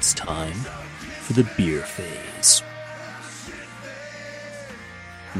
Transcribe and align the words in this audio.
it's 0.00 0.14
time 0.14 0.54
for 0.54 1.34
the 1.34 1.44
beer 1.58 1.82
phase. 1.82 2.62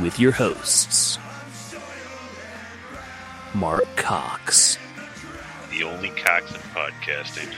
With 0.02 0.20
your 0.20 0.32
hosts, 0.32 1.18
Mark 3.54 3.84
Cox, 3.96 4.76
The 5.70 5.82
only 5.84 6.10
Cox 6.10 6.54
in 6.54 6.60
podcasting. 6.60 7.50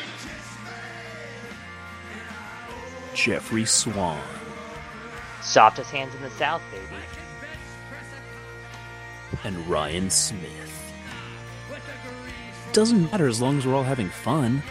Jeffrey 3.16 3.64
Swan, 3.64 4.22
Softest 5.42 5.90
hands 5.90 6.14
in 6.14 6.22
the 6.22 6.30
South, 6.30 6.62
baby. 6.70 7.02
and 9.42 9.68
Ryan 9.68 10.08
Smith. 10.08 10.92
Doesn't 12.72 13.10
matter 13.10 13.26
as 13.26 13.40
long 13.42 13.58
as 13.58 13.66
we're 13.66 13.74
all 13.74 13.82
having 13.82 14.08
fun. 14.08 14.62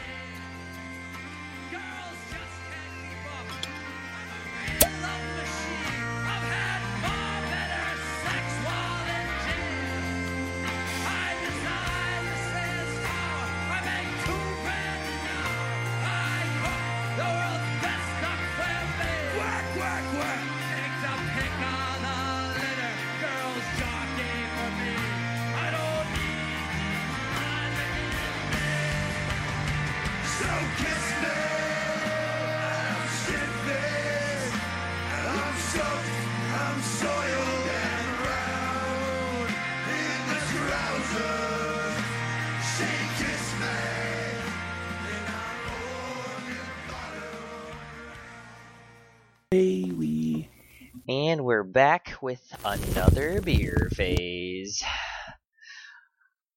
Another 52.63 53.41
beer 53.41 53.89
phase. 53.93 54.83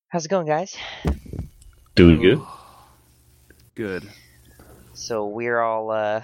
How's 0.09 0.27
it 0.27 0.29
going, 0.29 0.47
guys? 0.47 0.77
Doing 1.95 2.21
good. 2.21 2.41
Good. 3.75 4.09
So 4.93 5.27
we're 5.27 5.61
all 5.61 5.91
uh 5.91 6.23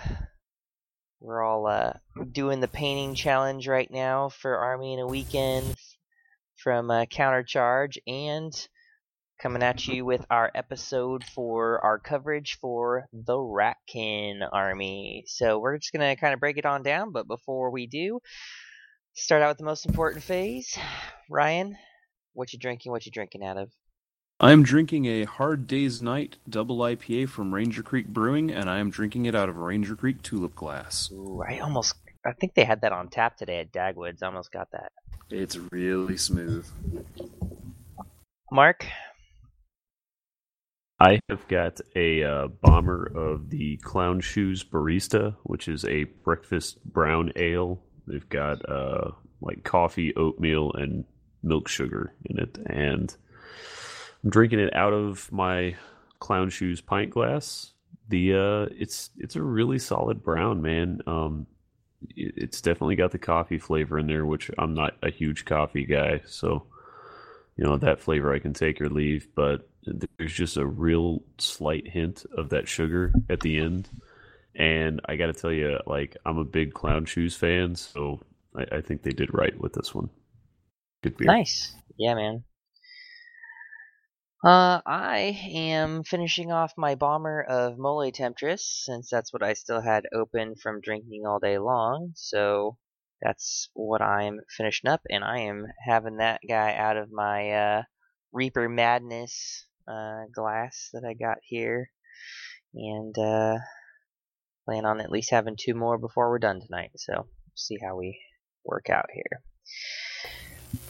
we're 1.19 1.43
all 1.43 1.67
uh 1.67 1.95
doing 2.31 2.61
the 2.61 2.69
painting 2.69 3.17
challenge 3.17 3.67
right 3.67 3.91
now 3.91 4.29
for 4.29 4.57
Army 4.57 4.95
in 4.95 5.01
a 5.01 5.07
Weekend 5.07 5.75
from 6.57 6.93
uh, 6.93 7.07
Countercharge 7.07 7.99
and 8.07 8.53
coming 9.43 9.65
at 9.65 9.89
you 9.89 10.05
with 10.05 10.25
our 10.31 10.49
episode 10.55 11.25
for 11.25 11.85
our 11.85 11.99
coverage 11.99 12.59
for 12.61 13.07
the 13.13 13.35
Ratkin 13.35 14.47
Army. 14.53 15.25
So 15.27 15.59
we're 15.59 15.79
just 15.79 15.93
gonna 15.93 16.15
kind 16.15 16.35
of 16.35 16.39
break 16.39 16.59
it 16.59 16.67
on 16.67 16.85
down, 16.85 17.11
but 17.11 17.27
before 17.27 17.73
we 17.73 17.89
do, 17.89 18.21
start 19.15 19.43
out 19.43 19.49
with 19.49 19.59
the 19.59 19.65
most 19.65 19.87
important 19.87 20.23
phase. 20.23 20.79
Ryan, 21.31 21.77
what 22.33 22.53
you 22.53 22.59
drinking? 22.59 22.93
What 22.93 23.07
you 23.07 23.13
drinking 23.13 23.45
out 23.45 23.57
of? 23.57 23.71
I'm 24.43 24.63
drinking 24.63 25.05
a 25.05 25.25
Hard 25.25 25.67
Day's 25.67 26.01
Night 26.01 26.39
double 26.49 26.79
IPA 26.79 27.29
from 27.29 27.55
Ranger 27.55 27.83
Creek 27.83 28.09
Brewing, 28.09 28.51
and 28.51 28.71
I 28.71 28.79
am 28.79 28.91
drinking 28.91 29.27
it 29.27 29.35
out 29.35 29.49
of 29.49 29.57
a 29.57 29.61
Ranger 29.61 29.95
Creek 29.95 30.23
Tulip 30.23 30.55
Glass. 30.55 31.11
Ooh, 31.13 31.43
I 31.47 31.59
almost 31.59 31.95
I 32.25 32.33
think 32.33 32.55
they 32.55 32.65
had 32.65 32.81
that 32.83 32.93
on 32.93 33.09
tap 33.09 33.37
today 33.37 33.61
at 33.61 33.73
Dagwoods. 33.73 34.23
I 34.23 34.27
almost 34.27 34.53
got 34.53 34.71
that. 34.73 34.93
It's 35.31 35.57
really 35.57 36.17
smooth. 36.17 36.67
Mark, 38.51 38.87
I 40.99 41.19
have 41.31 41.49
got 41.49 41.81
a 41.97 42.23
uh, 42.23 42.49
bomber 42.49 43.07
of 43.15 43.49
the 43.49 43.79
Clown 43.79 44.21
Shoes 44.21 44.63
Barista, 44.63 45.35
which 45.45 45.67
is 45.67 45.85
a 45.87 46.05
breakfast 46.05 46.85
brown 46.85 47.33
ale. 47.37 47.83
They've 48.11 48.29
got 48.29 48.69
uh, 48.69 49.13
like 49.41 49.65
coffee, 49.65 50.15
oatmeal, 50.17 50.73
and 50.75 51.05
milk 51.43 51.69
sugar 51.69 52.13
in 52.27 52.39
it, 52.39 52.59
and 52.67 53.15
I'm 54.23 54.31
drinking 54.31 54.61
it 54.61 54.75
out 54.75 54.93
of 54.93 55.31
my 55.33 55.77
Clown 56.19 56.51
Shoes 56.51 56.81
pint 56.81 57.11
glass. 57.11 57.73
The 58.09 58.35
uh, 58.35 58.75
it's 58.77 59.11
it's 59.19 59.37
a 59.37 59.43
really 59.43 59.79
solid 59.79 60.23
brown, 60.23 60.61
man. 60.63 61.01
Um, 61.07 61.47
it- 62.17 62.35
it's 62.37 62.61
definitely 62.61 62.97
got 62.97 63.13
the 63.13 63.19
coffee 63.19 63.59
flavor 63.59 63.99
in 63.99 64.07
there, 64.07 64.27
which 64.27 64.51
I'm 64.59 64.75
not 64.75 64.97
a 65.03 65.11
huge 65.11 65.45
coffee 65.45 65.85
guy, 65.85 66.23
so 66.27 66.67
you 67.57 67.65
know 67.65 67.77
that 67.79 68.01
flavor 68.01 68.35
I 68.35 68.39
can 68.39 68.53
take 68.53 68.81
or 68.81 68.89
leave, 68.89 69.29
but 69.35 69.69
there's 70.19 70.33
just 70.35 70.57
a 70.57 70.67
real 70.67 71.23
slight 71.39 71.89
hint 71.89 72.25
of 72.37 72.51
that 72.51 72.69
sugar 72.69 73.13
at 73.31 73.41
the 73.41 73.59
end. 73.59 73.89
And 74.61 75.01
I 75.07 75.17
got 75.17 75.29
to 75.29 75.33
tell 75.33 75.51
you, 75.51 75.79
like 75.87 76.19
I'm 76.27 76.37
a 76.37 76.45
big 76.45 76.75
Clown 76.75 77.07
Shoes 77.07 77.35
fan, 77.35 77.75
so 77.75 78.21
I, 78.55 78.77
I 78.77 78.81
think 78.83 79.03
they 79.03 79.13
did 79.13 79.33
right 79.33 79.59
with 79.59 79.73
this 79.73 79.95
one. 79.95 80.11
Good 81.03 81.17
beer. 81.17 81.29
nice. 81.29 81.75
Yeah, 81.97 82.15
man. 82.15 82.45
Uh, 84.45 84.83
I 84.85 85.41
am 85.55 86.05
finishing 86.05 86.53
off 86.53 86.75
my 86.77 86.95
bomber 86.95 87.41
of 87.43 87.79
Mole 87.79 88.11
Temptress, 88.13 88.83
since 88.85 89.09
that's 89.09 89.33
what 89.33 89.43
I 89.43 89.55
still 89.55 89.81
had 89.81 90.05
open 90.15 90.57
from 90.57 90.83
drinking 90.83 91.23
all 91.27 91.39
day 91.39 91.57
long. 91.57 92.13
So 92.15 92.77
that's 93.23 93.71
what 93.73 94.03
I'm 94.03 94.41
finishing 94.59 94.91
up, 94.91 95.01
and 95.09 95.25
I 95.25 95.39
am 95.39 95.65
having 95.87 96.19
that 96.19 96.43
guy 96.47 96.75
out 96.75 96.99
of 96.99 97.11
my 97.11 97.51
uh, 97.51 97.83
Reaper 98.31 98.69
Madness 98.69 99.65
uh, 99.89 100.25
glass 100.35 100.91
that 100.93 101.05
I 101.09 101.15
got 101.15 101.39
here, 101.43 101.91
and 102.75 103.17
uh, 103.19 103.57
plan 104.71 104.87
on 104.87 105.01
at 105.01 105.11
least 105.11 105.33
having 105.33 105.57
two 105.59 105.75
more 105.75 105.99
before 105.99 106.31
we're 106.31 106.39
done 106.39 106.61
tonight. 106.61 106.93
So 106.95 107.27
see 107.57 107.79
how 107.85 107.97
we 107.97 108.21
work 108.65 108.89
out 108.89 109.07
here. 109.13 109.43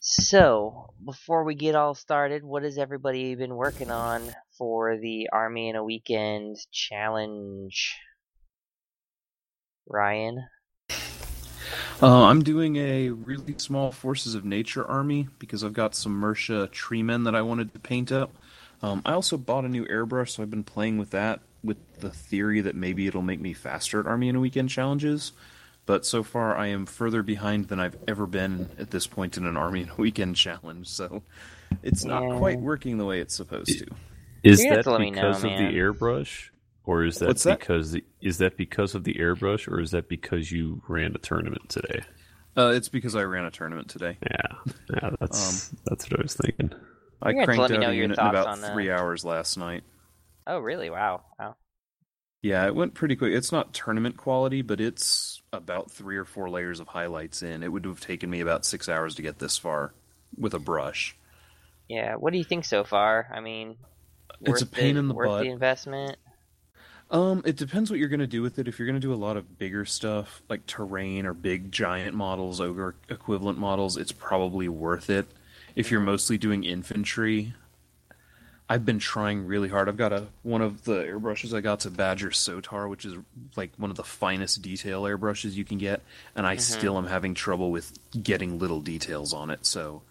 So, 0.02 0.92
before 1.02 1.44
we 1.44 1.54
get 1.54 1.74
all 1.74 1.94
started, 1.94 2.44
what 2.44 2.64
has 2.64 2.76
everybody 2.76 3.34
been 3.34 3.54
working 3.54 3.90
on 3.90 4.22
for 4.58 4.98
the 4.98 5.30
Army 5.32 5.70
in 5.70 5.76
a 5.76 5.84
Weekend 5.84 6.56
challenge? 6.70 7.96
Ryan? 9.86 10.46
Uh, 12.02 12.24
I'm 12.24 12.42
doing 12.42 12.76
a 12.76 13.10
really 13.10 13.54
small 13.56 13.92
Forces 13.92 14.34
of 14.34 14.44
Nature 14.44 14.86
army 14.86 15.28
because 15.38 15.64
I've 15.64 15.72
got 15.72 15.94
some 15.94 16.20
Mersha 16.20 16.70
tree 16.70 17.02
men 17.02 17.24
that 17.24 17.34
I 17.34 17.40
wanted 17.40 17.72
to 17.72 17.78
paint 17.78 18.12
up. 18.12 18.32
Um, 18.82 19.00
I 19.06 19.12
also 19.12 19.38
bought 19.38 19.64
a 19.64 19.68
new 19.68 19.86
airbrush, 19.86 20.30
so 20.30 20.42
I've 20.42 20.50
been 20.50 20.64
playing 20.64 20.98
with 20.98 21.10
that 21.10 21.40
with 21.62 21.76
the 22.00 22.10
theory 22.10 22.60
that 22.62 22.74
maybe 22.74 23.06
it'll 23.06 23.22
make 23.22 23.40
me 23.40 23.52
faster 23.52 24.00
at 24.00 24.06
Army 24.06 24.28
in 24.28 24.36
a 24.36 24.40
Weekend 24.40 24.70
challenges. 24.70 25.32
But 25.86 26.06
so 26.06 26.22
far, 26.22 26.56
I 26.56 26.68
am 26.68 26.86
further 26.86 27.22
behind 27.22 27.68
than 27.68 27.80
I've 27.80 27.96
ever 28.06 28.26
been 28.26 28.68
at 28.78 28.90
this 28.90 29.06
point 29.06 29.36
in 29.36 29.46
an 29.46 29.56
Army 29.56 29.82
in 29.82 29.88
a 29.90 29.94
Weekend 29.96 30.36
challenge, 30.36 30.88
so 30.88 31.22
it's 31.82 32.04
not 32.04 32.22
Yeah. 32.22 32.38
quite 32.38 32.60
working 32.60 32.98
the 32.98 33.04
way 33.04 33.20
it's 33.20 33.34
supposed 33.34 33.78
to. 33.78 33.86
Is 34.42 34.62
You're 34.62 34.76
that 34.76 34.82
to 34.84 34.92
let 34.92 35.00
me 35.00 35.10
know, 35.10 35.22
because 35.22 35.36
of 35.44 35.50
the 35.50 35.74
airbrush, 35.76 36.50
or 36.84 37.04
is 37.04 37.18
that 37.18 37.28
What's 37.28 37.42
that? 37.42 37.58
because 37.58 37.92
the, 37.92 38.04
is 38.20 38.38
that 38.38 38.56
because 38.56 38.94
of 38.94 39.04
the 39.04 39.14
airbrush, 39.14 39.68
or 39.68 39.80
is 39.80 39.90
that 39.90 40.08
because 40.08 40.52
you 40.52 40.80
ran 40.86 41.14
a 41.14 41.18
tournament 41.18 41.68
today? 41.68 42.02
Uh, 42.56 42.72
it's 42.74 42.88
because 42.88 43.14
I 43.16 43.22
ran 43.24 43.44
a 43.44 43.50
tournament 43.50 43.88
today. 43.88 44.16
Yeah, 44.22 44.72
yeah, 44.94 45.10
that's 45.20 45.68
that's 45.86 46.10
what 46.10 46.20
I 46.20 46.22
was 46.22 46.34
thinking. 46.34 46.72
I 47.22 47.30
You're 47.30 47.34
gonna 47.34 47.40
have 47.40 47.40
to 47.40 47.44
cranked 47.46 47.70
let 47.70 47.84
out 47.84 47.90
a 47.90 47.96
unit 47.96 48.18
in 48.18 48.26
about 48.26 48.58
three 48.72 48.90
hours 48.90 49.24
last 49.24 49.56
night. 49.56 49.82
Oh, 50.46 50.58
really? 50.58 50.90
Wow. 50.90 51.24
Wow. 51.38 51.56
Yeah, 52.42 52.66
it 52.66 52.74
went 52.74 52.94
pretty 52.94 53.16
quick. 53.16 53.34
It's 53.34 53.52
not 53.52 53.74
tournament 53.74 54.16
quality, 54.16 54.62
but 54.62 54.80
it's 54.80 55.42
about 55.52 55.90
three 55.90 56.16
or 56.16 56.24
four 56.24 56.48
layers 56.48 56.80
of 56.80 56.88
highlights 56.88 57.42
in. 57.42 57.62
It 57.62 57.68
would 57.70 57.84
have 57.84 58.00
taken 58.00 58.30
me 58.30 58.40
about 58.40 58.64
six 58.64 58.88
hours 58.88 59.14
to 59.16 59.22
get 59.22 59.38
this 59.38 59.58
far 59.58 59.92
with 60.36 60.54
a 60.54 60.58
brush. 60.58 61.16
Yeah, 61.88 62.14
what 62.16 62.32
do 62.32 62.38
you 62.38 62.44
think 62.44 62.64
so 62.64 62.84
far? 62.84 63.28
I 63.34 63.40
mean, 63.40 63.76
It's 64.44 64.60
a 64.62 64.66
pain 64.66 64.96
the, 64.96 64.98
in 64.98 65.08
the 65.08 65.14
worth 65.14 65.14
butt. 65.14 65.38
the 65.38 65.50
investment. 65.50 66.18
Um, 67.10 67.42
it 67.44 67.56
depends 67.56 67.90
what 67.90 67.98
you're 67.98 68.08
going 68.08 68.20
to 68.20 68.26
do 68.26 68.42
with 68.42 68.58
it. 68.58 68.68
If 68.68 68.78
you're 68.78 68.86
going 68.86 69.00
to 69.00 69.06
do 69.06 69.12
a 69.12 69.16
lot 69.16 69.36
of 69.36 69.58
bigger 69.58 69.84
stuff 69.84 70.42
like 70.48 70.66
terrain 70.66 71.26
or 71.26 71.34
big 71.34 71.72
giant 71.72 72.14
models, 72.14 72.60
ogre 72.60 72.94
equivalent 73.08 73.58
models, 73.58 73.96
it's 73.96 74.12
probably 74.12 74.68
worth 74.68 75.10
it. 75.10 75.26
If 75.74 75.90
you're 75.90 76.00
mostly 76.00 76.38
doing 76.38 76.62
infantry, 76.62 77.54
I've 78.70 78.86
been 78.86 79.00
trying 79.00 79.46
really 79.46 79.68
hard. 79.68 79.88
I've 79.88 79.96
got 79.96 80.12
a 80.12 80.28
one 80.44 80.62
of 80.62 80.84
the 80.84 81.02
airbrushes 81.02 81.52
I 81.52 81.60
got's 81.60 81.86
a 81.86 81.90
Badger 81.90 82.30
Sotar, 82.30 82.88
which 82.88 83.04
is 83.04 83.16
like 83.56 83.72
one 83.78 83.90
of 83.90 83.96
the 83.96 84.04
finest 84.04 84.62
detail 84.62 85.02
airbrushes 85.02 85.54
you 85.54 85.64
can 85.64 85.76
get, 85.76 86.02
and 86.36 86.46
I 86.46 86.54
still 86.54 86.96
am 86.96 87.08
having 87.08 87.34
trouble 87.34 87.72
with 87.72 87.98
getting 88.22 88.60
little 88.60 88.80
details 88.80 89.34
on 89.34 89.50
it. 89.50 89.66
So 89.66 90.02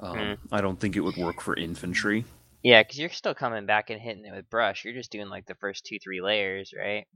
um, 0.00 0.38
I 0.50 0.62
don't 0.62 0.80
think 0.80 0.96
it 0.96 1.00
would 1.00 1.18
work 1.18 1.42
for 1.42 1.54
infantry. 1.54 2.24
Yeah, 2.62 2.82
because 2.82 2.98
you're 2.98 3.10
still 3.10 3.34
coming 3.34 3.66
back 3.66 3.90
and 3.90 4.00
hitting 4.00 4.24
it 4.24 4.34
with 4.34 4.48
brush. 4.48 4.86
You're 4.86 4.94
just 4.94 5.12
doing 5.12 5.28
like 5.28 5.44
the 5.44 5.54
first 5.56 5.84
two, 5.84 5.98
three 6.02 6.22
layers, 6.22 6.72
right? 6.74 7.06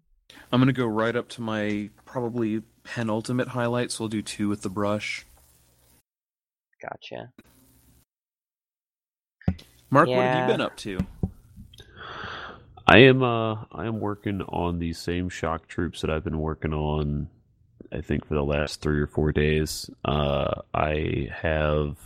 I'm 0.52 0.60
gonna 0.60 0.74
go 0.74 0.84
right 0.84 1.16
up 1.16 1.30
to 1.30 1.40
my 1.40 1.88
probably 2.04 2.64
penultimate 2.84 3.48
highlight, 3.48 3.92
so 3.92 4.04
I'll 4.04 4.08
do 4.08 4.20
two 4.20 4.50
with 4.50 4.60
the 4.60 4.68
brush. 4.68 5.24
Gotcha. 6.82 7.30
Mark, 9.92 10.08
what 10.08 10.16
have 10.24 10.48
you 10.48 10.54
been 10.54 10.60
up 10.62 10.76
to? 10.78 10.98
I 12.86 12.98
am 12.98 13.22
uh 13.22 13.64
I 13.70 13.86
am 13.86 14.00
working 14.00 14.42
on 14.42 14.78
the 14.78 14.92
same 14.92 15.28
shock 15.28 15.68
troops 15.68 16.00
that 16.00 16.10
I've 16.10 16.24
been 16.24 16.38
working 16.40 16.72
on 16.74 17.28
I 17.92 18.00
think 18.00 18.26
for 18.26 18.34
the 18.34 18.42
last 18.42 18.80
3 18.80 19.00
or 19.00 19.06
4 19.06 19.32
days. 19.32 19.88
Uh 20.04 20.62
I 20.74 21.28
have 21.32 21.98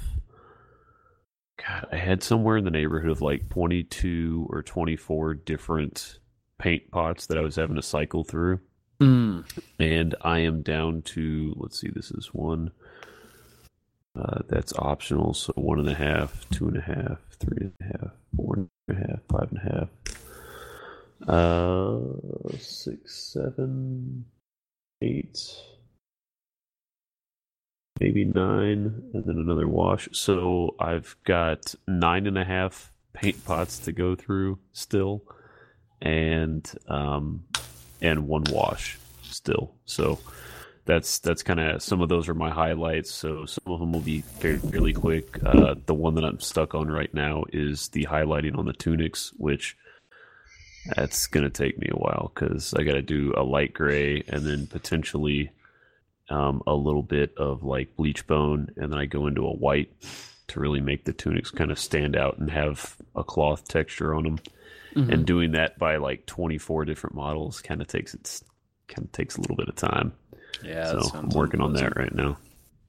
God, 1.64 1.86
I 1.92 1.96
had 1.96 2.22
somewhere 2.22 2.56
in 2.56 2.64
the 2.64 2.70
neighborhood 2.70 3.10
of 3.10 3.22
like 3.22 3.48
22 3.48 4.48
or 4.50 4.62
24 4.62 5.34
different 5.34 6.18
paint 6.58 6.90
pots 6.90 7.26
that 7.26 7.38
I 7.38 7.42
was 7.42 7.56
having 7.56 7.76
to 7.76 7.82
cycle 7.82 8.24
through 8.24 8.60
Mm. 9.00 9.44
and 9.78 10.14
I 10.22 10.38
am 10.38 10.62
down 10.62 11.02
to 11.02 11.52
let's 11.58 11.78
see 11.78 11.90
this 11.94 12.10
is 12.10 12.28
one 12.32 12.70
uh, 14.18 14.42
that's 14.48 14.72
optional. 14.78 15.34
So 15.34 15.52
one 15.56 15.78
and 15.80 15.88
a 15.88 15.94
half 15.94 16.48
two 16.50 16.68
and 16.68 16.76
a 16.78 16.82
half 16.82 17.18
three 17.38 17.58
and 17.60 17.72
a 17.80 17.84
half 17.84 18.12
four 18.36 18.56
and 18.56 18.70
a 18.90 18.94
half 18.94 19.20
five 19.30 19.48
and 19.52 19.60
a 19.60 19.72
half. 19.74 19.88
Uh 21.28 22.58
six 22.58 23.32
seven 23.32 24.24
eight 25.02 25.38
maybe 28.00 28.24
nine 28.24 29.02
and 29.14 29.24
then 29.24 29.38
another 29.38 29.66
wash. 29.68 30.08
So 30.12 30.74
i've 30.78 31.16
got 31.24 31.74
nine 31.88 32.26
and 32.26 32.38
a 32.38 32.44
half 32.44 32.92
paint 33.14 33.44
pots 33.44 33.78
to 33.80 33.92
go 33.92 34.14
through 34.14 34.58
still 34.72 35.22
and 36.02 36.70
um 36.88 37.44
and 38.02 38.28
one 38.28 38.44
wash 38.50 38.98
still. 39.22 39.74
So 39.86 40.18
that's 40.86 41.18
that's 41.18 41.42
kind 41.42 41.60
of 41.60 41.82
some 41.82 42.00
of 42.00 42.08
those 42.08 42.28
are 42.28 42.34
my 42.34 42.50
highlights 42.50 43.12
so 43.12 43.44
some 43.44 43.72
of 43.72 43.80
them 43.80 43.92
will 43.92 44.00
be 44.00 44.20
fairly, 44.20 44.92
quick 44.92 45.38
uh 45.44 45.74
the 45.86 45.94
one 45.94 46.14
that 46.14 46.24
i'm 46.24 46.40
stuck 46.40 46.74
on 46.74 46.88
right 46.88 47.12
now 47.12 47.44
is 47.52 47.88
the 47.88 48.04
highlighting 48.04 48.56
on 48.56 48.64
the 48.64 48.72
tunics 48.72 49.32
which 49.36 49.76
that's 50.94 51.26
gonna 51.26 51.50
take 51.50 51.78
me 51.78 51.88
a 51.90 51.96
while 51.96 52.30
because 52.34 52.72
I 52.74 52.84
got 52.84 52.92
to 52.92 53.02
do 53.02 53.34
a 53.36 53.42
light 53.42 53.72
gray 53.74 54.22
and 54.28 54.46
then 54.46 54.66
potentially 54.66 55.50
um, 56.28 56.62
a 56.66 56.74
little 56.74 57.02
bit 57.02 57.34
of 57.36 57.62
like 57.62 57.96
bleach 57.96 58.26
bone, 58.26 58.68
and 58.76 58.92
then 58.92 58.98
I 58.98 59.06
go 59.06 59.26
into 59.26 59.46
a 59.46 59.54
white 59.54 59.90
to 60.48 60.60
really 60.60 60.80
make 60.80 61.04
the 61.04 61.12
tunics 61.12 61.50
kind 61.50 61.70
of 61.70 61.78
stand 61.78 62.16
out 62.16 62.38
and 62.38 62.50
have 62.50 62.96
a 63.14 63.24
cloth 63.24 63.66
texture 63.68 64.14
on 64.14 64.24
them. 64.24 64.38
Mhm. 64.94 65.12
And 65.12 65.26
doing 65.26 65.52
that 65.52 65.78
by 65.78 65.96
like 65.96 66.26
24 66.26 66.84
different 66.84 67.16
models 67.16 67.60
kind 67.60 67.80
of 67.80 67.88
takes 67.88 68.14
it's 68.14 68.42
kind 68.88 69.04
of 69.04 69.12
takes 69.12 69.36
a 69.36 69.40
little 69.40 69.56
bit 69.56 69.68
of 69.68 69.74
time. 69.76 70.12
Yeah, 70.62 70.92
so 70.92 71.10
I'm 71.14 71.28
working 71.30 71.60
on 71.60 71.72
that 71.74 71.96
right 71.96 72.14
now. 72.14 72.38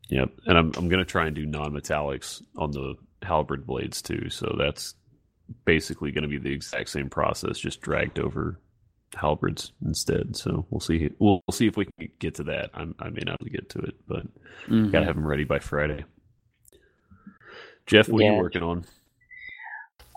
Yep, 0.09 0.29
and 0.45 0.57
I'm 0.57 0.71
I'm 0.77 0.87
gonna 0.89 1.05
try 1.05 1.25
and 1.27 1.35
do 1.35 1.45
non-metallics 1.45 2.41
on 2.57 2.71
the 2.71 2.95
halberd 3.23 3.65
blades 3.67 4.01
too. 4.01 4.29
So 4.29 4.55
that's 4.57 4.95
basically 5.65 6.11
going 6.11 6.23
to 6.23 6.27
be 6.27 6.37
the 6.37 6.51
exact 6.53 6.89
same 6.89 7.09
process, 7.09 7.57
just 7.57 7.81
dragged 7.81 8.19
over 8.19 8.59
halberds 9.15 9.71
instead. 9.85 10.35
So 10.35 10.65
we'll 10.69 10.81
see. 10.81 11.09
We'll, 11.19 11.41
we'll 11.47 11.53
see 11.53 11.67
if 11.67 11.77
we 11.77 11.85
can 11.85 12.09
get 12.19 12.35
to 12.35 12.43
that. 12.45 12.69
I'm, 12.73 12.95
I 12.99 13.09
may 13.09 13.21
not 13.25 13.39
be 13.39 13.45
able 13.45 13.45
to 13.45 13.49
get 13.51 13.69
to 13.71 13.79
it, 13.79 13.95
but 14.07 14.23
Mhm. 14.67 14.91
gotta 14.91 15.05
have 15.05 15.15
them 15.15 15.25
ready 15.25 15.45
by 15.45 15.59
Friday. 15.59 16.03
Jeff, 17.85 18.09
what 18.09 18.21
are 18.21 18.25
you 18.25 18.33
working 18.33 18.63
on? 18.63 18.85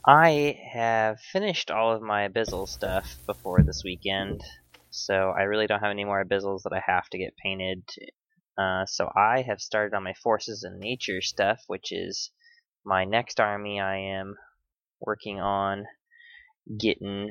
I 0.04 0.58
have 0.72 1.20
finished 1.20 1.70
all 1.70 1.92
of 1.92 2.02
my 2.02 2.28
Abyssal 2.28 2.66
stuff 2.68 3.16
before 3.26 3.62
this 3.62 3.82
weekend, 3.84 4.42
so 4.90 5.30
I 5.30 5.42
really 5.42 5.66
don't 5.66 5.80
have 5.80 5.90
any 5.90 6.04
more 6.04 6.24
Abyssals 6.24 6.62
that 6.62 6.72
I 6.72 6.82
have 6.84 7.08
to 7.10 7.18
get 7.18 7.36
painted. 7.36 7.82
Uh, 8.58 8.84
so 8.86 9.10
I 9.16 9.42
have 9.42 9.60
started 9.60 9.94
on 9.94 10.02
my 10.02 10.14
Forces 10.14 10.64
and 10.64 10.78
Nature 10.78 11.20
stuff, 11.20 11.60
which 11.66 11.92
is 11.92 12.30
my 12.84 13.04
next 13.04 13.40
army 13.40 13.80
I 13.80 13.96
am 13.96 14.36
working 15.00 15.40
on 15.40 15.86
getting 16.78 17.30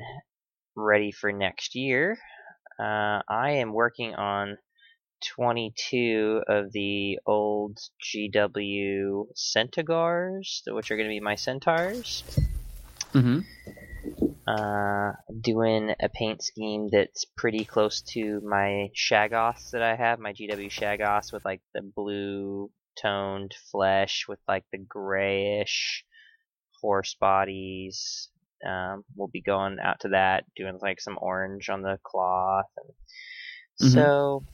ready 0.74 1.12
for 1.12 1.32
next 1.32 1.74
year. 1.74 2.18
Uh, 2.78 3.20
I 3.28 3.50
am 3.60 3.72
working 3.72 4.14
on 4.14 4.56
22 5.36 6.42
of 6.48 6.72
the 6.72 7.18
old 7.26 7.78
GW 8.02 9.26
Centaurs, 9.34 10.62
which 10.66 10.90
are 10.90 10.96
going 10.96 11.08
to 11.08 11.14
be 11.14 11.20
my 11.20 11.34
centaurs 11.34 12.24
Mhm. 13.12 13.44
Uh, 14.46 15.12
doing 15.40 15.94
a 16.00 16.08
paint 16.08 16.42
scheme 16.42 16.88
that's 16.90 17.24
pretty 17.36 17.64
close 17.64 18.02
to 18.02 18.40
my 18.42 18.90
Shagoths 18.96 19.70
that 19.72 19.82
I 19.82 19.96
have, 19.96 20.18
my 20.18 20.32
GW 20.32 20.70
Shagoths 20.70 21.32
with 21.32 21.44
like 21.44 21.62
the 21.74 21.82
blue 21.82 22.70
toned 23.00 23.54
flesh 23.70 24.26
with 24.28 24.40
like 24.48 24.64
the 24.72 24.78
grayish 24.78 26.04
horse 26.80 27.14
bodies. 27.20 28.28
Um, 28.66 29.04
we'll 29.16 29.28
be 29.28 29.42
going 29.42 29.78
out 29.80 30.00
to 30.00 30.08
that, 30.10 30.44
doing 30.56 30.78
like 30.82 31.00
some 31.00 31.18
orange 31.20 31.68
on 31.68 31.82
the 31.82 31.98
cloth. 32.04 32.66
And 32.76 32.94
Mhm. 33.80 33.92
So, 33.94 34.44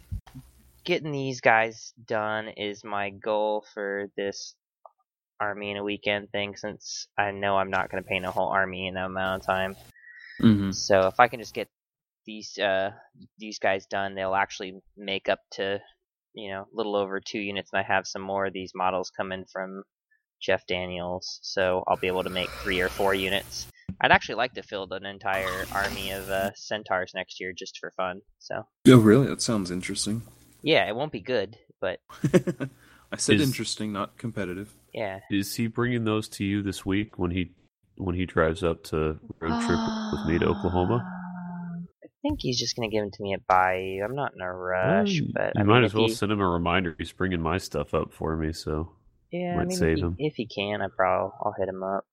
getting 0.85 1.12
these 1.12 1.41
guys 1.41 1.93
done 2.06 2.49
is 2.49 2.85
my 2.85 3.11
goal 3.11 3.65
for 3.75 4.11
this 4.17 4.55
army 5.41 5.71
in 5.71 5.77
a 5.77 5.85
weekend 5.85 6.31
thing 6.31 6.56
since 6.56 7.06
I 7.19 7.31
know 7.31 7.56
I'm 7.56 7.71
not 7.71 7.91
going 7.91 8.03
to 8.03 8.09
paint 8.09 8.25
a 8.25 8.31
whole 8.31 8.49
army 8.49 8.87
in 8.87 8.94
that 8.94 9.06
amount 9.06 9.43
of 9.43 9.47
time. 9.47 9.77
Mhm. 10.41 10.75
So 10.75 11.06
if 11.06 11.19
I 11.21 11.29
can 11.29 11.41
just 11.41 11.55
get 11.55 11.69
these 12.27 12.59
uh 12.59 12.91
these 13.38 13.59
guys 13.59 13.87
done, 13.87 14.15
they'll 14.15 14.35
actually 14.35 14.81
make 14.97 15.29
up 15.29 15.38
to 15.53 15.81
you 16.35 16.50
know 16.50 16.62
a 16.62 16.75
little 16.77 16.97
over 16.97 17.21
two 17.21 17.38
units, 17.38 17.71
and 17.73 17.81
I 17.81 17.83
have 17.85 18.06
some 18.06 18.23
more 18.23 18.47
of 18.47 18.53
these 18.53 18.73
models 18.75 19.11
coming 19.11 19.44
from 19.53 19.83
Jeff 20.41 20.67
Daniels, 20.67 21.38
so 21.43 21.83
I'll 21.87 21.97
be 22.00 22.09
able 22.09 22.25
to 22.25 22.31
make 22.31 22.50
three 22.62 22.81
or 22.81 22.88
four 22.88 23.15
units. 23.15 23.67
I'd 24.00 24.12
actually 24.12 24.35
like 24.35 24.53
to 24.55 24.62
field 24.62 24.93
an 24.93 25.06
entire 25.06 25.65
army 25.73 26.11
of 26.11 26.29
uh, 26.29 26.50
centaurs 26.55 27.12
next 27.15 27.41
year 27.41 27.55
just 27.56 27.79
for 27.79 27.91
fun. 27.97 28.21
So 28.41 28.67
Oh, 28.88 28.99
really? 28.99 29.27
That 29.29 29.41
sounds 29.41 29.71
interesting. 29.71 30.21
yeah, 30.62 30.87
it 30.87 30.94
won't 30.94 31.12
be 31.12 31.21
good, 31.21 31.56
but 31.81 32.00
I 33.12 33.17
said 33.17 33.37
Is- 33.37 33.49
interesting, 33.49 33.93
not 33.93 34.17
competitive. 34.19 34.75
yeah. 34.93 35.20
Is 35.31 35.54
he 35.54 35.66
bringing 35.69 36.04
those 36.04 36.28
to 36.31 36.45
you 36.45 36.62
this 36.62 36.85
week 36.85 37.19
when 37.19 37.31
he 37.31 37.52
when 37.97 38.14
he 38.14 38.26
drives 38.26 38.62
up 38.62 38.83
to 38.85 39.19
road 39.40 39.62
trip 39.62 39.78
with 40.12 40.26
me 40.26 40.38
to 40.38 40.47
uh, 40.47 40.50
Oklahoma? 40.50 41.02
I 42.04 42.09
think 42.23 42.40
he's 42.40 42.59
just 42.59 42.75
gonna 42.76 42.88
give 42.90 43.02
them 43.02 43.11
to 43.12 43.23
me 43.23 43.33
at 43.35 43.47
Bayou. 43.47 44.02
I'm 44.04 44.14
not 44.16 44.33
in 44.35 44.40
a 44.42 44.52
rush, 44.52 45.21
Well, 45.21 45.31
but 45.35 45.52
you 45.54 45.61
I 45.61 45.64
might 45.64 45.75
mean, 45.76 45.85
as 45.85 45.95
well 45.95 46.04
he- 46.09 46.12
send 46.14 46.33
him 46.33 46.40
a 46.40 46.49
reminder. 46.49 46.95
He's 46.99 47.12
bringing 47.12 47.40
my 47.40 47.59
stuff 47.59 47.95
up 47.95 48.12
for 48.12 48.37
me, 48.37 48.52
so 48.52 48.92
Yeah, 49.31 49.52
I 49.54 49.57
Might 49.59 49.69
mean, 49.69 49.76
save 49.78 49.92
if, 49.92 49.97
he, 49.99 50.02
him. 50.02 50.16
if 50.19 50.35
he 50.35 50.47
can, 50.47 50.83
I 50.83 50.87
probably 50.95 51.33
I'll 51.42 51.54
hit 51.59 51.69
him 51.69 51.83
up. 51.83 52.04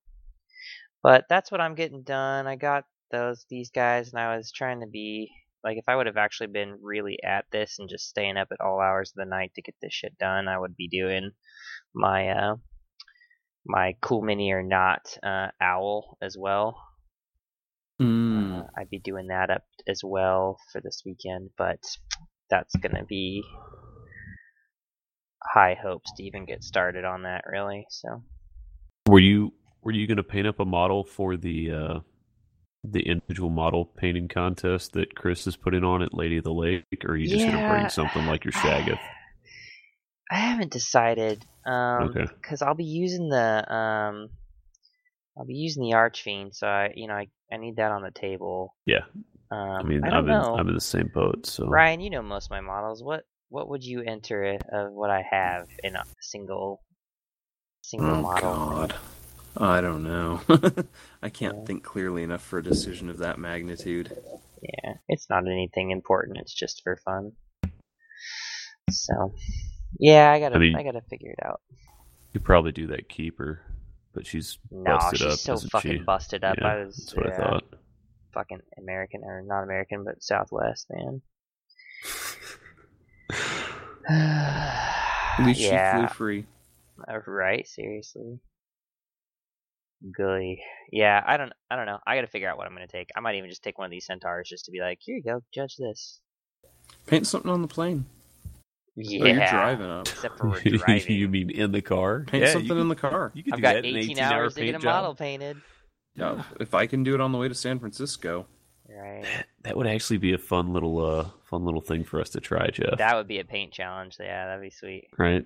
But 1.01 1.25
that's 1.29 1.51
what 1.51 1.59
I'm 1.61 1.75
getting 1.75 2.03
done. 2.03 2.47
I 2.47 2.55
got 2.55 2.85
those 3.11 3.45
these 3.49 3.71
guys, 3.71 4.11
and 4.13 4.19
I 4.21 4.37
was 4.37 4.51
trying 4.51 4.79
to 4.81 4.87
be 4.87 5.31
like, 5.63 5.77
if 5.77 5.85
I 5.87 5.95
would 5.95 6.07
have 6.07 6.17
actually 6.17 6.47
been 6.47 6.77
really 6.81 7.17
at 7.23 7.45
this 7.51 7.77
and 7.79 7.89
just 7.89 8.07
staying 8.07 8.37
up 8.37 8.49
at 8.51 8.61
all 8.61 8.79
hours 8.79 9.11
of 9.11 9.15
the 9.15 9.29
night 9.29 9.51
to 9.55 9.61
get 9.61 9.75
this 9.81 9.93
shit 9.93 10.17
done, 10.17 10.47
I 10.47 10.59
would 10.59 10.75
be 10.75 10.87
doing 10.87 11.31
my 11.93 12.29
uh 12.29 12.55
my 13.65 13.93
cool 14.01 14.21
mini 14.21 14.51
or 14.51 14.61
not 14.61 15.17
uh, 15.23 15.47
owl 15.61 16.17
as 16.21 16.35
well. 16.37 16.75
Mm. 18.01 18.59
Uh, 18.59 18.63
I'd 18.77 18.89
be 18.89 18.99
doing 18.99 19.27
that 19.27 19.49
up 19.49 19.63
as 19.87 20.01
well 20.03 20.57
for 20.71 20.81
this 20.81 21.03
weekend, 21.05 21.51
but 21.57 21.79
that's 22.49 22.75
gonna 22.75 23.05
be 23.05 23.43
high 25.41 25.77
hopes 25.81 26.11
to 26.17 26.23
even 26.23 26.45
get 26.45 26.63
started 26.63 27.05
on 27.05 27.23
that, 27.23 27.43
really. 27.49 27.85
So. 27.89 28.23
Were 29.07 29.19
you 29.19 29.53
were 29.83 29.91
you 29.91 30.07
going 30.07 30.17
to 30.17 30.23
paint 30.23 30.47
up 30.47 30.59
a 30.59 30.65
model 30.65 31.03
for 31.03 31.35
the 31.35 31.71
uh, 31.71 31.99
the 32.83 33.01
individual 33.07 33.49
model 33.49 33.85
painting 33.85 34.27
contest 34.29 34.93
that 34.93 35.15
Chris 35.15 35.47
is 35.47 35.57
putting 35.57 35.83
on 35.83 36.01
at 36.01 36.13
Lady 36.13 36.37
of 36.37 36.45
the 36.45 36.53
Lake, 36.53 36.85
or 37.05 37.11
are 37.11 37.17
you 37.17 37.27
just 37.29 37.47
going 37.47 37.59
to 37.59 37.65
bring 37.65 37.89
something 37.89 38.25
like 38.25 38.45
your 38.45 38.53
Shagath? 38.53 38.99
I 40.31 40.35
haven't 40.37 40.71
decided. 40.71 41.45
Um, 41.65 42.11
Okay. 42.11 42.27
because 42.41 42.61
I'll 42.61 42.75
be 42.75 42.85
using 42.85 43.29
the 43.29 43.73
um, 43.73 44.29
I'll 45.37 45.45
be 45.45 45.55
using 45.55 45.83
the 45.83 45.95
Archfiend, 45.95 46.55
so 46.55 46.67
I, 46.67 46.91
you 46.95 47.07
know, 47.07 47.15
I, 47.15 47.27
I 47.51 47.57
need 47.57 47.77
that 47.77 47.91
on 47.91 48.03
the 48.03 48.11
table. 48.11 48.75
Yeah, 48.85 49.05
Um, 49.51 49.81
I 49.81 49.83
mean, 49.83 50.07
I 50.07 50.11
I'm 50.11 50.29
in. 50.29 50.45
I'm 50.53 50.69
in 50.69 50.75
the 50.75 50.81
same 50.81 51.09
boat. 51.13 51.45
So 51.47 51.81
Ryan, 51.81 52.01
you 52.01 52.09
know 52.11 52.21
most 52.23 52.47
of 52.47 52.51
my 52.51 52.61
models. 52.61 53.03
What 53.03 53.23
what 53.49 53.69
would 53.69 53.83
you 53.83 54.01
enter 54.03 54.57
of 54.71 54.91
what 54.93 55.09
I 55.11 55.23
have 55.29 55.67
in 55.83 55.95
a 55.95 56.03
single 56.21 56.81
single 57.83 58.15
Oh 58.15 58.17
model? 58.17 58.65
God, 58.67 58.95
I 59.57 59.81
don't 59.81 60.03
know. 60.03 60.41
I 61.21 61.29
can't 61.29 61.57
Yeah. 61.57 61.65
think 61.65 61.83
clearly 61.83 62.23
enough 62.23 62.41
for 62.43 62.59
a 62.59 62.63
decision 62.63 63.09
of 63.09 63.19
that 63.19 63.37
magnitude. 63.39 64.11
Yeah, 64.61 64.93
it's 65.07 65.29
not 65.29 65.47
anything 65.47 65.91
important. 65.91 66.37
It's 66.39 66.53
just 66.53 66.81
for 66.83 66.97
fun. 66.97 67.33
So, 68.89 69.33
yeah, 69.99 70.31
I 70.31 70.39
gotta 70.39 70.55
I 70.55 70.59
mean- 70.59 70.75
I 70.75 70.83
gotta 70.83 71.01
figure 71.09 71.31
it 71.31 71.45
out. 71.45 71.61
you 72.33 72.39
probably 72.39 72.71
do 72.71 72.87
that 72.87 73.09
keeper, 73.09 73.61
but 74.13 74.25
she's 74.25 74.57
No, 74.71 74.95
busted 74.97 75.19
she's 75.19 75.27
up, 75.33 75.39
so 75.39 75.53
isn't 75.53 75.69
fucking 75.69 75.91
she? 75.99 76.03
busted 76.03 76.43
up. 76.43 76.57
Yeah, 76.59 76.67
I 76.67 76.83
was 76.85 76.95
that's 76.97 77.15
what 77.15 77.25
yeah. 77.27 77.33
I 77.33 77.37
thought. 77.37 77.63
fucking 78.33 78.61
American 78.79 79.21
or 79.23 79.41
not 79.45 79.63
American, 79.63 80.03
but 80.03 80.23
Southwest, 80.23 80.87
man. 80.89 81.21
At 84.09 85.45
least 85.45 85.59
yeah, 85.61 85.93
she 86.01 86.07
flew 86.07 86.15
free. 86.15 86.45
uh, 87.07 87.19
right. 87.27 87.67
Seriously. 87.67 88.39
Golly. 90.17 90.61
Yeah, 90.91 91.23
I 91.25 91.37
don't. 91.37 91.53
I 91.71 91.75
don't 91.75 91.85
know. 91.85 91.99
I 92.05 92.15
got 92.15 92.21
to 92.21 92.27
figure 92.27 92.49
out 92.49 92.57
what 92.57 92.67
I'm 92.67 92.73
gonna 92.73 92.87
take. 92.87 93.09
I 93.15 93.19
might 93.21 93.35
even 93.35 93.49
just 93.49 93.63
take 93.63 93.77
one 93.77 93.85
of 93.85 93.91
these 93.91 94.05
centaurs 94.05 94.49
just 94.49 94.65
to 94.65 94.71
be 94.71 94.79
like, 94.81 94.99
here 95.01 95.15
you 95.15 95.23
go, 95.23 95.41
judge 95.53 95.75
this. 95.77 96.19
Paint 97.07 97.25
something 97.27 97.49
on 97.51 97.61
the 97.61 97.67
plane. 97.67 98.05
Yeah. 98.95 99.23
Oh, 99.23 99.25
you're 99.27 99.35
driving 99.47 99.85
up. 99.89 100.07
Except 100.07 100.37
for 100.37 100.49
we're 100.49 100.59
driving. 100.77 101.15
you 101.15 101.27
mean 101.27 101.49
in 101.49 101.71
the 101.71 101.81
car? 101.81 102.25
Paint 102.27 102.43
Yeah, 102.43 102.51
something 102.51 102.75
you 102.75 102.81
in 102.81 102.89
the 102.89 102.95
car. 102.95 103.31
You 103.33 103.43
could 103.43 103.53
I've 103.53 103.57
do 103.57 103.61
got 103.63 103.73
that 103.75 103.85
in 103.85 103.95
18 103.97 104.19
hour 104.19 104.33
hours 104.33 104.53
to 104.55 104.65
get 104.65 104.75
a 104.75 104.79
job. 104.79 104.83
model 104.83 105.15
painted. 105.15 105.57
Yeah, 106.15 106.43
if 106.59 106.73
I 106.75 106.85
can 106.85 107.03
do 107.03 107.15
it 107.15 107.21
on 107.21 107.31
the 107.31 107.37
way 107.39 107.47
to 107.47 107.55
San 107.55 107.79
Francisco. 107.79 108.45
Right. 108.87 109.25
That 109.63 109.75
would 109.77 109.87
actually 109.87 110.17
be 110.17 110.33
a 110.33 110.37
fun 110.37 110.73
little 110.73 111.03
uh 111.03 111.29
fun 111.45 111.63
little 111.65 111.81
thing 111.81 112.03
for 112.03 112.19
us 112.21 112.29
to 112.31 112.39
try, 112.41 112.67
Jeff. 112.67 112.97
That 112.99 113.15
would 113.15 113.27
be 113.27 113.39
a 113.39 113.45
paint 113.45 113.71
challenge. 113.71 114.17
Yeah, 114.19 114.45
that'd 114.45 114.61
be 114.61 114.69
sweet. 114.69 115.07
right? 115.17 115.45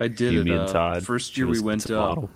I 0.00 0.08
did 0.08 0.32
You, 0.34 0.40
it. 0.40 0.44
me, 0.44 0.50
and 0.50 0.60
uh, 0.68 0.72
Todd. 0.72 1.04
First 1.06 1.38
year 1.38 1.46
we 1.46 1.60
went 1.60 1.88
a 1.88 1.98
up. 1.98 2.08
model. 2.16 2.30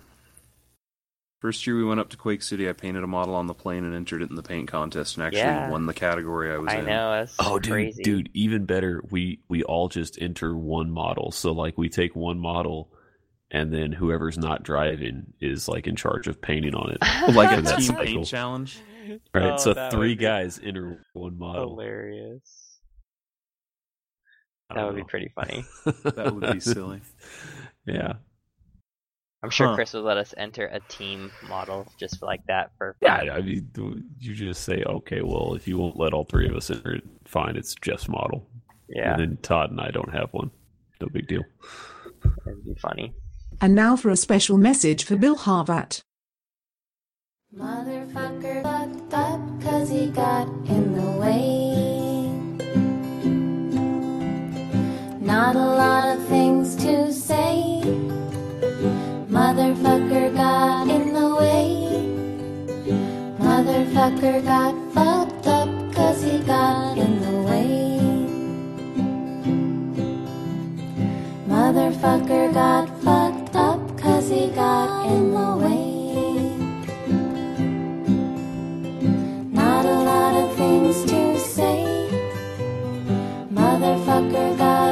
First 1.39 1.65
year 1.65 1.77
we 1.77 1.85
went 1.85 2.01
up 2.01 2.09
to 2.09 2.17
Quake 2.17 2.41
City. 2.41 2.67
I 2.67 2.73
painted 2.73 3.01
a 3.03 3.07
model 3.07 3.33
on 3.33 3.47
the 3.47 3.53
plane 3.53 3.85
and 3.85 3.95
entered 3.95 4.21
it 4.21 4.29
in 4.29 4.35
the 4.35 4.43
paint 4.43 4.67
contest, 4.67 5.15
and 5.15 5.25
actually 5.25 5.39
Yeah. 5.39 5.69
won 5.69 5.85
the 5.85 5.93
category 5.93 6.51
I 6.51 6.57
was 6.57 6.73
I 6.73 6.79
in. 6.79 6.85
I 6.85 6.89
know. 6.89 7.11
That's 7.11 7.35
Oh, 7.39 7.59
dude, 7.59 7.71
crazy. 7.71 8.03
dude, 8.03 8.29
even 8.33 8.65
better. 8.65 9.01
We 9.09 9.39
we 9.47 9.63
all 9.63 9.87
just 9.87 10.21
enter 10.21 10.55
one 10.55 10.91
model. 10.91 11.31
So 11.31 11.53
like 11.53 11.77
we 11.77 11.87
take 11.87 12.13
one 12.13 12.39
model, 12.39 12.91
and 13.51 13.73
then 13.73 13.93
whoever's 13.93 14.37
not 14.37 14.63
driving 14.63 15.33
is 15.39 15.69
like 15.69 15.87
in 15.87 15.95
charge 15.95 16.27
of 16.27 16.41
painting 16.41 16.75
on 16.75 16.91
it. 16.91 16.97
like 17.33 17.57
a 17.57 17.61
team 17.61 17.79
cycle. 17.81 18.03
paint 18.03 18.25
challenge. 18.27 18.79
Right. 19.33 19.53
Oh, 19.53 19.57
so 19.57 19.89
three 19.89 20.15
guys 20.15 20.59
enter 20.61 21.05
one 21.13 21.37
model. 21.39 21.69
Hilarious. 21.69 22.65
That 24.69 24.75
don't 24.75 24.87
would 24.87 24.95
be 24.97 25.03
pretty 25.03 25.31
funny. 25.33 25.63
That 26.03 26.35
would 26.35 26.51
be 26.53 26.59
silly. 26.59 27.01
yeah. 27.87 28.15
I'm 29.41 29.49
sure 29.49 29.67
Huh. 29.67 29.75
Chris 29.75 29.93
would 29.93 30.03
let 30.03 30.17
us 30.17 30.33
enter 30.37 30.65
a 30.65 30.79
team 30.89 31.31
model 31.47 31.87
just 31.97 32.21
like 32.21 32.45
that 32.47 32.71
for 32.77 32.95
Yeah. 33.01 33.15
I 33.33 33.41
mean, 33.41 33.69
you 34.19 34.33
just 34.35 34.63
say, 34.63 34.83
okay, 34.83 35.21
well, 35.21 35.53
if 35.55 35.67
you 35.67 35.77
won't 35.77 35.97
let 35.97 36.13
all 36.13 36.25
three 36.25 36.47
of 36.49 36.55
us 36.55 36.69
enter 36.69 36.95
it, 36.95 37.03
fine, 37.25 37.55
it's 37.55 37.73
Jeff's 37.75 38.09
model. 38.09 38.49
Yeah, 38.89 39.13
And 39.13 39.21
then 39.21 39.37
Todd 39.41 39.71
and 39.71 39.79
I 39.79 39.91
don't 39.91 40.11
have 40.11 40.29
one. 40.33 40.51
No 40.99 41.07
big 41.07 41.27
deal. 41.27 41.43
it'd 42.47 42.65
be 42.65 42.75
funny. 42.81 43.13
And 43.61 43.75
now 43.75 43.95
for 43.95 44.09
a 44.09 44.17
special 44.17 44.57
message 44.57 45.03
for 45.05 45.15
Bill 45.15 45.35
Harvat. 45.37 46.01
Motherfucker 47.55 48.61
fucked 48.63 49.13
up 49.13 49.39
cause 49.61 49.89
he 49.89 50.07
got 50.07 50.47
in 50.67 50.93
the 50.93 51.11
way. 51.19 51.75
Not 55.21 55.55
a 55.55 55.59
lot 55.59 56.17
of 56.17 56.27
things 56.27 56.75
to 56.77 57.11
say. 57.13 57.81
Motherfucker 59.39 60.35
got 60.35 60.89
in 60.89 61.13
the 61.13 61.33
way. 61.39 61.63
Motherfucker 63.39 64.43
got 64.43 64.75
fucked 64.93 65.47
up 65.47 65.69
cause 65.93 66.21
he 66.21 66.39
got 66.39 66.97
in 66.97 67.21
the 67.21 67.37
way. 67.47 68.01
Motherfucker 71.47 72.53
got 72.53 72.89
fucked 73.01 73.55
up 73.55 73.97
cause 73.97 74.27
he 74.29 74.49
got 74.49 75.05
in 75.09 75.31
the 75.31 75.51
way. 75.63 75.87
Not 79.53 79.85
a 79.85 79.99
lot 80.11 80.33
of 80.43 80.53
things 80.57 81.05
to 81.11 81.39
say. 81.39 82.09
Motherfucker 83.53 84.57
got 84.57 84.88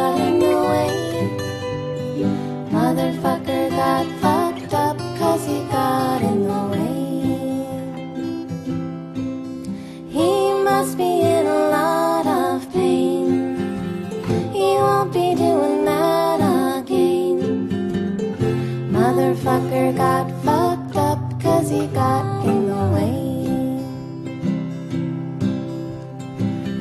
got 21.87 22.45
in 22.45 22.67
the 22.67 22.83
way. 22.95 23.17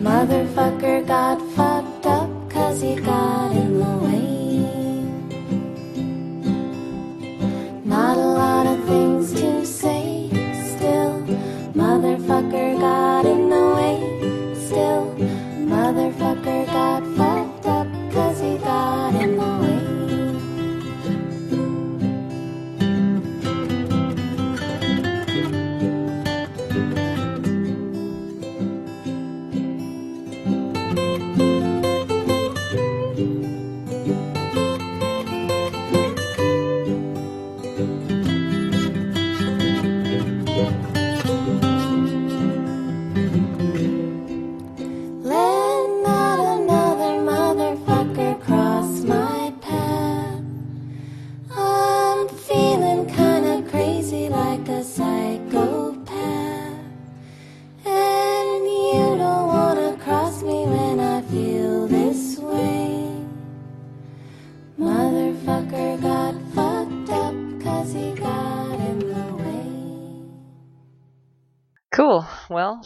Motherfucker 0.01 1.07
got 1.07 1.39
fucked 1.55 2.07
up 2.07 2.31
cause 2.49 2.81
he 2.81 2.95
got 2.95 3.53
in 3.53 3.79
the 3.79 3.97
way. 4.07 4.27
Not 7.85 8.17
a 8.17 8.29
lot 8.43 8.67
of 8.67 8.83
things 8.87 9.33
to 9.35 9.67
say 9.67 10.31
still. 10.73 11.23
Motherfucker 11.75 12.76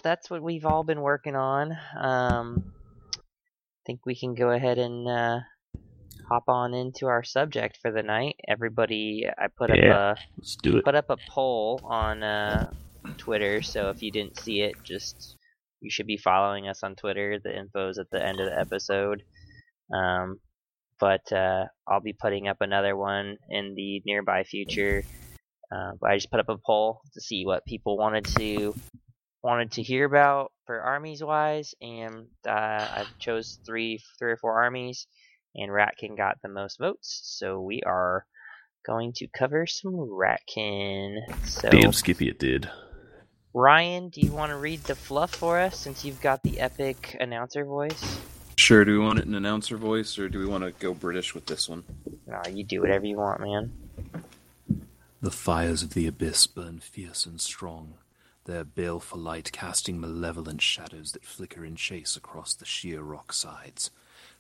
That's 0.03 0.31
what 0.31 0.43
we've 0.43 0.65
all 0.65 0.83
been 0.85 1.01
working 1.01 1.37
on. 1.37 1.73
Um, 1.99 2.73
I 3.17 3.83
think 3.87 4.01
we 4.07 4.15
can 4.19 4.35
go 4.35 4.51
ahead 4.51 4.79
and 4.79 5.09
uh, 5.09 5.39
hop 6.29 6.45
on 6.49 6.75
into 6.75 7.07
our 7.07 7.23
subject 7.23 7.79
for 7.83 7.91
the 7.91 8.03
night. 8.03 8.37
Everybody, 8.49 9.25
I 9.39 9.47
put 9.49 9.71
Yeah. 9.75 9.91
up 9.91 10.19
a 10.19 10.21
Let's 10.39 10.57
do 10.57 10.79
it. 10.79 10.85
put 10.85 10.95
up 10.95 11.11
a 11.11 11.17
poll 11.29 11.81
on 11.85 12.23
uh, 12.23 12.71
Twitter. 13.19 13.63
So 13.63 13.91
if 13.91 14.03
you 14.03 14.11
didn't 14.11 14.39
see 14.39 14.61
it, 14.61 14.75
just 14.85 15.37
you 15.81 15.91
should 15.91 16.07
be 16.07 16.19
following 16.19 16.69
us 16.69 16.83
on 16.83 16.95
Twitter. 16.95 17.39
The 17.43 17.57
info's 17.59 17.99
at 17.99 18.11
the 18.11 18.25
end 18.25 18.41
of 18.41 18.47
the 18.47 18.59
episode. 18.59 19.23
Um, 19.93 20.39
but 20.99 21.33
uh, 21.33 21.65
I'll 21.89 22.03
be 22.03 22.13
putting 22.13 22.47
up 22.49 22.59
another 22.61 22.95
one 22.97 23.39
in 23.49 23.75
the 23.75 24.03
nearby 24.05 24.45
future. 24.45 25.03
Uh, 25.75 25.93
but 26.01 26.11
I 26.11 26.17
just 26.17 26.31
put 26.31 26.41
up 26.41 26.49
a 26.49 26.57
poll 26.65 27.01
to 27.15 27.21
see 27.21 27.45
what 27.47 27.65
people 27.65 27.97
wanted 27.97 28.25
to 28.37 28.75
wanted 29.43 29.73
to 29.73 29.83
hear 29.83 30.05
about 30.05 30.53
for 30.67 30.81
armies 30.81 31.23
wise, 31.23 31.75
and 31.81 32.27
uh, 32.47 32.51
I 32.51 33.05
chose 33.19 33.59
three 33.65 34.03
three 34.19 34.33
or 34.33 34.37
four 34.37 34.63
armies, 34.63 35.07
and 35.55 35.71
Ratkin 35.71 36.17
got 36.17 36.39
the 36.43 36.49
most 36.49 36.79
votes. 36.79 37.21
So 37.25 37.61
we 37.61 37.83
are 37.85 38.27
going 38.87 39.13
to 39.17 39.27
cover 39.29 39.67
some 39.67 39.95
Ratkin. 39.95 41.19
So 41.45 41.71
Damn, 41.71 41.93
Skippy, 41.93 42.29
it 42.29 42.39
did. 42.39 42.71
Ryan, 43.53 44.11
do 44.11 44.21
you 44.21 44.31
want 44.31 44.51
to 44.51 44.57
read 44.57 44.85
the 44.85 44.95
fluff 44.95 45.35
for 45.35 45.59
us 45.59 45.77
since 45.77 46.05
you've 46.05 46.21
got 46.21 46.43
the 46.43 46.61
epic 46.61 47.17
announcer 47.19 47.65
voice? 47.65 48.21
Sure. 48.57 48.85
Do 48.85 48.93
we 48.93 49.05
want 49.05 49.19
it 49.19 49.25
in 49.25 49.35
announcer 49.35 49.77
voice, 49.77 50.19
or 50.19 50.29
do 50.29 50.39
we 50.39 50.47
want 50.47 50.63
to 50.63 50.71
go 50.73 50.95
British 50.95 51.35
with 51.35 51.47
this 51.47 51.69
one? 51.69 51.83
No, 52.27 52.41
you 52.49 52.63
do 52.63 52.81
whatever 52.81 53.07
you 53.07 53.17
want, 53.17 53.41
man. 53.41 53.73
The 55.21 55.31
fires 55.31 55.83
of 55.83 55.95
the 55.95 56.07
abyss 56.07 56.47
burn 56.47 56.79
fierce 56.79 57.27
and 57.27 57.41
strong, 57.41 57.95
their 58.45 58.65
baleful 58.65 59.19
light 59.19 59.53
casting 59.53 60.01
malevolent 60.01 60.63
shadows 60.63 61.13
that 61.13 61.25
flicker 61.25 61.65
and 61.65 61.77
chase 61.77 62.17
across 62.17 62.55
the 62.55 62.65
sheer 62.65 63.03
rock 63.03 63.33
sides. 63.33 63.91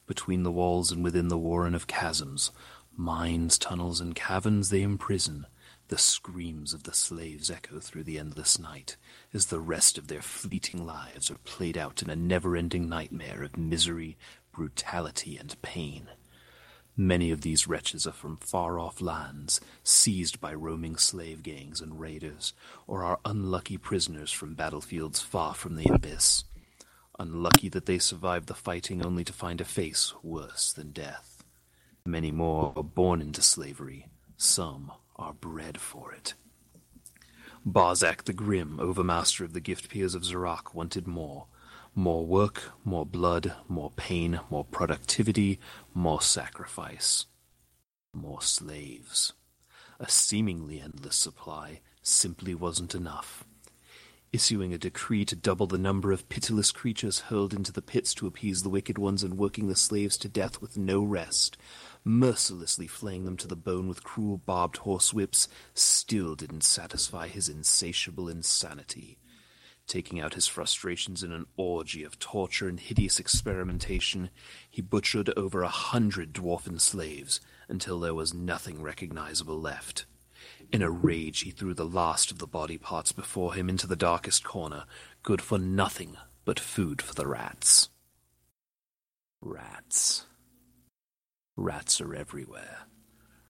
Between 0.06 0.42
the 0.42 0.50
walls 0.50 0.90
and 0.90 1.04
within 1.04 1.28
the 1.28 1.38
warren 1.38 1.74
of 1.74 1.86
chasms, 1.86 2.50
mines, 2.96 3.58
tunnels, 3.58 4.00
and 4.00 4.14
caverns 4.14 4.70
they 4.70 4.82
imprison, 4.82 5.46
The 5.88 5.98
screams 5.98 6.72
of 6.72 6.84
the 6.84 6.94
slaves 6.94 7.50
echo 7.50 7.80
through 7.80 8.04
the 8.04 8.18
endless 8.18 8.58
night 8.60 8.96
as 9.34 9.46
the 9.46 9.58
rest 9.58 9.98
of 9.98 10.06
their 10.06 10.22
fleeting 10.22 10.86
lives 10.86 11.30
are 11.30 11.38
played 11.44 11.76
out 11.76 12.00
in 12.00 12.08
a 12.08 12.14
never 12.16 12.56
ending 12.56 12.88
nightmare 12.88 13.42
of 13.42 13.56
misery, 13.56 14.16
brutality, 14.52 15.36
and 15.36 15.60
pain. 15.62 16.08
Many 17.00 17.30
of 17.30 17.40
these 17.40 17.66
wretches 17.66 18.06
are 18.06 18.12
from 18.12 18.36
far 18.36 18.78
off 18.78 19.00
lands, 19.00 19.58
seized 19.82 20.38
by 20.38 20.52
roaming 20.52 20.96
slave 20.96 21.42
gangs 21.42 21.80
and 21.80 21.98
raiders, 21.98 22.52
or 22.86 23.02
are 23.02 23.18
unlucky 23.24 23.78
prisoners 23.78 24.30
from 24.30 24.52
battlefields 24.52 25.18
far 25.18 25.54
from 25.54 25.76
the 25.76 25.90
abyss. 25.90 26.44
Unlucky 27.18 27.70
that 27.70 27.86
they 27.86 27.98
survived 27.98 28.48
the 28.48 28.54
fighting 28.54 29.02
only 29.02 29.24
to 29.24 29.32
find 29.32 29.62
a 29.62 29.64
face 29.64 30.12
worse 30.22 30.74
than 30.74 30.90
death. 30.90 31.42
Many 32.04 32.30
more 32.30 32.74
are 32.76 32.84
born 32.84 33.22
into 33.22 33.40
slavery, 33.40 34.08
some 34.36 34.92
are 35.16 35.32
bred 35.32 35.80
for 35.80 36.12
it. 36.12 36.34
Barzak 37.66 38.24
the 38.24 38.34
Grim, 38.34 38.76
overmaster 38.76 39.42
of 39.42 39.54
the 39.54 39.60
gift 39.60 39.88
peers 39.88 40.14
of 40.14 40.24
Zarak, 40.24 40.74
wanted 40.74 41.06
more. 41.06 41.46
More 41.94 42.24
work, 42.24 42.72
more 42.84 43.04
blood, 43.04 43.54
more 43.68 43.90
pain, 43.96 44.40
more 44.48 44.64
productivity, 44.64 45.58
more 45.92 46.22
sacrifice. 46.22 47.26
More 48.14 48.40
slaves. 48.42 49.32
A 49.98 50.08
seemingly 50.08 50.80
endless 50.80 51.16
supply 51.16 51.80
simply 52.02 52.54
wasn't 52.54 52.94
enough. 52.94 53.44
Issuing 54.32 54.72
a 54.72 54.78
decree 54.78 55.24
to 55.24 55.34
double 55.34 55.66
the 55.66 55.76
number 55.76 56.12
of 56.12 56.28
pitiless 56.28 56.70
creatures 56.70 57.18
hurled 57.18 57.52
into 57.52 57.72
the 57.72 57.82
pits 57.82 58.14
to 58.14 58.28
appease 58.28 58.62
the 58.62 58.68
wicked 58.68 58.96
ones 58.96 59.24
and 59.24 59.36
working 59.36 59.66
the 59.66 59.74
slaves 59.74 60.16
to 60.18 60.28
death 60.28 60.60
with 60.60 60.78
no 60.78 61.02
rest, 61.02 61.56
mercilessly 62.04 62.86
flaying 62.86 63.24
them 63.24 63.36
to 63.38 63.48
the 63.48 63.56
bone 63.56 63.88
with 63.88 64.04
cruel 64.04 64.38
barbed 64.38 64.78
horsewhips, 64.78 65.48
still 65.74 66.36
didn't 66.36 66.62
satisfy 66.62 67.26
his 67.26 67.48
insatiable 67.48 68.28
insanity. 68.28 69.18
Taking 69.90 70.20
out 70.20 70.34
his 70.34 70.46
frustrations 70.46 71.24
in 71.24 71.32
an 71.32 71.46
orgy 71.56 72.04
of 72.04 72.20
torture 72.20 72.68
and 72.68 72.78
hideous 72.78 73.18
experimentation, 73.18 74.30
he 74.70 74.80
butchered 74.80 75.36
over 75.36 75.64
a 75.64 75.68
hundred 75.68 76.32
dwarfen 76.32 76.80
slaves 76.80 77.40
until 77.68 77.98
there 77.98 78.14
was 78.14 78.32
nothing 78.32 78.82
recognizable 78.82 79.60
left. 79.60 80.06
In 80.72 80.80
a 80.80 80.88
rage, 80.88 81.40
he 81.40 81.50
threw 81.50 81.74
the 81.74 81.84
last 81.84 82.30
of 82.30 82.38
the 82.38 82.46
body 82.46 82.78
parts 82.78 83.10
before 83.10 83.54
him 83.54 83.68
into 83.68 83.88
the 83.88 83.96
darkest 83.96 84.44
corner, 84.44 84.84
good 85.24 85.42
for 85.42 85.58
nothing 85.58 86.16
but 86.44 86.60
food 86.60 87.02
for 87.02 87.14
the 87.14 87.26
rats. 87.26 87.88
Rats. 89.42 90.24
Rats 91.56 92.00
are 92.00 92.14
everywhere. 92.14 92.82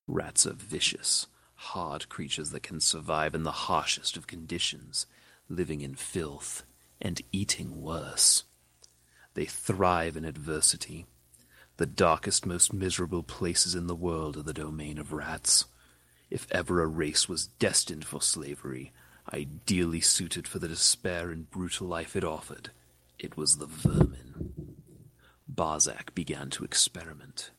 Rats 0.07 0.47
are 0.47 0.53
vicious, 0.53 1.27
hard 1.53 2.09
creatures 2.09 2.49
that 2.49 2.63
can 2.63 2.79
survive 2.79 3.35
in 3.35 3.43
the 3.43 3.51
harshest 3.51 4.17
of 4.17 4.25
conditions, 4.25 5.05
living 5.55 5.81
in 5.81 5.95
filth 5.95 6.63
and 7.01 7.21
eating 7.31 7.81
worse. 7.81 8.43
They 9.33 9.45
thrive 9.45 10.17
in 10.17 10.25
adversity. 10.25 11.05
The 11.77 11.85
darkest, 11.85 12.45
most 12.45 12.73
miserable 12.73 13.23
places 13.23 13.75
in 13.75 13.87
the 13.87 13.95
world 13.95 14.37
are 14.37 14.43
the 14.43 14.53
domain 14.53 14.97
of 14.97 15.13
rats. 15.13 15.65
If 16.29 16.47
ever 16.51 16.81
a 16.81 16.87
race 16.87 17.27
was 17.27 17.47
destined 17.47 18.05
for 18.05 18.21
slavery, 18.21 18.91
ideally 19.33 20.01
suited 20.01 20.47
for 20.47 20.59
the 20.59 20.67
despair 20.67 21.31
and 21.31 21.49
brutal 21.49 21.87
life 21.87 22.15
it 22.15 22.23
offered, 22.23 22.69
it 23.17 23.37
was 23.37 23.57
the 23.57 23.67
vermin. 23.67 24.53
Barzak 25.53 26.13
began 26.15 26.49
to 26.51 26.63
experiment. 26.63 27.51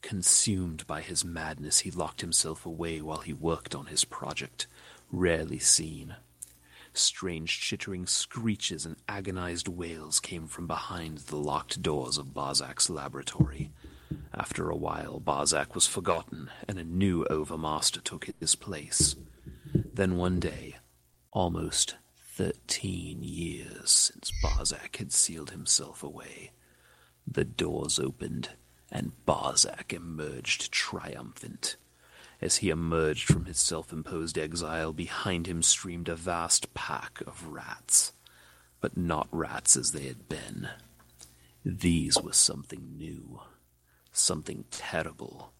Consumed 0.00 0.86
by 0.86 1.00
his 1.00 1.24
madness, 1.24 1.80
he 1.80 1.90
locked 1.90 2.20
himself 2.20 2.66
away 2.66 3.00
while 3.00 3.18
he 3.18 3.32
worked 3.32 3.74
on 3.74 3.86
his 3.86 4.04
project, 4.04 4.66
rarely 5.10 5.58
seen. 5.58 6.16
Strange 6.94 7.60
chittering 7.60 8.06
screeches 8.06 8.84
and 8.84 8.96
agonized 9.08 9.66
wails 9.66 10.20
came 10.20 10.46
from 10.46 10.66
behind 10.66 11.18
the 11.18 11.36
locked 11.36 11.80
doors 11.82 12.18
of 12.18 12.34
Barzak's 12.34 12.90
laboratory. 12.90 13.70
After 14.34 14.68
a 14.68 14.76
while, 14.76 15.18
Barzak 15.20 15.74
was 15.74 15.86
forgotten, 15.86 16.50
and 16.68 16.78
a 16.78 16.84
new 16.84 17.24
overmaster 17.30 18.02
took 18.02 18.28
his 18.38 18.54
place. 18.54 19.16
Then 19.74 20.16
one 20.16 20.38
day, 20.38 20.76
almost 21.32 21.96
thirteen 22.34 23.22
years 23.22 23.90
since 23.90 24.32
Barzak 24.42 24.96
had 24.96 25.12
sealed 25.12 25.50
himself 25.50 26.02
away, 26.02 26.52
the 27.26 27.44
doors 27.44 27.98
opened, 27.98 28.50
and 28.90 29.12
Barzak 29.26 29.92
emerged 29.92 30.72
triumphant. 30.72 31.76
As 32.42 32.56
he 32.56 32.70
emerged 32.70 33.32
from 33.32 33.44
his 33.44 33.60
self-imposed 33.60 34.36
exile, 34.36 34.92
behind 34.92 35.46
him 35.46 35.62
streamed 35.62 36.08
a 36.08 36.16
vast 36.16 36.74
pack 36.74 37.20
of 37.24 37.46
rats. 37.46 38.12
But 38.80 38.96
not 38.96 39.28
rats 39.30 39.76
as 39.76 39.92
they 39.92 40.08
had 40.08 40.28
been. 40.28 40.68
These 41.64 42.20
were 42.20 42.32
something 42.32 42.96
new. 42.98 43.42
Something 44.10 44.64
terrible. 44.72 45.52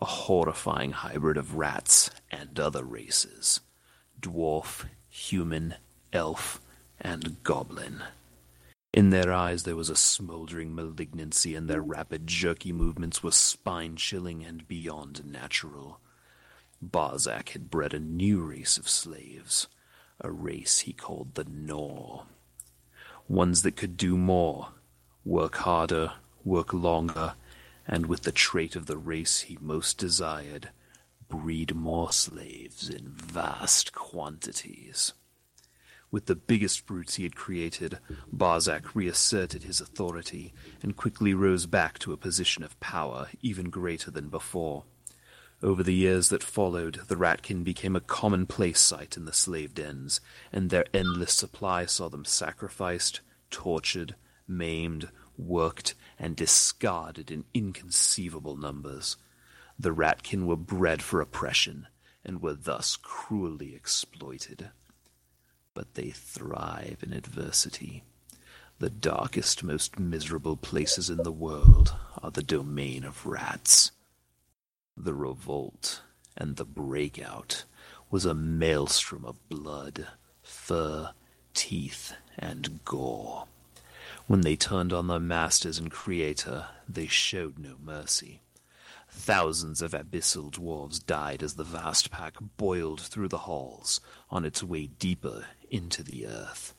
A 0.00 0.06
horrifying 0.06 0.92
hybrid 0.92 1.36
of 1.36 1.56
rats 1.56 2.10
and 2.30 2.58
other 2.58 2.84
races. 2.84 3.60
Dwarf, 4.18 4.86
human, 5.10 5.74
elf, 6.10 6.58
and 6.98 7.42
goblin. 7.42 8.02
In 8.94 9.10
their 9.10 9.30
eyes 9.30 9.64
there 9.64 9.76
was 9.76 9.90
a 9.90 9.96
smoldering 9.96 10.74
malignancy, 10.74 11.54
and 11.54 11.68
their 11.68 11.82
rapid, 11.82 12.26
jerky 12.26 12.72
movements 12.72 13.22
were 13.22 13.30
spine-chilling 13.30 14.42
and 14.42 14.66
beyond 14.66 15.26
natural. 15.30 16.00
Barzak 16.90 17.50
had 17.50 17.70
bred 17.70 17.94
a 17.94 18.00
new 18.00 18.42
race 18.42 18.76
of 18.78 18.88
slaves, 18.88 19.68
a 20.20 20.30
race 20.30 20.80
he 20.80 20.92
called 20.92 21.34
the 21.34 21.44
Nor. 21.44 22.26
Ones 23.28 23.62
that 23.62 23.76
could 23.76 23.96
do 23.96 24.16
more, 24.16 24.68
work 25.24 25.56
harder, 25.56 26.12
work 26.44 26.72
longer, 26.72 27.34
and 27.86 28.06
with 28.06 28.22
the 28.22 28.32
trait 28.32 28.76
of 28.76 28.86
the 28.86 28.96
race 28.96 29.40
he 29.42 29.58
most 29.60 29.98
desired, 29.98 30.70
breed 31.28 31.74
more 31.74 32.12
slaves 32.12 32.88
in 32.88 33.08
vast 33.08 33.92
quantities. 33.92 35.12
With 36.10 36.26
the 36.26 36.36
biggest 36.36 36.86
brutes 36.86 37.16
he 37.16 37.24
had 37.24 37.34
created, 37.34 37.98
Barzak 38.32 38.94
reasserted 38.94 39.64
his 39.64 39.80
authority 39.80 40.54
and 40.82 40.96
quickly 40.96 41.34
rose 41.34 41.66
back 41.66 41.98
to 42.00 42.12
a 42.12 42.16
position 42.16 42.62
of 42.62 42.78
power 42.78 43.28
even 43.42 43.68
greater 43.68 44.12
than 44.12 44.28
before. 44.28 44.84
Over 45.64 45.82
the 45.82 45.94
years 45.94 46.28
that 46.28 46.42
followed, 46.42 47.00
the 47.08 47.16
Ratkin 47.16 47.64
became 47.64 47.96
a 47.96 48.00
commonplace 48.00 48.78
sight 48.80 49.16
in 49.16 49.24
the 49.24 49.32
slave 49.32 49.72
dens, 49.72 50.20
and 50.52 50.68
their 50.68 50.84
endless 50.92 51.32
supply 51.32 51.86
saw 51.86 52.10
them 52.10 52.26
sacrificed, 52.26 53.22
tortured, 53.50 54.14
maimed, 54.46 55.08
worked, 55.38 55.94
and 56.18 56.36
discarded 56.36 57.30
in 57.30 57.46
inconceivable 57.54 58.58
numbers. 58.58 59.16
The 59.78 59.94
Ratkin 59.94 60.44
were 60.44 60.54
bred 60.54 61.00
for 61.00 61.22
oppression, 61.22 61.86
and 62.22 62.42
were 62.42 62.52
thus 62.52 62.96
cruelly 62.96 63.74
exploited. 63.74 64.68
But 65.72 65.94
they 65.94 66.10
thrive 66.10 66.98
in 67.00 67.14
adversity. 67.14 68.04
The 68.80 68.90
darkest, 68.90 69.64
most 69.64 69.98
miserable 69.98 70.58
places 70.58 71.08
in 71.08 71.22
the 71.22 71.32
world 71.32 71.96
are 72.22 72.30
the 72.30 72.42
domain 72.42 73.02
of 73.02 73.24
rats. 73.24 73.92
The 74.96 75.14
revolt 75.14 76.02
and 76.36 76.56
the 76.56 76.64
breakout 76.64 77.64
was 78.10 78.24
a 78.24 78.34
maelstrom 78.34 79.24
of 79.24 79.48
blood, 79.48 80.06
fur, 80.42 81.12
teeth, 81.52 82.14
and 82.38 82.84
gore. 82.84 83.46
When 84.26 84.42
they 84.42 84.56
turned 84.56 84.92
on 84.92 85.06
their 85.06 85.20
masters 85.20 85.78
and 85.78 85.90
creator, 85.90 86.68
they 86.88 87.06
showed 87.06 87.58
no 87.58 87.76
mercy. 87.82 88.40
Thousands 89.10 89.82
of 89.82 89.92
abyssal 89.92 90.50
dwarves 90.50 91.04
died 91.04 91.42
as 91.42 91.54
the 91.54 91.64
vast 91.64 92.10
pack 92.10 92.34
boiled 92.56 93.00
through 93.00 93.28
the 93.28 93.38
halls 93.38 94.00
on 94.30 94.44
its 94.44 94.62
way 94.62 94.86
deeper 94.86 95.46
into 95.70 96.02
the 96.02 96.26
earth. 96.26 96.74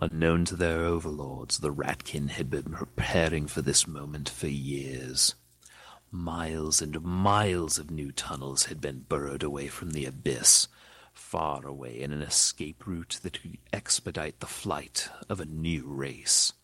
Unknown 0.00 0.44
to 0.46 0.56
their 0.56 0.84
overlords, 0.84 1.58
the 1.58 1.72
Ratkin 1.72 2.28
had 2.28 2.50
been 2.50 2.64
preparing 2.64 3.46
for 3.46 3.62
this 3.62 3.86
moment 3.86 4.28
for 4.28 4.48
years. 4.48 5.34
Miles 6.18 6.80
and 6.80 7.02
miles 7.02 7.78
of 7.78 7.90
new 7.90 8.10
tunnels 8.10 8.64
had 8.64 8.80
been 8.80 9.00
burrowed 9.00 9.42
away 9.42 9.68
from 9.68 9.90
the 9.90 10.06
abyss, 10.06 10.66
far 11.12 11.66
away 11.66 12.00
in 12.00 12.10
an 12.10 12.22
escape 12.22 12.86
route 12.86 13.20
that 13.22 13.42
could 13.42 13.58
expedite 13.70 14.40
the 14.40 14.46
flight 14.46 15.10
of 15.28 15.40
a 15.40 15.44
new 15.44 15.86
race. 15.86 16.54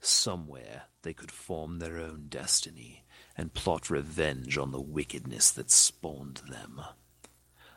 Somewhere 0.00 0.84
they 1.02 1.12
could 1.12 1.30
form 1.30 1.78
their 1.78 1.98
own 1.98 2.28
destiny 2.30 3.04
and 3.36 3.52
plot 3.52 3.90
revenge 3.90 4.56
on 4.56 4.70
the 4.70 4.80
wickedness 4.80 5.50
that 5.50 5.70
spawned 5.70 6.40
them. 6.48 6.80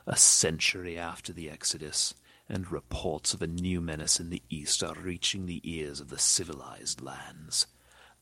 A 0.07 0.15
century 0.15 0.97
after 0.97 1.33
the 1.33 1.49
Exodus, 1.49 2.13
and 2.47 2.71
reports 2.71 3.33
of 3.33 3.41
a 3.41 3.47
new 3.47 3.81
menace 3.81 4.21
in 4.21 4.29
the 4.29 4.41
east 4.49 4.81
are 4.83 4.95
reaching 4.95 5.45
the 5.45 5.61
ears 5.69 5.99
of 5.99 6.07
the 6.09 6.17
civilized 6.17 7.01
lands. 7.01 7.67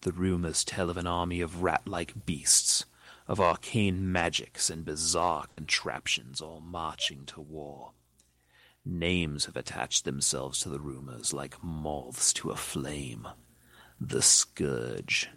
The 0.01 0.11
rumors 0.11 0.63
tell 0.63 0.89
of 0.89 0.97
an 0.97 1.07
army 1.07 1.41
of 1.41 1.63
rat-like 1.63 2.25
beasts, 2.25 2.85
of 3.27 3.39
arcane 3.39 4.11
magics 4.11 4.69
and 4.69 4.85
bizarre 4.85 5.47
contraptions 5.55 6.39
all 6.39 6.61
marching 6.61 7.25
to 7.25 7.41
war. 7.41 7.91
Names 8.85 9.45
have 9.45 9.57
attached 9.57 10.05
themselves 10.05 10.59
to 10.59 10.69
the 10.69 10.79
rumors 10.79 11.33
like 11.33 11.61
moths 11.61 12.31
to 12.33 12.51
a 12.51 12.55
flame. 12.55 13.27
The 13.99 14.21
Scourge, 14.21 15.29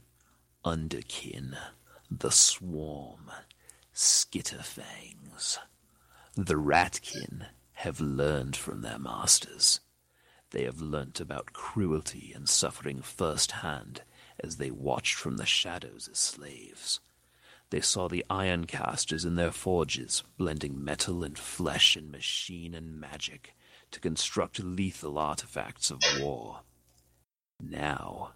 Underkin, 0.65 1.57
the 2.11 2.31
Swarm, 2.31 3.31
Skitterfangs. 3.95 5.59
The 6.37 6.55
Ratkin 6.55 7.47
have 7.73 8.01
learned 8.01 8.55
from 8.57 8.83
their 8.83 8.99
masters. 8.99 9.81
They 10.51 10.65
have 10.65 10.81
learnt 10.81 11.19
about 11.19 11.53
cruelty 11.53 12.33
and 12.35 12.49
suffering 12.49 13.03
firsthand 13.03 14.03
as 14.43 14.57
they 14.57 14.71
watched 14.71 15.15
from 15.15 15.37
the 15.37 15.47
shadows 15.47 16.09
as 16.11 16.19
slaves. 16.19 17.01
They 17.71 17.81
saw 17.81 18.09
the 18.09 18.25
iron 18.29 18.67
casters 18.67 19.25
in 19.25 19.37
their 19.37 19.53
forges, 19.53 20.25
blending 20.37 20.83
metal 20.83 21.23
and 21.23 21.39
flesh 21.39 21.95
and 21.95 22.11
machine 22.11 22.75
and 22.75 23.01
magic 23.01 23.55
to 23.93 24.01
construct 24.01 24.59
lethal 24.59 25.19
artifacts 25.19 25.91
of 25.91 26.01
war. 26.19 26.61
Now, 27.61 28.33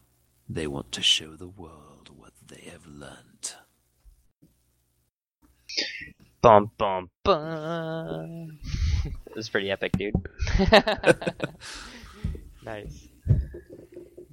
they 0.49 0.67
want 0.67 0.93
to 0.93 1.03
show 1.03 1.35
the 1.37 1.49
world 1.49 2.11
what 2.15 2.33
they 2.47 2.71
have 2.71 2.87
learnt. 2.87 3.57
Bum 6.41 6.71
bum 6.77 7.11
bum. 7.25 8.59
it 9.05 9.35
was 9.35 9.49
pretty 9.49 9.71
epic, 9.71 9.93
dude. 9.93 10.15
nice, 12.65 13.09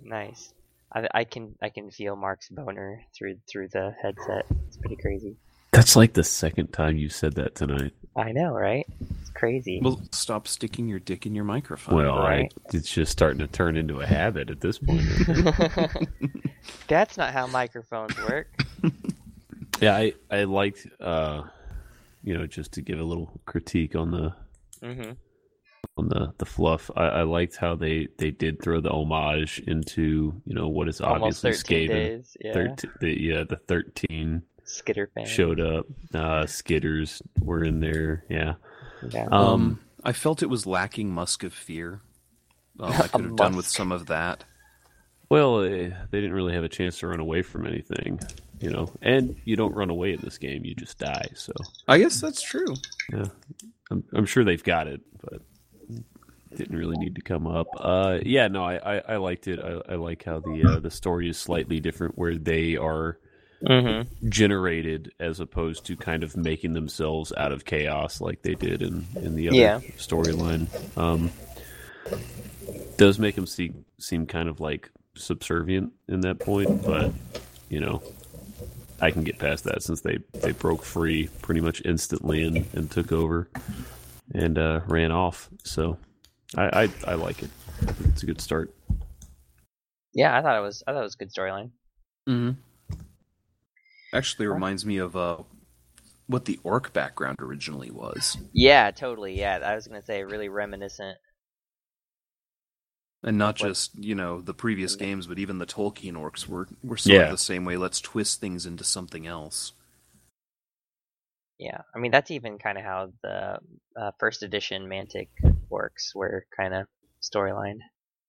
nice. 0.04 0.54
I, 0.94 1.08
I 1.14 1.24
can 1.24 1.56
I 1.62 1.70
can 1.70 1.90
feel 1.92 2.16
Mark's 2.16 2.50
boner 2.50 3.04
through 3.16 3.38
through 3.50 3.70
the 3.70 3.96
headset. 4.02 4.46
It's 4.68 4.78
pretty 4.78 4.98
crazy. 4.98 5.36
That's 5.72 5.96
like 5.96 6.14
the 6.14 6.24
second 6.24 6.74
time 6.74 6.98
you 6.98 7.08
said 7.08 7.36
that 7.36 7.56
tonight. 7.56 7.94
I 8.16 8.34
know, 8.34 8.54
right? 8.54 8.86
It's 9.22 9.30
crazy. 9.30 9.80
Well, 9.82 10.02
stop 10.12 10.48
sticking 10.48 10.90
your 10.90 11.00
dick 11.00 11.26
in 11.26 11.34
your 11.34 11.46
microphone. 11.46 11.96
Well, 11.96 12.18
right. 12.18 12.54
I, 12.54 12.76
it's 12.76 12.92
just 12.92 13.14
starting 13.14 13.40
to 13.40 13.48
turn 13.48 13.78
into 13.78 14.02
a 14.02 14.06
habit 14.06 14.50
at 14.50 14.60
this 14.60 14.80
point. 14.80 15.04
That's 16.88 17.16
not 17.18 17.32
how 17.32 17.48
microphones 17.48 18.18
work. 18.18 18.48
yeah, 19.82 19.96
I 19.96 20.14
I 20.30 20.44
liked, 20.44 20.86
uh, 21.00 21.44
you 22.22 22.38
know, 22.38 22.46
just 22.48 22.74
to 22.74 22.82
give 22.82 23.00
a 23.00 23.04
little 23.04 23.40
critique 23.46 23.96
on 23.96 24.12
the 24.12 24.34
hmm 24.86 25.12
on 26.02 26.10
the 26.10 26.34
the 26.38 26.46
fluff. 26.46 26.90
I, 26.96 27.06
I 27.06 27.22
liked 27.24 27.56
how 27.58 27.76
they 27.76 28.08
they 28.18 28.32
did 28.32 28.62
throw 28.62 28.82
the 28.82 28.90
homage 28.92 29.60
into 29.68 30.42
you 30.46 30.54
know 30.56 30.68
what 30.68 30.88
is 30.90 31.00
Almost 31.02 31.46
obviously 31.46 31.52
thirteen 31.54 31.90
Skaven. 31.90 32.36
Yeah. 32.42 32.54
Thirte- 32.54 33.00
the, 33.00 33.22
yeah, 33.22 33.44
the 33.48 33.56
thirteen 33.68 34.44
Skitter 34.64 35.10
fan. 35.16 35.26
showed 35.26 35.60
up. 35.60 35.86
Uh, 36.14 36.44
Skitters 36.46 37.22
were 37.40 37.64
in 37.64 37.80
there. 37.80 38.24
Yeah. 38.30 38.54
Yeah. 39.10 39.26
Um, 39.32 39.34
Um, 39.34 39.80
I 40.04 40.14
felt 40.14 40.42
it 40.44 40.50
was 40.50 40.66
lacking 40.66 41.10
Musk 41.14 41.44
of 41.44 41.54
Fear. 41.54 42.02
Um, 42.80 42.92
I 42.94 43.08
could 43.10 43.26
have 43.26 43.36
done 43.36 43.56
with 43.56 43.68
some 43.68 43.92
of 43.92 44.08
that. 44.08 44.44
Well, 45.30 45.60
eh, 45.62 45.92
they 46.10 46.20
didn't 46.22 46.34
really 46.34 46.54
have 46.54 46.64
a 46.64 46.70
chance 46.70 46.98
to 47.00 47.08
run 47.08 47.20
away 47.20 47.42
from 47.44 47.68
anything, 47.68 48.20
you 48.60 48.70
know. 48.72 48.92
And 49.02 49.36
you 49.44 49.56
don't 49.56 49.76
run 49.76 49.90
away 49.92 50.14
in 50.14 50.22
this 50.22 50.38
game; 50.40 50.66
you 50.66 50.74
just 50.74 50.98
die. 50.98 51.28
So, 51.36 51.54
I 51.88 52.00
guess 52.00 52.20
that's 52.20 52.42
true. 52.42 52.74
yeah, 53.14 53.26
I'm, 53.92 54.04
I'm 54.14 54.26
sure 54.26 54.44
they've 54.44 54.64
got 54.64 54.88
it, 54.88 55.02
but 55.22 55.42
didn't 56.56 56.78
really 56.78 56.98
need 56.98 57.16
to 57.16 57.22
come 57.22 57.48
up. 57.48 57.68
Uh, 57.78 58.20
yeah, 58.24 58.48
no, 58.48 58.64
I, 58.64 58.98
I, 58.98 59.02
I 59.10 59.18
liked 59.18 59.48
it. 59.48 59.60
I, 59.60 59.94
I 59.94 59.96
like 59.96 60.24
how 60.24 60.40
the 60.40 60.76
uh, 60.76 60.80
the 60.80 60.92
story 60.92 61.30
is 61.30 61.38
slightly 61.38 61.80
different, 61.80 62.18
where 62.18 62.36
they 62.36 62.76
are 62.76 63.18
mm-hmm. 63.64 64.30
generated 64.30 65.14
as 65.20 65.40
opposed 65.40 65.86
to 65.86 65.96
kind 65.96 66.24
of 66.24 66.36
making 66.36 66.74
themselves 66.74 67.32
out 67.36 67.52
of 67.52 67.66
chaos 67.66 68.22
like 68.22 68.42
they 68.42 68.56
did 68.56 68.82
in, 68.82 69.06
in 69.16 69.36
the 69.36 69.50
other 69.50 69.58
Yeah. 69.58 69.80
storyline. 69.98 70.68
Um, 70.98 71.32
does 72.98 73.20
make 73.20 73.36
them 73.36 73.48
seem 73.48 73.86
seem 74.00 74.26
kind 74.26 74.50
of 74.50 74.60
like 74.60 74.90
subservient 75.16 75.94
in 76.08 76.22
that 76.22 76.40
point, 76.40 76.84
but 76.84 77.12
you 77.70 77.80
know, 77.80 78.02
I 79.00 79.12
can 79.12 79.24
get 79.24 79.40
past 79.40 79.64
that 79.66 79.84
since 79.84 80.02
they 80.02 80.20
they 80.34 80.52
broke 80.52 80.84
free 80.84 81.30
pretty 81.42 81.62
much 81.62 81.82
instantly 81.86 82.44
and, 82.44 82.66
and 82.74 82.92
took 82.92 83.12
over 83.12 83.50
and 84.34 84.58
uh, 84.58 84.82
ran 84.88 85.12
off. 85.12 85.50
So 85.64 85.98
I, 86.58 86.84
I 86.84 87.12
I 87.12 87.14
like 87.16 87.44
it. 87.44 87.50
It's 88.06 88.24
a 88.24 88.26
good 88.26 88.42
start. 88.42 88.74
Yeah, 90.14 90.38
I 90.38 90.42
thought 90.42 90.58
it 90.58 90.62
was. 90.62 90.84
I 90.86 90.92
thought 90.92 91.00
it 91.02 91.04
was 91.04 91.16
a 91.16 91.24
good 91.24 91.34
storyline. 91.34 91.72
Mm-hmm. 92.28 92.60
Actually, 94.14 94.48
reminds 94.48 94.86
me 94.86 94.98
of 94.98 95.16
uh, 95.16 95.38
what 96.28 96.46
the 96.46 96.60
orc 96.64 96.92
background 96.94 97.38
originally 97.40 97.92
was, 97.92 98.38
Yeah, 98.54 98.92
totally. 98.92 99.40
Yeah, 99.40 99.60
I 99.64 99.76
was 99.76 99.88
gonna 99.88 100.04
say 100.04 100.24
really 100.24 100.50
reminiscent. 100.50 101.18
and 103.24 103.38
not 103.38 103.60
What- 103.62 103.70
just 103.70 103.96
you 104.04 104.16
know 104.16 104.42
the 104.42 104.54
previous 104.54 104.96
games, 104.98 105.28
but 105.28 105.40
even 105.40 105.58
the 105.60 105.66
Tolkien 105.66 106.14
orcs 106.14 106.48
were 106.48 106.68
were 106.84 106.98
sort 106.98 107.16
Yeah. 107.16 107.22
of 107.26 107.32
the 107.32 107.38
same 107.38 107.64
way. 107.66 107.78
Let's 107.78 108.02
twist 108.02 108.42
things 108.42 108.66
into 108.66 108.84
something 108.84 109.26
else. 109.26 109.72
Yeah, 111.58 111.82
I 111.96 112.00
mean 112.00 112.12
that's 112.12 112.32
even 112.32 112.58
kind 112.58 112.78
of 112.78 112.84
how 112.84 113.14
the 113.24 113.60
uh, 113.96 114.12
first 114.20 114.44
edition 114.44 114.88
Mantic 114.90 115.30
works, 115.72 116.14
were 116.16 116.46
kind 116.56 116.74
of 116.76 116.88
storyline. 117.22 117.80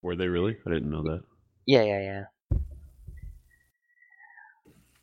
Were 0.02 0.16
they 0.16 0.28
really? 0.28 0.56
I 0.66 0.70
didn't 0.70 0.90
know 0.90 1.02
that. 1.04 1.24
Yeah, 1.66 1.82
yeah, 1.82 2.00
yeah. 2.00 2.24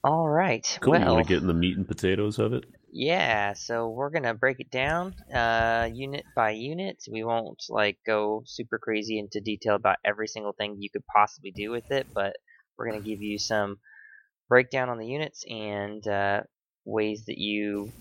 All 0.04 0.28
right. 0.30 0.65
Cool. 0.82 0.95
you 0.99 1.02
Well, 1.02 1.15
want 1.15 1.28
to 1.28 1.34
get 1.34 1.41
in 1.41 1.47
the 1.47 1.54
meat 1.54 1.78
and 1.78 1.88
potatoes 1.88 2.39
of 2.39 2.54
it? 2.54 2.65
yeah. 2.91 3.54
So 3.54 3.89
we're 3.89 4.10
gonna 4.10 4.34
break 4.34 4.60
it 4.60 4.71
down, 4.71 5.15
uh, 5.34 5.89
unit 5.93 6.25
by 6.36 6.52
unit. 6.52 6.97
We 7.12 7.23
won't 7.23 7.63
like 7.69 7.97
go 8.06 8.43
super 8.45 8.80
crazy 8.80 9.19
into 9.19 9.41
detail 9.41 9.75
about 9.75 9.97
every 10.06 10.28
single 10.28 10.54
thing 10.54 10.78
you 10.80 10.89
could 10.89 11.06
possibly 11.13 11.52
do 11.52 11.71
with 11.71 11.86
it, 11.91 12.08
but 12.15 12.36
we're 12.78 12.88
gonna 12.88 13.02
give 13.02 13.21
you 13.21 13.38
some 13.39 13.78
breakdown 14.49 14.89
on 14.89 14.97
the 14.97 15.08
units 15.08 15.43
and 15.49 16.06
uh, 16.08 16.41
ways 16.86 17.25
that 17.28 17.38
you 17.38 17.93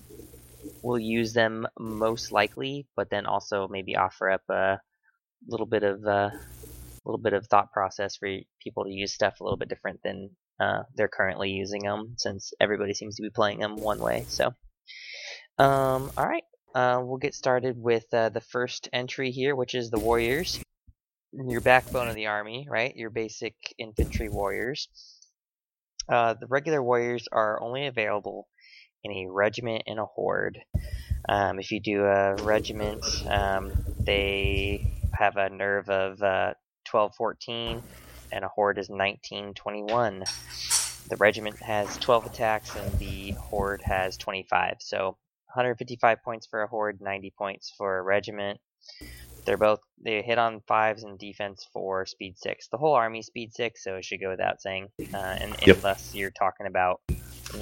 will 0.81 0.99
use 0.99 1.33
them 1.33 1.67
most 1.79 2.31
likely, 2.31 2.87
but 2.95 3.09
then 3.09 3.25
also 3.25 3.67
maybe 3.67 3.95
offer 3.95 4.29
up 4.29 4.41
a 4.49 4.79
little 5.47 5.65
bit 5.65 5.83
of 5.83 6.03
a 6.05 6.31
little 7.05 7.19
bit 7.19 7.33
of 7.33 7.47
thought 7.47 7.71
process 7.71 8.17
for 8.17 8.29
people 8.61 8.83
to 8.83 8.91
use 8.91 9.13
stuff 9.13 9.39
a 9.39 9.43
little 9.43 9.57
bit 9.57 9.69
different 9.69 9.99
than 10.03 10.29
uh, 10.59 10.83
they're 10.95 11.07
currently 11.07 11.51
using 11.51 11.83
them, 11.83 12.15
since 12.17 12.51
everybody 12.59 12.93
seems 12.93 13.15
to 13.15 13.21
be 13.21 13.29
playing 13.29 13.59
them 13.59 13.77
one 13.77 13.99
way. 13.99 14.25
So, 14.27 14.47
um, 15.57 16.11
all 16.17 16.27
right, 16.27 16.43
uh, 16.75 17.01
we'll 17.01 17.17
get 17.17 17.33
started 17.33 17.75
with 17.77 18.05
uh, 18.13 18.29
the 18.29 18.41
first 18.41 18.89
entry 18.91 19.31
here, 19.31 19.55
which 19.55 19.73
is 19.73 19.89
the 19.89 19.99
warriors. 19.99 20.61
Your 21.31 21.61
backbone 21.61 22.07
of 22.07 22.15
the 22.15 22.27
army, 22.27 22.67
right? 22.69 22.95
Your 22.95 23.11
basic 23.11 23.55
infantry 23.77 24.29
warriors. 24.29 24.89
Uh, 26.09 26.33
the 26.33 26.47
regular 26.47 26.81
warriors 26.81 27.27
are 27.31 27.61
only 27.61 27.85
available 27.85 28.47
in 29.03 29.11
a 29.11 29.27
regiment 29.29 29.83
and 29.87 29.99
a 29.99 30.05
horde. 30.05 30.59
Um, 31.29 31.59
if 31.59 31.71
you 31.71 31.81
do 31.81 32.03
a 32.05 32.35
regiment, 32.37 33.05
um, 33.29 33.75
they 34.05 34.85
have 35.13 35.37
a 35.37 35.49
nerve 35.49 35.89
of 35.89 36.21
uh, 36.21 36.53
12 36.85 37.13
14, 37.17 37.83
and 38.33 38.45
a 38.45 38.49
horde 38.49 38.79
is 38.79 38.89
19 38.89 39.53
21. 39.55 40.19
The 41.09 41.17
regiment 41.17 41.57
has 41.61 41.97
12 41.99 42.27
attacks, 42.27 42.75
and 42.75 42.97
the 42.99 43.35
horde 43.49 43.81
has 43.85 44.17
25. 44.17 44.75
So 44.79 45.17
155 45.53 46.19
points 46.23 46.47
for 46.47 46.63
a 46.63 46.67
horde, 46.67 46.99
90 47.01 47.33
points 47.37 47.73
for 47.77 47.99
a 47.99 48.03
regiment. 48.03 48.59
They're 49.45 49.57
both 49.57 49.79
they 50.03 50.21
hit 50.21 50.37
on 50.37 50.61
fives 50.67 51.03
and 51.03 51.17
defense 51.19 51.67
for 51.73 52.05
speed 52.05 52.37
six. 52.37 52.67
The 52.69 52.77
whole 52.77 52.93
army 52.93 53.23
speed 53.23 53.53
six, 53.53 53.83
so 53.83 53.95
it 53.95 54.05
should 54.05 54.21
go 54.21 54.29
without 54.29 54.61
saying. 54.61 54.89
Uh, 55.13 55.35
and 55.41 55.55
Yep. 55.65 55.77
unless 55.77 56.11
you're 56.13 56.31
talking 56.31 56.67
about 56.67 57.01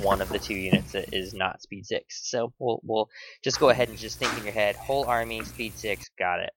one 0.02 0.21
of 0.21 0.30
the 0.30 0.39
two 0.39 0.54
units 0.56 0.91
that 0.93 1.13
is 1.13 1.34
not 1.34 1.62
speed 1.62 1.86
six, 1.86 2.30
so 2.30 2.54
we'll 2.60 2.80
we'll 2.84 3.10
just 3.43 3.60
go 3.60 3.69
ahead 3.69 3.89
and 3.89 3.97
just 3.97 4.19
think 4.19 4.36
in 4.38 4.43
your 4.43 4.54
head, 4.54 4.76
whole 4.76 5.06
army 5.06 5.43
speed 5.43 5.73
six, 5.78 6.10
got 6.17 6.39
it. 6.39 6.52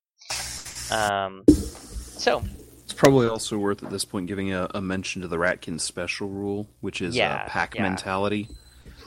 Um, 0.92 1.44
so 1.46 2.42
It's 2.84 2.92
probably 2.92 3.28
also 3.28 3.56
worth 3.58 3.82
at 3.82 3.90
this 3.90 4.04
point 4.04 4.26
giving 4.26 4.52
a, 4.52 4.68
a 4.74 4.80
mention 4.80 5.22
to 5.22 5.28
the 5.28 5.36
Ratkin 5.36 5.80
special 5.80 6.28
rule, 6.28 6.68
which 6.80 7.00
is 7.00 7.14
Yeah, 7.16 7.34
uh, 7.44 7.48
pack 7.48 7.74
yeah. 7.74 7.82
mentality. 7.82 8.48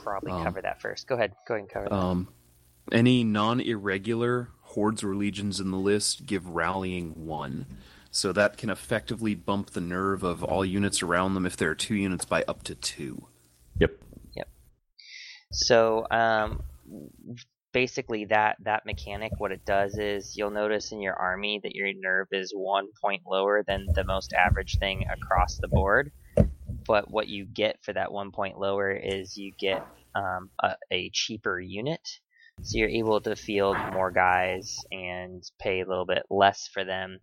probably 0.04 0.32
Um, 0.32 0.44
cover 0.44 0.62
that 0.62 0.82
first. 0.82 1.08
Go 1.08 1.16
ahead, 1.16 1.34
go 1.48 1.56
ahead 1.56 1.62
and 1.64 1.70
cover 1.70 1.90
that. 1.90 1.96
Um, 1.96 2.28
any 2.92 3.24
non-irregular 3.24 4.50
hordes 4.62 5.04
or 5.04 5.16
legions 5.16 5.60
in 5.60 5.72
the 5.72 5.78
list 5.78 6.26
give 6.26 6.48
rallying 6.48 7.26
one, 7.26 7.66
so 8.12 8.32
that 8.34 8.58
can 8.58 8.70
effectively 8.70 9.36
bump 9.36 9.72
the 9.72 9.82
nerve 9.82 10.24
of 10.24 10.44
all 10.44 10.64
units 10.66 11.02
around 11.04 11.34
them 11.34 11.46
if 11.46 11.56
there 11.58 11.70
are 11.70 11.76
two 11.76 11.96
units 11.96 12.26
by 12.26 12.44
up 12.48 12.64
to 12.64 12.76
two. 12.76 13.28
Yep. 13.80 13.92
So 15.54 16.08
um, 16.12 16.60
basically, 17.74 18.26
that 18.26 18.58
that 18.64 18.86
mechanic, 18.86 19.34
what 19.40 19.52
it 19.52 19.66
does 19.66 19.98
is 19.98 20.36
you'll 20.36 20.52
notice 20.52 20.92
in 20.92 21.02
your 21.02 21.16
army 21.16 21.60
that 21.64 21.76
your 21.76 21.92
nerve 21.96 22.28
is 22.32 22.54
one 22.56 22.88
point 23.02 23.24
lower 23.28 23.64
than 23.68 23.88
the 23.96 24.04
most 24.04 24.34
average 24.34 24.78
thing 24.80 25.06
across 25.12 25.60
the 25.60 25.70
board. 25.70 26.12
But 26.88 27.10
what 27.10 27.28
you 27.30 27.46
get 27.46 27.78
for 27.84 27.94
that 27.94 28.12
one 28.12 28.32
point 28.32 28.60
lower 28.60 28.92
is 28.92 29.38
you 29.38 29.54
get 29.58 29.86
um, 30.16 30.50
a, 30.62 30.76
a 30.92 31.10
cheaper 31.14 31.60
unit. 31.60 32.08
So 32.64 32.78
you're 32.78 32.90
able 32.90 33.22
to 33.22 33.36
field 33.36 33.78
more 33.94 34.12
guys 34.12 34.76
and 34.92 35.44
pay 35.60 35.82
a 35.82 35.88
little 35.88 36.06
bit 36.06 36.24
less 36.30 36.70
for 36.74 36.86
them. 36.86 37.20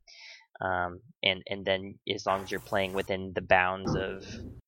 Um, 0.61 1.01
and 1.23 1.43
and 1.49 1.65
then 1.65 1.99
as 2.15 2.27
long 2.27 2.43
as 2.43 2.51
you're 2.51 2.61
playing 2.61 2.93
within 2.93 3.33
the 3.35 3.43
bounds 3.43 3.95
of 3.95 4.25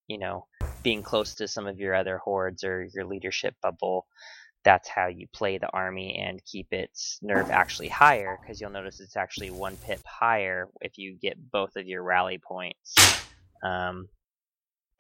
you 0.09 0.19
know 0.19 0.47
being 0.83 1.03
close 1.03 1.35
to 1.37 1.49
some 1.49 1.67
of 1.67 1.79
your 1.79 1.95
other 1.95 2.19
hordes 2.19 2.65
or 2.65 2.89
your 2.95 3.05
leadership 3.05 3.55
bubble, 3.63 4.07
that's 4.65 4.89
how 4.89 5.07
you 5.07 5.27
play 5.33 5.59
the 5.59 5.71
army 5.71 6.19
and 6.19 6.45
keep 6.45 6.73
its 6.73 7.19
nerve 7.23 7.51
actually 7.51 7.89
higher. 7.89 8.39
Because 8.41 8.61
you'll 8.61 8.71
notice 8.71 9.01
it's 9.01 9.17
actually 9.17 9.51
one 9.51 9.77
pip 9.77 10.01
higher 10.07 10.69
if 10.81 10.99
you 10.99 11.17
get 11.21 11.51
both 11.51 11.77
of 11.77 11.87
your 11.87 12.03
rally 12.03 12.39
points 12.39 12.95
um, 13.63 14.09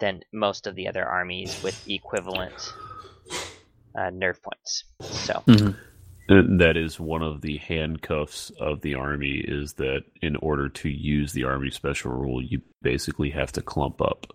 than 0.00 0.20
most 0.32 0.66
of 0.66 0.74
the 0.74 0.88
other 0.88 1.04
armies 1.04 1.62
with 1.62 1.80
equivalent 1.86 2.74
uh, 3.98 4.10
nerve 4.10 4.40
points. 4.42 4.84
So 5.00 5.42
And 5.46 5.76
that 6.58 6.76
is 6.76 6.98
one 7.00 7.22
of 7.22 7.40
the 7.40 7.58
handcuffs 7.58 8.50
of 8.60 8.80
the 8.80 8.94
army 8.94 9.42
is 9.46 9.74
that 9.74 10.04
in 10.20 10.36
order 10.36 10.68
to 10.68 10.88
use 10.88 11.32
the 11.32 11.44
army 11.44 11.70
special 11.70 12.12
rule, 12.12 12.42
you 12.42 12.60
basically 12.82 13.30
have 13.30 13.52
to 13.52 13.62
clump 13.62 14.00
up. 14.00 14.26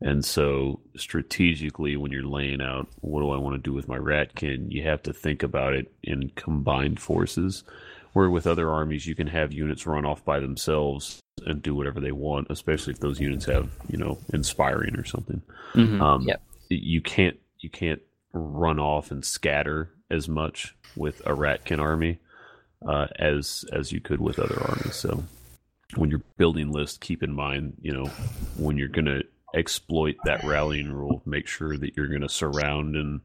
And 0.00 0.24
so 0.24 0.80
strategically 0.96 1.96
when 1.96 2.12
you're 2.12 2.24
laying 2.24 2.60
out 2.60 2.88
what 3.00 3.20
do 3.20 3.30
I 3.30 3.38
want 3.38 3.54
to 3.56 3.62
do 3.62 3.72
with 3.72 3.88
my 3.88 3.96
ratkin, 3.96 4.70
you 4.70 4.82
have 4.82 5.02
to 5.04 5.12
think 5.12 5.42
about 5.42 5.72
it 5.72 5.92
in 6.02 6.30
combined 6.30 7.00
forces. 7.00 7.64
Where 8.12 8.30
with 8.30 8.46
other 8.46 8.70
armies 8.70 9.06
you 9.06 9.16
can 9.16 9.26
have 9.26 9.52
units 9.52 9.86
run 9.86 10.04
off 10.04 10.24
by 10.24 10.38
themselves 10.38 11.20
and 11.46 11.60
do 11.60 11.74
whatever 11.74 12.00
they 12.00 12.12
want, 12.12 12.46
especially 12.48 12.92
if 12.92 13.00
those 13.00 13.18
units 13.18 13.44
have, 13.46 13.70
you 13.88 13.98
know, 13.98 14.18
inspiring 14.32 14.94
or 14.94 15.04
something. 15.04 15.42
Mhm. 15.74 16.00
Um, 16.00 16.22
Yep. 16.22 16.42
You 16.68 17.00
can't 17.00 17.36
you 17.58 17.70
can't 17.70 18.00
run 18.32 18.78
off 18.78 19.10
and 19.10 19.24
scatter 19.24 19.90
as 20.10 20.28
much 20.28 20.74
with 20.96 21.20
a 21.20 21.30
Ratkin 21.30 21.80
army 21.80 22.18
uh, 22.86 23.06
as 23.18 23.64
as 23.72 23.92
you 23.92 24.00
could 24.00 24.20
with 24.20 24.38
other 24.38 24.60
armies. 24.60 24.94
So 24.94 25.24
when 25.96 26.10
you're 26.10 26.22
building 26.36 26.72
lists, 26.72 26.98
keep 26.98 27.22
in 27.22 27.32
mind, 27.32 27.74
you 27.80 27.92
know, 27.92 28.06
when 28.56 28.76
you're 28.76 28.88
going 28.88 29.06
to 29.06 29.22
exploit 29.54 30.16
that 30.24 30.44
rallying 30.44 30.90
rule, 30.90 31.22
make 31.24 31.46
sure 31.46 31.76
that 31.76 31.96
you're 31.96 32.08
going 32.08 32.22
to 32.22 32.28
surround 32.28 32.96
and 32.96 33.20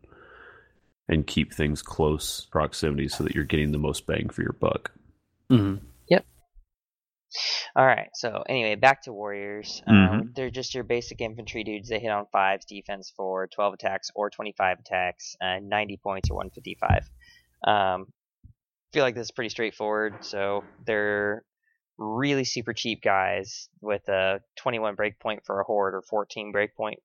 and 1.07 1.25
keep 1.25 1.53
things 1.53 1.81
close 1.81 2.45
proximity 2.51 3.07
so 3.07 3.23
that 3.23 3.33
you're 3.33 3.43
getting 3.43 3.71
the 3.71 3.79
most 3.79 4.05
bang 4.05 4.29
for 4.29 4.43
your 4.43 4.53
buck. 4.53 4.91
Mhm. 5.49 5.79
All 7.75 7.85
right. 7.85 8.09
So 8.15 8.43
anyway, 8.47 8.75
back 8.75 9.03
to 9.03 9.13
warriors. 9.13 9.83
Um, 9.87 10.31
they're 10.35 10.49
just 10.49 10.73
your 10.73 10.83
basic 10.83 11.21
infantry 11.21 11.63
dudes. 11.63 11.89
They 11.89 11.99
hit 11.99 12.09
on 12.09 12.25
fives, 12.31 12.65
defense 12.65 13.13
four, 13.15 13.47
12 13.47 13.75
attacks 13.75 14.09
or 14.15 14.29
25 14.29 14.79
attacks, 14.79 15.35
uh, 15.41 15.59
90 15.61 15.99
points 16.03 16.29
or 16.31 16.35
155. 16.35 17.09
Um, 17.67 18.07
feel 18.93 19.03
like 19.03 19.15
this 19.15 19.25
is 19.25 19.31
pretty 19.31 19.49
straightforward. 19.49 20.25
So 20.25 20.63
they're 20.85 21.43
really 21.97 22.45
super 22.45 22.73
cheap 22.73 23.01
guys 23.03 23.69
with 23.81 24.07
a 24.07 24.39
21 24.57 24.95
breakpoint 24.95 25.39
for 25.45 25.59
a 25.59 25.63
horde 25.63 25.93
or 25.93 26.01
14 26.01 26.53
breakpoint 26.53 26.95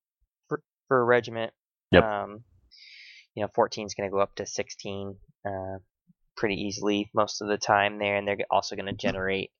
for, 0.47 0.61
for 0.87 0.99
a 0.99 1.03
regiment. 1.03 1.53
Yep. 1.91 2.03
Um, 2.03 2.43
you 3.35 3.43
know, 3.43 3.49
14 3.53 3.85
is 3.85 3.93
going 3.93 4.09
to 4.09 4.13
go 4.13 4.21
up 4.21 4.35
to 4.35 4.45
16 4.45 5.15
uh, 5.45 5.77
pretty 6.37 6.55
easily 6.55 7.09
most 7.13 7.41
of 7.41 7.47
the 7.47 7.57
time 7.57 7.99
there, 7.99 8.15
and 8.15 8.27
they're 8.27 8.37
also 8.49 8.75
going 8.75 8.85
to 8.87 8.93
generate. 8.93 9.51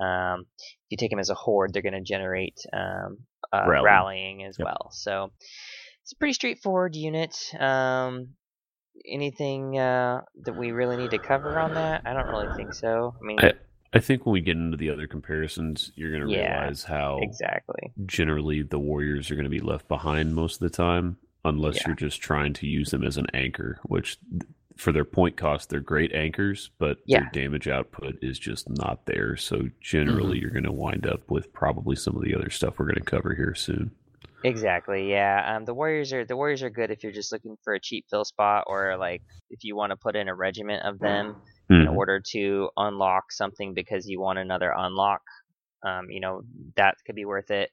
Um, 0.00 0.46
if 0.58 0.90
you 0.90 0.96
take 0.96 1.10
them 1.10 1.18
as 1.20 1.30
a 1.30 1.34
horde, 1.34 1.72
they're 1.72 1.82
going 1.82 1.94
to 1.94 2.00
generate 2.02 2.58
um, 2.72 3.18
uh, 3.52 3.64
Rally. 3.68 3.84
rallying 3.84 4.44
as 4.44 4.56
Yep. 4.58 4.64
well. 4.66 4.90
So 4.92 5.30
it's 6.02 6.12
a 6.12 6.16
pretty 6.16 6.34
straightforward 6.34 6.94
unit. 6.96 7.36
Um, 7.58 8.34
anything 9.08 9.78
uh, 9.78 10.22
that 10.44 10.54
we 10.54 10.72
really 10.72 10.96
need 10.96 11.10
to 11.10 11.18
cover 11.18 11.58
on 11.58 11.74
that? 11.74 12.02
I 12.04 12.12
don't 12.12 12.28
really 12.28 12.48
think 12.56 12.74
so. 12.74 13.14
I 13.20 13.24
mean, 13.24 13.38
I, 13.40 13.52
I 13.92 13.98
think 14.00 14.24
when 14.26 14.32
we 14.32 14.40
get 14.40 14.56
into 14.56 14.76
the 14.76 14.90
other 14.90 15.06
comparisons, 15.06 15.92
you're 15.94 16.10
going 16.10 16.22
to 16.22 16.28
Yeah, 16.28 16.60
realize 16.60 16.84
how 16.84 17.18
exactly. 17.22 17.92
generally 18.06 18.62
the 18.62 18.78
warriors 18.78 19.30
are 19.30 19.34
going 19.36 19.44
to 19.44 19.50
be 19.50 19.60
left 19.60 19.88
behind 19.88 20.34
most 20.34 20.54
of 20.54 20.60
the 20.60 20.76
time 20.76 21.16
unless 21.44 21.76
Yeah. 21.76 21.88
you're 21.88 21.96
just 21.96 22.20
trying 22.20 22.52
to 22.54 22.66
use 22.66 22.90
them 22.90 23.04
as 23.04 23.16
an 23.18 23.26
anchor 23.34 23.78
which 23.84 24.16
for 24.76 24.92
their 24.92 25.04
point 25.04 25.36
cost 25.36 25.70
they're 25.70 25.80
great 25.80 26.12
anchors 26.12 26.70
but 26.78 26.98
Yeah. 27.06 27.20
their 27.20 27.30
damage 27.44 27.68
output 27.68 28.16
is 28.22 28.38
just 28.38 28.68
not 28.70 29.06
there 29.06 29.36
so 29.36 29.68
generally 29.80 30.38
you're 30.38 30.50
going 30.50 30.64
to 30.64 30.72
wind 30.72 31.06
up 31.06 31.30
with 31.30 31.52
probably 31.52 31.94
some 31.96 32.16
of 32.16 32.22
the 32.22 32.34
other 32.34 32.50
stuff 32.50 32.78
we're 32.78 32.86
going 32.86 32.94
to 32.96 33.00
cover 33.02 33.34
here 33.34 33.54
soon 33.54 33.90
Exactly. 34.46 35.08
Yeah. 35.10 35.56
Um, 35.56 35.64
the 35.64 35.72
Warriors 35.72 36.12
are 36.12 36.22
the 36.26 36.36
Warriors 36.36 36.62
are 36.62 36.68
good 36.68 36.90
if 36.90 37.02
you're 37.02 37.12
just 37.12 37.32
looking 37.32 37.56
for 37.64 37.72
a 37.72 37.80
cheap 37.80 38.04
fill 38.10 38.26
spot, 38.26 38.64
or 38.66 38.94
like 38.98 39.22
if 39.48 39.64
you 39.64 39.74
want 39.74 39.88
to 39.88 39.96
put 39.96 40.16
in 40.16 40.28
a 40.28 40.34
regiment 40.34 40.82
of 40.84 40.98
them 40.98 41.36
in 41.70 41.86
Mhm. 41.86 41.96
order 41.96 42.20
to 42.32 42.68
unlock 42.76 43.32
something 43.32 43.72
because 43.72 44.06
you 44.06 44.20
want 44.20 44.38
another 44.38 44.70
unlock. 44.76 45.22
Um, 45.82 46.10
you 46.10 46.20
know 46.20 46.42
that 46.76 46.96
could 47.06 47.14
be 47.14 47.24
worth 47.24 47.50
it. 47.50 47.70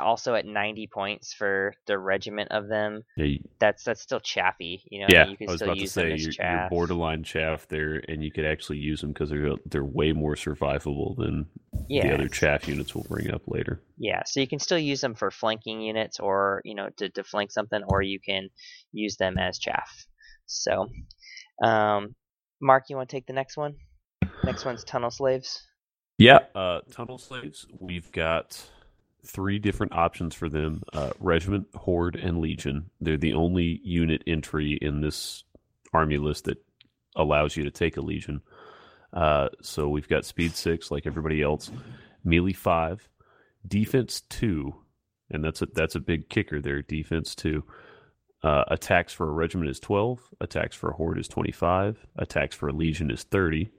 Also 0.00 0.34
at 0.34 0.46
90 0.46 0.88
points 0.92 1.32
for 1.32 1.72
the 1.86 1.98
regiment 1.98 2.50
of 2.50 2.68
them, 2.68 3.02
Yeah, 3.16 3.24
you- 3.24 3.48
that's 3.58 3.84
that's 3.84 4.00
still 4.00 4.20
chaffy. 4.20 4.82
You 4.90 5.00
know, 5.00 5.06
yeah, 5.10 5.26
you 5.28 5.36
can 5.36 5.48
I 5.48 5.52
was 5.52 5.60
still 5.60 5.70
about 5.70 5.78
to 5.80 5.86
say 5.86 6.02
them 6.04 6.12
as 6.12 6.24
you're, 6.24 6.46
you're 6.46 6.68
borderline 6.70 7.22
chaff 7.22 7.66
there, 7.68 8.02
and 8.08 8.22
you 8.22 8.30
could 8.32 8.44
actually 8.44 8.78
use 8.78 9.00
them 9.00 9.12
because 9.12 9.30
they're 9.30 9.54
they're 9.66 9.84
way 9.84 10.12
more 10.12 10.34
survivable 10.34 11.16
than 11.16 11.46
yeah, 11.88 12.08
the 12.08 12.14
other 12.14 12.28
chaff 12.28 12.66
units 12.68 12.94
we'll 12.94 13.04
bring 13.04 13.30
up 13.30 13.42
later. 13.46 13.82
Yeah, 13.98 14.22
so 14.26 14.40
you 14.40 14.48
can 14.48 14.58
still 14.58 14.78
use 14.78 15.00
them 15.00 15.14
for 15.14 15.30
flanking 15.30 15.80
units 15.80 16.18
or, 16.20 16.62
you 16.64 16.74
know, 16.74 16.88
to, 16.96 17.10
to 17.10 17.22
flank 17.22 17.50
something, 17.52 17.82
or 17.88 18.02
you 18.02 18.18
can 18.18 18.48
use 18.92 19.16
them 19.16 19.38
as 19.38 19.58
chaff. 19.58 19.90
So, 20.46 20.88
um, 21.62 22.14
Mark, 22.62 22.84
you 22.88 22.96
want 22.96 23.08
to 23.08 23.16
take 23.16 23.26
the 23.26 23.32
next 23.32 23.56
one? 23.56 23.74
Next 24.44 24.64
one's 24.64 24.84
Tunnel 24.84 25.10
Slaves. 25.10 25.62
Yeah, 26.18 26.40
uh, 26.54 26.80
tunnel 26.92 27.16
slaves. 27.16 27.66
We've 27.78 28.12
got 28.12 28.62
three 29.26 29.58
different 29.58 29.92
options 29.92 30.34
for 30.34 30.48
them: 30.48 30.82
uh, 30.92 31.10
regiment, 31.20 31.68
horde, 31.74 32.16
and 32.16 32.40
legion. 32.40 32.90
They're 33.00 33.16
the 33.16 33.34
only 33.34 33.80
unit 33.84 34.22
entry 34.26 34.78
in 34.80 35.00
this 35.00 35.44
army 35.92 36.18
list 36.18 36.44
that 36.44 36.58
allows 37.16 37.56
you 37.56 37.64
to 37.64 37.70
take 37.70 37.96
a 37.96 38.02
legion. 38.02 38.40
Uh, 39.12 39.48
so 39.62 39.88
we've 39.88 40.08
got 40.08 40.24
speed 40.24 40.54
six, 40.54 40.90
like 40.90 41.06
everybody 41.06 41.42
else, 41.42 41.70
melee 42.24 42.52
five, 42.52 43.08
defense 43.66 44.22
two, 44.28 44.74
and 45.30 45.44
that's 45.44 45.62
a 45.62 45.66
that's 45.66 45.94
a 45.94 46.00
big 46.00 46.28
kicker 46.28 46.60
there. 46.60 46.82
Defense 46.82 47.34
two. 47.34 47.64
Uh, 48.42 48.64
attacks 48.68 49.12
for 49.12 49.28
a 49.28 49.32
regiment 49.32 49.68
is 49.70 49.78
12. 49.80 50.18
Attacks 50.40 50.74
for 50.74 50.90
a 50.90 50.94
horde 50.94 51.18
is 51.18 51.28
25. 51.28 52.06
Attacks 52.16 52.56
for 52.56 52.68
a 52.68 52.72
legion 52.72 53.10
is 53.10 53.22
30. 53.24 53.70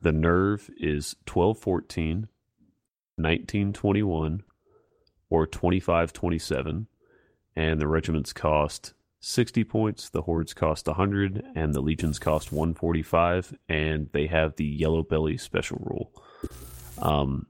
The 0.00 0.12
nerve 0.12 0.70
is 0.78 1.14
1214, 1.32 2.28
1921, 3.16 4.42
or 5.32 5.46
2527. 5.46 6.86
And 7.56 7.80
the 7.80 7.88
regiments 7.88 8.32
cost 8.34 8.92
60 9.20 9.64
points, 9.64 10.10
the 10.10 10.22
hordes 10.22 10.52
cost 10.52 10.86
100, 10.86 11.42
and 11.54 11.74
the 11.74 11.80
legions 11.80 12.18
cost 12.18 12.52
145. 12.52 13.54
And 13.68 14.10
they 14.12 14.26
have 14.26 14.56
the 14.56 14.66
yellow 14.66 15.02
belly 15.02 15.38
special 15.38 15.78
rule. 15.82 16.12
Um, 16.98 17.46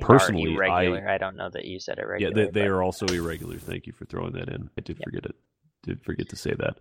personally, 0.00 0.54
irregular. 0.54 1.08
I. 1.08 1.14
I, 1.14 1.18
don't 1.18 1.36
know 1.36 1.50
that 1.50 1.64
you 1.64 1.80
said 1.80 1.96
Yeah, 1.98 2.04
irregular. 2.04 2.34
they, 2.34 2.44
they 2.50 2.60
but- 2.62 2.68
are 2.68 2.82
also 2.82 3.06
irregular. 3.06 3.58
Thank 3.58 3.86
you 3.86 3.92
for 3.92 4.04
throwing 4.04 4.32
that 4.34 4.48
in. 4.48 4.70
I 4.78 4.80
did 4.82 4.96
Yeah. 4.98 5.04
forget 5.04 5.24
it. 5.26 5.34
Did 5.82 6.02
forget 6.04 6.28
to 6.30 6.36
say 6.36 6.54
that. 6.54 6.78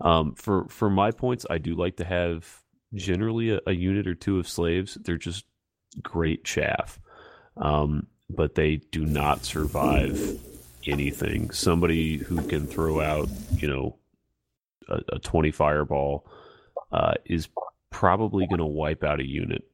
Um, 0.00 0.34
for 0.34 0.66
for 0.68 0.88
my 0.88 1.10
points, 1.10 1.44
I 1.50 1.58
do 1.58 1.74
like 1.74 1.96
to 1.96 2.04
have 2.04 2.62
generally 2.94 3.50
a, 3.50 3.60
a 3.66 3.72
unit 3.72 4.06
or 4.06 4.14
two 4.14 4.38
of 4.38 4.48
slaves. 4.48 4.96
They're 5.02 5.18
just 5.18 5.44
great 6.02 6.42
chaff, 6.44 6.98
um, 7.58 8.06
but 8.28 8.54
they 8.54 8.76
do 8.90 9.04
not 9.04 9.44
survive 9.44 10.38
anything. 10.86 11.50
Somebody 11.50 12.18
who 12.18 12.42
can 12.46 12.66
throw 12.66 13.00
out, 13.00 13.28
you 13.56 13.68
know, 13.68 13.96
a, 14.88 15.00
a 15.14 15.18
twenty 15.18 15.50
fireball 15.50 16.26
uh, 16.92 17.14
is 17.24 17.48
probably 17.90 18.46
going 18.46 18.58
to 18.58 18.66
wipe 18.66 19.04
out 19.04 19.20
a 19.20 19.26
unit 19.26 19.64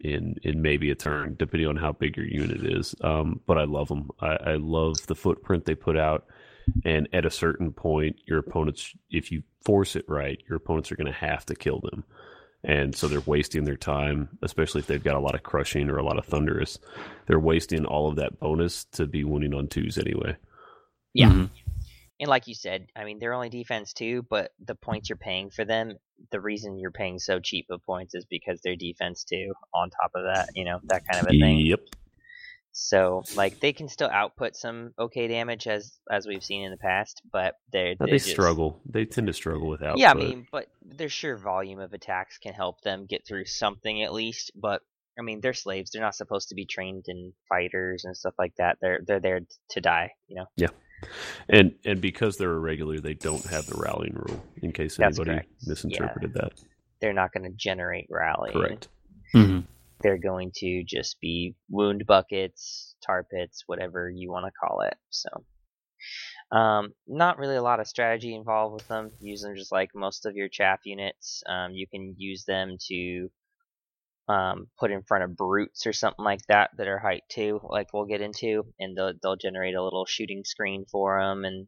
in 0.00 0.36
in 0.42 0.62
maybe 0.62 0.90
a 0.90 0.94
turn, 0.94 1.36
depending 1.38 1.68
on 1.68 1.76
how 1.76 1.92
big 1.92 2.16
your 2.16 2.26
unit 2.26 2.64
is. 2.64 2.94
Um, 3.00 3.40
but 3.46 3.58
I 3.58 3.64
love 3.64 3.88
them. 3.88 4.10
I, 4.20 4.36
I 4.36 4.54
love 4.56 5.06
the 5.06 5.14
footprint 5.14 5.64
they 5.64 5.74
put 5.74 5.96
out. 5.96 6.26
And 6.84 7.08
at 7.12 7.24
a 7.24 7.30
certain 7.30 7.72
point, 7.72 8.16
your 8.26 8.38
opponents, 8.40 8.92
if 9.08 9.30
you 9.30 9.44
force 9.64 9.94
it 9.94 10.04
right, 10.08 10.42
your 10.48 10.56
opponents 10.56 10.90
are 10.90 10.96
going 10.96 11.06
to 11.06 11.12
have 11.12 11.46
to 11.46 11.54
kill 11.54 11.80
them. 11.80 12.02
And 12.66 12.94
so 12.96 13.06
they're 13.06 13.20
wasting 13.20 13.64
their 13.64 13.76
time, 13.76 14.28
especially 14.42 14.80
if 14.80 14.88
they've 14.88 15.02
got 15.02 15.14
a 15.14 15.20
lot 15.20 15.36
of 15.36 15.44
crushing 15.44 15.88
or 15.88 15.98
a 15.98 16.04
lot 16.04 16.18
of 16.18 16.26
thunderous. 16.26 16.80
They're 17.28 17.38
wasting 17.38 17.86
all 17.86 18.08
of 18.08 18.16
that 18.16 18.40
bonus 18.40 18.84
to 18.92 19.06
be 19.06 19.22
winning 19.22 19.54
on 19.54 19.68
twos 19.68 19.98
anyway. 19.98 20.36
Yeah. 21.14 21.30
Mhm. 21.30 21.50
And 22.18 22.28
like 22.28 22.48
you 22.48 22.54
said, 22.54 22.88
I 22.96 23.04
mean, 23.04 23.20
they're 23.20 23.34
only 23.34 23.50
defense 23.50 23.92
too, 23.92 24.26
but 24.28 24.52
the 24.64 24.74
points 24.74 25.08
you're 25.08 25.16
paying 25.16 25.50
for 25.50 25.64
them, 25.64 25.92
the 26.32 26.40
reason 26.40 26.78
you're 26.78 26.90
paying 26.90 27.20
so 27.20 27.38
cheap 27.38 27.66
of 27.70 27.84
points 27.84 28.16
is 28.16 28.24
because 28.24 28.60
they're 28.62 28.74
defense 28.74 29.22
too, 29.22 29.52
on 29.72 29.90
top 29.90 30.10
of 30.16 30.24
that, 30.24 30.48
you 30.56 30.64
know, 30.64 30.80
that 30.84 31.06
kind 31.06 31.22
of 31.24 31.32
a 31.32 31.38
thing. 31.38 31.58
Yep. 31.60 31.80
So 32.78 33.22
like 33.34 33.58
they 33.60 33.72
can 33.72 33.88
still 33.88 34.10
output 34.10 34.54
some 34.54 34.92
okay 34.98 35.28
damage 35.28 35.66
as 35.66 35.98
as 36.10 36.26
we've 36.26 36.44
seen 36.44 36.62
in 36.62 36.70
the 36.70 36.76
past, 36.76 37.22
but 37.32 37.54
they're, 37.72 37.94
they're 37.98 38.06
they 38.06 38.18
just- 38.18 38.28
struggle. 38.28 38.82
They 38.84 39.06
tend 39.06 39.28
to 39.28 39.32
struggle 39.32 39.66
with 39.68 39.80
output. 39.82 39.98
Yeah, 39.98 40.10
I 40.10 40.14
mean, 40.14 40.46
but 40.52 40.66
their 40.84 41.08
sheer 41.08 41.38
volume 41.38 41.80
of 41.80 41.94
attacks 41.94 42.36
can 42.36 42.52
help 42.52 42.82
them 42.82 43.06
get 43.08 43.26
through 43.26 43.46
something 43.46 44.02
at 44.02 44.12
least. 44.12 44.52
But 44.54 44.82
I 45.18 45.22
mean, 45.22 45.40
they're 45.40 45.54
slaves. 45.54 45.90
They're 45.90 46.02
not 46.02 46.14
supposed 46.14 46.50
to 46.50 46.54
be 46.54 46.66
trained 46.66 47.04
in 47.08 47.32
fighters 47.48 48.04
and 48.04 48.14
stuff 48.14 48.34
like 48.38 48.52
that. 48.58 48.76
They're 48.82 49.00
they're 49.06 49.20
there 49.20 49.40
to 49.70 49.80
die. 49.80 50.12
You 50.28 50.36
know. 50.36 50.46
Yeah. 50.56 50.68
And 51.48 51.76
and 51.86 52.02
because 52.02 52.36
they're 52.36 52.52
irregular, 52.52 53.00
they 53.00 53.14
don't 53.14 53.44
have 53.46 53.64
the 53.66 53.76
rallying 53.78 54.14
rule. 54.14 54.44
In 54.62 54.72
case 54.72 54.98
That's 54.98 55.18
anybody 55.18 55.38
correct. 55.38 55.48
misinterpreted 55.66 56.34
that, 56.34 56.52
They're 57.00 57.14
not 57.14 57.32
going 57.32 57.44
to 57.50 57.56
generate 57.56 58.06
rally. 58.10 58.52
correct. 58.52 58.88
Mm-hmm. 59.34 59.60
They're 60.00 60.18
going 60.18 60.52
to 60.56 60.84
just 60.84 61.20
be 61.20 61.54
wound 61.68 62.04
buckets, 62.06 62.94
tar 63.04 63.24
pits, 63.24 63.64
whatever 63.66 64.10
you 64.10 64.30
want 64.30 64.46
to 64.46 64.52
call 64.52 64.82
it. 64.82 64.96
So. 65.10 65.28
Um, 66.52 66.92
not 67.08 67.38
really 67.38 67.56
a 67.56 67.62
lot 67.62 67.80
of 67.80 67.88
strategy 67.88 68.34
involved 68.34 68.74
with 68.74 68.86
them. 68.88 69.10
Use 69.20 69.42
them 69.42 69.56
just 69.56 69.72
like 69.72 69.90
most 69.94 70.26
of 70.26 70.36
your 70.36 70.48
chaff 70.48 70.80
units. 70.84 71.42
Um, 71.48 71.72
you 71.72 71.86
can 71.88 72.14
use 72.16 72.44
them 72.44 72.76
to 72.88 73.30
um, 74.28 74.68
put 74.78 74.90
in 74.90 75.02
front 75.02 75.24
of 75.24 75.36
brutes 75.36 75.86
or 75.86 75.92
something 75.92 76.24
like 76.24 76.44
that 76.48 76.70
that 76.76 76.88
are 76.88 76.98
height 76.98 77.24
two, 77.28 77.60
like 77.64 77.92
we'll 77.92 78.06
get 78.06 78.20
into, 78.20 78.64
and 78.78 78.96
they'll 78.96 79.12
they'll 79.22 79.36
generate 79.36 79.74
a 79.74 79.82
little 79.82 80.06
shooting 80.06 80.44
screen 80.44 80.84
for 80.90 81.20
them, 81.20 81.44
and 81.44 81.66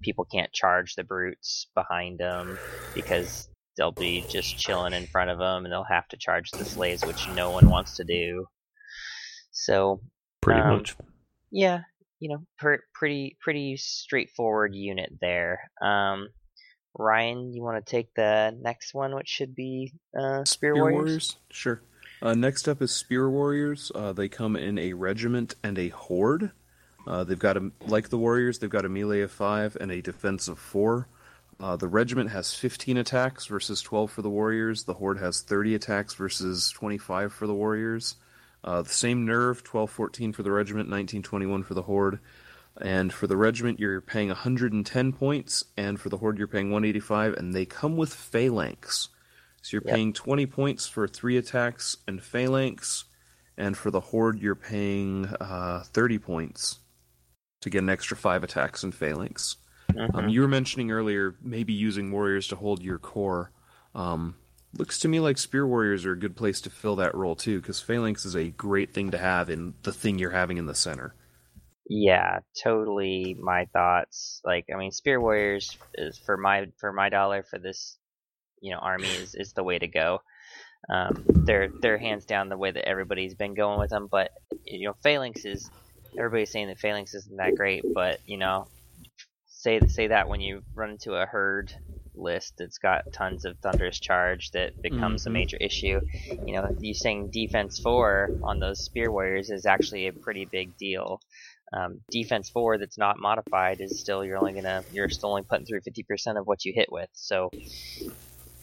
people 0.00 0.24
can't 0.24 0.52
charge 0.52 0.94
the 0.94 1.04
brutes 1.04 1.66
behind 1.74 2.18
them 2.18 2.58
because 2.94 3.49
they'll 3.80 3.90
be 3.92 4.22
just 4.28 4.58
chilling 4.58 4.92
in 4.92 5.06
front 5.06 5.30
of 5.30 5.38
them, 5.38 5.64
and 5.64 5.72
they'll 5.72 5.84
have 5.84 6.06
to 6.08 6.18
charge 6.18 6.50
the 6.50 6.66
slaves, 6.66 7.02
which 7.02 7.26
no 7.30 7.50
one 7.50 7.70
wants 7.70 7.96
to 7.96 8.04
do. 8.04 8.44
So 9.52 10.02
Pretty 10.42 10.60
Um, 10.60 10.76
much. 10.76 10.96
yeah, 11.50 11.80
you 12.18 12.28
know, 12.28 12.44
per- 12.58 12.82
pretty 12.94 13.36
pretty 13.40 13.76
straightforward 13.78 14.74
unit 14.74 15.12
there. 15.20 15.70
Um, 15.82 16.28
Ryan, 16.98 17.52
you 17.54 17.62
want 17.62 17.84
to 17.84 17.90
take 17.90 18.12
the 18.14 18.54
next 18.60 18.92
one, 18.94 19.14
which 19.14 19.28
should 19.28 19.54
be 19.54 19.92
uh, 20.18 20.44
Spear, 20.44 20.74
Warriors? 20.74 21.36
Sure. 21.50 21.82
Uh, 22.22 22.34
next 22.34 22.68
up 22.68 22.82
is 22.82 22.90
Spear 22.90 23.30
Warriors. 23.30 23.90
Uh, 23.94 24.12
they 24.12 24.28
come 24.28 24.56
in 24.56 24.78
a 24.78 24.92
regiment 24.92 25.54
and 25.62 25.78
a 25.78 25.88
horde. 25.88 26.50
Uh, 27.06 27.24
they've 27.24 27.38
got 27.38 27.56
a 27.56 27.70
like 27.86 28.08
the 28.10 28.18
Warriors. 28.18 28.58
They've 28.58 28.68
got 28.68 28.84
a 28.84 28.88
melee 28.90 29.20
of 29.20 29.30
five 29.32 29.76
and 29.80 29.90
a 29.90 30.02
defense 30.02 30.48
of 30.48 30.58
four. 30.58 31.08
Uh, 31.60 31.76
the 31.76 31.88
regiment 31.88 32.30
has 32.30 32.54
15 32.54 32.96
attacks 32.96 33.46
versus 33.46 33.82
12 33.82 34.10
for 34.10 34.22
the 34.22 34.30
Warriors. 34.30 34.84
The 34.84 34.94
horde 34.94 35.18
has 35.18 35.42
30 35.42 35.74
attacks 35.74 36.14
versus 36.14 36.70
25 36.70 37.32
for 37.32 37.46
the 37.46 37.54
Warriors. 37.54 38.16
Uh, 38.64 38.82
the 38.82 38.88
same 38.88 39.26
nerve, 39.26 39.62
12-14 39.64 40.34
for 40.34 40.42
the 40.42 40.50
regiment, 40.50 40.88
19-21 40.88 41.64
for 41.64 41.74
the 41.74 41.82
horde. 41.82 42.18
And 42.80 43.12
for 43.12 43.26
the 43.26 43.36
regiment, 43.36 43.78
you're 43.78 44.00
paying 44.00 44.28
110 44.28 45.12
points, 45.12 45.64
and 45.76 46.00
for 46.00 46.08
the 46.08 46.16
horde, 46.16 46.38
you're 46.38 46.46
paying 46.46 46.70
185. 46.70 47.34
And 47.34 47.52
they 47.52 47.66
come 47.66 47.96
with 47.96 48.14
phalanx. 48.14 49.08
So 49.62 49.76
you're 49.76 49.82
Yep. 49.84 49.94
paying 49.94 50.12
20 50.14 50.46
points 50.46 50.86
for 50.86 51.06
three 51.06 51.36
attacks 51.36 51.98
and 52.06 52.22
phalanx, 52.22 53.04
and 53.58 53.76
for 53.76 53.90
the 53.90 54.00
horde 54.00 54.38
you're 54.40 54.54
paying 54.54 55.26
uh, 55.26 55.82
30 55.92 56.18
points 56.18 56.78
to 57.60 57.68
get 57.68 57.82
an 57.82 57.90
extra 57.90 58.16
five 58.16 58.42
attacks 58.42 58.82
and 58.82 58.94
phalanx. 58.94 59.56
Mhm. 59.90 60.14
Um, 60.14 60.28
you 60.28 60.40
were 60.40 60.48
mentioning 60.48 60.90
earlier 60.90 61.36
maybe 61.42 61.72
using 61.72 62.10
warriors 62.10 62.46
to 62.48 62.56
hold 62.56 62.82
your 62.82 62.98
core. 62.98 63.50
Um, 63.94 64.36
looks 64.76 64.98
to 65.00 65.08
me 65.08 65.20
like 65.20 65.38
spear 65.38 65.66
warriors 65.66 66.06
are 66.06 66.12
a 66.12 66.18
good 66.18 66.36
place 66.36 66.60
to 66.62 66.70
fill 66.70 66.96
that 66.96 67.14
role 67.14 67.34
too, 67.34 67.60
because 67.60 67.80
phalanx 67.80 68.24
is 68.24 68.36
a 68.36 68.50
great 68.50 68.92
thing 68.94 69.10
to 69.10 69.18
have 69.18 69.50
in 69.50 69.74
the 69.82 69.92
thing 69.92 70.18
you're 70.18 70.30
having 70.30 70.58
in 70.58 70.66
the 70.66 70.74
center. 70.74 71.14
Yeah, 71.88 72.38
totally. 72.62 73.36
My 73.40 73.66
thoughts. 73.72 74.40
Like, 74.44 74.66
I 74.72 74.78
mean, 74.78 74.92
Spear 74.92 75.20
Warriors 75.20 75.76
is 75.94 76.18
for 76.18 76.36
my 76.36 76.66
for 76.78 76.92
my 76.92 77.08
dollar 77.08 77.42
for 77.42 77.58
this, 77.58 77.98
you 78.60 78.70
know, 78.72 78.78
army 78.78 79.08
is, 79.08 79.34
is 79.34 79.52
the 79.54 79.64
way 79.64 79.78
to 79.78 79.88
go. 79.88 80.20
Um, 80.88 81.24
they're 81.26 81.68
they're 81.80 81.98
hands 81.98 82.26
down 82.26 82.48
the 82.48 82.56
way 82.56 82.70
that 82.70 82.88
everybody's 82.88 83.34
been 83.34 83.54
going 83.54 83.80
with 83.80 83.90
them. 83.90 84.06
But 84.08 84.30
you 84.64 84.86
know, 84.86 84.94
Phalanx 85.02 85.44
is 85.44 85.68
everybody's 86.16 86.50
saying 86.52 86.68
that 86.68 86.78
Phalanx 86.78 87.12
isn't 87.14 87.36
that 87.38 87.56
great, 87.56 87.84
but 87.92 88.20
you 88.24 88.36
know, 88.36 88.68
say 89.60 89.80
say 89.88 90.08
that 90.08 90.28
when 90.28 90.40
you 90.40 90.62
run 90.74 90.90
into 90.92 91.14
a 91.14 91.26
herd 91.26 91.72
list 92.16 92.54
that's 92.58 92.78
got 92.78 93.04
tons 93.12 93.44
of 93.44 93.58
thunderous 93.62 94.00
charge 94.00 94.50
that 94.52 94.72
becomes 94.82 95.26
a 95.26 95.30
Mhm. 95.30 95.32
major 95.32 95.56
issue. 95.60 96.00
You 96.46 96.54
know, 96.56 96.70
you 96.80 96.94
saying 96.94 97.30
defense 97.32 97.80
four 97.82 98.32
on 98.42 98.60
those 98.60 98.82
spear 98.84 99.12
warriors 99.12 99.50
is 99.50 99.66
actually 99.66 100.08
a 100.08 100.12
pretty 100.22 100.48
big 100.50 100.76
deal. 100.78 101.22
Um, 101.72 102.00
defense 102.10 102.50
four 102.50 102.78
that's 102.78 102.98
not 102.98 103.18
modified 103.20 103.78
is 103.80 103.98
still 103.98 104.24
you're 104.24 104.38
only 104.38 104.54
gonna 104.54 104.82
you're 104.90 105.08
still 105.10 105.30
only 105.30 105.44
putting 105.48 105.66
through 105.66 105.82
fifty 105.84 106.04
percent 106.04 106.38
of 106.38 106.46
what 106.46 106.64
you 106.64 106.72
hit 106.74 106.90
with. 106.92 107.10
So 107.14 107.52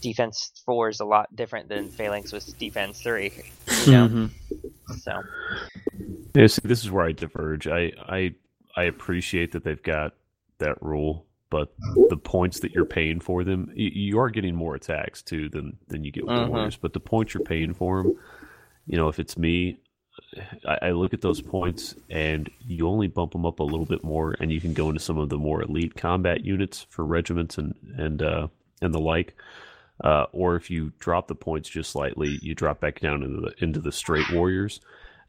defense 0.02 0.52
four 0.66 0.90
is 0.90 1.00
a 1.02 1.06
lot 1.06 1.36
different 1.36 1.70
than 1.70 1.92
phalanx 1.92 2.34
with 2.34 2.46
defense 2.60 3.02
three. 3.04 3.34
You 3.76 3.90
know, 3.90 4.10
Mm-hmm. 4.10 4.26
so 4.88 5.24
Yeah, 6.36 6.48
see, 6.48 6.62
this 6.66 6.84
is 6.84 6.92
where 6.92 7.06
I 7.06 7.12
diverge. 7.14 7.68
I, 7.68 7.92
I 8.08 8.36
I 8.76 8.84
appreciate 8.84 9.52
that 9.54 9.64
they've 9.64 9.82
got 9.84 10.14
that 10.60 10.82
rule, 10.82 11.26
but 11.50 11.74
the 12.10 12.18
points 12.18 12.60
that 12.62 12.74
you're 12.74 12.86
paying 12.86 13.20
for 13.20 13.44
them, 13.44 13.72
you, 13.76 13.90
you 13.94 14.20
are 14.20 14.30
getting 14.30 14.56
more 14.56 14.76
attacks 14.76 15.22
too 15.22 15.50
than 15.50 15.78
than 15.88 16.04
you 16.04 16.12
get 16.12 16.26
with 16.26 16.36
Mhm. 16.36 16.46
the 16.46 16.52
warriors. 16.52 16.76
But 16.78 16.94
the 16.94 17.00
points 17.00 17.34
you're 17.34 17.44
paying 17.44 17.74
for 17.74 18.04
them, 18.04 18.18
you 18.86 18.98
know, 18.98 19.08
if 19.08 19.20
it's 19.20 19.38
me, 19.38 19.78
I, 20.68 20.78
I 20.84 20.92
look 20.92 21.14
at 21.14 21.22
those 21.22 21.42
points 21.42 21.96
and 22.10 22.50
you 22.66 22.88
only 22.88 23.08
bump 23.08 23.32
them 23.34 23.46
up 23.46 23.60
a 23.60 23.64
little 23.64 23.86
bit 23.86 24.04
more, 24.04 24.36
and 24.40 24.52
you 24.52 24.60
can 24.60 24.74
go 24.74 24.90
into 24.90 25.00
some 25.00 25.18
of 25.18 25.30
the 25.30 25.38
more 25.38 25.62
elite 25.62 25.96
combat 25.96 26.44
units 26.44 26.86
for 26.90 27.06
regiments 27.06 27.58
and 27.58 27.76
and 27.98 28.22
uh, 28.22 28.48
and 28.82 28.94
the 28.94 29.00
like. 29.00 29.36
Uh, 30.04 30.26
or 30.32 30.56
if 30.56 30.70
you 30.70 30.92
drop 31.00 31.28
the 31.28 31.34
points 31.34 31.68
just 31.68 31.90
slightly, 31.90 32.38
you 32.44 32.54
drop 32.54 32.80
back 32.80 33.00
down 33.00 33.24
into 33.24 33.42
the 33.42 33.54
into 33.64 33.80
the 33.80 33.92
straight 33.92 34.30
warriors. 34.32 34.80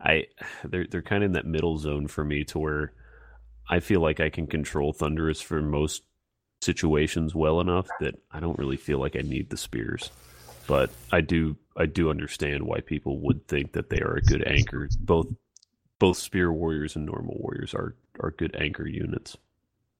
I 0.00 0.26
they're 0.64 0.86
they're 0.90 1.02
kind 1.02 1.22
of 1.22 1.28
in 1.28 1.32
that 1.32 1.46
middle 1.46 1.78
zone 1.78 2.06
for 2.06 2.24
me 2.24 2.44
to 2.44 2.58
where 2.58 2.92
I 3.68 3.80
feel 3.80 4.00
like 4.00 4.20
I 4.20 4.30
can 4.30 4.46
control 4.46 4.92
Thunderous 4.92 5.40
for 5.40 5.60
most 5.62 6.02
situations 6.62 7.34
well 7.34 7.60
enough 7.60 7.86
that 8.00 8.14
I 8.30 8.40
don't 8.40 8.58
really 8.58 8.76
feel 8.76 8.98
like 8.98 9.16
I 9.16 9.20
need 9.22 9.50
the 9.50 9.56
spears. 9.56 10.10
But 10.66 10.90
I 11.12 11.20
do 11.20 11.56
I 11.76 11.86
do 11.86 12.10
understand 12.10 12.64
why 12.64 12.80
people 12.80 13.20
would 13.20 13.46
think 13.48 13.72
that 13.72 13.90
they 13.90 14.00
are 14.00 14.16
a 14.16 14.22
good 14.22 14.46
anchor. 14.46 14.88
Both 15.00 15.28
both 15.98 16.18
spear 16.18 16.52
warriors 16.52 16.96
and 16.96 17.06
normal 17.06 17.36
warriors 17.38 17.74
are 17.74 17.94
are 18.20 18.30
good 18.32 18.56
anchor 18.58 18.86
units. 18.86 19.36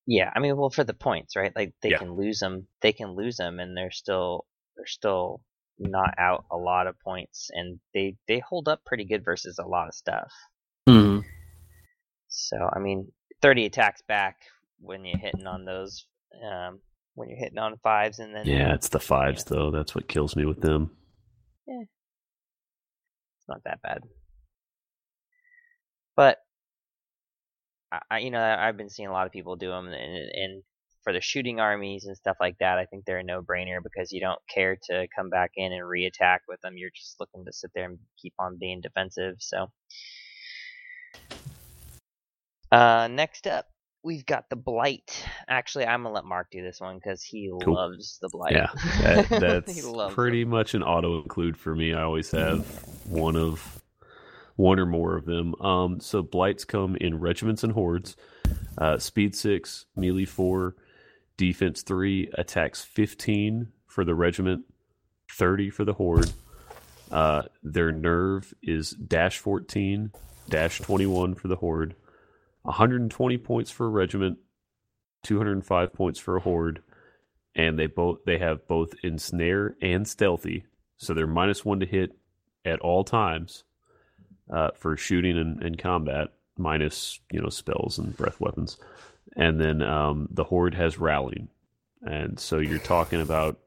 yeah, 0.06 0.30
I 0.34 0.40
mean, 0.40 0.56
well, 0.56 0.70
for 0.70 0.84
the 0.84 0.94
points, 0.94 1.36
right? 1.36 1.54
Like 1.54 1.74
they 1.82 1.90
Yeah. 1.90 1.98
can 1.98 2.12
lose 2.14 2.38
them, 2.40 2.66
they 2.82 2.92
can 2.92 3.14
lose 3.14 3.36
them, 3.36 3.58
and 3.60 3.76
they're 3.76 3.90
still 3.90 4.46
they're 4.76 4.86
still 4.86 5.40
not 5.78 6.14
out 6.18 6.44
a 6.50 6.56
lot 6.56 6.86
of 6.86 6.98
points, 7.00 7.50
and 7.52 7.78
they 7.94 8.16
they 8.26 8.40
hold 8.40 8.68
up 8.68 8.84
pretty 8.84 9.04
good 9.04 9.24
versus 9.24 9.58
a 9.58 9.66
lot 9.66 9.88
of 9.88 9.94
stuff. 9.94 10.32
Mm-hmm. 10.88 11.20
So 12.28 12.56
I 12.74 12.78
mean, 12.78 13.10
thirty 13.42 13.66
attacks 13.66 14.02
back 14.08 14.36
when 14.80 15.04
you're 15.04 15.18
hitting 15.18 15.46
on 15.46 15.64
those, 15.64 16.06
um, 16.44 16.80
when 17.14 17.28
you're 17.28 17.38
hitting 17.38 17.58
on 17.58 17.76
fives, 17.82 18.18
and 18.18 18.34
then 18.34 18.46
Yeah, 18.46 18.74
it's 18.74 18.88
the 18.88 19.00
fives 19.00 19.44
though. 19.44 19.70
That's 19.70 19.94
what 19.94 20.08
kills 20.08 20.36
me 20.36 20.44
with 20.44 20.60
them. 20.60 20.90
Yeah 21.66 21.84
it's 23.48 23.48
not 23.48 23.64
that 23.64 23.82
bad. 23.82 24.02
But 26.16 26.38
I, 28.10 28.18
you 28.18 28.30
know, 28.30 28.40
I've 28.40 28.76
been 28.76 28.90
seeing 28.90 29.08
a 29.08 29.12
lot 29.12 29.26
of 29.26 29.32
people 29.32 29.56
do 29.56 29.70
them, 29.70 29.86
and, 29.86 29.96
and 29.96 30.62
for 31.02 31.12
the 31.12 31.20
shooting 31.20 31.58
armies 31.58 32.04
and 32.04 32.16
stuff 32.16 32.36
like 32.40 32.56
that, 32.58 32.76
I 32.76 32.84
think 32.84 33.04
they're 33.04 33.18
a 33.18 33.24
no-brainer 33.24 33.78
because 33.82 34.12
you 34.12 34.20
don't 34.20 34.40
care 34.52 34.76
to 34.90 35.06
come 35.16 35.30
back 35.30 35.52
in 35.56 35.72
and 35.72 35.88
re-attack 35.88 36.42
with 36.48 36.60
them. 36.60 36.76
You're 36.76 36.90
just 36.94 37.16
looking 37.18 37.44
to 37.46 37.52
sit 37.52 37.70
there 37.74 37.86
and 37.86 37.98
keep 38.20 38.34
on 38.38 38.58
being 38.60 38.82
defensive. 38.82 39.36
So, 39.38 39.68
uh, 42.72 43.08
next 43.10 43.46
up, 43.46 43.66
we've 44.02 44.26
got 44.26 44.48
the 44.50 44.56
blight. 44.56 45.24
Actually, 45.48 45.86
I'm 45.86 46.02
gonna 46.02 46.14
let 46.14 46.24
Mark 46.24 46.48
do 46.50 46.62
this 46.62 46.80
one 46.80 46.96
because 46.96 47.22
he 47.22 47.50
Cool. 47.62 47.74
loves 47.74 48.18
the 48.20 48.28
blight. 48.30 48.52
Yeah, 48.52 48.68
that, 49.00 49.28
that's 49.40 50.14
pretty 50.14 50.44
much 50.44 50.74
an 50.74 50.82
auto 50.82 51.22
include 51.22 51.56
for 51.56 51.74
me. 51.74 51.94
I 51.94 52.02
always 52.02 52.30
have 52.30 52.66
one 53.06 53.36
of 53.36 53.82
one 54.56 54.78
or 54.78 54.86
more 54.86 55.16
of 55.16 55.24
them. 55.24 55.54
Um, 55.60 56.00
so 56.00 56.22
blights 56.22 56.64
come 56.64 56.96
in 56.96 57.20
regiments 57.20 57.62
and 57.62 57.72
hordes. 57.72 58.16
Uh, 58.76 58.98
speed 58.98 59.34
six, 59.34 59.86
melee 59.96 60.24
four, 60.24 60.74
defense 61.36 61.82
three, 61.82 62.30
attacks 62.34 62.82
fifteen 62.82 63.68
for 63.86 64.04
the 64.04 64.14
regiment, 64.14 64.64
thirty 65.32 65.70
for 65.70 65.84
the 65.84 65.94
horde. 65.94 66.32
Uh, 67.10 67.42
their 67.62 67.90
nerve 67.92 68.52
is 68.62 68.90
dash 68.90 69.38
fourteen, 69.38 70.12
dash 70.48 70.78
twenty 70.80 71.06
one 71.06 71.34
for 71.34 71.48
the 71.48 71.56
horde, 71.56 71.94
one 72.62 72.74
hundred 72.74 73.00
and 73.02 73.10
twenty 73.10 73.38
points 73.38 73.70
for 73.70 73.86
a 73.86 73.90
regiment, 73.90 74.38
two 75.22 75.38
hundred 75.38 75.52
and 75.52 75.66
five 75.66 75.92
points 75.92 76.18
for 76.18 76.36
a 76.36 76.40
horde 76.40 76.82
and 77.54 77.78
they 77.78 77.86
both 77.86 78.18
they 78.24 78.38
have 78.38 78.66
both 78.68 78.94
ensnare 79.02 79.76
and 79.82 80.06
stealthy, 80.06 80.64
so 80.96 81.12
they're 81.12 81.26
minus 81.26 81.64
one 81.64 81.80
to 81.80 81.86
hit 81.86 82.12
at 82.64 82.80
all 82.80 83.04
times 83.04 83.64
uh, 84.52 84.70
for 84.76 84.96
shooting 84.96 85.36
and, 85.36 85.62
and 85.62 85.78
combat. 85.78 86.28
minus 86.56 87.20
you 87.30 87.40
know 87.40 87.48
spells 87.48 87.98
and 87.98 88.16
breath 88.16 88.40
weapons, 88.40 88.78
and 89.36 89.60
then 89.60 89.82
um, 89.82 90.28
the 90.30 90.44
horde 90.44 90.74
has 90.74 90.98
rallying, 90.98 91.48
and 92.02 92.38
so 92.38 92.58
you're 92.58 92.78
talking 92.78 93.20
about 93.20 93.58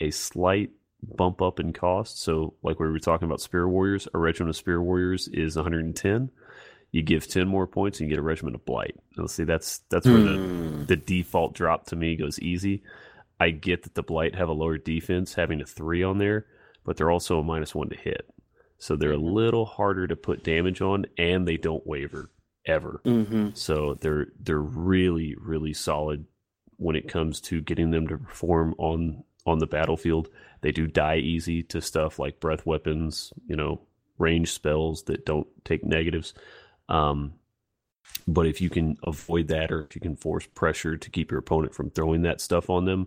a 0.00 0.10
slight 0.10 0.70
bump 1.02 1.42
up 1.42 1.58
in 1.58 1.72
cost. 1.72 2.22
So 2.22 2.54
like 2.62 2.78
we 2.78 2.88
were 2.88 2.98
talking 3.00 3.26
about 3.26 3.40
spear 3.40 3.68
warriors, 3.68 4.06
a 4.14 4.18
regiment 4.18 4.50
of 4.50 4.56
spear 4.56 4.80
warriors 4.80 5.28
is 5.28 5.56
110. 5.56 6.30
You 6.92 7.02
give 7.02 7.28
10 7.28 7.46
more 7.46 7.66
points 7.66 8.00
and 8.00 8.08
you 8.08 8.16
get 8.16 8.20
a 8.20 8.22
regiment 8.22 8.56
of 8.56 8.64
blight. 8.64 8.96
Now 9.16 9.26
see 9.26 9.44
that's 9.44 9.78
that's 9.90 10.06
where 10.06 10.20
the 10.20 10.84
the 10.88 10.96
default 10.96 11.54
drop 11.54 11.86
to 11.86 11.96
me 11.96 12.16
goes 12.16 12.38
easy. 12.40 12.82
I 13.38 13.50
get 13.50 13.84
that 13.84 13.94
the 13.94 14.02
blight 14.02 14.34
have 14.34 14.48
a 14.48 14.52
lower 14.52 14.76
defense, 14.76 15.34
having 15.34 15.60
a 15.60 15.66
three 15.66 16.02
on 16.02 16.18
there, 16.18 16.46
but 16.84 16.96
they're 16.96 17.10
also 17.10 17.38
a 17.38 17.44
minus 17.44 17.74
one 17.74 17.88
to 17.88 17.96
hit. 17.96 18.28
So 18.78 18.96
they're 18.96 19.12
a 19.12 19.16
little 19.16 19.66
harder 19.66 20.06
to 20.06 20.16
put 20.16 20.42
damage 20.42 20.80
on, 20.80 21.06
and 21.16 21.46
they 21.46 21.56
don't 21.56 21.86
waver 21.86 22.30
ever. 22.66 23.00
Mm-hmm. 23.04 23.50
So 23.54 23.96
they're 24.00 24.28
they're 24.38 24.58
really 24.58 25.34
really 25.40 25.72
solid 25.72 26.26
when 26.76 26.96
it 26.96 27.08
comes 27.08 27.40
to 27.42 27.60
getting 27.60 27.90
them 27.90 28.08
to 28.08 28.18
perform 28.18 28.74
on 28.78 29.22
on 29.46 29.58
the 29.58 29.66
battlefield. 29.66 30.28
They 30.62 30.72
do 30.72 30.86
die 30.86 31.16
easy 31.16 31.62
to 31.64 31.80
stuff 31.80 32.18
like 32.18 32.40
breath 32.40 32.66
weapons, 32.66 33.32
you 33.46 33.56
know, 33.56 33.80
range 34.18 34.52
spells 34.52 35.04
that 35.04 35.24
don't 35.24 35.46
take 35.64 35.84
negatives. 35.84 36.34
Um, 36.90 37.34
but 38.26 38.46
if 38.46 38.60
you 38.60 38.68
can 38.68 38.96
avoid 39.04 39.48
that, 39.48 39.70
or 39.70 39.82
if 39.82 39.94
you 39.94 40.00
can 40.00 40.16
force 40.16 40.46
pressure 40.46 40.96
to 40.96 41.10
keep 41.10 41.30
your 41.30 41.40
opponent 41.40 41.74
from 41.74 41.90
throwing 41.90 42.22
that 42.22 42.40
stuff 42.40 42.68
on 42.68 42.84
them, 42.84 43.06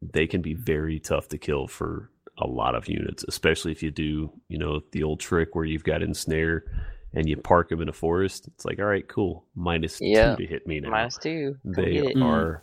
they 0.00 0.26
can 0.26 0.40
be 0.42 0.54
very 0.54 1.00
tough 1.00 1.28
to 1.28 1.38
kill 1.38 1.66
for 1.66 2.10
a 2.38 2.46
lot 2.46 2.74
of 2.74 2.88
units, 2.88 3.24
especially 3.28 3.72
if 3.72 3.82
you 3.82 3.90
do, 3.90 4.30
you 4.48 4.58
know, 4.58 4.80
the 4.92 5.02
old 5.02 5.20
trick 5.20 5.54
where 5.54 5.64
you've 5.64 5.84
got 5.84 6.02
ensnare 6.02 6.64
and 7.12 7.28
you 7.28 7.36
park 7.36 7.68
them 7.68 7.80
in 7.80 7.88
a 7.88 7.92
forest. 7.92 8.48
It's 8.48 8.64
like, 8.64 8.78
all 8.78 8.86
right, 8.86 9.06
cool, 9.06 9.44
minus 9.54 10.00
Yeah. 10.00 10.34
two 10.34 10.42
to 10.42 10.48
hit 10.48 10.66
me 10.66 10.80
now. 10.80 10.90
Minus 10.90 11.16
two. 11.18 11.56
Come 11.62 11.84
they 11.84 12.12
are 12.20 12.62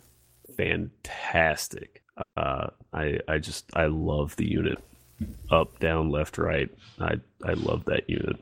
fantastic. 0.56 2.02
Uh, 2.36 2.68
I 2.92 3.18
I 3.26 3.38
just 3.38 3.70
I 3.74 3.86
love 3.86 4.36
the 4.36 4.46
unit. 4.50 4.78
Up, 5.50 5.78
down, 5.78 6.10
left, 6.10 6.36
right. 6.36 6.68
I 7.00 7.14
I 7.44 7.52
love 7.54 7.84
that 7.86 8.08
unit. 8.10 8.36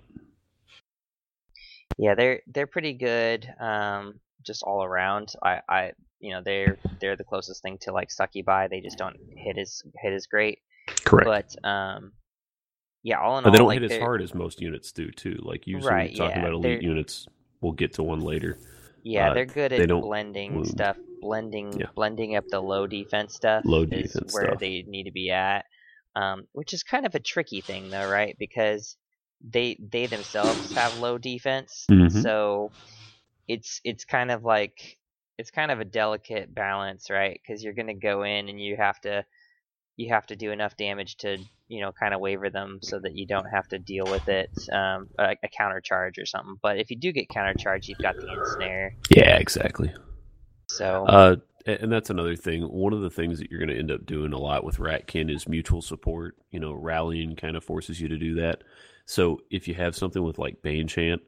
Yeah, 2.00 2.14
they're 2.14 2.40
they're 2.46 2.66
pretty 2.66 2.94
good, 2.94 3.46
um, 3.60 4.20
just 4.46 4.62
all 4.62 4.82
around. 4.82 5.34
I, 5.44 5.60
I 5.68 5.92
you 6.18 6.32
know 6.32 6.40
they're 6.42 6.78
they're 7.00 7.16
the 7.16 7.24
closest 7.24 7.62
thing 7.62 7.76
to 7.82 7.92
like 7.92 8.10
succubi. 8.10 8.68
They 8.68 8.80
just 8.80 8.96
don't 8.98 9.18
hit 9.36 9.58
as 9.58 9.82
hit 10.02 10.14
as 10.14 10.26
great. 10.26 10.60
Correct. 11.04 11.56
But 11.62 11.68
um, 11.68 12.12
yeah, 13.02 13.20
all 13.20 13.36
in 13.38 13.44
but 13.44 13.50
all, 13.50 13.52
they 13.52 13.58
don't 13.58 13.68
like, 13.68 13.82
hit 13.82 13.92
as 13.92 13.98
hard 13.98 14.22
as 14.22 14.34
most 14.34 14.62
units 14.62 14.92
do 14.92 15.10
too. 15.10 15.38
Like 15.42 15.66
usually 15.66 15.86
Right, 15.88 16.16
talking 16.16 16.38
yeah, 16.38 16.40
about 16.40 16.54
elite 16.54 16.82
units, 16.82 17.26
we'll 17.60 17.72
get 17.72 17.92
to 17.94 18.02
one 18.02 18.20
later. 18.20 18.58
Yeah, 19.02 19.30
uh, 19.30 19.34
they're 19.34 19.46
good 19.46 19.72
at 19.72 19.88
blending 20.00 20.54
wound. 20.54 20.66
stuff, 20.68 20.96
blending 21.20 21.80
Yeah. 21.80 21.86
blending 21.94 22.36
up 22.36 22.48
the 22.50 22.60
low 22.62 22.86
defense 22.86 23.34
stuff. 23.34 23.64
Low 23.66 23.84
defense 23.84 24.14
is 24.16 24.34
where 24.34 24.46
stuff. 24.46 24.60
they 24.60 24.84
need 24.86 25.04
to 25.04 25.12
be 25.12 25.30
at, 25.30 25.66
um, 26.16 26.46
which 26.52 26.72
is 26.72 26.82
kind 26.82 27.06
of 27.06 27.14
a 27.14 27.20
tricky 27.20 27.60
thing 27.60 27.90
though, 27.90 28.04
right? 28.04 28.36
Because 28.38 28.96
they 29.42 29.78
they 29.80 30.06
themselves 30.06 30.72
have 30.72 30.94
low 30.94 31.18
defense, 31.18 31.86
Mhm. 31.90 32.10
so 32.22 32.72
it's 33.48 33.80
it's 33.84 34.04
kind 34.04 34.30
of 34.30 34.44
like 34.44 34.98
it's 35.38 35.50
kind 35.50 35.70
of 35.70 35.80
a 35.80 35.84
delicate 35.84 36.54
balance, 36.54 37.10
right? 37.10 37.40
Because 37.42 37.62
you're 37.64 37.74
gonna 37.74 37.94
go 37.94 38.22
in 38.22 38.48
and 38.48 38.60
you 38.60 38.76
have 38.76 39.00
to 39.02 39.24
you 39.96 40.12
have 40.12 40.26
to 40.26 40.36
do 40.36 40.50
enough 40.50 40.76
damage 40.76 41.16
to 41.18 41.38
you 41.68 41.80
know 41.80 41.92
kind 41.92 42.14
of 42.14 42.20
waver 42.20 42.50
them 42.50 42.78
so 42.82 42.98
that 43.00 43.14
you 43.14 43.26
don't 43.26 43.46
have 43.46 43.68
to 43.68 43.78
deal 43.78 44.04
with 44.06 44.28
it 44.28 44.50
um, 44.72 45.08
a, 45.18 45.36
a 45.42 45.48
counter 45.48 45.80
charge 45.80 46.18
or 46.18 46.26
something. 46.26 46.56
But 46.62 46.78
if 46.78 46.90
you 46.90 46.96
do 46.96 47.12
get 47.12 47.28
counter 47.28 47.54
charge, 47.54 47.88
you've 47.88 48.00
got 48.00 48.16
the 48.20 48.32
ensnare. 48.32 48.94
Yeah, 49.14 49.36
exactly. 49.36 49.92
So 50.66 51.06
Uh, 51.06 51.36
and 51.66 51.92
that's 51.92 52.10
another 52.10 52.36
thing. 52.36 52.62
One 52.62 52.92
of 52.92 53.02
the 53.02 53.10
things 53.10 53.38
that 53.38 53.50
you're 53.50 53.60
going 53.60 53.68
to 53.70 53.78
end 53.78 53.90
up 53.90 54.06
doing 54.06 54.32
a 54.32 54.38
lot 54.38 54.64
with 54.64 54.78
Ratkin 54.78 55.30
is 55.30 55.48
mutual 55.48 55.82
support. 55.82 56.36
You 56.50 56.58
know, 56.60 56.72
rallying 56.72 57.36
kind 57.36 57.56
of 57.56 57.62
forces 57.64 58.00
you 58.00 58.08
to 58.08 58.16
do 58.16 58.34
that. 58.36 58.62
So 59.10 59.40
if 59.50 59.66
you 59.66 59.74
have 59.74 59.96
something 59.96 60.22
with 60.22 60.38
like 60.38 60.62
Bane 60.62 60.86
Chant, 60.86 61.20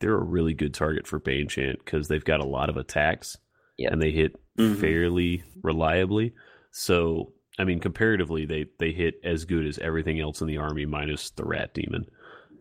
they're 0.00 0.18
a 0.18 0.22
really 0.22 0.52
good 0.52 0.74
target 0.74 1.06
for 1.06 1.18
Bane 1.18 1.48
Chant 1.48 1.78
because 1.82 2.08
they've 2.08 2.22
got 2.22 2.40
a 2.40 2.46
lot 2.46 2.68
of 2.68 2.76
attacks 2.76 3.38
Yep. 3.78 3.92
and 3.92 4.02
they 4.02 4.10
hit 4.10 4.36
Mhm. 4.58 4.76
fairly 4.76 5.42
reliably. 5.62 6.34
So 6.72 7.32
I 7.58 7.64
mean, 7.64 7.80
comparatively, 7.80 8.44
they 8.44 8.66
they 8.78 8.92
hit 8.92 9.14
as 9.24 9.46
good 9.46 9.66
as 9.66 9.78
everything 9.78 10.20
else 10.20 10.42
in 10.42 10.46
the 10.46 10.58
army 10.58 10.84
minus 10.84 11.30
the 11.30 11.44
Rat 11.44 11.72
Demon. 11.72 12.04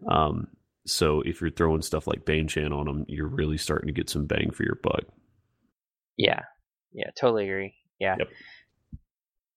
Um, 0.07 0.47
so 0.85 1.19
if 1.19 1.41
you're 1.41 1.49
throwing 1.49 1.81
stuff 1.81 2.07
like 2.07 2.23
Bane 2.23 2.47
Chant 2.47 2.73
on 2.73 2.85
them, 2.85 3.03
you're 3.09 3.27
really 3.27 3.57
starting 3.57 3.87
to 3.87 3.93
get 3.93 4.09
some 4.09 4.25
bang 4.25 4.51
for 4.51 4.63
your 4.63 4.79
buck. 4.81 5.03
Yeah, 6.15 6.43
yeah, 6.93 7.09
totally 7.19 7.49
agree. 7.49 7.75
Yeah. 7.99 8.15
Yep. 8.19 8.29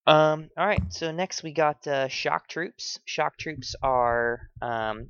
Um. 0.09 0.49
All 0.57 0.65
right. 0.65 0.81
So 0.89 1.11
next 1.11 1.43
we 1.43 1.53
got 1.53 1.85
uh, 1.87 2.07
shock 2.07 2.47
troops. 2.47 2.99
Shock 3.05 3.37
troops 3.37 3.75
are 3.83 4.49
um, 4.59 5.09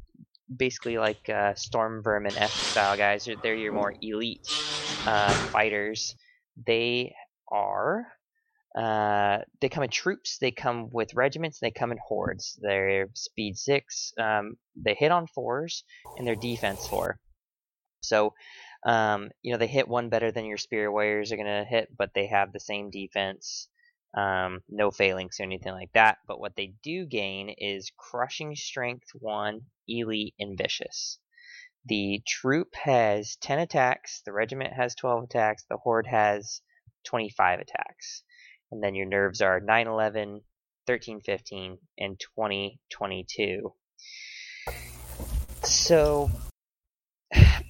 basically 0.54 0.98
like 0.98 1.30
uh, 1.30 1.56
storm 1.56 2.04
vermin 2.04 2.38
F 2.38 2.52
style 2.52 2.98
guys. 2.98 3.24
They're, 3.24 3.38
they're 3.42 3.56
your 3.56 3.72
more 3.72 3.94
elite 4.02 4.46
uh, 5.08 5.34
fighters. 5.54 6.16
They 6.68 7.16
are. 7.50 8.08
Uh, 8.78 9.40
they 9.62 9.70
come 9.70 9.84
in 9.84 9.90
troops. 9.90 10.38
They 10.38 10.52
come 10.52 10.90
with 10.92 11.16
regiments. 11.16 11.60
They 11.60 11.72
come 11.72 11.94
in 11.94 12.00
hordes. 12.06 12.60
They're 12.62 13.08
speed 13.14 13.58
six. 13.58 14.12
Um, 14.20 14.58
they 14.76 14.96
hit 14.96 15.14
on 15.14 15.28
fours, 15.28 15.86
and 16.18 16.28
they're 16.28 16.36
defense 16.36 16.86
four. 16.88 17.20
So 18.02 18.34
um, 18.86 19.30
you 19.44 19.54
know, 19.54 19.60
they 19.60 19.68
hit 19.68 19.88
one 19.88 20.10
better 20.10 20.34
than 20.34 20.46
your 20.46 20.58
spear 20.58 20.92
warriors 20.92 21.32
are 21.32 21.38
gonna 21.38 21.66
hit, 21.66 21.88
but 21.98 22.12
they 22.14 22.28
have 22.28 22.52
the 22.52 22.60
same 22.60 22.90
defense. 22.92 23.70
Um, 24.16 24.62
no 24.68 24.90
failings 24.92 25.40
or 25.40 25.44
anything 25.44 25.74
like 25.74 25.92
that. 25.94 26.18
But 26.28 26.40
what 26.40 26.56
they 26.56 26.74
do 26.84 27.06
gain 27.06 27.50
is 27.58 27.92
crushing 27.98 28.56
strength 28.56 29.08
one, 29.14 29.62
elite, 29.88 30.36
and 30.40 30.58
vicious. 30.58 31.20
The 31.86 32.22
troop 32.28 32.76
has 32.76 33.38
10 33.38 33.60
attacks, 33.60 34.22
the 34.26 34.34
regiment 34.34 34.74
has 34.74 34.96
12 34.96 35.24
attacks, 35.24 35.66
the 35.70 35.78
horde 35.78 36.08
has 36.08 36.62
25 37.06 37.60
attacks. 37.60 38.24
And 38.72 38.84
then 38.84 38.96
your 38.96 39.08
nerves 39.08 39.42
are 39.42 39.60
9, 39.60 39.88
11, 39.88 40.42
13, 40.86 41.22
15, 41.22 41.78
and 41.98 42.20
20, 42.36 42.80
22. 42.90 43.74
So 45.64 46.30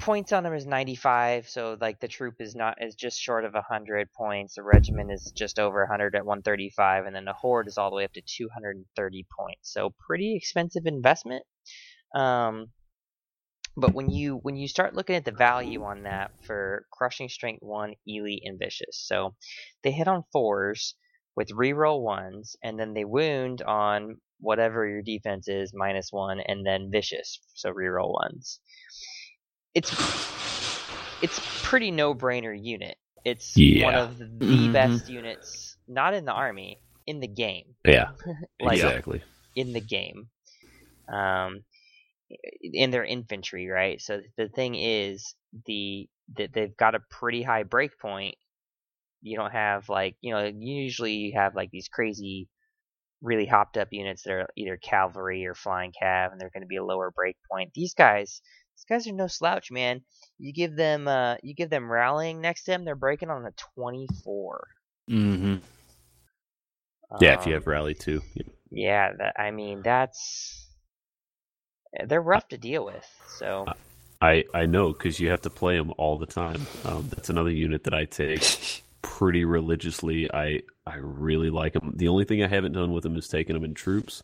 points 0.10 0.32
on 0.32 0.42
them 0.42 0.56
is 0.56 0.66
95 0.66 1.48
so 1.48 1.78
like 1.80 2.00
the 2.00 2.08
troop 2.08 2.34
is 2.40 2.56
not 2.56 2.82
is 2.82 2.96
just 2.96 3.22
short 3.22 3.46
of 3.46 3.54
100 3.54 4.12
points. 4.12 4.56
The 4.56 4.64
regiment 4.64 5.12
is 5.12 5.32
just 5.36 5.60
over 5.60 5.82
100 5.82 6.16
at 6.16 6.26
135 6.26 7.06
and 7.06 7.16
then 7.16 7.26
the 7.26 7.34
horde 7.34 7.68
is 7.68 7.78
all 7.78 7.92
the 7.92 7.96
way 7.96 8.06
up 8.06 8.14
to 8.14 8.22
230 8.22 9.28
points. 9.40 9.72
So 9.72 9.94
pretty 10.08 10.36
expensive 10.36 10.88
investment. 10.88 11.44
Um 12.16 12.72
but 13.78 13.94
when 13.94 14.10
you 14.10 14.38
when 14.42 14.56
you 14.56 14.68
start 14.68 14.96
looking 14.96 15.16
at 15.16 15.26
the 15.26 15.32
value 15.32 15.84
on 15.84 16.02
that 16.02 16.32
for 16.42 16.88
crushing 16.92 17.30
strength 17.30 17.62
1 17.62 17.94
elite 18.08 18.42
and 18.44 18.58
vicious 18.58 18.98
so 19.06 19.36
they 19.84 19.92
hit 19.92 20.08
on 20.08 20.24
fours 20.34 20.96
with 21.36 21.50
reroll 21.50 22.02
ones 22.02 22.56
and 22.64 22.80
then 22.80 22.96
they 22.96 23.06
wound 23.06 23.62
on 23.62 24.18
whatever 24.40 24.88
your 24.88 25.04
defense 25.04 25.48
is 25.48 25.72
minus 25.72 26.12
one 26.12 26.40
and 26.40 26.66
then 26.66 26.90
vicious 26.92 27.40
so 27.54 27.72
reroll 27.72 28.12
ones 28.12 28.60
it's 29.76 29.94
it's 31.22 31.40
pretty 31.64 31.92
no 31.92 32.14
brainer 32.14 32.58
unit. 32.60 32.98
It's 33.26 33.56
one 33.84 33.96
of 33.96 34.18
the 34.18 34.70
Mhm. 34.70 34.72
best 34.74 35.10
units, 35.10 35.78
not 35.88 36.14
in 36.14 36.26
the 36.26 36.32
army, 36.32 36.80
in 37.08 37.20
the 37.20 37.28
game. 37.28 37.76
Yeah, 37.86 38.10
Like 38.62 38.84
exactly. 38.84 39.22
in 39.56 39.74
the 39.74 39.82
game. 39.82 40.30
Um, 41.12 41.64
in 42.62 42.92
their 42.92 43.06
infantry, 43.06 43.68
right? 43.68 44.02
So 44.02 44.22
the 44.38 44.50
thing 44.50 44.76
is, 44.76 45.36
the 45.66 46.08
that 46.38 46.54
they've 46.54 46.76
got 46.78 46.96
a 46.96 47.00
pretty 47.10 47.42
high 47.44 47.64
break 47.64 47.98
point. 48.00 48.36
You 49.22 49.38
don't 49.38 49.52
have 49.52 49.90
like 49.90 50.16
you 50.22 50.34
know 50.34 50.46
usually 50.46 51.14
you 51.14 51.34
have 51.36 51.56
like 51.56 51.72
these 51.72 51.90
crazy, 51.90 52.50
really 53.22 53.46
hopped 53.46 53.78
up 53.78 53.90
units 53.92 54.24
that 54.24 54.34
are 54.34 54.48
either 54.58 54.78
cavalry 54.78 55.46
or 55.46 55.56
flying 55.56 55.94
cav, 56.02 56.32
and 56.32 56.40
they're 56.42 56.52
going 56.52 56.64
to 56.64 56.68
be 56.68 56.78
a 56.78 56.86
lower 56.86 57.12
break 57.12 57.38
point. 57.52 57.72
These 57.74 57.94
guys, 57.96 58.42
these 58.80 58.86
guys 58.88 59.08
are 59.08 59.16
no 59.16 59.28
slouch, 59.28 59.72
man. 59.72 60.02
You 60.38 60.54
give 60.54 60.76
them 60.76 61.08
uh 61.08 61.36
you 61.44 61.54
give 61.54 61.70
them 61.70 61.92
rallying 61.92 62.42
next 62.42 62.64
to 62.64 62.72
them, 62.72 62.86
they're 62.86 62.96
breaking 62.96 63.30
on 63.30 63.46
a 63.46 63.52
twenty 63.76 64.08
four. 64.24 64.68
Mm-hmm. 65.10 65.56
Yeah, 67.20 67.40
if 67.40 67.46
you 67.46 67.54
have 67.54 67.68
rally 67.68 67.94
too. 67.94 68.22
Yeah. 68.34 68.44
Yeah, 68.72 69.12
that, 69.18 69.40
I 69.40 69.52
mean 69.52 69.82
that's 69.84 70.68
they're 72.06 72.22
rough 72.22 72.48
to 72.50 72.58
deal 72.58 72.86
with. 72.86 73.06
So 73.38 73.66
I 74.22 74.46
I 74.54 74.66
know 74.66 74.94
because 74.94 75.20
you 75.20 75.30
have 75.30 75.42
to 75.42 75.50
play 75.50 75.78
them 75.78 75.94
all 75.98 76.18
the 76.18 76.26
time. 76.26 76.66
Um, 76.86 77.08
that's 77.10 77.30
another 77.30 77.52
unit 77.52 77.84
that 77.84 77.94
I 77.94 78.06
take 78.06 78.84
pretty 79.02 79.44
religiously. 79.44 80.32
I 80.32 80.62
I 80.86 80.96
really 80.98 81.50
like 81.50 81.74
them. 81.74 81.94
The 81.96 82.08
only 82.08 82.26
thing 82.26 82.44
I 82.44 82.48
haven't 82.48 82.74
done 82.74 82.94
with 82.94 83.04
them 83.04 83.18
is 83.18 83.28
taking 83.28 83.56
them 83.56 83.66
in 83.66 83.74
troops, 83.74 84.24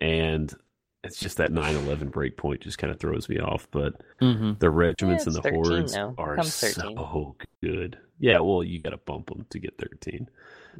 and 0.00 0.54
it's 1.04 1.18
just 1.20 1.36
that 1.36 1.52
9-11 1.52 2.10
breakpoint 2.10 2.60
just 2.60 2.78
kind 2.78 2.90
of 2.90 2.98
throws 2.98 3.28
me 3.28 3.38
off. 3.38 3.68
But 3.70 3.94
Mm-hmm. 4.20 4.52
the 4.58 4.70
regiments 4.70 5.24
Yeah, 5.24 5.28
and 5.30 5.36
the 5.36 5.42
13 5.42 5.64
hordes 5.64 5.94
now. 5.94 6.14
are 6.18 6.42
so 6.42 7.36
good. 7.62 7.98
Yeah, 8.18 8.40
well, 8.40 8.62
you 8.64 8.80
got 8.80 8.90
to 8.90 8.96
bump 8.98 9.26
them 9.28 9.46
to 9.50 9.58
get 9.58 9.76
13. 9.78 10.28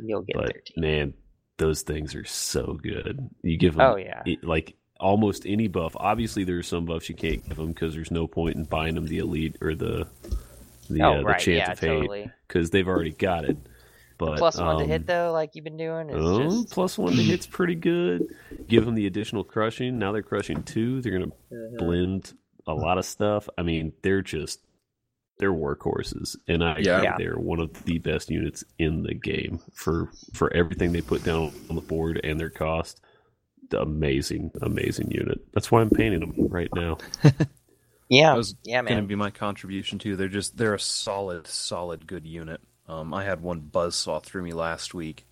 You'll 0.03 0.23
get 0.23 0.37
but 0.37 0.47
13. 0.55 0.75
man, 0.77 1.15
those 1.59 1.83
things 1.83 2.15
are 2.15 2.25
so 2.25 2.79
good. 2.83 3.29
You 3.43 3.57
give 3.57 3.75
them 3.75 3.87
Oh, 3.93 3.97
yeah. 3.97 4.23
it- 4.27 4.45
like 4.45 4.77
almost 5.01 5.45
any 5.47 5.69
buff. 5.69 5.95
Obviously, 5.97 6.45
there's 6.45 6.67
some 6.69 6.85
buffs 6.87 7.09
you 7.09 7.15
can't 7.15 7.47
give 7.49 7.57
them 7.57 7.69
because 7.69 7.95
there's 7.95 8.11
no 8.11 8.27
point 8.27 8.57
in 8.57 8.65
buying 8.65 8.95
them 8.95 9.07
the 9.07 9.19
elite 9.19 9.57
or 9.61 9.75
the 9.75 10.07
the, 10.91 11.01
oh, 11.03 11.13
uh, 11.15 11.19
the 11.19 11.25
right. 11.25 11.41
chance 11.41 11.59
Yeah, 11.67 11.73
of 11.73 11.79
hate 11.81 11.89
totally. 11.89 12.31
because 12.47 12.71
they've 12.71 12.87
already 12.87 13.13
got 13.13 13.45
it. 13.47 13.57
But 14.27 14.39
Plus 14.39 14.57
one 14.59 14.79
to 14.79 14.85
um, 14.85 14.89
hit, 14.89 15.07
though, 15.07 15.33
like 15.33 15.55
you've 15.55 15.65
been 15.65 15.77
doing, 15.77 16.11
is 16.11 16.17
Oh, 16.19 16.43
just. 16.63 16.71
plus 16.73 16.99
one 16.99 17.13
to 17.15 17.23
hit's 17.23 17.47
pretty 17.47 17.75
good. 17.75 18.27
Give 18.69 18.85
them 18.85 18.95
the 18.95 19.07
additional 19.07 19.45
crushing. 19.45 19.99
Now 19.99 20.13
they're 20.13 20.23
crushing 20.23 20.63
two. 20.63 21.01
They're 21.01 21.13
gonna 21.13 21.33
Mhm. 21.53 21.79
blend 21.79 22.33
a 22.67 22.75
lot 22.75 22.99
of 22.99 23.05
stuff. 23.05 23.49
I 23.59 23.63
mean, 23.63 23.93
they're 24.03 24.23
just 24.23 24.61
they're 25.39 25.53
workhorses, 25.53 26.37
and 26.47 26.63
I 26.63 26.79
Yeah. 26.79 26.99
agree 26.99 27.05
Yeah. 27.05 27.17
they're 27.19 27.37
one 27.39 27.59
of 27.61 27.85
the 27.85 27.99
best 27.99 28.31
units 28.31 28.63
in 28.79 29.03
the 29.03 29.15
game 29.15 29.59
for 29.75 30.11
for 30.33 30.53
everything 30.55 30.93
they 30.93 31.01
put 31.01 31.25
down 31.25 31.53
on 31.69 31.75
the 31.77 31.83
board 31.83 32.21
and 32.23 32.39
their 32.39 32.51
cost. 32.51 33.01
The 33.71 33.81
amazing, 33.81 34.53
amazing 34.63 35.11
unit. 35.11 35.41
That's 35.53 35.73
why 35.73 35.81
I'm 35.81 35.91
painting 35.91 36.21
them 36.21 36.35
right 36.49 36.69
now. 36.75 36.99
Yeah, 38.11 38.33
That 38.33 38.37
was 38.37 38.55
yeah, 38.65 38.83
going 38.83 38.99
to 39.01 39.07
be 39.09 39.15
my 39.15 39.31
contribution 39.31 39.99
too. 39.99 40.15
They're 40.15 40.29
just 40.29 40.59
they're 40.59 40.75
a 40.75 40.79
solid, 40.79 41.47
solid, 41.47 42.07
good 42.07 42.27
unit. 42.27 42.61
Um, 42.89 43.15
I 43.15 43.25
had 43.25 43.41
one 43.43 43.61
buzzsaw 43.73 44.23
through 44.23 44.43
me 44.43 44.53
last 44.53 44.93
week, 44.95 45.27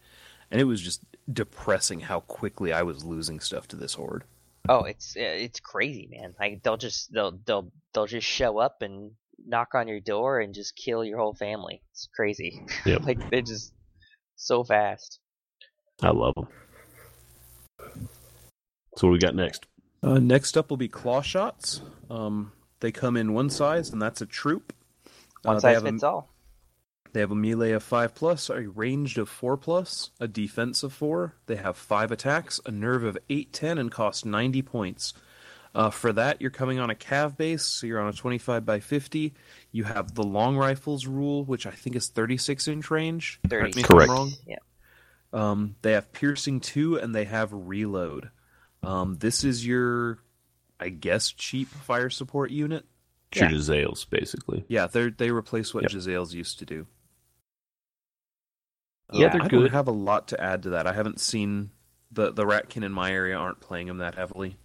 and 0.50 0.61
it 0.61 0.64
was 0.64 0.80
just 0.80 1.03
depressing 1.32 2.00
how 2.00 2.20
quickly 2.20 2.72
I 2.72 2.82
was 2.82 3.05
losing 3.05 3.40
stuff 3.40 3.68
to 3.68 3.76
this 3.76 3.94
horde. 3.94 4.24
Oh, 4.68 4.84
it's 4.84 5.16
uh, 5.16 5.20
it's 5.20 5.61
crazy, 5.61 6.09
man. 6.11 6.34
Like 6.38 6.62
they'll 6.62 6.76
just 6.76 7.12
they'll 7.12 7.38
they'll 7.44 7.70
they'll 7.92 8.07
just 8.07 8.26
show 8.26 8.59
up 8.59 8.80
and 8.82 9.11
knock 9.44 9.74
on 9.74 9.88
your 9.88 10.00
door 10.00 10.40
and 10.40 10.55
just 10.55 10.76
kill 10.76 11.05
your 11.05 11.18
whole 11.18 11.34
family. 11.34 11.82
It's 11.90 12.09
crazy. 12.14 12.64
Yep. 12.86 13.03
like 13.05 13.30
they're 13.30 13.42
just 13.42 13.72
so 14.36 14.62
fast. 14.64 15.18
I 16.00 16.11
love 16.11 16.34
them. 16.34 16.46
So 18.96 19.07
what 19.09 19.12
we 19.12 19.18
got 19.18 19.34
next? 19.34 19.66
Uh, 20.03 20.18
next 20.18 20.57
up 20.57 20.70
will 20.70 20.76
be 20.76 20.88
claw 20.88 21.22
shots. 21.22 21.80
Um, 22.11 22.53
they 22.80 22.92
come 22.92 23.16
in 23.16 23.32
one 23.34 23.50
size, 23.50 23.90
and 23.90 24.00
that's 24.03 24.20
a 24.20 24.26
troop. 24.26 24.72
One 25.42 25.57
Uh, 25.57 25.61
size 25.61 25.74
have 25.74 25.86
a- 25.86 25.90
fits 25.90 26.03
all. 26.03 26.28
They 27.13 27.21
have 27.21 27.31
a 27.31 27.35
melee 27.37 27.73
of 27.73 27.83
5 27.83 28.15
plus, 28.15 28.49
a 28.49 28.61
ranged 28.69 29.19
of 29.19 29.29
4 29.29 29.57
plus, 29.59 30.11
a 30.19 30.27
defense 30.27 30.83
of 30.83 30.93
4. 30.95 31.35
They 31.47 31.57
have 31.57 31.77
5 31.77 32.11
attacks, 32.11 32.61
a 32.65 32.71
nerve 32.71 33.05
of 33.05 33.19
8, 33.29 33.53
10, 33.53 33.77
and 33.79 33.91
cost 33.93 34.25
90 34.25 34.63
points. 34.63 35.13
Uh, 35.75 35.91
for 35.91 36.13
that, 36.13 36.41
you're 36.41 36.51
coming 36.51 36.79
on 36.79 36.91
a 36.91 36.95
cav 36.95 37.37
base, 37.37 37.63
so 37.65 37.87
you're 37.87 38.01
on 38.01 38.09
a 38.09 38.13
25 38.13 38.65
by 38.65 38.81
50. 38.81 39.35
You 39.73 39.85
have 39.85 40.15
the 40.15 40.23
long 40.23 40.57
rifles 40.57 41.07
rule, 41.07 41.45
which 41.45 41.67
I 41.67 41.71
think 41.71 41.97
is 41.97 42.09
36 42.09 42.69
inch 42.69 42.91
range. 42.91 43.41
Correct 43.49 43.77
me 43.77 43.83
if 43.83 43.91
I'm 43.91 43.97
Correct. 43.97 44.11
wrong. 44.11 44.33
Yeah. 44.47 44.57
Um, 45.35 45.77
they 45.83 45.93
have 45.93 46.13
piercing 46.13 46.61
2, 46.61 46.97
and 46.97 47.15
they 47.15 47.25
have 47.25 47.51
reload. 47.53 48.31
Um, 48.83 49.17
this 49.19 49.45
is 49.45 49.67
your, 49.67 50.19
I 50.81 50.89
guess, 50.91 51.31
cheap 51.31 51.69
fire 51.69 52.11
support 52.11 52.51
unit. 52.51 52.85
Your 53.35 53.45
Yeah. 53.47 53.51
Jezzails, 53.53 54.09
basically. 54.09 54.65
Yeah, 54.69 54.89
they 54.89 55.09
they 55.09 55.31
replace 55.31 55.73
what 55.73 55.85
Yep. 55.85 55.93
Jezzails 55.93 56.33
used 56.35 56.59
to 56.59 56.67
do. 56.67 56.87
Yeah, 59.13 59.29
they're 59.29 59.43
I 59.43 59.49
good. 59.49 59.59
don't 59.61 59.73
have 59.73 59.89
a 59.89 59.93
lot 59.93 60.29
to 60.29 60.41
add 60.41 60.63
to 60.65 60.71
that. 60.71 60.87
I 60.87 60.93
haven't 60.93 61.21
seen 61.21 61.71
the 62.11 62.33
the 62.33 62.45
Ratkin 62.45 62.85
in 62.85 62.93
my 62.93 63.11
area 63.13 63.37
aren't 63.37 63.61
playing 63.61 63.87
them 63.89 63.99
that 63.99 64.15
heavily. 64.15 64.57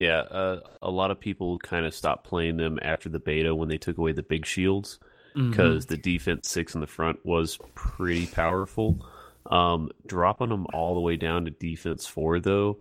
Yeah, 0.00 0.18
uh, 0.20 0.60
a 0.80 0.90
lot 0.90 1.10
of 1.10 1.18
people 1.18 1.58
kind 1.58 1.84
of 1.84 1.92
stopped 1.94 2.24
playing 2.24 2.56
them 2.56 2.78
after 2.82 3.08
the 3.08 3.18
beta 3.18 3.54
when 3.54 3.68
they 3.68 3.78
took 3.78 3.98
away 3.98 4.12
the 4.12 4.22
big 4.22 4.46
shields 4.46 4.98
Mm-hmm. 5.36 5.50
because 5.50 5.86
the 5.86 5.98
defense 5.98 6.48
six 6.48 6.74
in 6.74 6.80
the 6.80 6.86
front 6.86 7.24
was 7.24 7.58
pretty 7.74 8.26
powerful. 8.26 9.06
Um, 9.46 9.90
dropping 10.06 10.48
them 10.48 10.66
all 10.72 10.94
the 10.94 11.00
way 11.00 11.16
down 11.16 11.44
to 11.44 11.50
defense 11.50 12.06
four 12.06 12.40
though, 12.40 12.78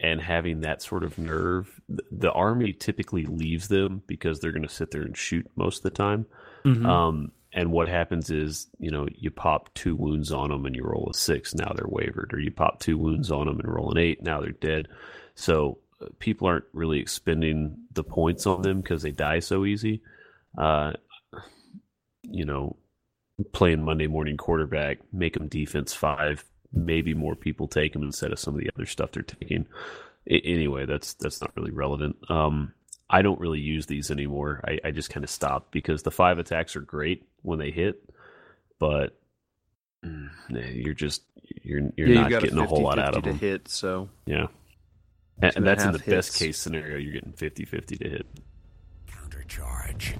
and 0.00 0.20
having 0.20 0.62
that 0.62 0.82
sort 0.82 1.04
of 1.04 1.18
nerve, 1.18 1.80
th- 1.88 2.00
the 2.10 2.32
army 2.32 2.72
typically 2.72 3.24
leaves 3.26 3.68
them 3.68 4.02
because 4.06 4.40
they're 4.40 4.52
going 4.52 4.64
to 4.64 4.68
sit 4.68 4.90
there 4.90 5.02
and 5.02 5.16
shoot 5.16 5.46
most 5.54 5.78
of 5.78 5.82
the 5.84 5.90
time. 5.90 6.26
Mhm. 6.64 6.84
Um, 6.84 7.32
and 7.52 7.70
what 7.70 7.88
happens 7.88 8.30
is, 8.30 8.68
you 8.78 8.90
know, 8.90 9.06
you 9.14 9.30
pop 9.30 9.72
two 9.74 9.94
wounds 9.94 10.32
on 10.32 10.50
them 10.50 10.64
and 10.66 10.74
you 10.74 10.84
roll 10.84 11.08
a 11.10 11.14
six, 11.14 11.54
now 11.54 11.72
they're 11.74 11.86
wavered, 11.86 12.30
or 12.32 12.40
you 12.40 12.50
pop 12.50 12.80
two 12.80 12.96
wounds 12.96 13.30
on 13.30 13.46
them 13.46 13.60
and 13.60 13.72
roll 13.72 13.90
an 13.90 13.98
eight, 13.98 14.22
now 14.22 14.40
they're 14.40 14.52
dead. 14.52 14.88
So 15.34 15.78
uh, 16.00 16.06
people 16.18 16.48
aren't 16.48 16.64
really 16.72 16.98
expending 16.98 17.76
the 17.92 18.04
points 18.04 18.46
on 18.46 18.62
them 18.62 18.80
because 18.80 19.02
they 19.02 19.10
die 19.10 19.40
so 19.40 19.64
easy. 19.66 20.02
Uh, 20.56 20.92
you 22.22 22.44
know, 22.44 22.76
playing 23.52 23.82
Monday 23.82 24.06
morning 24.06 24.36
quarterback, 24.36 24.98
make 25.12 25.34
them 25.34 25.48
defense 25.48 25.92
five. 25.92 26.44
Maybe 26.72 27.12
more 27.14 27.34
people 27.34 27.68
take 27.68 27.92
them 27.92 28.02
instead 28.02 28.32
of 28.32 28.38
some 28.38 28.54
of 28.54 28.60
the 28.60 28.70
other 28.74 28.86
stuff 28.86 29.12
they're 29.12 29.22
taking. 29.22 29.66
I- 30.30 30.40
anyway, 30.44 30.86
that's 30.86 31.14
that's 31.14 31.40
not 31.40 31.54
really 31.56 31.70
relevant. 31.72 32.16
Um, 32.30 32.72
I 33.12 33.20
don't 33.20 33.38
really 33.38 33.60
use 33.60 33.84
these 33.86 34.10
anymore. 34.10 34.64
I, 34.66 34.78
I 34.86 34.90
just 34.90 35.10
kind 35.10 35.22
of 35.22 35.28
stopped 35.28 35.70
because 35.70 36.02
the 36.02 36.10
five 36.10 36.38
attacks 36.38 36.74
are 36.74 36.80
great 36.80 37.28
when 37.42 37.58
they 37.58 37.70
hit, 37.70 38.02
but 38.78 39.18
mm, 40.04 40.30
you're 40.48 40.94
just 40.94 41.22
you're 41.62 41.90
you're 41.96 42.08
yeah, 42.08 42.14
not 42.14 42.22
you've 42.22 42.30
got 42.30 42.42
getting 42.42 42.58
a, 42.58 42.66
whole 42.66 42.82
lot 42.82 42.98
out 42.98 43.14
of 43.14 43.22
to 43.22 43.28
them. 43.28 43.38
hit. 43.38 43.68
So 43.68 44.08
Yeah, 44.24 44.46
and, 45.36 45.44
and 45.44 45.56
and 45.58 45.66
that's 45.66 45.84
in 45.84 45.92
the 45.92 45.98
half 45.98 46.06
best 46.06 46.38
case 46.38 46.56
scenario. 46.56 46.96
You're 46.96 47.12
getting 47.12 47.34
50-50 47.34 47.98
to 47.98 48.08
hit. 48.08 48.26
Countercharge. 49.06 50.16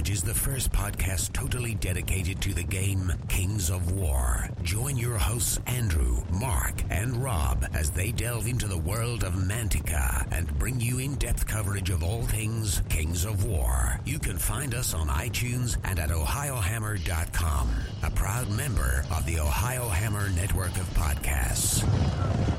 Countercharge 0.00 0.10
is 0.10 0.22
the 0.22 0.34
first 0.34 0.72
podcast 0.72 1.32
totally 1.32 1.74
dedicated 1.74 2.40
to 2.42 2.54
the 2.54 2.62
game 2.62 3.12
Kings 3.28 3.70
of 3.70 3.92
War. 3.92 4.48
Join 4.62 4.96
your 4.96 5.18
hosts 5.18 5.60
Andrew, 5.66 6.22
Mark, 6.30 6.74
and 6.90 7.16
Rob 7.22 7.66
as 7.74 7.90
they 7.90 8.12
delve 8.12 8.46
into 8.46 8.66
the 8.66 8.78
world 8.78 9.24
of 9.24 9.34
Mantica 9.34 10.26
and 10.32 10.58
bring 10.58 10.80
you 10.80 10.98
in-depth 10.98 11.46
coverage 11.46 11.90
of 11.90 12.02
all 12.02 12.22
things 12.22 12.82
Kings 12.88 13.24
of 13.24 13.44
War. 13.44 14.00
You 14.04 14.18
can 14.18 14.38
find 14.38 14.74
us 14.74 14.94
on 14.94 15.08
iTunes 15.08 15.76
and 15.84 15.98
at 15.98 16.10
ohiohammer.com, 16.10 17.70
a 18.02 18.10
proud 18.10 18.50
member 18.50 19.04
of 19.10 19.26
the 19.26 19.40
Ohio 19.40 19.88
Hammer 19.88 20.30
network 20.30 20.76
of 20.76 20.88
podcasts. 20.94 22.49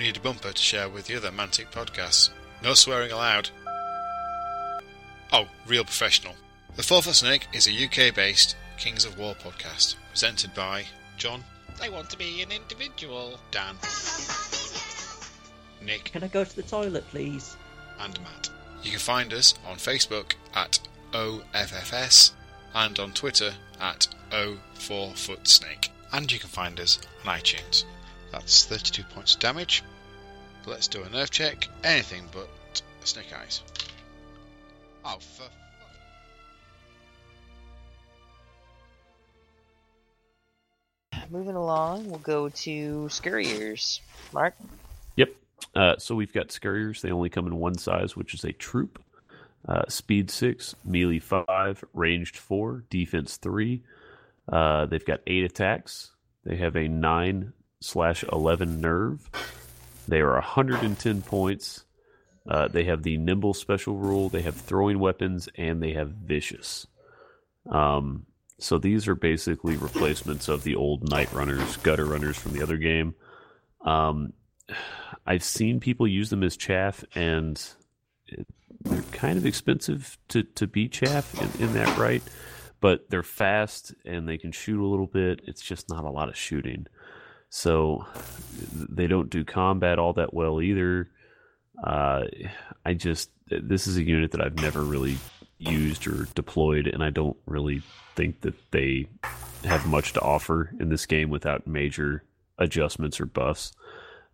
We 0.00 0.06
need 0.06 0.16
a 0.16 0.20
bumper 0.20 0.50
to 0.50 0.62
share 0.62 0.88
with 0.88 1.04
the 1.08 1.14
other 1.14 1.30
Mantic 1.30 1.70
podcasts. 1.70 2.30
No 2.62 2.72
swearing 2.72 3.12
allowed. 3.12 3.50
Oh, 5.30 5.46
real 5.66 5.84
professional. 5.84 6.36
The 6.76 6.82
Four 6.82 7.02
Foot 7.02 7.16
Snake 7.16 7.46
is 7.52 7.68
a 7.68 7.84
UK 7.84 8.14
based 8.14 8.56
Kings 8.78 9.04
of 9.04 9.18
War 9.18 9.34
podcast 9.34 9.96
presented 10.08 10.54
by 10.54 10.86
John. 11.18 11.44
They 11.78 11.90
want 11.90 12.08
to 12.08 12.16
be 12.16 12.40
an 12.40 12.50
individual. 12.50 13.38
Dan. 13.50 13.74
Nick 15.84 16.04
Can 16.04 16.24
I 16.24 16.28
go 16.28 16.44
to 16.44 16.56
the 16.56 16.62
toilet, 16.62 17.06
please? 17.08 17.58
and 17.98 18.18
Matt. 18.22 18.48
You 18.82 18.92
can 18.92 19.00
find 19.00 19.34
us 19.34 19.52
on 19.68 19.76
Facebook 19.76 20.32
at 20.54 20.80
OFFS 21.12 22.32
and 22.74 22.98
on 22.98 23.12
Twitter 23.12 23.52
at 23.78 24.08
O4FootSnake. 24.30 25.90
And 26.10 26.32
you 26.32 26.38
can 26.38 26.48
find 26.48 26.80
us 26.80 26.98
on 27.26 27.36
iTunes. 27.38 27.84
That's 28.32 28.64
32 28.66 29.02
points 29.14 29.34
of 29.34 29.40
damage. 29.40 29.82
Let's 30.66 30.88
do 30.88 31.02
a 31.02 31.08
nerve 31.10 31.30
check. 31.30 31.68
Anything 31.82 32.28
but 32.32 32.48
snake 33.04 33.32
eyes. 33.36 33.62
Oh, 35.04 35.16
for 35.18 35.42
fuck. 35.42 35.50
Moving 41.30 41.54
along, 41.54 42.10
we'll 42.10 42.18
go 42.18 42.48
to 42.48 43.08
Scurriers. 43.08 44.00
Mark? 44.32 44.54
Yep. 45.16 45.28
Uh, 45.74 45.96
so 45.98 46.16
we've 46.16 46.32
got 46.32 46.48
Scurriers. 46.48 47.00
They 47.00 47.12
only 47.12 47.28
come 47.28 47.46
in 47.46 47.56
one 47.56 47.78
size, 47.78 48.16
which 48.16 48.34
is 48.34 48.44
a 48.44 48.52
troop. 48.52 49.02
Uh, 49.68 49.82
speed 49.88 50.30
six, 50.30 50.74
melee 50.84 51.20
five, 51.20 51.84
ranged 51.94 52.36
four, 52.36 52.84
defense 52.90 53.36
three. 53.36 53.82
Uh, 54.50 54.86
they've 54.86 55.04
got 55.04 55.20
eight 55.26 55.44
attacks. 55.44 56.10
They 56.44 56.56
have 56.56 56.76
a 56.76 56.88
nine 56.88 57.52
slash 57.80 58.24
eleven 58.32 58.80
nerve. 58.80 59.28
They 60.08 60.20
are 60.20 60.32
110 60.32 61.22
points. 61.22 61.84
Uh, 62.48 62.68
they 62.68 62.84
have 62.84 63.02
the 63.02 63.16
nimble 63.16 63.54
special 63.54 63.96
rule. 63.96 64.28
They 64.28 64.42
have 64.42 64.56
throwing 64.56 64.98
weapons, 64.98 65.48
and 65.56 65.82
they 65.82 65.92
have 65.92 66.10
vicious. 66.10 66.86
Um, 67.70 68.26
so 68.58 68.78
these 68.78 69.06
are 69.08 69.14
basically 69.14 69.76
replacements 69.76 70.48
of 70.48 70.64
the 70.64 70.74
old 70.74 71.08
night 71.08 71.32
runners, 71.32 71.76
gutter 71.78 72.04
runners 72.04 72.36
from 72.36 72.52
the 72.52 72.62
other 72.62 72.76
game. 72.76 73.14
Um, 73.84 74.32
I've 75.26 75.44
seen 75.44 75.80
people 75.80 76.06
use 76.06 76.30
them 76.30 76.42
as 76.42 76.56
chaff, 76.56 77.04
and 77.14 77.62
they're 78.82 79.02
kind 79.12 79.38
of 79.38 79.46
expensive 79.46 80.18
to 80.28 80.42
to 80.42 80.66
be 80.66 80.88
chaff 80.88 81.40
in, 81.40 81.68
in 81.68 81.74
that 81.74 81.96
right, 81.98 82.22
but 82.80 83.08
they're 83.10 83.22
fast 83.22 83.94
and 84.04 84.28
they 84.28 84.38
can 84.38 84.52
shoot 84.52 84.80
a 84.82 84.86
little 84.86 85.06
bit. 85.06 85.40
It's 85.46 85.62
just 85.62 85.88
not 85.88 86.04
a 86.04 86.10
lot 86.10 86.28
of 86.28 86.36
shooting, 86.36 86.86
so 87.50 88.06
they 88.72 89.06
don't 89.06 89.28
do 89.28 89.44
combat 89.44 89.98
all 89.98 90.14
that 90.14 90.32
well 90.32 90.62
either. 90.62 91.08
Uh, 91.82 92.22
I 92.86 92.94
just 92.94 93.30
this 93.46 93.86
is 93.86 93.96
a 93.96 94.02
unit 94.02 94.30
that 94.30 94.40
I've 94.40 94.56
never 94.56 94.82
really 94.82 95.18
used 95.58 96.06
or 96.06 96.26
deployed, 96.34 96.86
and 96.86 97.02
I 97.02 97.10
don't 97.10 97.36
really 97.46 97.82
think 98.16 98.40
that 98.42 98.54
they 98.70 99.08
have 99.64 99.86
much 99.86 100.14
to 100.14 100.20
offer 100.20 100.70
in 100.80 100.88
this 100.88 101.04
game 101.04 101.28
without 101.28 101.66
major 101.66 102.24
adjustments 102.58 103.20
or 103.20 103.26
buffs. 103.26 103.72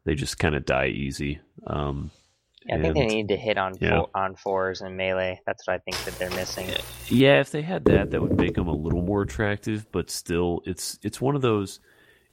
They 0.05 0.15
just 0.15 0.39
kind 0.39 0.55
of 0.55 0.65
die 0.65 0.89
easy. 0.89 1.41
Um, 1.67 2.11
Yeah, 2.67 2.77
I 2.77 2.83
think 2.83 2.95
they 2.95 3.07
need 3.07 3.29
to 3.29 3.37
hit 3.37 3.59
on 3.59 3.75
yeah. 3.81 4.01
four, 4.01 4.11
on 4.15 4.37
fours 4.37 4.81
and 4.83 4.97
melee. 4.97 5.41
That's 5.47 5.67
what 5.67 5.75
I 5.75 5.79
think 5.79 5.97
that 6.05 6.19
they're 6.19 6.31
missing. 6.31 6.69
Yeah, 7.09 7.41
if 7.41 7.51
they 7.51 7.63
had 7.63 7.85
that, 7.87 8.11
that 8.11 8.21
would 8.21 8.37
make 8.37 8.55
them 8.55 8.69
a 8.69 8.75
little 8.75 9.03
more 9.03 9.23
attractive. 9.23 9.87
But 9.93 10.11
still, 10.11 10.63
it's 10.65 10.99
it's 11.03 11.21
one 11.21 11.35
of 11.37 11.43
those. 11.43 11.81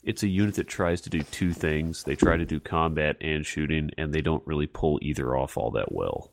It's 0.04 0.24
a 0.24 0.28
unit 0.28 0.56
that 0.56 0.68
tries 0.68 1.02
to 1.02 1.10
do 1.10 1.22
two 1.24 1.54
things. 1.54 2.04
They 2.04 2.16
try 2.16 2.36
to 2.38 2.46
do 2.46 2.60
combat 2.60 3.16
and 3.22 3.46
shooting, 3.46 3.90
and 3.98 4.14
they 4.14 4.22
don't 4.22 4.46
really 4.46 4.68
pull 4.68 5.00
either 5.02 5.36
off 5.36 5.58
all 5.58 5.72
that 5.72 5.92
well. 5.94 6.32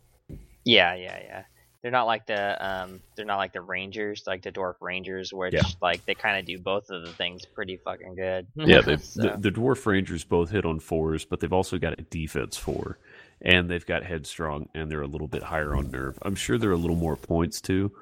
Yeah, 0.65 0.95
yeah, 0.95 1.19
yeah. 1.23 1.43
They're 1.83 1.91
not 1.93 2.05
like 2.07 2.27
the 2.27 2.63
um, 2.69 3.01
they're 3.17 3.25
not 3.25 3.39
like 3.39 3.55
the 3.55 3.63
Rangers, 3.63 4.25
like 4.27 4.43
the 4.43 4.53
Dwarf 4.53 4.75
Rangers, 4.83 5.33
which 5.33 5.55
Yeah. 5.55 5.63
like 5.81 6.05
they 6.05 6.15
kind 6.15 6.39
of 6.39 6.45
do 6.45 6.59
both 6.59 6.91
of 6.91 7.07
the 7.07 7.13
things 7.13 7.47
pretty 7.47 7.79
fucking 7.79 8.17
good. 8.17 8.47
Yeah, 8.57 8.83
So- 8.83 9.23
the, 9.23 9.37
the 9.39 9.51
dwarf 9.51 9.87
rangers 9.87 10.23
both 10.25 10.51
hit 10.51 10.67
on 10.67 10.79
fours, 10.81 11.25
but 11.25 11.41
they've 11.41 11.53
also 11.53 11.79
got 11.79 11.99
a 11.99 12.03
defense 12.03 12.59
four, 12.59 12.99
and 13.41 13.71
they've 13.71 13.87
got 13.87 14.03
headstrong, 14.03 14.69
and 14.75 14.91
they're 14.91 15.01
a 15.01 15.07
little 15.07 15.29
bit 15.29 15.43
higher 15.45 15.75
on 15.75 15.91
nerve. 15.91 16.19
I'm 16.21 16.35
sure 16.35 16.59
they're 16.59 16.73
a 16.73 16.77
little 16.77 16.97
more 16.97 17.17
points 17.17 17.63
too, 17.63 17.93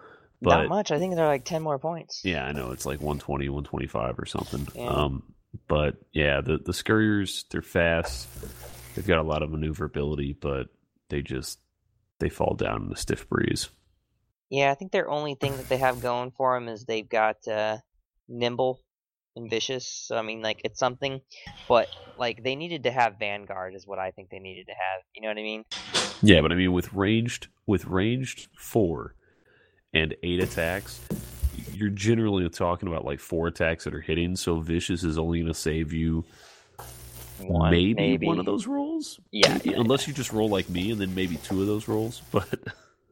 but 0.42 0.56
not 0.62 0.68
much. 0.68 0.90
I 0.90 0.98
think 0.98 1.14
they're 1.14 1.26
like 1.26 1.44
ten 1.44 1.62
more 1.62 1.78
points. 1.78 2.22
Yeah, 2.24 2.46
I 2.46 2.50
know 2.52 2.72
it's 2.72 2.84
like 2.86 2.98
120, 3.00 3.48
125 3.48 4.18
or 4.18 4.26
something. 4.26 4.66
Yeah. 4.74 4.88
Um, 4.88 5.22
but 5.66 5.96
yeah, 6.12 6.40
the 6.40 6.59
the 6.59 6.72
scurriers 6.72 7.44
they're 7.51 7.62
fast. 7.62 8.28
They've 8.94 9.07
got 9.07 9.18
a 9.18 9.22
lot 9.22 9.42
of 9.42 9.51
maneuverability, 9.51 10.32
but 10.32 10.68
they 11.09 11.22
just 11.22 11.59
they 12.18 12.28
fall 12.28 12.55
down 12.55 12.82
in 12.82 12.88
the 12.88 12.96
stiff 12.96 13.28
breeze. 13.28 13.68
Yeah, 14.51 14.70
I 14.70 14.74
think 14.74 14.92
their 14.92 15.11
only 15.11 15.34
thing 15.34 15.57
that 15.57 15.68
they 15.68 15.76
have 15.76 16.01
going 16.01 16.30
for 16.30 16.55
them 16.55 16.68
is 16.68 16.84
they've 16.84 17.09
got 17.09 17.46
uh, 17.46 17.78
nimble 18.28 18.80
and 19.36 19.49
vicious. 19.49 19.86
So 19.86 20.16
I 20.16 20.22
mean, 20.22 20.42
like 20.42 20.61
it's 20.64 20.78
something, 20.78 21.20
but 21.68 21.88
like 22.18 22.42
they 22.42 22.57
needed 22.57 22.84
to 22.84 22.90
have 22.90 23.18
Vanguard 23.18 23.74
is 23.74 23.86
what 23.86 23.99
I 23.99 24.11
think 24.11 24.30
they 24.30 24.38
needed 24.38 24.66
to 24.66 24.72
have. 24.72 25.03
You 25.14 25.22
know 25.22 25.28
what 25.28 25.38
I 25.38 25.42
mean? 25.42 25.64
Yeah, 26.22 26.40
but 26.40 26.53
I 26.53 26.55
mean 26.57 26.72
with 26.72 26.92
ranged 26.92 27.49
with 27.66 27.84
ranged 27.86 28.49
four 28.57 29.14
and 29.94 30.14
eight 30.22 30.42
attacks, 30.42 31.01
you're 31.79 31.91
generally 31.91 32.49
talking 32.49 32.89
about 32.89 33.05
like 33.05 33.20
four 33.20 33.47
attacks 33.49 33.85
that 33.85 33.95
are 33.95 34.01
hitting. 34.01 34.37
So 34.37 34.61
vicious 34.61 35.05
is 35.05 35.18
only 35.18 35.41
going 35.41 35.53
to 35.53 35.59
save 35.59 35.93
you 35.93 36.24
One, 37.39 37.70
maybe, 37.70 37.95
maybe. 37.95 38.26
one 38.26 38.39
of 38.41 38.47
those 38.47 38.66
rolls. 38.66 39.20
Yeah, 39.31 39.59
Maybe, 39.64 39.70
yeah, 39.70 39.76
unless 39.76 40.09
you 40.09 40.14
just 40.14 40.33
roll 40.33 40.49
like 40.49 40.68
me 40.68 40.91
and 40.91 41.01
then 41.01 41.14
maybe 41.14 41.37
two 41.37 41.61
of 41.61 41.66
those 41.66 41.89
rolls. 41.89 42.22
But 42.33 42.49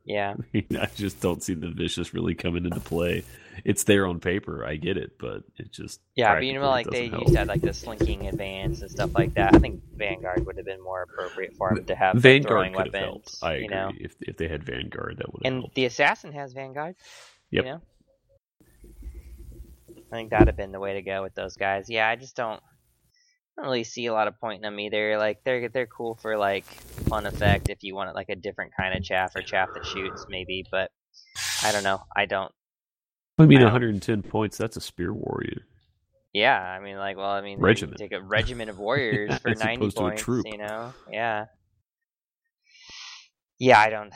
Yeah. 0.04 0.34
I, 0.40 0.44
mean, 0.52 0.66
I 0.80 0.86
just 0.94 1.20
don't 1.20 1.42
see 1.42 1.54
the 1.54 1.70
vicious 1.70 2.12
really 2.14 2.34
coming 2.34 2.64
into 2.64 2.80
play. 2.80 3.24
It's 3.64 3.84
there 3.84 4.06
on 4.06 4.20
paper, 4.20 4.64
I 4.64 4.76
get 4.76 4.96
it, 4.98 5.18
but 5.18 5.42
it 5.56 5.72
just 5.72 6.00
Yeah, 6.14 6.34
but 6.34 6.44
you 6.44 6.54
know, 6.54 6.68
like 6.68 6.90
they 6.90 7.08
doesn't 7.08 7.20
used 7.20 7.32
to 7.34 7.38
have 7.38 7.48
like 7.48 7.62
the 7.62 7.72
slinking 7.72 8.26
advance 8.28 8.82
and 8.82 8.90
stuff 8.90 9.14
like 9.14 9.34
that. 9.34 9.54
I 9.54 9.58
think 9.58 9.80
Vanguard 9.96 10.44
would 10.46 10.56
have 10.56 10.66
been 10.66 10.82
more 10.82 11.02
appropriate 11.02 11.54
for 11.56 11.72
him 11.72 11.84
to 11.86 11.94
have 11.96 12.16
Vanguard 12.16 12.74
could 12.74 12.86
have 12.86 12.94
weapons. 12.94 13.00
helped. 13.00 13.38
I 13.42 13.56
you 13.56 13.64
agree. 13.66 13.76
know, 13.76 13.92
If 13.98 14.16
if 14.22 14.36
they 14.36 14.48
had 14.48 14.62
Vanguard, 14.64 15.16
that 15.18 15.32
would 15.32 15.42
have 15.44 15.52
and 15.52 15.62
helped. 15.62 15.74
the 15.74 15.86
assassin 15.86 16.32
has 16.32 16.52
Vanguard. 16.52 16.96
Yep. 17.50 17.64
You 17.64 17.70
know, 17.72 17.80
I 20.12 20.16
think 20.16 20.30
that'd 20.30 20.46
have 20.46 20.56
been 20.56 20.72
the 20.72 20.80
way 20.80 20.94
to 20.94 21.02
go 21.02 21.22
with 21.22 21.34
those 21.34 21.56
guys. 21.56 21.86
Yeah, 21.90 22.08
I 22.08 22.16
just 22.16 22.36
don't. 22.36 22.60
I 23.58 23.62
don't 23.62 23.66
really 23.70 23.84
see 23.84 24.06
a 24.06 24.12
lot 24.12 24.28
of 24.28 24.38
point 24.38 24.56
in 24.56 24.62
them 24.62 24.78
either. 24.78 25.16
Like 25.18 25.42
they're 25.44 25.68
they're 25.68 25.86
cool 25.86 26.14
for 26.16 26.36
like 26.36 26.64
fun 26.64 27.26
effect 27.26 27.68
if 27.70 27.82
you 27.82 27.94
want 27.94 28.10
it 28.10 28.14
like 28.14 28.28
a 28.28 28.36
different 28.36 28.72
kind 28.78 28.96
of 28.96 29.02
chaff 29.02 29.34
or 29.34 29.42
chaff 29.42 29.70
that 29.74 29.84
shoots 29.86 30.26
maybe, 30.28 30.64
but 30.70 30.90
I 31.64 31.72
don't 31.72 31.82
know. 31.82 32.00
I 32.14 32.26
don't. 32.26 32.52
I 33.38 33.46
mean, 33.46 33.58
I 33.58 33.62
don't- 33.62 33.72
110 33.72 34.22
points. 34.22 34.56
That's 34.58 34.76
a 34.76 34.80
spear 34.80 35.12
warrior. 35.12 35.62
Yeah, 36.32 36.60
I 36.60 36.80
mean, 36.80 36.96
like, 36.98 37.16
well, 37.16 37.30
I 37.30 37.40
mean, 37.40 37.58
Regiment. 37.60 37.98
Take 37.98 38.12
a 38.12 38.20
regiment 38.20 38.68
of 38.68 38.78
warriors 38.78 39.36
for 39.42 39.50
opposed 39.52 39.96
to 39.96 40.04
a 40.04 40.08
points. 40.10 40.22
troop. 40.22 40.44
You 40.46 40.58
know, 40.58 40.92
yeah, 41.10 41.46
yeah. 43.58 43.78
I 43.80 43.88
don't. 43.90 44.12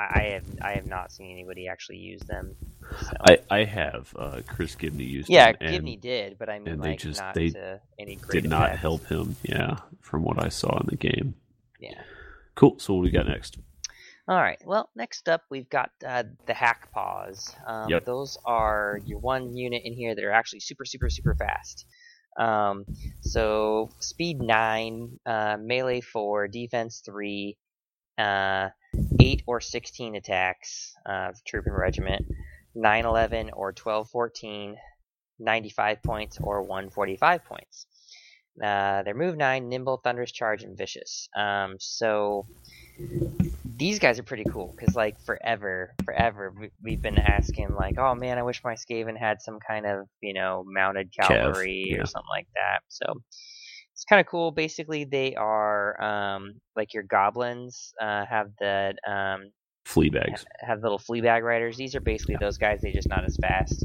I, 0.00 0.20
I 0.20 0.22
have 0.34 0.44
I 0.62 0.72
have 0.72 0.86
not 0.86 1.12
seen 1.12 1.30
anybody 1.30 1.68
actually 1.68 1.98
use 1.98 2.20
them. 2.22 2.56
So. 3.00 3.12
I 3.20 3.38
I 3.50 3.64
have 3.64 4.14
uh, 4.18 4.40
Chris 4.46 4.74
Gibney 4.74 5.04
used. 5.04 5.28
Them. 5.28 5.34
Yeah, 5.34 5.52
and 5.60 5.70
Gibney 5.74 5.96
did, 5.96 6.38
but 6.38 6.48
I 6.48 6.58
mean, 6.58 6.68
and 6.68 6.82
they 6.82 6.90
like, 6.90 6.98
just- 6.98 7.20
not 7.20 7.34
they 7.34 7.50
to 7.50 7.80
any 7.98 8.16
great 8.16 8.42
did 8.42 8.50
not 8.50 8.76
help 8.76 9.06
him. 9.06 9.36
Yeah, 9.42 9.78
from 10.00 10.22
what 10.24 10.42
I 10.42 10.48
saw 10.48 10.78
in 10.80 10.86
the 10.88 10.96
game. 10.96 11.34
Yeah. 11.78 12.00
Cool. 12.54 12.78
So 12.78 12.94
what 12.94 13.00
do 13.00 13.04
we 13.04 13.10
got 13.10 13.26
next? 13.26 13.58
All 14.28 14.36
right. 14.36 14.58
Well, 14.64 14.90
next 14.94 15.28
up 15.28 15.42
we've 15.50 15.68
got 15.68 15.90
uh, 16.06 16.24
the 16.46 16.54
hack 16.54 16.92
paws. 16.92 17.54
Um, 17.66 17.88
Yep. 17.90 18.04
Those 18.04 18.38
are 18.44 19.00
your 19.04 19.18
one 19.18 19.56
unit 19.56 19.82
in 19.84 19.92
here 19.94 20.14
that 20.14 20.22
are 20.22 20.30
actually 20.30 20.60
super, 20.60 20.84
super, 20.84 21.10
super 21.10 21.34
fast. 21.34 21.86
Um, 22.38 22.84
so 23.22 23.90
speed 23.98 24.40
nine, 24.40 25.18
uh, 25.26 25.56
melee 25.60 26.00
four, 26.00 26.46
defense 26.48 27.02
three, 27.04 27.56
uh, 28.18 28.68
eight 29.20 29.42
or 29.46 29.60
sixteen 29.60 30.14
attacks. 30.14 30.94
Uh, 31.06 31.32
troop 31.46 31.66
and 31.66 31.76
regiment, 31.76 32.26
nine 32.74 33.04
eleven 33.04 33.50
or 33.50 33.72
twelve 33.72 34.08
fourteen, 34.10 34.76
95 35.40 36.02
points 36.02 36.38
or 36.40 36.62
145 36.62 37.44
points. 37.44 37.86
Uh, 38.62 39.02
they're 39.02 39.14
move 39.14 39.36
nine, 39.36 39.68
nimble, 39.68 39.96
thunderous 40.04 40.32
charge, 40.32 40.64
and 40.64 40.76
vicious. 40.76 41.28
Um, 41.34 41.76
so 41.78 42.46
these 43.64 43.98
guys 43.98 44.18
are 44.18 44.22
pretty 44.22 44.44
cool 44.44 44.74
because 44.76 44.94
like 44.94 45.18
forever 45.20 45.94
forever 46.04 46.52
we, 46.60 46.70
we've 46.82 47.00
been 47.00 47.18
asking 47.18 47.74
like 47.74 47.96
oh 47.96 48.14
man 48.14 48.36
i 48.36 48.42
wish 48.42 48.62
my 48.62 48.74
skaven 48.74 49.16
had 49.16 49.40
some 49.40 49.58
kind 49.66 49.86
of 49.86 50.06
you 50.20 50.34
know 50.34 50.62
mounted 50.66 51.10
Cav, 51.10 51.28
cavalry 51.28 51.86
yeah. 51.86 52.02
or 52.02 52.04
something 52.04 52.28
like 52.28 52.46
that 52.54 52.80
so 52.88 53.06
it's 54.00 54.06
kind 54.08 54.18
of 54.20 54.26
cool 54.26 54.50
basically 54.50 55.04
they 55.04 55.34
are 55.34 56.02
um 56.02 56.54
like 56.74 56.94
your 56.94 57.02
goblins 57.02 57.92
uh 58.00 58.24
have 58.24 58.48
the 58.58 58.94
um 59.06 59.50
Flea 59.84 60.08
bags. 60.08 60.44
have 60.60 60.82
little 60.82 60.98
flea 60.98 61.20
bag 61.20 61.44
riders 61.44 61.76
these 61.76 61.94
are 61.94 62.00
basically 62.00 62.36
those 62.40 62.56
guys 62.56 62.80
they're 62.80 62.92
just 62.92 63.08
not 63.08 63.24
as 63.24 63.36
fast 63.36 63.84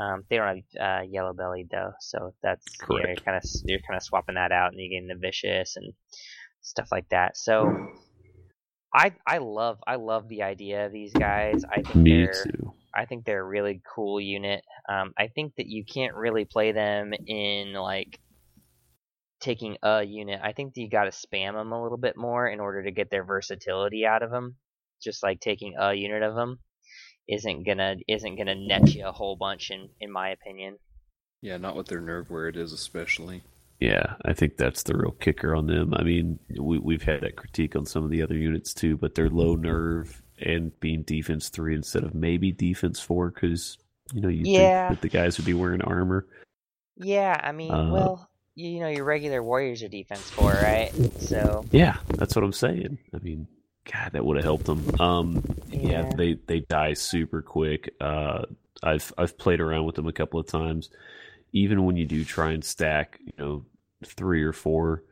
um, 0.00 0.24
they 0.30 0.36
don't 0.36 0.46
have 0.46 1.00
uh, 1.00 1.02
yellow 1.02 1.34
bellied 1.34 1.68
though, 1.70 1.92
so 2.00 2.32
that's 2.42 2.64
you 2.88 2.98
know, 2.98 3.04
you're 3.06 3.16
kind 3.16 3.36
of 3.36 3.42
you're 3.66 3.80
kind 3.80 3.98
of 3.98 4.02
swapping 4.02 4.36
that 4.36 4.50
out, 4.50 4.72
and 4.72 4.80
you 4.80 4.88
get 4.88 5.06
the 5.06 5.20
vicious 5.20 5.76
and 5.76 5.92
stuff 6.62 6.88
like 6.90 7.08
that. 7.10 7.36
So 7.36 7.88
I 8.94 9.12
I 9.26 9.38
love 9.38 9.78
I 9.86 9.96
love 9.96 10.28
the 10.28 10.42
idea 10.42 10.86
of 10.86 10.92
these 10.92 11.12
guys. 11.12 11.64
I 11.70 11.82
think 11.82 11.96
Me 11.96 12.24
they're 12.24 12.44
too. 12.44 12.72
I 12.94 13.04
think 13.04 13.24
they're 13.24 13.42
a 13.42 13.48
really 13.48 13.82
cool 13.94 14.20
unit. 14.20 14.64
Um, 14.88 15.12
I 15.18 15.28
think 15.28 15.54
that 15.56 15.66
you 15.66 15.84
can't 15.84 16.14
really 16.14 16.44
play 16.44 16.72
them 16.72 17.12
in 17.26 17.74
like 17.74 18.18
taking 19.40 19.76
a 19.82 20.02
unit. 20.02 20.40
I 20.42 20.52
think 20.52 20.72
you 20.76 20.88
got 20.88 21.04
to 21.04 21.10
spam 21.10 21.54
them 21.54 21.72
a 21.72 21.82
little 21.82 21.98
bit 21.98 22.16
more 22.16 22.46
in 22.46 22.60
order 22.60 22.82
to 22.84 22.90
get 22.90 23.10
their 23.10 23.24
versatility 23.24 24.06
out 24.06 24.22
of 24.22 24.30
them. 24.30 24.56
Just 25.02 25.22
like 25.22 25.40
taking 25.40 25.74
a 25.78 25.94
unit 25.94 26.22
of 26.22 26.34
them 26.34 26.58
isn't 27.28 27.64
gonna 27.64 27.96
isn't 28.08 28.36
gonna 28.36 28.54
net 28.54 28.94
you 28.94 29.06
a 29.06 29.12
whole 29.12 29.36
bunch 29.36 29.70
in 29.70 29.88
in 30.00 30.10
my 30.12 30.30
opinion. 30.30 30.76
Yeah, 31.42 31.56
not 31.56 31.74
with 31.76 31.86
their 31.86 32.00
nerve 32.02 32.28
where 32.30 32.48
it 32.48 32.56
is, 32.56 32.72
especially. 32.72 33.42
Yeah, 33.78 34.16
I 34.26 34.34
think 34.34 34.58
that's 34.58 34.82
the 34.82 34.94
real 34.94 35.12
kicker 35.12 35.56
on 35.56 35.66
them. 35.66 35.94
I 35.94 36.02
mean, 36.02 36.38
we 36.58 36.78
we've 36.78 37.02
had 37.02 37.22
that 37.22 37.36
critique 37.36 37.74
on 37.76 37.86
some 37.86 38.04
of 38.04 38.10
the 38.10 38.20
other 38.20 38.34
units 38.36 38.74
too, 38.74 38.98
but 38.98 39.14
they're 39.14 39.30
low 39.30 39.54
nerve 39.56 40.22
and 40.38 40.78
being 40.80 41.02
defense 41.02 41.48
three 41.48 41.74
instead 41.74 42.04
of 42.04 42.14
maybe 42.14 42.52
defense 42.52 43.00
four 43.00 43.30
because 43.30 43.78
you 44.12 44.20
know 44.20 44.28
you 44.28 44.44
Yeah. 44.44 44.88
think 44.88 45.00
that 45.00 45.02
the 45.02 45.16
guys 45.16 45.38
would 45.38 45.46
be 45.46 45.54
wearing 45.54 45.80
armor. 45.80 46.26
Yeah, 46.96 47.40
I 47.42 47.52
mean, 47.52 47.70
Uh, 47.72 47.90
well, 47.90 48.29
you, 48.54 48.80
know, 48.80 48.88
your 48.88 49.04
regular 49.04 49.42
warriors 49.42 49.82
are 49.82 49.88
defense 49.88 50.22
four, 50.30 50.52
right? 50.52 50.90
So 51.20 51.64
Yeah, 51.70 51.96
that's 52.08 52.34
what 52.34 52.44
I'm 52.44 52.52
saying. 52.52 52.98
I 53.14 53.18
mean, 53.18 53.46
God, 53.90 54.12
that 54.12 54.24
would 54.24 54.36
have 54.36 54.44
helped 54.44 54.66
them. 54.66 55.00
Um, 55.00 55.42
yeah. 55.68 56.02
Yeah. 56.02 56.10
they 56.16 56.34
they 56.46 56.60
die 56.60 56.94
super 56.94 57.42
quick. 57.42 57.94
Uh, 58.00 58.44
I've 58.82 59.12
I've 59.18 59.38
played 59.38 59.60
around 59.60 59.86
with 59.86 59.96
them 59.96 60.06
a 60.06 60.12
couple 60.12 60.40
of 60.40 60.46
times. 60.46 60.90
Even 61.52 61.84
when 61.84 61.96
you 61.96 62.06
do 62.06 62.24
try 62.24 62.52
and 62.52 62.64
stack, 62.64 63.18
you 63.24 63.32
know, 63.38 63.64
three 64.04 64.42
or 64.42 64.52
four, 64.52 65.02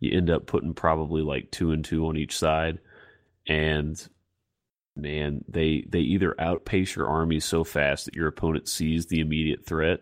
you 0.00 0.16
end 0.16 0.30
up 0.30 0.46
putting 0.46 0.74
probably 0.74 1.22
like 1.22 1.50
two 1.50 1.70
and 1.72 1.84
two 1.84 2.06
on 2.06 2.16
each 2.16 2.36
side, 2.36 2.78
and 3.46 4.08
man, 4.96 5.44
they 5.48 5.84
they 5.88 6.00
either 6.00 6.38
outpace 6.40 6.96
your 6.96 7.08
army 7.08 7.40
so 7.40 7.64
fast 7.64 8.06
that 8.06 8.16
your 8.16 8.28
opponent 8.28 8.68
sees 8.68 9.06
the 9.06 9.20
immediate 9.20 9.66
threat, 9.66 10.00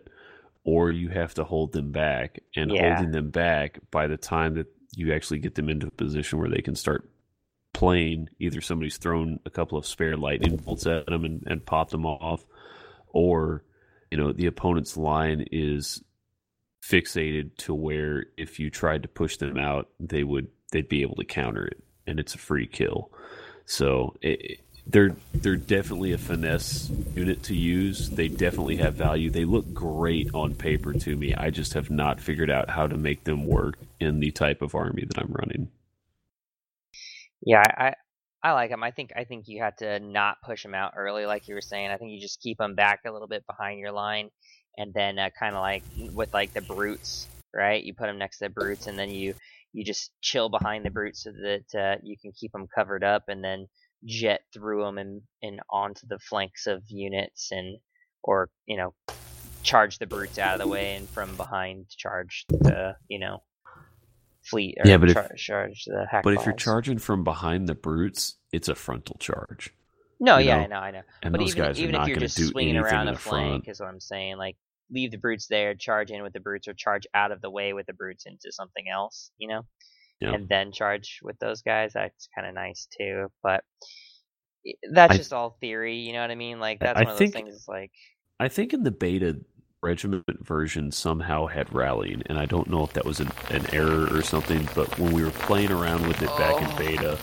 or 0.63 0.91
you 0.91 1.09
have 1.09 1.33
to 1.35 1.43
hold 1.43 1.73
them 1.73 1.91
back. 1.91 2.39
And 2.55 2.71
Yeah. 2.71 2.95
holding 2.95 3.11
them 3.11 3.29
back 3.29 3.79
by 3.91 4.07
the 4.07 4.17
time 4.17 4.55
that 4.55 4.67
you 4.95 5.13
actually 5.13 5.39
get 5.39 5.55
them 5.55 5.69
into 5.69 5.87
a 5.87 5.91
position 5.91 6.39
where 6.39 6.49
they 6.49 6.61
can 6.61 6.75
start 6.75 7.09
playing, 7.73 8.29
either 8.39 8.61
somebody's 8.61 8.97
thrown 8.97 9.39
a 9.45 9.49
couple 9.49 9.77
of 9.77 9.85
spare 9.85 10.15
lightning 10.15 10.57
bolts 10.57 10.85
at 10.85 11.05
them 11.07 11.25
and, 11.25 11.43
and 11.47 11.65
popped 11.65 11.91
them 11.91 12.05
off, 12.05 12.45
or 13.07 13.63
you 14.11 14.17
know 14.17 14.31
the 14.31 14.45
opponent's 14.45 14.95
line 14.95 15.45
is 15.51 16.03
fixated 16.83 17.55
to 17.57 17.73
where 17.73 18.25
if 18.37 18.59
you 18.59 18.69
tried 18.69 19.01
to 19.03 19.09
push 19.09 19.37
them 19.37 19.57
out, 19.57 19.89
they 19.99 20.23
would 20.23 20.47
they'd 20.71 20.89
be 20.89 21.01
able 21.01 21.15
to 21.15 21.25
counter 21.25 21.65
it, 21.65 21.83
and 22.05 22.19
it's 22.19 22.35
a 22.35 22.39
free 22.39 22.67
kill. 22.67 23.11
So 23.65 24.15
it, 24.21 24.59
they're 24.87 25.15
they're 25.33 25.55
definitely 25.55 26.13
a 26.13 26.17
finesse 26.17 26.89
unit 27.15 27.43
to 27.43 27.55
use. 27.55 28.09
They 28.09 28.27
definitely 28.27 28.77
have 28.77 28.95
value. 28.95 29.29
They 29.29 29.45
look 29.45 29.73
great 29.73 30.29
on 30.33 30.55
paper 30.55 30.93
to 30.93 31.15
me. 31.15 31.33
I 31.33 31.49
just 31.49 31.73
have 31.73 31.89
not 31.89 32.19
figured 32.19 32.49
out 32.49 32.69
how 32.69 32.87
to 32.87 32.97
make 32.97 33.23
them 33.23 33.45
work 33.45 33.77
in 33.99 34.19
the 34.19 34.31
type 34.31 34.61
of 34.61 34.75
army 34.75 35.05
that 35.05 35.17
I'm 35.17 35.31
running. 35.31 35.69
Yeah, 37.45 37.63
I 37.65 37.93
I 38.43 38.51
like 38.51 38.71
them. 38.71 38.83
I 38.83 38.91
think 38.91 39.11
I 39.15 39.23
think 39.23 39.47
you 39.47 39.61
have 39.61 39.75
to 39.77 39.99
not 39.99 40.37
push 40.45 40.63
them 40.63 40.75
out 40.75 40.93
early, 40.97 41.25
like 41.25 41.47
you 41.47 41.55
were 41.55 41.61
saying. 41.61 41.89
I 41.89 41.97
think 41.97 42.11
you 42.11 42.19
just 42.19 42.41
keep 42.41 42.57
them 42.57 42.75
back 42.75 43.01
a 43.05 43.11
little 43.11 43.27
bit 43.27 43.45
behind 43.47 43.79
your 43.79 43.93
line, 43.93 44.29
and 44.77 44.93
then 44.93 45.17
uh, 45.17 45.29
kind 45.37 45.55
of 45.55 45.61
like 45.61 45.83
with 46.13 46.33
like 46.33 46.53
the 46.53 46.61
brutes, 46.61 47.27
right? 47.53 47.81
You 47.81 47.93
put 47.93 48.07
them 48.07 48.17
next 48.17 48.39
to 48.39 48.45
the 48.45 48.49
brutes, 48.49 48.87
and 48.87 48.99
then 48.99 49.09
you 49.09 49.33
you 49.71 49.85
just 49.85 50.11
chill 50.21 50.49
behind 50.49 50.85
the 50.85 50.91
brutes 50.91 51.23
so 51.23 51.31
that 51.31 51.79
uh, 51.79 51.99
you 52.03 52.17
can 52.21 52.33
keep 52.33 52.51
them 52.51 52.67
covered 52.67 53.03
up, 53.03 53.23
and 53.29 53.41
then 53.41 53.67
jet 54.05 54.41
through 54.53 54.83
them 54.83 54.97
and 54.97 55.21
and 55.41 55.59
onto 55.69 56.07
the 56.07 56.19
flanks 56.19 56.67
of 56.67 56.83
units, 56.87 57.51
and 57.51 57.77
or 58.23 58.49
you 58.65 58.77
know 58.77 58.93
charge 59.63 59.97
the 59.99 60.07
brutes 60.07 60.37
out 60.37 60.55
of 60.55 60.59
the 60.59 60.67
way, 60.67 60.95
and 60.95 61.07
from 61.09 61.35
behind 61.35 61.89
charge 61.89 62.45
the 62.49 62.95
you 63.07 63.19
know 63.19 63.43
fleet 64.43 64.77
or 64.79 64.87
Yeah, 64.87 64.97
but 64.97 65.09
if- 65.09 65.35
charge 65.37 65.85
the 65.85 66.05
hack 66.09 66.23
But 66.23 66.33
if 66.33 66.45
you're 66.45 66.55
charging 66.55 66.97
from 66.97 67.23
behind 67.23 67.67
the 67.67 67.75
brutes, 67.75 68.35
it's 68.51 68.67
a 68.67 68.75
frontal 68.75 69.17
charge. 69.19 69.73
No, 70.19 70.37
yeah, 70.37 70.57
know? 70.57 70.63
I 70.63 70.67
know, 70.67 70.75
I 70.75 70.91
know. 70.91 71.01
And 71.21 71.31
but 71.31 71.39
those 71.39 71.49
even 71.49 71.63
guys 71.63 71.79
are 71.79 71.81
even 71.81 71.93
not 71.93 72.03
if 72.03 72.07
you're 72.09 72.17
just 72.17 72.37
swinging 72.37 72.77
around 72.77 73.07
the 73.07 73.15
front. 73.15 73.63
flank, 73.63 73.67
is 73.67 73.79
what 73.79 73.89
I'm 73.89 73.99
saying. 73.99 74.37
Like 74.37 74.55
leave 74.91 75.11
the 75.11 75.17
brutes 75.17 75.47
there, 75.47 75.75
charge 75.75 76.11
in 76.11 76.23
with 76.23 76.33
the 76.33 76.39
brutes, 76.39 76.67
or 76.67 76.73
charge 76.73 77.05
out 77.13 77.31
of 77.31 77.41
the 77.41 77.49
way 77.49 77.73
with 77.73 77.87
the 77.87 77.93
brutes 77.93 78.25
into 78.25 78.51
something 78.51 78.85
else, 78.87 79.31
you 79.37 79.47
know, 79.47 79.65
Yeah. 80.19 80.33
and 80.33 80.47
then 80.47 80.71
charge 80.71 81.19
with 81.23 81.37
those 81.39 81.61
guys. 81.61 81.93
That's 81.93 82.29
kind 82.35 82.47
of 82.47 82.53
nice 82.53 82.87
too. 82.97 83.27
But 83.41 83.63
that's 84.91 85.13
I- 85.13 85.17
just 85.17 85.33
all 85.33 85.57
theory, 85.59 85.97
you 85.97 86.13
know 86.13 86.21
what 86.21 86.31
I 86.31 86.35
mean? 86.35 86.59
Like 86.59 86.79
that's 86.79 86.99
I 86.99 87.03
one 87.03 87.11
of 87.13 87.17
think- 87.17 87.33
those 87.33 87.43
things. 87.43 87.65
Like 87.67 87.91
I 88.39 88.47
think 88.47 88.73
in 88.73 88.83
the 88.83 88.91
beta 88.91 89.37
regiment 89.81 90.23
version 90.41 90.91
somehow 90.91 91.45
had 91.47 91.73
rallying, 91.73 92.23
and 92.27 92.37
I 92.39 92.45
don't 92.45 92.69
know 92.69 92.83
if 92.83 92.93
that 92.93 93.03
was 93.05 93.19
an, 93.19 93.29
an 93.49 93.65
error 93.73 94.07
or 94.15 94.21
something. 94.21 94.67
But 94.75 94.97
when 94.97 95.11
we 95.11 95.23
were 95.23 95.31
playing 95.31 95.71
around 95.71 96.07
with 96.07 96.21
it 96.21 96.29
back 96.37 96.61
in 96.61 96.67
Oh. 96.71 96.77
beta, 96.77 97.17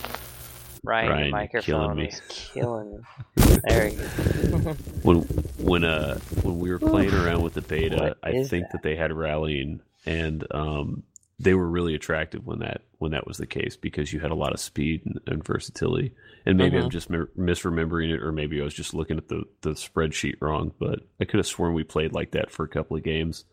Ryan, 0.84 1.10
Ryan, 1.10 1.30
microphone 1.30 1.62
killing 1.64 1.96
me. 1.96 2.12
killing 2.52 2.90
me. 3.36 3.56
There 3.68 3.88
you 3.88 3.96
go. 3.98 4.72
when 5.02 5.16
when 5.58 5.84
uh 5.84 6.18
when 6.42 6.58
we 6.58 6.70
were 6.70 6.78
playing 6.78 7.14
around 7.22 7.42
with 7.42 7.54
the 7.54 7.62
beta, 7.62 7.96
What 7.96 8.18
I 8.22 8.44
think 8.44 8.66
that? 8.72 8.82
they 8.82 8.94
had 8.96 9.12
rallying, 9.12 9.80
and 10.06 10.46
um 10.52 11.02
they 11.42 11.54
were 11.54 11.68
really 11.68 11.94
attractive 11.94 12.46
when 12.46 12.58
that 12.58 12.82
when 12.98 13.12
that 13.12 13.26
was 13.26 13.38
the 13.38 13.46
case 13.46 13.74
because 13.76 14.12
you 14.12 14.20
had 14.20 14.30
a 14.30 14.34
lot 14.34 14.52
of 14.52 14.60
speed 14.60 15.02
and, 15.06 15.18
and 15.26 15.44
versatility. 15.44 16.12
And 16.44 16.58
maybe 16.58 16.76
I'm 16.76 16.88
Mhm. 16.88 16.90
just 16.92 17.08
mi- 17.10 17.18
misremembering 17.38 18.12
it, 18.12 18.22
or 18.22 18.30
maybe 18.30 18.60
I 18.60 18.64
was 18.64 18.74
just 18.74 18.92
looking 18.94 19.16
at 19.16 19.28
the 19.28 19.44
the 19.62 19.70
spreadsheet 19.70 20.36
wrong. 20.40 20.72
But 20.78 21.00
I 21.20 21.24
could 21.24 21.38
have 21.38 21.46
sworn 21.46 21.72
we 21.74 21.84
played 21.84 22.12
like 22.12 22.32
that 22.32 22.50
for 22.50 22.64
a 22.64 22.68
couple 22.68 22.96
of 22.96 23.02
games, 23.02 23.44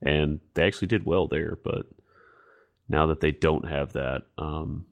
and 0.00 0.40
they 0.54 0.66
actually 0.66 0.88
did 0.88 1.04
well 1.04 1.26
there. 1.28 1.58
But 1.62 1.86
now 2.88 3.06
that 3.06 3.20
they 3.20 3.30
don't 3.30 3.68
have 3.68 3.92
that, 3.92 4.22
um, 4.38 4.86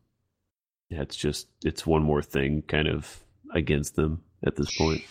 yeah, 0.91 1.01
it's 1.03 1.17
just 1.17 1.49
it's 1.65 1.87
one 1.87 2.03
more 2.03 2.23
thing 2.23 2.63
kind 2.63 2.89
of 2.89 3.23
against 3.55 3.97
them 3.97 4.23
at 4.45 4.57
this 4.57 4.77
point. 4.77 5.03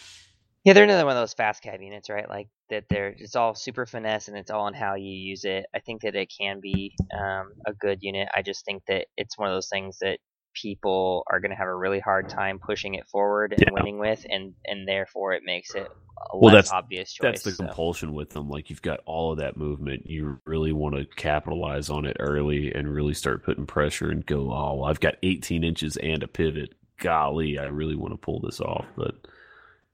Yeah, 0.65 0.73
they're 0.73 0.85
another 0.85 1.05
one 1.05 1.17
of 1.17 1.21
those 1.21 1.35
fast 1.35 1.63
cav 1.63 1.83
units, 1.83 2.09
right? 2.11 2.29
Like 2.29 2.49
that. 2.71 2.85
They're 2.89 3.15
it's 3.17 3.37
all 3.37 3.55
super 3.55 3.87
finesse, 3.87 4.29
and 4.29 4.37
it's 4.37 4.51
all 4.51 4.63
on 4.67 4.75
how 4.75 4.95
you 4.95 5.11
use 5.11 5.45
it. 5.45 5.67
I 5.75 5.79
think 5.81 6.03
that 6.03 6.15
it 6.15 6.33
can 6.37 6.61
be 6.61 6.95
um, 7.17 7.53
a 7.67 7.73
good 7.73 7.99
unit. 8.03 8.29
I 8.35 8.43
just 8.43 8.65
think 8.65 8.83
that 8.89 9.07
it's 9.17 9.39
one 9.39 9.49
of 9.49 9.55
those 9.55 9.69
things 9.69 9.99
that 10.01 10.19
people 10.55 11.25
are 11.31 11.41
going 11.41 11.51
to 11.51 11.57
have 11.57 11.69
a 11.69 11.75
really 11.75 12.01
hard 12.01 12.29
time 12.29 12.59
pushing 12.65 12.95
it 12.95 13.07
forward 13.09 13.53
and 13.53 13.65
Yeah. 13.65 13.71
winning 13.71 13.99
with, 13.99 14.21
and 14.29 14.55
and 14.67 14.87
therefore 14.87 15.33
it 15.33 15.43
makes 15.45 15.75
it 15.75 15.89
a 16.33 16.37
well, 16.39 16.51
less 16.51 16.63
that's 16.63 16.73
obvious 16.73 17.13
choice. 17.13 17.41
That's 17.41 17.43
the 17.43 17.53
so. 17.53 17.65
compulsion 17.65 18.13
with 18.13 18.31
them. 18.31 18.49
Like 18.49 18.69
you've 18.69 18.83
got 18.83 19.01
all 19.07 19.31
of 19.31 19.39
that 19.39 19.57
movement. 19.57 20.07
You 20.09 20.39
really 20.45 20.73
want 20.73 20.95
to 20.95 21.05
capitalize 21.05 21.89
on 21.89 22.05
it 22.05 22.17
early 22.19 22.73
and 22.73 22.93
really 22.93 23.15
start 23.15 23.43
putting 23.43 23.65
pressure 23.65 24.11
and 24.11 24.25
go, 24.25 24.51
oh, 24.53 24.75
well, 24.75 24.85
I've 24.85 24.99
got 24.99 25.15
18 25.23 25.63
inches 25.63 25.97
and 25.97 26.23
a 26.23 26.27
pivot. 26.27 26.75
Golly, 26.99 27.57
I 27.59 27.65
really 27.65 27.95
want 27.95 28.13
to 28.13 28.17
pull 28.17 28.41
this 28.41 28.61
off. 28.61 28.85
But 28.95 29.15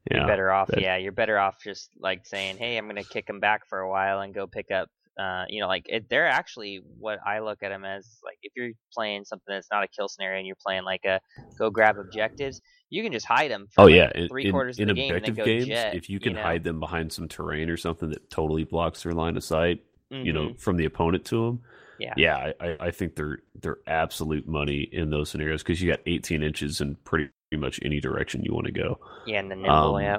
yeah, 0.09 0.17
you're 0.19 0.27
better 0.27 0.51
off. 0.51 0.67
that- 0.69 0.81
Yeah, 0.81 0.97
you're 0.97 1.11
better 1.11 1.37
off 1.37 1.61
just 1.63 1.89
like 1.99 2.25
saying, 2.25 2.57
"Hey, 2.57 2.77
I'm 2.77 2.85
going 2.85 2.95
to 2.95 3.03
kick 3.03 3.27
them 3.27 3.39
back 3.39 3.67
for 3.67 3.79
a 3.79 3.89
while 3.89 4.21
and 4.21 4.33
go 4.33 4.47
pick 4.47 4.71
up." 4.71 4.89
Uh, 5.19 5.43
you 5.49 5.59
know, 5.61 5.67
like 5.67 5.85
it, 5.89 6.09
they're 6.09 6.25
actually 6.27 6.81
what 6.97 7.19
I 7.25 7.39
look 7.39 7.61
at 7.63 7.69
them 7.69 7.83
as. 7.83 8.07
Like 8.23 8.37
if 8.43 8.53
you're 8.55 8.71
playing 8.93 9.25
something 9.25 9.53
that's 9.53 9.67
not 9.71 9.83
a 9.83 9.87
kill 9.87 10.07
scenario 10.07 10.37
and 10.39 10.47
you're 10.47 10.55
playing 10.65 10.83
like 10.83 11.03
a 11.05 11.19
go 11.59 11.69
grab 11.69 11.97
objectives, 11.99 12.61
you 12.89 13.03
can 13.03 13.11
just 13.11 13.25
hide 13.25 13.51
them. 13.51 13.67
For 13.71 13.81
Oh 13.81 13.85
like 13.85 13.95
yeah, 13.95 14.11
in, 14.15 14.29
three 14.29 14.45
in- 14.45 14.51
quarters 14.51 14.79
in 14.79 14.89
of 14.89 14.95
the 14.95 15.01
game 15.01 15.15
and 15.15 15.17
objective 15.27 15.35
go 15.37 15.45
games, 15.45 15.67
jet. 15.67 15.95
if 15.95 16.09
you 16.09 16.19
can 16.19 16.33
know? 16.33 16.41
hide 16.41 16.63
them 16.63 16.79
behind 16.79 17.11
some 17.11 17.27
terrain 17.27 17.69
or 17.69 17.77
something 17.77 18.09
that 18.09 18.29
totally 18.31 18.63
blocks 18.63 19.03
their 19.03 19.11
line 19.13 19.35
of 19.37 19.43
sight, 19.43 19.83
you 20.09 20.31
know, 20.33 20.49
Mhm. 20.49 20.59
from 20.59 20.77
the 20.77 20.85
opponent 20.85 21.25
to 21.25 21.45
them, 21.45 21.63
yeah, 21.99 22.13
yeah, 22.17 22.51
I, 22.59 22.67
I- 22.69 22.77
I 22.87 22.91
think 22.91 23.15
they're 23.15 23.39
they're 23.61 23.79
absolute 23.85 24.47
money 24.47 24.81
in 24.91 25.09
those 25.09 25.29
scenarios 25.29 25.61
because 25.61 25.81
you 25.81 25.91
got 25.91 25.99
18 26.05 26.41
inches 26.41 26.79
and 26.81 27.01
pretty 27.03 27.29
much 27.57 27.79
any 27.83 27.99
direction 27.99 28.43
you 28.43 28.53
want 28.53 28.65
to 28.67 28.71
go. 28.71 28.99
yeah, 29.27 29.39
and 29.39 29.51
the 29.51 29.55
nimble, 29.55 29.95
Um, 29.95 30.01
yeah. 30.01 30.17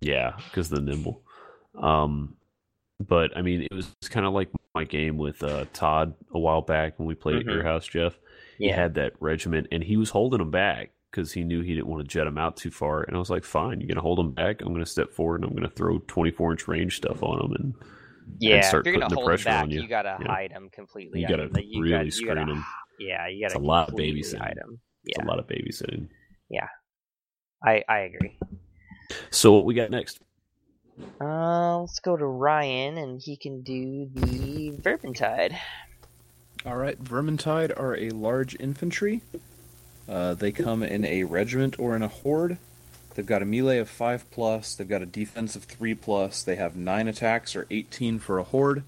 Yeah, 0.00 0.36
because 0.36 0.68
the 0.68 0.80
nimble. 0.80 1.22
Um, 1.76 2.36
but 3.06 3.36
I 3.36 3.42
mean, 3.42 3.62
it 3.62 3.72
was 3.72 3.94
kind 4.10 4.26
of 4.26 4.32
like 4.32 4.48
my 4.74 4.84
game 4.84 5.16
with 5.18 5.42
uh, 5.42 5.66
Todd 5.72 6.14
a 6.32 6.38
while 6.38 6.62
back 6.62 6.98
when 6.98 7.06
we 7.06 7.14
played 7.14 7.36
at 7.36 7.44
your 7.46 7.62
Mhm. 7.62 7.66
house, 7.66 7.86
Jeff. 7.86 8.18
He 8.58 8.68
had 8.68 8.94
that 8.94 9.14
regiment, 9.20 9.66
and 9.72 9.82
he 9.82 9.96
was 9.96 10.10
holding 10.10 10.40
him 10.40 10.50
back 10.50 10.92
because 11.10 11.32
he 11.32 11.42
knew 11.44 11.60
he 11.60 11.74
didn't 11.74 11.86
want 11.88 12.02
to 12.02 12.08
jet 12.08 12.26
him 12.26 12.38
out 12.38 12.56
too 12.56 12.70
far. 12.70 13.02
And 13.02 13.14
I 13.16 13.18
was 13.18 13.30
like, 13.30 13.44
"Fine, 13.44 13.80
you're 13.80 13.88
gonna 13.88 14.00
hold 14.00 14.18
him 14.18 14.32
back. 14.32 14.62
I'm 14.62 14.72
gonna 14.72 14.86
step 14.86 15.12
forward 15.12 15.42
and 15.42 15.50
I'm 15.50 15.56
gonna 15.56 15.68
throw 15.70 15.98
24 16.00 16.52
inch 16.52 16.66
range 16.68 16.96
stuff 16.96 17.22
on 17.22 17.44
him 17.44 17.52
and 17.52 17.74
Yeah, 18.38 18.58
if 18.58 18.64
start 18.66 18.86
you're 18.86 18.94
gonna 18.94 19.06
putting 19.08 19.22
the 19.24 19.28
pressure 19.28 19.44
back, 19.50 19.62
on 19.64 19.70
you. 19.70 19.86
gotta 19.88 20.16
Yeah. 20.20 20.26
hide 20.28 20.52
him 20.52 20.70
completely. 20.70 21.20
You 21.20 21.26
I 21.26 21.30
gotta 21.30 21.44
mean, 21.44 21.52
like, 21.52 21.64
you 21.68 21.82
really 21.82 21.90
gotta, 21.92 22.04
you 22.06 22.10
screen 22.10 22.34
gotta, 22.36 22.52
'em. 22.52 22.64
Yeah, 22.98 23.26
you 23.28 23.46
gotta 23.46 23.58
a 23.58 23.60
lot 23.60 23.82
of 23.88 23.88
completely 23.88 24.20
babysitting. 24.22 24.38
hide 24.40 24.58
'em. 24.62 24.80
It's 25.04 25.18
Yeah, 25.18 25.24
a 25.24 25.26
lot 25.26 25.38
of 25.40 25.46
babysitting. 25.48 26.08
I 27.64 27.82
I 27.88 27.98
agree. 28.00 28.38
So 29.30 29.52
what 29.52 29.64
we 29.64 29.74
got 29.74 29.90
next? 29.90 30.20
Uh, 31.20 31.80
let's 31.80 31.98
go 31.98 32.16
to 32.16 32.24
Ryan, 32.24 32.98
and 32.98 33.20
he 33.20 33.36
can 33.36 33.62
do 33.62 34.08
the 34.14 34.70
Vermintide. 34.80 35.56
All 36.64 36.76
right, 36.76 37.02
Vermintide 37.02 37.78
are 37.78 37.96
a 37.96 38.10
large 38.10 38.56
infantry. 38.60 39.22
Uh, 40.08 40.34
they 40.34 40.52
come 40.52 40.82
in 40.82 41.04
a 41.04 41.24
regiment 41.24 41.78
or 41.78 41.96
in 41.96 42.02
a 42.02 42.08
horde. 42.08 42.58
They've 43.14 43.26
got 43.26 43.42
a 43.42 43.46
melee 43.46 43.78
of 43.78 43.88
five 43.88 44.30
plus. 44.30 44.74
They've 44.74 44.88
got 44.88 45.02
a 45.02 45.06
defense 45.06 45.56
of 45.56 45.64
three 45.64 45.94
plus. 45.94 46.42
They 46.42 46.56
have 46.56 46.76
nine 46.76 47.08
attacks 47.08 47.54
or 47.54 47.66
18 47.70 48.18
for 48.18 48.38
a 48.38 48.44
horde, 48.44 48.82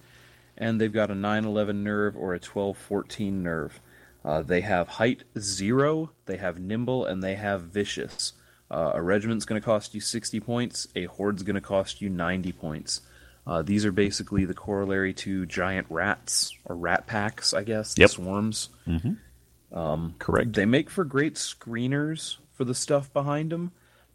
and 0.57 0.81
they've 0.81 0.93
got 0.93 1.11
a 1.11 1.15
9-11 1.15 1.77
nerve 1.77 2.17
or 2.17 2.35
a 2.35 2.41
12-14 2.41 3.33
nerve. 3.33 3.81
Uh, 4.27 4.43
they 4.43 4.61
have 4.61 4.89
height 4.89 5.23
zero. 5.39 6.11
They 6.27 6.37
have 6.37 6.59
nimble, 6.59 7.07
and 7.07 7.23
they 7.23 7.37
have 7.37 7.63
vicious. 7.63 8.33
Uh, 8.69 8.91
a 8.95 9.01
regiment's 9.01 9.45
going 9.45 9.61
to 9.61 9.65
cost 9.65 9.95
you 9.95 10.01
60 10.01 10.41
points. 10.41 10.89
A 10.97 11.05
horde's 11.05 11.45
going 11.45 11.55
to 11.55 11.61
cost 11.61 12.03
you 12.03 12.09
90 12.09 12.51
points. 12.53 13.03
Uh, 13.47 13.63
these 13.63 13.85
are 13.85 13.93
basically 13.93 14.45
the 14.45 14.55
corollary 14.55 15.15
to 15.15 15.47
giant 15.47 15.87
rats 15.89 16.53
or 16.65 16.75
rat 16.75 17.07
packs, 17.07 17.55
I 17.55 17.63
guess. 17.63 17.95
Yep. 17.97 18.11
swarms. 18.11 18.71
Mm-hmm. 18.89 19.79
Um, 19.79 20.17
Correct. 20.19 20.55
They 20.55 20.67
make 20.67 20.91
for 20.91 21.05
great 21.05 21.35
screeners 21.35 22.39
for 22.53 22.65
the 22.65 22.75
stuff 22.75 23.13
behind 23.13 23.53
them, 23.53 23.71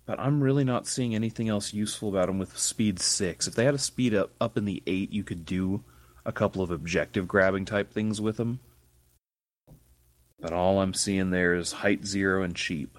but 0.05 0.19
I'm 0.19 0.43
really 0.43 0.65
not 0.65 0.87
seeing 0.87 1.15
anything 1.15 1.47
else 1.47 1.73
useful 1.73 2.09
about 2.09 2.27
them 2.27 2.39
with 2.39 2.57
speed 2.57 2.99
six. 2.99 3.47
If 3.47 3.55
they 3.55 3.63
had 3.63 3.73
a 3.73 3.79
speed 3.79 4.13
up 4.13 4.31
up 4.41 4.57
in 4.57 4.65
the 4.65 4.83
eight, 4.85 5.13
you 5.13 5.23
could 5.23 5.45
do 5.45 5.83
a 6.25 6.33
couple 6.33 6.61
of 6.61 6.71
objective 6.71 7.27
grabbing 7.27 7.65
type 7.65 7.93
things 7.93 8.19
with 8.19 8.35
them. 8.35 8.59
But 10.41 10.53
all 10.53 10.81
I'm 10.81 10.93
seeing 10.93 11.29
there 11.29 11.53
is 11.53 11.71
height 11.71 12.05
zero 12.05 12.43
and 12.43 12.55
cheap. 12.55 12.97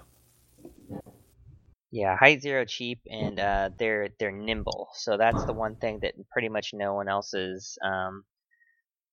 Yeah, 1.91 2.17
height 2.17 2.41
zero 2.41 2.65
cheap, 2.65 3.01
and 3.07 3.39
uh, 3.39 3.69
they're 3.77 4.09
they're 4.19 4.31
nimble. 4.31 4.89
So 4.95 5.17
that's 5.17 5.43
the 5.45 5.53
one 5.53 5.75
thing 5.75 5.99
that 6.01 6.13
pretty 6.31 6.49
much 6.49 6.71
no 6.73 6.95
one 6.95 7.07
else's 7.07 7.77
um, 7.85 8.23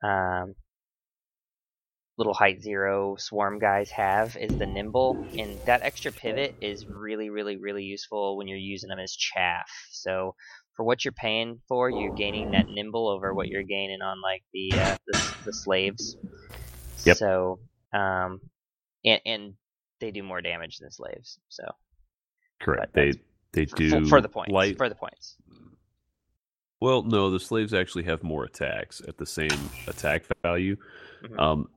um, 0.02 0.54
little 2.16 2.32
height 2.32 2.62
zero 2.62 3.16
swarm 3.18 3.58
guys 3.58 3.90
have 3.90 4.36
is 4.36 4.56
the 4.56 4.66
nimble, 4.66 5.26
and 5.36 5.58
that 5.66 5.82
extra 5.82 6.10
pivot 6.12 6.54
is 6.60 6.86
really 6.86 7.28
really 7.28 7.56
really 7.56 7.84
useful 7.84 8.38
when 8.38 8.48
you're 8.48 8.56
using 8.56 8.88
them 8.88 8.98
as 8.98 9.14
chaff. 9.14 9.68
So 9.90 10.34
for 10.74 10.84
what 10.84 11.04
you're 11.04 11.12
paying 11.12 11.60
for, 11.68 11.90
you're 11.90 12.14
gaining 12.14 12.52
that 12.52 12.68
nimble 12.68 13.08
over 13.08 13.34
what 13.34 13.48
you're 13.48 13.62
gaining 13.62 14.00
on 14.00 14.22
like 14.22 14.42
the 14.54 14.72
uh, 14.72 14.96
the, 15.06 15.34
the 15.46 15.52
slaves. 15.52 16.16
Yep. 17.04 17.16
So 17.18 17.58
um, 17.92 18.40
and, 19.04 19.20
and 19.26 19.54
they 20.00 20.10
do 20.10 20.22
more 20.22 20.40
damage 20.40 20.78
than 20.78 20.90
slaves. 20.90 21.38
So 21.48 21.64
Correct. 22.60 22.92
They 22.94 23.12
they 23.52 23.66
for, 23.66 23.76
do 23.76 24.06
for 24.06 24.20
the 24.20 24.28
points. 24.28 24.52
light. 24.52 24.76
For 24.76 24.88
the 24.88 24.94
points. 24.94 25.36
Well, 26.80 27.02
no, 27.02 27.30
the 27.30 27.40
slaves 27.40 27.74
actually 27.74 28.04
have 28.04 28.22
more 28.22 28.44
attacks 28.44 29.02
at 29.06 29.18
the 29.18 29.26
same 29.26 29.50
attack 29.86 30.24
value. 30.42 30.76
Mhm. 31.22 31.38
Um, 31.38 31.68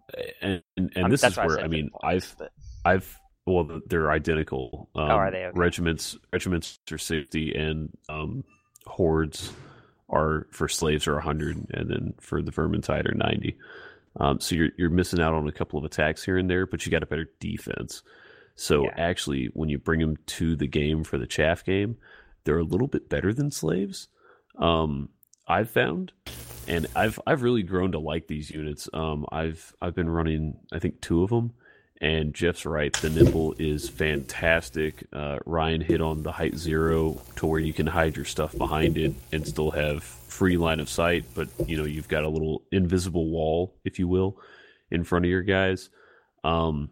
and 0.41 0.63
and, 0.77 0.91
and 0.95 1.05
Um, 1.05 1.11
this 1.11 1.23
is 1.23 1.35
why 1.35 1.43
I 1.43 1.47
where 1.47 1.59
I 1.59 1.67
mean 1.67 1.89
points, 1.89 2.27
I've 2.31 2.37
but- 2.37 2.51
I've 2.85 3.19
well 3.45 3.81
they're 3.87 4.11
identical. 4.11 4.89
Um, 4.95 5.03
Oh, 5.09 5.15
are 5.15 5.31
they? 5.31 5.45
Okay. 5.45 5.57
Regiments 5.59 6.17
regiments 6.31 6.79
are 6.91 6.97
sixty 6.97 7.53
and 7.53 7.89
um, 8.07 8.43
hordes 8.85 9.51
are 10.09 10.47
for 10.51 10.67
slaves 10.69 11.07
are 11.07 11.19
hundred, 11.19 11.57
and 11.71 11.89
then 11.89 12.13
for 12.21 12.41
the 12.41 12.51
vermintide 12.51 13.09
are 13.09 13.15
ninety. 13.15 13.57
Um, 14.19 14.39
so 14.39 14.55
you're 14.55 14.69
you're 14.77 14.89
missing 14.89 15.19
out 15.19 15.33
on 15.33 15.47
a 15.47 15.51
couple 15.51 15.79
of 15.79 15.85
attacks 15.85 16.23
here 16.23 16.37
and 16.37 16.49
there, 16.49 16.65
but 16.67 16.85
you 16.85 16.91
got 16.91 17.03
a 17.03 17.07
better 17.07 17.29
defense. 17.39 18.03
So 18.55 18.83
Yeah. 18.83 18.93
actually, 18.97 19.45
when 19.53 19.69
you 19.69 19.79
bring 19.79 19.99
them 19.99 20.17
to 20.27 20.55
the 20.55 20.67
game 20.67 21.03
for 21.03 21.17
the 21.17 21.25
chaff 21.25 21.63
game, 21.65 21.97
they're 22.43 22.59
a 22.59 22.63
little 22.63 22.87
bit 22.87 23.09
better 23.09 23.33
than 23.33 23.49
slaves. 23.49 24.07
Um, 24.57 25.09
I've 25.47 25.69
found, 25.71 26.11
and 26.67 26.85
I've 26.95 27.19
I've 27.25 27.41
really 27.41 27.63
grown 27.63 27.91
to 27.93 27.99
like 27.99 28.27
these 28.27 28.51
units. 28.51 28.87
Um, 28.93 29.25
I've 29.31 29.73
I've 29.81 29.95
been 29.95 30.09
running 30.09 30.57
I 30.71 30.79
think 30.79 31.01
two 31.01 31.23
of 31.23 31.31
them, 31.31 31.53
and 32.03 32.33
Jeff's 32.33 32.65
right. 32.65 32.91
The 32.91 33.09
nimble 33.09 33.55
is 33.57 33.87
fantastic. 33.87 35.05
Uh, 35.13 35.39
Ryan 35.45 35.79
hit 35.79 36.01
on 36.01 36.21
the 36.21 36.33
height 36.33 36.57
zero 36.57 37.21
to 37.37 37.45
where 37.45 37.61
you 37.61 37.71
can 37.71 37.87
hide 37.87 38.17
your 38.17 38.25
stuff 38.25 38.55
behind 38.57 38.97
it 38.97 39.13
and 39.31 39.47
still 39.47 39.71
have 39.71 40.03
free 40.03 40.57
line 40.57 40.81
of 40.81 40.89
sight, 40.89 41.23
but 41.33 41.47
you 41.65 41.77
know 41.77 41.85
you've 41.85 42.09
got 42.09 42.25
a 42.25 42.29
little 42.29 42.63
invisible 42.73 43.29
wall, 43.29 43.73
if 43.85 43.99
you 43.99 44.09
will, 44.09 44.37
in 44.91 45.05
front 45.05 45.23
of 45.23 45.31
your 45.31 45.43
guys. 45.43 45.89
Um, 46.43 46.89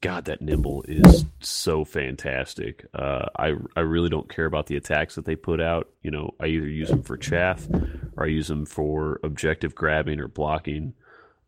God, 0.00 0.24
that 0.24 0.42
nimble 0.42 0.84
is 0.88 1.24
so 1.38 1.84
fantastic. 1.84 2.84
Uh, 2.92 3.26
I 3.38 3.54
I 3.76 3.80
really 3.80 4.08
don't 4.08 4.28
care 4.28 4.46
about 4.46 4.66
the 4.66 4.76
attacks 4.76 5.14
that 5.14 5.24
they 5.24 5.36
put 5.36 5.60
out. 5.60 5.88
You 6.02 6.10
know, 6.10 6.34
I 6.40 6.46
either 6.46 6.66
use 6.66 6.88
them 6.88 7.04
for 7.04 7.16
chaff, 7.16 7.64
or 8.16 8.24
I 8.24 8.26
use 8.26 8.48
them 8.48 8.66
for 8.66 9.20
objective 9.22 9.76
grabbing 9.76 10.18
or 10.18 10.26
blocking. 10.26 10.94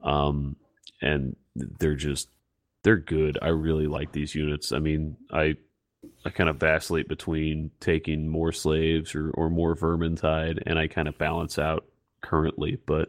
Um, 0.01 0.55
and 1.03 1.35
they're 1.57 1.97
just 1.97 2.29
they're 2.83 2.97
good. 2.99 3.39
I 3.43 3.49
really 3.49 3.87
like 3.87 4.13
these 4.13 4.35
units. 4.35 4.73
I 4.73 4.79
mean, 4.79 5.17
I 5.33 5.57
I 6.25 6.31
kind 6.31 6.49
of 6.49 6.57
vacillate 6.57 7.09
between 7.09 7.71
taking 7.81 8.29
more 8.29 8.53
slaves 8.53 9.15
or 9.15 9.31
or 9.33 9.51
more 9.51 9.77
vermintide, 9.77 10.63
and 10.67 10.79
I 10.79 10.87
kind 10.89 11.09
of 11.09 11.19
balance 11.19 11.59
out 11.59 11.87
currently. 12.23 12.79
But 12.87 13.09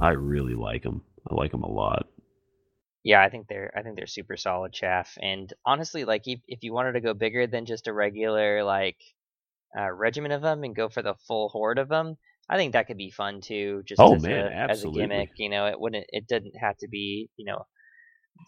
I 0.00 0.10
really 0.10 0.54
like 0.54 0.82
them. 0.84 1.02
I 1.30 1.34
like 1.34 1.52
them 1.52 1.62
a 1.64 1.70
lot. 1.70 2.08
Yeah, 3.04 3.22
I 3.22 3.28
think 3.28 3.48
they're 3.48 3.72
I 3.76 3.82
think 3.82 3.96
they're 3.96 4.06
super 4.06 4.36
solid 4.36 4.72
chaff. 4.72 5.16
And 5.20 5.52
honestly, 5.66 6.04
like 6.04 6.26
if 6.26 6.40
if 6.48 6.62
you 6.62 6.72
wanted 6.72 6.92
to 6.92 7.00
go 7.00 7.14
bigger 7.14 7.46
than 7.46 7.66
just 7.66 7.86
a 7.86 7.92
regular 7.92 8.64
like 8.64 8.98
uh, 9.78 9.90
regiment 9.92 10.34
of 10.34 10.42
them 10.42 10.64
and 10.64 10.76
go 10.76 10.88
for 10.88 11.02
the 11.02 11.14
full 11.28 11.48
horde 11.50 11.78
of 11.78 11.88
them, 11.88 12.16
I 12.48 12.56
think 12.56 12.72
that 12.72 12.86
could 12.86 12.98
be 12.98 13.10
fun 13.10 13.40
too. 13.42 13.82
Just 13.86 14.00
Oh, 14.00 14.14
as 14.14 14.22
man, 14.22 14.46
a, 14.46 14.50
as 14.50 14.84
a 14.84 14.88
gimmick, 14.88 15.30
you 15.36 15.48
know, 15.50 15.66
it 15.66 15.78
wouldn't 15.80 16.06
it 16.10 16.26
didn't 16.28 16.56
have 16.56 16.76
to 16.78 16.88
be 16.88 17.30
you 17.36 17.44
know 17.46 17.66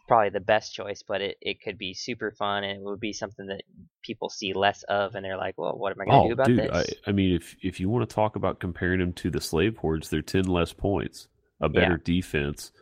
probably 0.08 0.30
the 0.30 0.40
best 0.40 0.72
choice, 0.74 1.02
but 1.06 1.20
it, 1.20 1.36
it 1.40 1.60
could 1.62 1.78
be 1.78 1.94
super 1.94 2.30
fun 2.32 2.64
and 2.64 2.80
it 2.80 2.84
would 2.84 3.00
be 3.00 3.12
something 3.12 3.46
that 3.46 3.62
people 4.02 4.28
see 4.28 4.52
less 4.52 4.82
of 4.84 5.14
and 5.14 5.24
they're 5.24 5.36
like, 5.36 5.56
well, 5.58 5.76
what 5.76 5.92
am 5.92 6.00
I 6.00 6.04
going 6.04 6.16
to 6.16 6.24
Oh, 6.24 6.28
do 6.28 6.32
about 6.34 6.46
dude! 6.46 6.58
this? 6.60 6.94
I, 7.06 7.10
I 7.10 7.12
mean, 7.12 7.34
if 7.34 7.56
if 7.62 7.80
you 7.80 7.88
want 7.88 8.08
to 8.08 8.14
talk 8.14 8.36
about 8.36 8.60
comparing 8.60 9.00
them 9.00 9.12
to 9.14 9.30
the 9.30 9.40
slave 9.40 9.76
hordes, 9.78 10.08
they're 10.10 10.22
ten 10.22 10.44
less 10.44 10.72
points, 10.72 11.28
a 11.60 11.68
better 11.68 11.92
Yeah. 11.92 12.04
defense, 12.04 12.72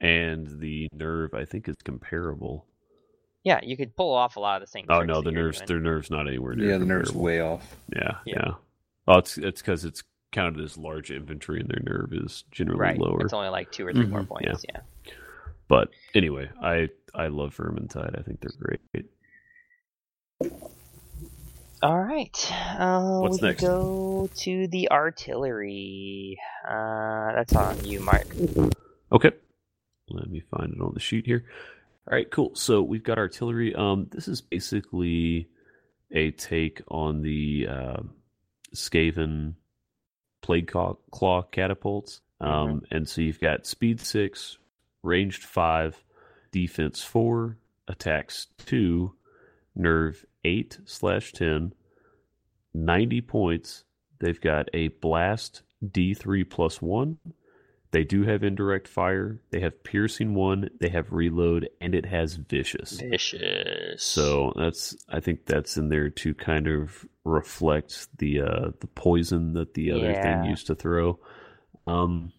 and 0.00 0.60
the 0.60 0.88
nerve 0.92 1.34
I 1.34 1.44
think 1.44 1.68
is 1.68 1.76
comparable. 1.84 2.66
Yeah, 3.44 3.60
you 3.62 3.76
could 3.76 3.94
pull 3.94 4.14
off 4.14 4.36
a 4.36 4.40
lot 4.40 4.56
of 4.62 4.66
the 4.66 4.70
same. 4.70 4.86
Oh 4.88 5.02
no, 5.02 5.20
the 5.20 5.30
you're 5.30 5.42
nerves, 5.44 5.58
doing. 5.58 5.66
their 5.68 5.80
nerves 5.80 6.10
not 6.10 6.26
anywhere 6.26 6.54
near. 6.54 6.70
Yeah, 6.70 6.78
the 6.78 6.86
nerve's 6.86 7.10
comparable. 7.10 7.24
way 7.24 7.40
off. 7.40 7.76
Yeah, 7.94 8.12
Yeah. 8.24 8.34
yeah. 8.36 8.50
Oh, 9.06 9.18
it's 9.18 9.36
it's 9.38 9.60
because 9.60 9.84
it's 9.84 10.02
counted 10.32 10.62
as 10.64 10.76
large 10.78 11.10
infantry, 11.10 11.60
and 11.60 11.68
their 11.68 11.82
nerve 11.84 12.12
is 12.12 12.44
generally 12.50 12.80
right. 12.80 12.98
lower. 12.98 13.20
It's 13.22 13.32
only 13.34 13.50
like 13.50 13.70
two 13.70 13.86
or 13.86 13.92
3 13.92 14.06
more 14.06 14.22
Mhm. 14.22 14.28
points. 14.28 14.64
Yeah. 14.68 14.80
But 15.68 15.88
anyway, 16.14 16.50
I 16.62 16.88
I 17.14 17.28
love 17.28 17.56
Vermintide. 17.56 18.18
I 18.18 18.22
think 18.22 18.40
they're 18.40 18.50
great. 18.58 19.06
All 21.82 22.02
right. 22.02 22.52
Uh, 22.78 23.20
What's 23.20 23.40
we 23.42 23.48
next? 23.48 23.62
go 23.62 24.30
to 24.36 24.68
the 24.68 24.90
artillery. 24.90 26.38
Uh, 26.68 27.32
that's 27.34 27.54
on 27.54 27.84
you, 27.84 28.00
Mark. 28.00 28.26
Okay. 29.12 29.32
Let 30.10 30.30
me 30.30 30.40
find 30.40 30.74
it 30.74 30.80
on 30.80 30.92
the 30.94 31.00
sheet 31.00 31.26
here. 31.26 31.44
All 32.08 32.14
right, 32.16 32.30
cool. 32.30 32.54
So 32.54 32.82
we've 32.82 33.02
got 33.04 33.18
artillery. 33.18 33.74
Um, 33.74 34.08
this 34.12 34.28
is 34.28 34.40
basically 34.42 35.48
a 36.12 36.30
take 36.32 36.82
on 36.88 37.22
the 37.22 37.66
uh, 37.70 38.02
Skaven 38.74 39.54
plague 40.42 40.68
claw, 40.68 40.96
claw 41.10 41.42
catapults. 41.42 42.20
Um, 42.40 42.82
and 42.90 43.08
so 43.08 43.22
you've 43.22 43.40
got 43.40 43.66
speed 43.66 44.00
six, 44.00 44.58
ranged 45.04 45.42
five, 45.44 46.02
defense 46.50 47.02
four, 47.02 47.58
attacks 47.88 48.46
two, 48.64 49.14
nerve 49.76 50.24
eight 50.44 50.78
slash 50.84 51.32
ten, 51.32 51.72
90 52.72 53.20
points. 53.22 53.84
They've 54.20 54.40
got 54.40 54.68
a 54.72 54.88
blast 54.88 55.62
D3 55.84 56.48
plus 56.48 56.80
one. 56.82 57.18
They 57.90 58.02
do 58.02 58.24
have 58.24 58.42
indirect 58.42 58.88
fire. 58.88 59.40
They 59.50 59.60
have 59.60 59.84
piercing 59.84 60.34
one. 60.34 60.68
They 60.80 60.88
have 60.88 61.12
reload, 61.12 61.68
and 61.80 61.94
it 61.94 62.06
has 62.06 62.34
vicious. 62.34 62.98
Vicious. 63.00 64.02
So 64.02 64.52
that's 64.56 64.96
I 65.08 65.20
think 65.20 65.46
that's 65.46 65.76
in 65.76 65.90
there 65.90 66.10
to 66.10 66.34
kind 66.34 66.66
of 66.66 67.06
reflect 67.22 68.08
the 68.18 68.40
uh, 68.40 68.70
the 68.80 68.88
poison 68.88 69.52
that 69.52 69.74
the 69.74 69.92
other 69.92 70.10
Yeah. 70.10 70.40
thing 70.42 70.50
used 70.50 70.66
to 70.66 70.74
throw. 70.74 71.20
Um, 71.86 72.32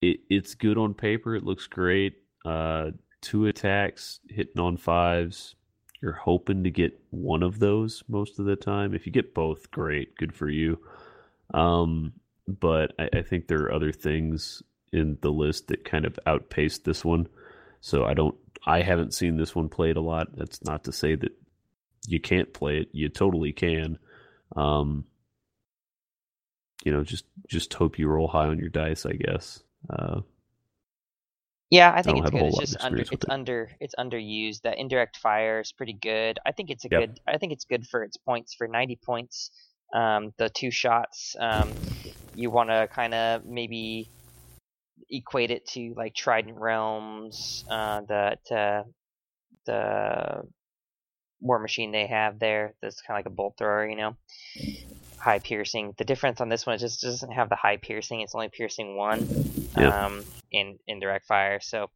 it 0.00 0.20
it's 0.30 0.54
good 0.54 0.78
on 0.78 0.94
paper. 0.94 1.34
It 1.34 1.44
looks 1.44 1.66
great. 1.66 2.14
Uh, 2.44 2.92
two 3.20 3.46
attacks 3.46 4.20
hitting 4.28 4.60
on 4.60 4.76
fives. 4.76 5.54
You're 6.00 6.12
hoping 6.12 6.64
to 6.64 6.70
get 6.70 6.98
one 7.10 7.42
of 7.42 7.58
those 7.58 8.04
most 8.08 8.38
of 8.38 8.44
the 8.44 8.56
time. 8.56 8.94
If 8.94 9.06
you 9.06 9.12
get 9.12 9.34
both, 9.34 9.70
great, 9.70 10.16
good 10.16 10.32
for 10.32 10.48
you. 10.48 10.78
Um, 11.52 12.12
but 12.46 12.92
I, 12.98 13.08
I 13.18 13.22
think 13.22 13.48
there 13.48 13.62
are 13.64 13.72
other 13.72 13.92
things 13.92 14.62
in 14.92 15.18
the 15.20 15.30
list 15.30 15.68
that 15.68 15.84
kind 15.84 16.04
of 16.04 16.18
outpaced 16.26 16.84
this 16.84 17.04
one. 17.04 17.28
So 17.80 18.04
I 18.04 18.14
don't 18.14 18.36
I 18.66 18.82
haven't 18.82 19.14
seen 19.14 19.36
this 19.36 19.54
one 19.54 19.68
played 19.68 19.96
a 19.96 20.00
lot. 20.00 20.28
That's 20.36 20.62
not 20.64 20.84
to 20.84 20.92
say 20.92 21.14
that 21.16 21.32
you 22.06 22.20
can't 22.20 22.52
play 22.52 22.78
it. 22.78 22.88
You 22.92 23.08
totally 23.08 23.52
can. 23.52 23.98
Um 24.56 25.04
you 26.84 26.92
know, 26.92 27.02
just 27.02 27.24
just 27.48 27.74
hope 27.74 27.98
you 27.98 28.08
roll 28.08 28.28
high 28.28 28.46
on 28.46 28.58
your 28.58 28.68
dice, 28.68 29.04
I 29.04 29.12
guess. 29.12 29.62
Uh 29.90 30.20
Yeah, 31.70 31.92
I 31.94 32.02
think 32.02 32.16
don't 32.16 32.18
it's 32.18 32.30
good. 32.30 32.46
It's 32.46 32.58
just 32.58 32.76
under 32.80 33.00
it's 33.10 33.24
it. 33.24 33.24
under 33.28 33.70
it's 33.80 33.94
underused. 33.98 34.62
That 34.62 34.78
indirect 34.78 35.18
fire 35.18 35.60
is 35.60 35.72
pretty 35.72 35.92
good. 35.92 36.38
I 36.46 36.52
think 36.52 36.70
it's 36.70 36.84
a 36.84 36.88
Yep. 36.90 37.04
good 37.06 37.20
I 37.26 37.36
think 37.38 37.52
it's 37.52 37.64
good 37.66 37.86
for 37.86 38.02
its 38.04 38.16
points 38.16 38.54
for 38.54 38.68
90 38.68 38.96
points. 39.04 39.50
Um 39.94 40.32
the 40.38 40.48
two 40.48 40.70
shots 40.70 41.36
um 41.38 41.78
you 42.34 42.50
want 42.50 42.70
to 42.70 42.88
kind 42.94 43.14
of 43.14 43.44
maybe 43.44 44.10
equate 45.10 45.50
it 45.50 45.66
to 45.68 45.94
like 45.96 46.14
Trident 46.14 46.58
Realms 46.58 47.64
uh 47.70 48.02
that 48.08 48.40
uh 48.50 48.84
the 49.66 50.42
war 51.40 51.58
machine 51.58 51.92
they 51.92 52.06
have 52.06 52.38
there 52.38 52.74
that's 52.82 53.02
kind 53.02 53.16
of 53.16 53.18
like 53.26 53.32
a 53.32 53.36
bolt 53.36 53.54
thrower, 53.58 53.88
you 53.88 53.96
know. 53.96 54.16
High 55.20 55.38
piercing. 55.40 55.94
The 55.98 56.04
difference 56.04 56.40
on 56.40 56.48
this 56.48 56.64
one 56.66 56.76
is 56.76 56.82
just 56.82 57.02
doesn't 57.02 57.32
have 57.32 57.48
the 57.48 57.56
high 57.56 57.76
piercing. 57.76 58.20
It's 58.20 58.34
only 58.34 58.48
piercing 58.48 58.96
one 58.96 59.26
Yeah. 59.76 60.06
um, 60.06 60.24
in 60.50 60.78
indirect 60.86 61.26
fire. 61.26 61.58
So 61.60 61.90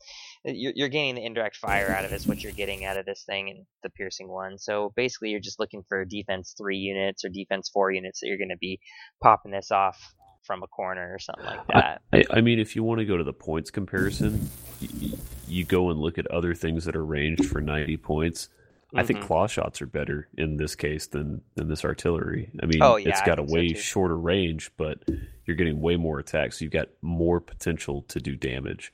you're, 0.45 0.73
you're 0.75 0.89
getting 0.89 1.15
the 1.15 1.25
indirect 1.25 1.57
fire 1.57 1.91
out 1.91 2.05
of 2.05 2.13
it. 2.13 2.17
Is 2.17 2.27
what 2.27 2.43
you're 2.43 2.53
getting 2.53 2.85
out 2.85 2.97
of 2.99 3.07
this 3.07 3.23
thing, 3.25 3.49
and 3.51 3.65
the 3.83 3.91
piercing 3.91 4.29
one. 4.29 4.59
So 4.59 4.93
basically, 4.97 5.31
you're 5.31 5.41
just 5.41 5.61
looking 5.61 5.83
for 5.89 6.05
defense 6.05 6.55
three 6.59 6.79
units 6.79 7.25
or 7.25 7.29
defense 7.29 7.71
four 7.73 7.91
units 7.93 8.21
that 8.21 8.27
you're 8.27 8.39
going 8.39 8.49
to 8.51 8.57
be 8.59 8.81
popping 9.23 9.53
this 9.53 9.71
off 9.71 10.15
from 10.45 10.63
a 10.65 10.67
corner 10.67 11.15
or 11.15 11.19
something 11.21 11.45
like 11.45 11.67
that. 11.69 12.03
I, 12.13 12.25
I 12.31 12.41
mean, 12.41 12.59
if 12.59 12.75
you 12.75 12.83
want 12.83 12.99
to 12.99 13.05
go 13.05 13.17
to 13.17 13.23
the 13.25 13.33
points 13.33 13.71
comparison, 13.71 14.51
you, 14.81 15.17
you 15.47 15.65
go 15.65 15.91
and 15.91 16.01
look 16.01 16.19
at 16.19 16.27
other 16.27 16.55
things 16.55 16.85
that 16.87 16.97
are 16.97 17.05
ranged 17.05 17.47
for 17.47 17.61
90 17.61 17.97
points. 17.99 18.49
I 18.95 19.03
think 19.05 19.21
Mhm. 19.21 19.27
claw 19.27 19.47
shots 19.47 19.81
are 19.81 19.87
better 19.87 20.29
in 20.37 20.57
this 20.59 20.75
case 20.75 21.07
than 21.07 21.43
than 21.55 21.69
this 21.69 21.85
artillery. 21.85 22.51
I 22.63 22.67
mean, 22.67 22.83
Oh, 22.83 22.97
yeah, 22.97 23.09
it's 23.11 23.21
I 23.23 23.27
got 23.27 23.39
a 23.39 23.43
think 23.43 23.49
so, 23.51 23.55
way 23.55 23.73
shorter 23.75 24.19
range, 24.19 24.71
but 24.77 25.03
you're 25.47 25.57
getting 25.57 25.81
way 25.81 25.97
more 25.97 26.19
attacks. 26.19 26.59
So 26.59 26.65
You've 26.65 26.73
got 26.73 26.89
more 27.01 27.41
potential 27.41 28.03
to 28.03 28.21
do 28.21 28.37
damage. 28.37 28.93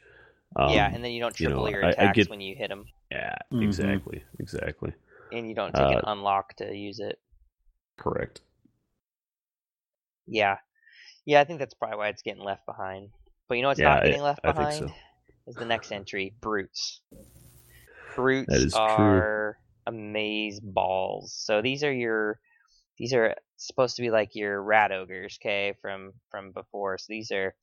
Um, 0.57 0.73
yeah, 0.73 0.91
and 0.95 1.03
then 1.05 1.11
you 1.13 1.21
don't 1.21 1.39
you 1.41 1.47
triple 1.49 1.65
know, 1.65 1.71
your 1.71 1.85
I- 1.85 1.89
I 1.89 1.91
attacks 1.91 2.17
get- 2.17 2.31
when 2.31 2.41
you 2.41 2.55
hit 2.55 2.69
them, 2.69 2.87
yeah, 3.11 3.37
Mhm. 3.53 3.65
exactly, 3.65 4.25
exactly, 4.39 4.93
and 5.33 5.49
you 5.49 5.55
don't 5.55 5.75
take 5.75 5.83
an 5.83 5.99
uh, 5.99 6.03
unlock 6.13 6.55
to 6.57 6.75
use 6.75 7.01
it. 7.01 7.19
correct. 7.97 8.41
Yeah, 10.27 10.59
yeah, 11.25 11.41
I 11.41 11.45
think 11.45 11.59
that's 11.59 11.75
probably 11.75 11.99
why 11.99 12.09
it's 12.09 12.23
getting 12.23 12.43
left 12.43 12.65
behind. 12.67 13.11
But 13.49 13.57
you 13.57 13.63
know 13.63 13.69
what's 13.69 13.81
Yeah, 13.81 13.89
not 13.95 14.03
I- 14.03 14.07
getting 14.07 14.23
left 14.23 14.41
I 14.45 14.53
think 14.53 14.57
behind 14.57 14.75
so. 14.91 14.95
is 15.49 15.55
the 15.57 15.65
next 15.65 15.91
entry, 15.93 16.35
brutes. 16.41 17.01
brutes 18.15 18.49
That 18.53 18.61
is 18.63 18.73
true. 18.97 19.53
Amaze 19.89 20.61
balls. 20.61 21.33
So 21.33 21.63
these 21.63 21.83
are 21.83 21.93
your 21.93 22.39
these 22.99 23.15
are 23.15 23.35
supposed 23.57 23.97
to 23.97 24.03
be 24.03 24.11
like 24.11 24.35
your 24.35 24.61
rat 24.61 24.93
ogres, 24.93 25.39
okay, 25.41 25.75
from 25.81 26.13
from 26.31 26.53
before. 26.53 26.99
So 26.99 27.07
these 27.09 27.31
are 27.33 27.55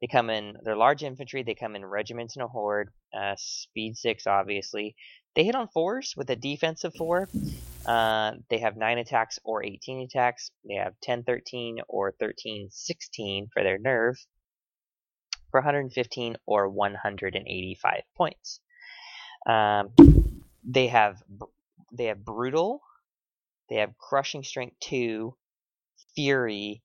they 0.00 0.06
come 0.06 0.30
in 0.30 0.56
they're 0.64 0.76
large 0.76 1.02
infantry, 1.02 1.42
they 1.42 1.54
come 1.54 1.76
in 1.76 1.84
regiments 1.84 2.36
and 2.36 2.44
a 2.44 2.48
horde, 2.48 2.90
uh, 3.16 3.34
speed 3.36 3.96
six 3.96 4.26
obviously. 4.26 4.96
They 5.34 5.44
hit 5.44 5.54
on 5.54 5.68
fours 5.68 6.14
with 6.16 6.30
a 6.30 6.36
defensive 6.36 6.94
four. 6.94 7.28
Uh, 7.84 8.32
they 8.48 8.58
have 8.58 8.76
nine 8.76 8.98
attacks 8.98 9.38
or 9.44 9.62
18 9.62 10.00
attacks. 10.00 10.50
They 10.66 10.74
have 10.74 10.94
10 11.02 11.24
13 11.24 11.80
or 11.88 12.12
13 12.18 12.68
16 12.70 13.48
for 13.52 13.62
their 13.62 13.78
nerve 13.78 14.16
for 15.50 15.60
115 15.60 16.36
or 16.46 16.68
185 16.68 18.02
points. 18.16 18.60
Um, 19.46 19.90
they 20.64 20.88
have 20.88 21.22
they 21.96 22.06
have 22.06 22.24
brutal, 22.24 22.82
they 23.68 23.76
have 23.76 23.96
crushing 23.98 24.42
strength 24.44 24.76
two, 24.80 25.36
fury, 26.14 26.82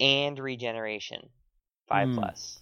and 0.00 0.38
regeneration 0.38 1.30
five 1.88 2.08
Hmm. 2.08 2.14
plus 2.14 2.60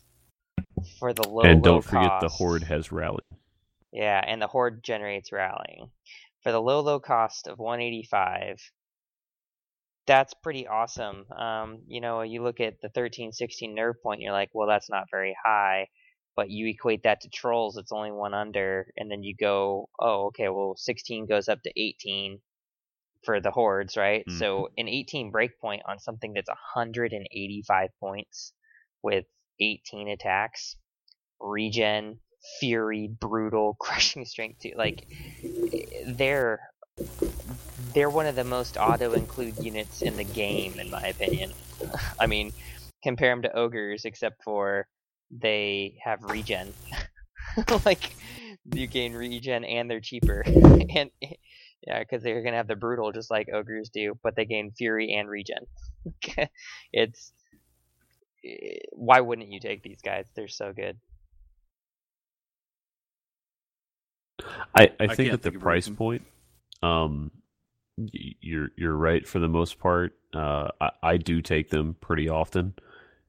for 0.99 1.13
the 1.13 1.25
low. 1.25 1.43
and 1.45 1.63
low 1.63 1.81
don't 1.81 1.85
forget 1.85 2.21
the 2.21 2.29
horde 2.29 2.65
has 2.65 2.91
rally. 2.93 3.23
Yeah, 3.93 4.23
and 4.27 4.41
the 4.41 4.47
horde 4.47 4.83
generates 4.83 5.33
rallying 5.33 5.91
for 6.43 6.53
the 6.53 6.61
low 6.61 6.81
low 6.81 7.01
cost 7.01 7.47
of 7.47 7.59
185. 7.59 8.59
That's 10.07 10.35
pretty 10.35 10.67
awesome. 10.67 11.27
Um, 11.33 11.83
you 11.87 12.01
know, 12.01 12.23
you 12.23 12.43
look 12.43 12.61
at 12.61 12.81
the 12.81 12.89
13, 12.89 13.33
16 13.33 13.75
nerve 13.75 13.97
point, 14.03 14.21
you're 14.23 14.33
like, 14.33 14.51
well, 14.55 14.67
that's 14.67 14.89
not 14.91 15.11
very 15.11 15.37
high. 15.45 15.89
But 16.39 16.51
you 16.51 16.69
equate 16.69 17.03
that 17.03 17.23
to 17.23 17.29
trolls, 17.29 17.77
it's 17.77 17.91
only 17.91 18.13
one 18.13 18.33
under, 18.33 18.93
and 18.97 19.11
then 19.11 19.25
you 19.25 19.35
go, 19.35 19.89
oh, 19.99 20.27
okay, 20.27 20.49
well, 20.49 20.77
16 20.77 21.27
goes 21.27 21.49
up 21.49 21.61
to 21.65 21.73
18 21.77 22.39
for 23.25 23.41
the 23.41 23.51
hordes, 23.51 23.97
right? 23.97 24.21
Mm-hmm. 24.21 24.39
So 24.39 24.69
an 24.79 24.87
18 24.87 25.33
breakpoint 25.33 25.81
on 25.85 25.99
something 25.99 26.35
that's 26.35 26.49
185 26.49 27.91
points 27.99 28.53
with 29.03 29.25
18 29.59 30.11
attacks, 30.11 30.77
regen, 31.41 32.21
fury, 32.61 33.09
brutal, 33.09 33.75
crushing 33.81 34.25
strength 34.25 34.61
too. 34.61 34.75
Like 34.77 35.09
eh, 35.43 36.05
they're 36.07 36.61
they're 37.95 38.11
one 38.11 38.27
of 38.27 38.37
the 38.37 38.45
most 38.45 38.77
auto 38.77 39.13
include 39.15 39.59
units 39.59 40.03
in 40.03 40.17
the 40.17 40.23
game, 40.23 40.79
in 40.79 40.89
my 40.89 41.03
opinion. 41.03 41.51
I 42.21 42.29
mean, 42.29 42.53
compare 43.03 43.33
them 43.33 43.43
to 43.43 43.53
ogres, 43.57 44.05
except 44.05 44.45
for 44.45 44.87
they 45.31 45.99
have 46.05 46.23
regen. 46.25 46.73
like 47.85 48.15
you 48.73 48.87
gain 48.87 49.15
regen 49.15 49.65
and 49.65 49.91
they're 49.91 50.01
cheaper, 50.01 50.43
and 50.47 51.11
yeah, 51.87 52.01
because 52.01 52.23
they're 52.23 52.43
gonna 52.43 52.57
have 52.57 52.69
the 52.69 52.77
brutal 52.77 53.13
just 53.13 53.31
like 53.31 53.49
ogres 53.53 53.91
do, 53.91 54.19
but 54.23 54.37
they 54.37 54.45
gain 54.45 54.73
fury 54.73 55.13
and 55.15 55.29
regen. 55.29 55.67
it's 56.93 57.33
eh, 58.45 58.79
why 58.93 59.21
wouldn't 59.21 59.51
you 59.51 59.61
take 59.61 59.83
these 59.83 60.01
guys? 60.03 60.27
They're 60.35 60.49
so 60.49 60.73
good. 60.73 60.99
I, 64.75 64.91
I 65.01 65.09
I 65.09 65.17
think 65.17 65.17
can't 65.17 65.33
at 65.33 65.43
the 65.43 65.51
think 65.51 65.59
price 65.59 65.89
reason. 65.89 65.97
point, 65.97 66.23
um, 66.83 67.31
you're 67.97 68.71
you're 68.77 68.97
right 68.97 69.27
for 69.27 69.39
the 69.39 69.49
most 69.49 69.79
part. 69.79 70.15
Uh, 70.35 70.69
I, 70.81 70.91
I 71.03 71.17
do 71.17 71.43
take 71.43 71.71
them 71.71 71.97
pretty 72.01 72.29
often, 72.29 72.75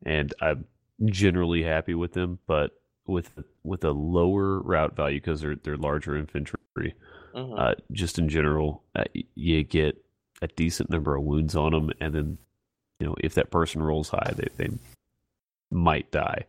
and 0.06 0.34
I'm 0.42 0.66
generally 1.06 1.64
happy 1.64 1.94
with 1.94 2.14
them. 2.14 2.40
But 2.48 2.72
with 3.08 3.32
with 3.64 3.84
a 3.84 3.92
lower 3.92 4.60
route 4.60 4.96
value 4.96 5.20
because 5.20 5.42
they're 5.42 5.56
they're 5.56 5.78
larger 5.78 6.16
infantry, 6.16 6.94
Mhm. 7.36 7.60
uh, 7.60 7.76
just 7.92 8.18
in 8.20 8.30
general, 8.30 8.84
uh, 8.96 9.04
you 9.36 9.64
get 9.64 10.04
a 10.42 10.48
decent 10.48 10.90
number 10.90 11.16
of 11.16 11.24
wounds 11.24 11.56
on 11.56 11.72
them, 11.72 11.92
and 12.00 12.14
then 12.14 12.38
you 13.00 13.08
know 13.08 13.16
if 13.22 13.34
that 13.36 13.52
person 13.52 13.82
rolls 13.82 14.10
high, 14.10 14.34
they 14.36 14.48
they 14.58 14.70
might 15.72 16.12
die. 16.12 16.46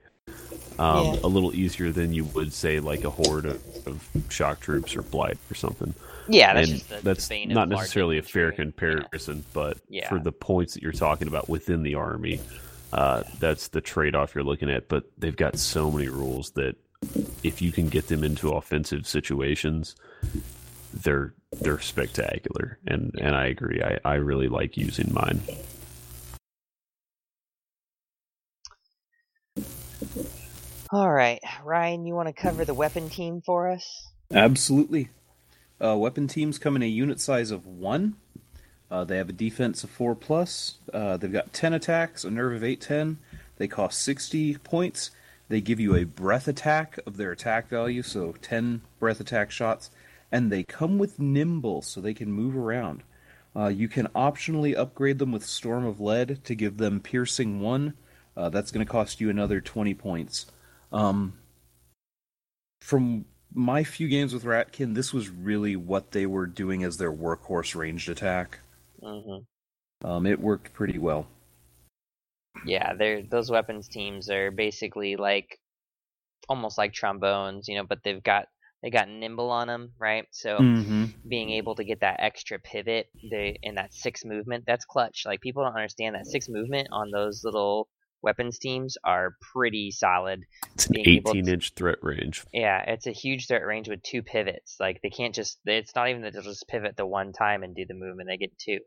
Um, 0.79 1.07
Yeah. 1.15 1.21
A 1.25 1.27
little 1.29 1.55
easier 1.55 1.91
than 1.93 2.13
you 2.15 2.25
would 2.27 2.53
say 2.53 2.81
like 2.81 3.05
a 3.05 3.11
horde 3.11 3.45
of, 3.47 3.87
of 3.87 4.09
shock 4.31 4.61
troops 4.61 4.97
or 4.97 5.03
blight 5.03 5.37
or 5.51 5.55
something. 5.55 5.93
Yeah, 6.29 6.55
that's 6.55 6.71
and 6.71 6.81
the- 6.81 6.95
the 6.97 7.01
that's 7.03 7.31
of 7.31 7.49
not 7.49 7.69
necessarily 7.69 8.19
a 8.19 8.23
fair 8.23 8.53
comparison, 8.53 9.45
but 9.53 9.79
Yeah. 9.89 10.09
for 10.09 10.19
the 10.21 10.33
points 10.33 10.75
that 10.75 10.83
you're 10.83 10.93
talking 10.93 11.27
about 11.29 11.49
within 11.49 11.83
the 11.83 11.97
army, 11.97 12.41
uh, 12.93 13.23
that's 13.39 13.69
the 13.69 13.81
trade-off 13.81 14.35
you're 14.35 14.45
looking 14.45 14.71
at. 14.71 14.89
But 14.89 15.05
they've 15.19 15.37
got 15.37 15.59
so 15.59 15.91
many 15.91 16.09
rules 16.09 16.51
that 16.53 16.77
if 17.43 17.63
you 17.63 17.73
can 17.73 17.89
get 17.89 18.09
them 18.09 18.25
into 18.25 18.51
offensive 18.51 19.07
situations, 19.07 19.97
they're 20.93 21.35
they're 21.61 21.81
spectacular. 21.81 22.79
And 22.87 23.15
and 23.21 23.35
I 23.35 23.47
agree. 23.47 23.83
I, 23.83 23.99
I 24.05 24.15
really 24.17 24.49
like 24.49 24.77
using 24.77 25.13
mine. 25.13 25.41
All 30.93 31.13
right, 31.13 31.41
Ryan, 31.65 32.05
you 32.05 32.15
want 32.15 32.27
to 32.29 32.33
cover 32.33 32.65
the 32.65 32.75
weapon 32.75 33.09
team 33.11 33.43
for 33.47 33.71
us? 33.71 34.09
Absolutely. 34.33 35.11
Uh, 35.83 35.97
weapon 35.97 36.27
teams 36.27 36.59
come 36.59 36.75
in 36.75 36.83
a 36.83 36.87
unit 36.87 37.21
size 37.21 37.53
of 37.53 37.65
one. 37.65 38.17
Uh, 38.91 39.05
they 39.05 39.17
have 39.19 39.29
a 39.29 39.33
defense 39.33 39.85
of 39.85 39.91
four 39.91 40.15
plus. 40.15 40.79
Uh, 40.93 41.17
they've 41.17 41.33
got 41.33 41.53
ten 41.53 41.73
attacks, 41.73 42.25
a 42.25 42.31
nerve 42.31 42.55
of 42.55 42.65
eight 42.65 42.81
ten. 42.81 43.19
They 43.57 43.69
cost 43.69 44.01
sixty 44.01 44.57
points. 44.57 45.11
They 45.49 45.61
give 45.61 45.81
you 45.81 45.95
a 45.95 46.05
breath 46.05 46.49
attack 46.49 46.99
of 47.07 47.17
their 47.17 47.33
attack 47.33 47.69
value, 47.69 48.03
so 48.03 48.35
ten 48.41 48.83
breath 48.99 49.21
attack 49.21 49.51
shots, 49.51 49.91
and 50.33 50.51
they 50.51 50.63
come 50.63 50.99
with 50.99 51.19
nimble, 51.19 51.83
so 51.83 52.01
they 52.01 52.15
can 52.15 52.33
move 52.33 52.57
around. 52.57 53.03
Uh, 53.55 53.67
you 53.67 53.89
can 53.89 54.07
optionally 54.09 54.77
upgrade 54.77 55.19
them 55.19 55.33
with 55.33 55.45
storm 55.45 55.85
of 55.85 56.01
lead 56.01 56.45
to 56.45 56.55
give 56.55 56.77
them 56.77 57.01
piercing 57.01 57.61
one. 57.61 57.95
Uh, 58.37 58.49
that's 58.49 58.71
going 58.71 58.85
to 58.85 58.91
cost 58.91 59.21
you 59.21 59.29
another 59.29 59.61
twenty 59.61 59.95
points. 59.95 60.47
Um, 60.93 61.35
from 62.81 63.25
my 63.53 63.85
few 63.85 64.09
games 64.09 64.33
with 64.33 64.45
Ratkin, 64.45 64.95
this 64.95 65.13
was 65.13 65.29
really 65.29 65.77
what 65.77 66.13
they 66.13 66.27
were 66.27 66.47
doing 66.47 66.85
as 66.85 66.97
their 66.97 67.13
workhorse 67.13 67.75
ranged 67.75 68.09
attack. 68.09 68.61
Mm-hmm. 69.03 69.45
Um, 70.05 70.27
it 70.27 70.39
worked 70.41 70.73
pretty 70.75 70.99
well. 70.99 71.27
Yeah, 72.63 72.95
they're 72.95 73.23
those 73.23 73.51
weapons 73.51 73.89
teams 73.89 74.31
are 74.31 74.51
basically 74.51 75.17
like 75.17 75.59
almost 76.49 76.79
like 76.79 76.93
trombones, 76.93 77.69
you 77.69 77.77
know, 77.77 77.85
but 77.87 78.03
they've 78.05 78.23
got 78.23 78.49
they 78.83 78.91
got 78.91 79.09
nimble 79.09 79.51
on 79.51 79.69
them, 79.69 79.95
right? 79.99 80.27
So 80.33 80.65
Mhm. 80.65 81.11
being 81.29 81.51
able 81.51 81.75
to 81.77 81.85
get 81.85 82.01
that 82.01 82.21
extra 82.21 82.59
pivot, 82.61 83.09
they 83.23 83.59
and 83.65 83.79
that 83.79 83.95
six 83.95 84.25
movement, 84.25 84.65
that's 84.67 84.85
clutch. 84.87 85.25
Like 85.27 85.41
people 85.41 85.65
don't 85.65 85.77
understand 85.77 86.17
that 86.17 86.27
six 86.27 86.49
movement 86.49 86.89
on 86.93 87.11
those 87.13 87.43
little 87.45 87.89
weapons 88.23 88.59
teams 88.59 88.97
are 89.05 89.37
pretty 89.53 89.91
solid. 89.91 90.45
It's 90.75 90.87
an 90.87 90.95
Being 91.03 91.23
18 91.27 91.45
to- 91.45 91.53
inch 91.53 91.73
threat 91.75 91.99
range. 92.03 92.45
Yeah, 92.53 92.83
it's 92.87 93.07
a 93.07 93.13
huge 93.13 93.47
threat 93.47 93.65
range 93.65 93.89
with 93.89 94.03
two 94.03 94.23
pivots. 94.23 94.77
Like 94.81 95.01
they 95.03 95.11
can't 95.11 95.35
just 95.35 95.59
it's 95.65 95.95
not 95.95 96.09
even 96.09 96.23
that 96.23 96.33
they'll 96.33 96.43
just 96.43 96.69
pivot 96.69 96.97
the 96.97 97.07
one 97.07 97.33
time 97.33 97.63
and 97.63 97.75
do 97.75 97.85
the 97.87 97.95
movement, 97.95 98.29
they 98.29 98.37
get 98.37 98.57
two. 98.59 98.81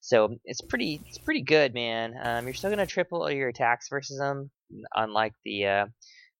So 0.00 0.36
it's 0.44 0.60
pretty 0.60 1.00
it's 1.08 1.18
pretty 1.18 1.42
good, 1.42 1.74
man. 1.74 2.14
Um, 2.22 2.44
you're 2.46 2.54
still 2.54 2.70
gonna 2.70 2.86
triple 2.86 3.30
your 3.30 3.48
attacks 3.48 3.88
versus 3.88 4.18
them, 4.18 4.50
unlike 4.94 5.32
the 5.44 5.66
uh, 5.66 5.86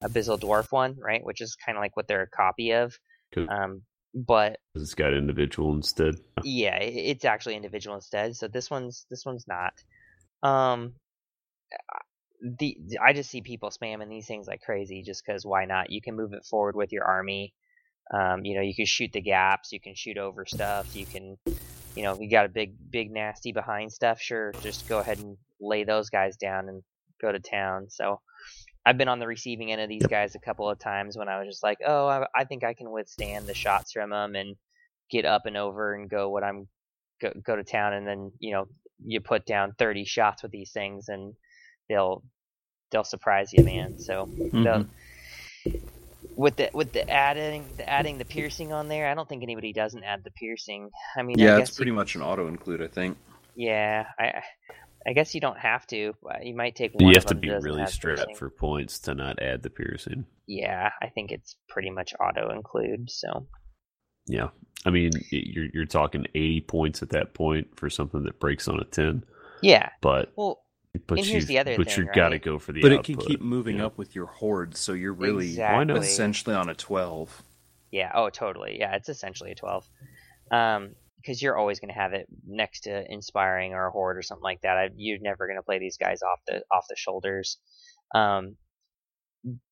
Abyssal 0.03 0.39
Dwarf 0.39 0.71
one, 0.71 0.95
right? 0.97 1.23
Which 1.23 1.41
is 1.41 1.55
kind 1.65 1.77
of 1.77 1.81
like 1.81 1.97
what 1.97 2.07
they're 2.07 2.23
a 2.23 2.29
copy 2.29 2.71
of. 2.71 2.97
Cool. 3.33 3.47
Um, 3.49 3.81
but 4.15 4.57
It's 4.73 4.95
got 4.95 5.13
individual 5.13 5.73
instead. 5.75 6.15
yeah, 6.43 6.77
it's 6.77 7.25
actually 7.25 7.55
individual 7.55 7.95
instead. 7.95 8.35
So 8.35 8.47
this 8.47 8.69
one's 8.71 9.05
this 9.09 9.25
one's 9.25 9.45
not. 9.47 9.73
Um, 10.41 10.93
the 12.41 12.77
I 13.03 13.13
just 13.13 13.29
see 13.29 13.41
people 13.41 13.69
spamming 13.69 14.09
these 14.09 14.27
things 14.27 14.47
like 14.47 14.61
crazy 14.61 15.03
just 15.03 15.23
because 15.25 15.45
why 15.45 15.65
not? 15.65 15.91
You 15.91 16.01
can 16.01 16.15
move 16.15 16.33
it 16.33 16.45
forward 16.45 16.75
with 16.75 16.91
your 16.91 17.05
army. 17.05 17.53
Um, 18.13 18.43
you 18.43 18.55
know, 18.55 18.61
you 18.61 18.73
can 18.73 18.85
shoot 18.85 19.11
the 19.13 19.21
gaps, 19.21 19.71
you 19.71 19.79
can 19.79 19.93
shoot 19.95 20.17
over 20.17 20.45
stuff, 20.45 20.95
you 20.95 21.05
can, 21.05 21.37
you 21.95 22.03
know, 22.03 22.19
you 22.19 22.29
got 22.29 22.45
a 22.45 22.49
big, 22.49 22.73
big 22.89 23.11
nasty 23.11 23.51
behind 23.51 23.91
stuff. 23.91 24.19
Sure, 24.19 24.51
just 24.61 24.89
go 24.89 24.97
ahead 24.97 25.19
and 25.19 25.37
lay 25.61 25.83
those 25.83 26.09
guys 26.09 26.35
down 26.35 26.69
and 26.69 26.81
go 27.21 27.31
to 27.31 27.39
town. 27.39 27.87
So, 27.89 28.19
I've 28.83 28.97
been 28.97 29.09
on 29.09 29.19
the 29.19 29.27
receiving 29.27 29.71
end 29.71 29.81
of 29.81 29.89
these 29.89 30.07
guys 30.07 30.33
a 30.33 30.39
couple 30.39 30.67
of 30.67 30.79
times 30.79 31.17
when 31.17 31.29
I 31.29 31.37
was 31.37 31.47
just 31.47 31.61
like, 31.61 31.77
oh, 31.85 32.07
I, 32.07 32.25
I 32.35 32.45
think 32.45 32.63
I 32.63 32.73
can 32.73 32.89
withstand 32.89 33.45
the 33.45 33.53
shots 33.53 33.91
from 33.91 34.09
them 34.09 34.35
and 34.35 34.55
get 35.11 35.25
up 35.25 35.45
and 35.45 35.57
over 35.57 35.93
and 35.93 36.09
go 36.09 36.29
what 36.29 36.43
I'm 36.43 36.67
go, 37.21 37.31
go 37.45 37.55
to 37.55 37.63
town, 37.63 37.93
and 37.93 38.07
then 38.07 38.31
you 38.39 38.53
know 38.53 38.65
you 39.05 39.21
put 39.21 39.45
down 39.45 39.75
30 39.77 40.05
shots 40.05 40.41
with 40.41 40.51
these 40.51 40.71
things 40.71 41.09
and 41.09 41.33
they'll 41.89 42.23
they'll 42.91 43.03
surprise 43.03 43.51
you, 43.53 43.63
man. 43.63 43.99
So 43.99 44.29
they'll- 44.37 44.85
mm-hmm. 44.85 45.77
with 46.35 46.55
the 46.55 46.69
with 46.73 46.93
the 46.93 47.09
adding 47.09 47.65
the 47.77 47.89
adding 47.89 48.17
the 48.17 48.25
piercing 48.25 48.71
on 48.71 48.87
there, 48.87 49.09
I 49.09 49.13
don't 49.13 49.27
think 49.27 49.43
anybody 49.43 49.73
doesn't 49.73 50.03
add 50.03 50.23
the 50.23 50.31
piercing. 50.31 50.89
I 51.17 51.23
mean, 51.23 51.39
I 51.39 51.43
Yeah, 51.43 51.57
guess 51.59 51.69
it's 51.69 51.77
pretty 51.77 51.91
you, 51.91 51.95
much 51.95 52.15
an 52.15 52.21
auto 52.21 52.47
include, 52.47 52.81
I 52.81 52.87
think. 52.87 53.17
yeah, 53.55 54.05
I 54.17 54.41
I 55.07 55.13
guess 55.13 55.33
you 55.33 55.41
don't 55.41 55.57
have 55.57 55.85
to. 55.87 56.13
You 56.41 56.55
might 56.55 56.75
take 56.75 56.93
one. 56.93 57.03
You 57.05 57.09
of 57.09 57.15
have 57.15 57.25
to 57.27 57.33
them 57.33 57.41
be 57.41 57.49
really 57.49 57.81
have 57.81 57.89
strapped 57.89 58.17
piercing. 58.19 58.35
for 58.35 58.49
points 58.49 58.99
to 58.99 59.15
not 59.15 59.41
add 59.41 59.63
the 59.63 59.69
piercing. 59.69 60.25
Yeah, 60.47 60.89
I 61.01 61.07
think 61.09 61.31
it's 61.31 61.55
pretty 61.69 61.89
much 61.89 62.13
auto 62.19 62.51
include. 62.51 63.09
So 63.09 63.47
Yeah, 64.27 64.49
I 64.85 64.89
mean 64.91 65.11
you're 65.31 65.67
you're 65.73 65.85
talking 65.85 66.25
eighty 66.35 66.61
points 66.61 67.01
at 67.03 67.09
that 67.09 67.33
point 67.33 67.67
for 67.77 67.89
something 67.89 68.23
that 68.23 68.39
breaks 68.39 68.67
on 68.67 68.79
a 68.79 68.85
ten. 68.85 69.23
Yeah. 69.61 69.89
But 70.01 70.31
Well, 70.37 70.61
but 71.07 71.17
and 71.17 71.27
here's 71.27 71.43
you 71.43 71.47
the 71.47 71.59
other 71.59 71.77
but 71.77 71.87
thing, 71.91 72.05
you 72.05 72.11
got 72.13 72.29
to 72.29 72.39
go 72.39 72.59
for 72.59 72.71
the 72.71 72.81
but 72.81 72.91
it 72.91 73.03
can 73.03 73.17
keep 73.17 73.41
moving 73.41 73.77
yeah. 73.77 73.85
up 73.85 73.97
with 73.97 74.15
your 74.15 74.25
horde, 74.25 74.75
so 74.75 74.93
you're 74.93 75.13
really 75.13 75.49
Exactly. 75.49 75.99
essentially 75.99 76.55
on 76.55 76.69
a 76.69 76.75
twelve. 76.75 77.43
Yeah. 77.91 78.11
Oh, 78.13 78.29
totally. 78.29 78.77
Yeah, 78.79 78.95
it's 78.95 79.09
essentially 79.09 79.51
a 79.51 79.55
twelve. 79.55 79.87
Um, 80.51 80.95
because 81.17 81.41
you're 81.41 81.57
always 81.57 81.79
going 81.79 81.93
to 81.93 81.99
have 81.99 82.13
it 82.13 82.27
next 82.47 82.81
to 82.81 83.11
inspiring 83.11 83.73
or 83.73 83.87
a 83.87 83.91
horde 83.91 84.17
or 84.17 84.21
something 84.21 84.43
like 84.43 84.61
that. 84.61 84.77
I, 84.77 84.89
you're 84.95 85.19
never 85.19 85.47
going 85.47 85.59
to 85.59 85.63
play 85.63 85.77
these 85.77 85.97
guys 85.97 86.21
off 86.21 86.39
the 86.47 86.61
off 86.71 86.85
the 86.89 86.95
shoulders. 86.95 87.57
Um, 88.15 88.55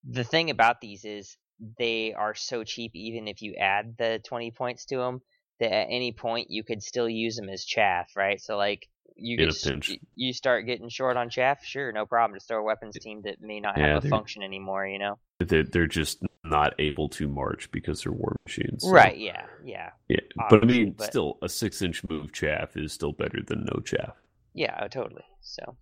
the 0.08 0.24
thing 0.24 0.50
about 0.50 0.82
these 0.82 1.06
is 1.06 1.38
they 1.80 2.14
are 2.14 2.36
so 2.36 2.64
cheap. 2.64 2.92
Even 2.96 3.28
if 3.28 3.42
you 3.42 3.56
add 3.56 3.96
the 3.98 4.20
twenty 4.28 4.52
points 4.52 4.86
to 4.86 4.98
them, 4.98 5.22
that 5.60 5.74
at 5.74 5.88
any 5.90 6.12
point 6.12 6.52
you 6.52 6.64
could 6.64 6.84
still 6.84 7.10
use 7.10 7.36
them 7.36 7.50
as 7.50 7.66
chaff, 7.66 8.12
right? 8.16 8.42
So 8.42 8.58
like 8.58 8.88
you 9.16 9.34
In 9.38 9.40
get 9.40 9.48
a 9.48 9.58
s- 9.58 9.64
pinch. 9.64 9.92
you 10.16 10.34
start 10.34 10.66
getting 10.66 10.90
short 10.90 11.18
on 11.18 11.30
chaff, 11.30 11.64
sure, 11.64 11.92
no 11.92 12.06
problem. 12.06 12.36
Just 12.38 12.48
throw 12.48 12.60
a 12.60 12.64
weapons 12.64 12.96
team 13.00 13.22
that 13.24 13.42
may 13.42 13.60
not 13.60 13.78
Yeah, 13.78 13.96
have 13.96 14.06
a 14.06 14.10
function 14.10 14.44
anymore, 14.44 14.86
you 14.86 15.00
know. 15.00 15.18
They're, 15.40 15.64
they're 15.64 15.88
just 15.88 16.24
not 16.44 16.74
able 16.80 17.10
to 17.10 17.28
march 17.28 17.70
because 17.72 18.04
they're 18.04 18.12
war 18.12 18.36
machines. 18.46 18.84
so- 18.84 18.92
Right? 18.92 19.18
Yeah. 19.18 19.46
Yeah. 19.64 19.90
Yeah, 20.08 20.20
but 20.50 20.64
I 20.64 20.66
mean, 20.66 20.92
but- 20.98 21.08
still, 21.08 21.38
a 21.42 21.50
six-inch 21.50 22.04
move 22.10 22.32
chaff 22.34 22.76
is 22.78 22.92
still 22.94 23.12
better 23.14 23.40
than 23.46 23.66
no 23.74 23.80
chaff. 23.82 24.14
Yeah. 24.54 24.78
Oh, 24.82 24.88
totally. 24.88 25.24
So. 25.42 25.78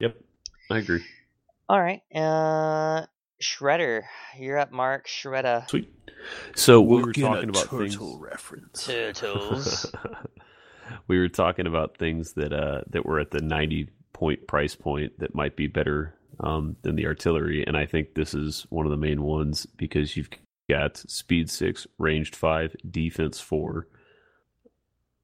Yep, 0.00 0.16
I 0.70 0.78
agree. 0.78 1.04
All 1.68 1.80
right. 1.80 2.00
Uh, 2.14 3.06
Shredder, 3.42 4.02
you're 4.38 4.58
up, 4.58 4.72
Mark. 4.72 5.06
Shredder. 5.08 5.68
Sweet. 5.68 5.92
So 6.56 6.80
we 6.80 6.96
were 6.96 7.02
Working 7.06 7.24
a 7.24 7.26
talking 7.28 7.48
about 7.50 7.64
turtle 7.64 7.78
things. 7.78 7.96
reference. 8.20 8.86
Turtles. 8.86 9.86
we 11.06 11.18
were 11.18 11.28
talking 11.28 11.66
about 11.66 11.96
things 11.96 12.32
that 12.34 12.52
uh 12.52 12.82
that 12.90 13.06
were 13.06 13.20
at 13.20 13.30
the 13.30 13.40
ninety 13.40 13.88
point 14.12 14.46
price 14.46 14.74
point 14.74 15.18
that 15.18 15.34
might 15.34 15.56
be 15.56 15.66
better 15.66 16.14
um, 16.40 16.76
than 16.82 16.96
the 16.96 17.06
artillery, 17.06 17.64
and 17.66 17.76
I 17.76 17.86
think 17.86 18.14
this 18.14 18.34
is 18.34 18.66
one 18.70 18.86
of 18.86 18.90
the 18.90 18.96
main 18.96 19.22
ones 19.22 19.66
because 19.66 20.16
you've 20.16 20.30
got 20.70 20.96
speed 20.96 21.50
six, 21.50 21.86
ranged 21.98 22.36
five, 22.36 22.74
defense 22.88 23.40
four, 23.40 23.88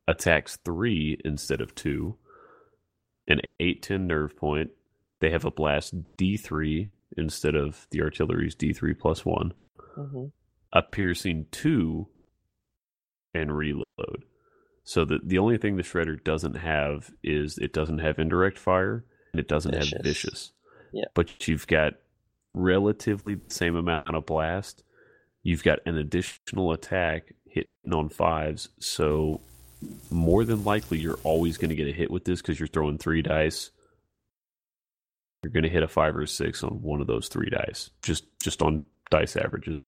attacks 0.09 0.57
three 0.65 1.21
instead 1.25 1.61
of 1.61 1.75
two, 1.75 2.17
an 3.29 3.41
eight 3.61 3.83
ten 3.83 4.07
nerve 4.07 4.37
point. 4.37 4.71
They 5.21 5.31
have 5.31 5.45
a 5.45 5.51
blast 5.51 5.95
D 6.17 6.37
three 6.37 6.91
instead 7.17 7.55
of 7.55 7.87
the 7.91 8.03
artillery's 8.03 8.55
D 8.55 8.73
three 8.73 8.95
plus 8.95 9.25
one 9.25 9.55
hmm 9.95 10.27
a 10.75 10.83
piercing 10.83 11.47
two 11.53 12.09
and 13.33 13.57
reload. 13.57 14.25
So 14.85 15.05
the 15.05 15.19
the 15.23 15.39
only 15.39 15.57
thing 15.59 15.77
the 15.77 15.83
shredder 15.83 16.23
doesn't 16.23 16.57
have 16.57 17.11
is 17.23 17.59
it 17.59 17.73
doesn't 17.73 17.99
have 17.99 18.19
indirect 18.19 18.59
fire 18.59 19.05
and 19.33 19.41
it 19.41 19.49
doesn't 19.49 19.75
Vicious. 19.75 19.93
have 19.93 20.03
vicious. 20.03 20.53
Yeah. 20.93 21.05
But 21.15 21.49
you've 21.49 21.67
got 21.67 21.95
relatively 22.53 23.35
the 23.35 23.53
same 23.53 23.77
amount 23.77 24.15
of 24.15 24.27
blast. 24.27 24.85
You've 25.43 25.65
got 25.65 25.81
an 25.87 25.97
additional 25.97 26.73
attack 26.73 27.35
hitting 27.47 27.93
on 27.93 28.09
fives, 28.09 28.69
so 28.79 29.41
more 30.11 30.45
than 30.45 30.65
likely 30.65 30.99
you're 30.99 31.19
always 31.25 31.59
going 31.59 31.71
to 31.71 31.75
get 31.75 31.87
a 31.89 31.93
hit 31.93 32.11
with 32.11 32.25
this 32.25 32.41
because 32.41 32.59
you're 32.59 32.69
throwing 32.69 32.99
three 32.99 33.23
dice. 33.23 33.71
You're 35.43 35.53
going 35.53 35.65
to 35.65 35.69
hit 35.71 35.83
a 35.83 35.89
five 35.89 36.17
or 36.17 36.27
six 36.27 36.63
on 36.63 36.81
one 36.83 37.01
of 37.01 37.07
those 37.07 37.29
three 37.29 37.51
dice, 37.51 37.91
just 38.03 38.25
just 38.41 38.63
on 38.63 38.87
dice 39.11 39.37
averages. 39.37 39.83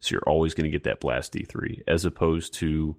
So 0.00 0.12
you're 0.12 0.28
always 0.28 0.54
going 0.54 0.64
to 0.64 0.70
get 0.70 0.84
that 0.84 1.00
blast 1.00 1.32
D3, 1.32 1.82
as 1.88 2.04
opposed 2.04 2.54
to 2.54 2.96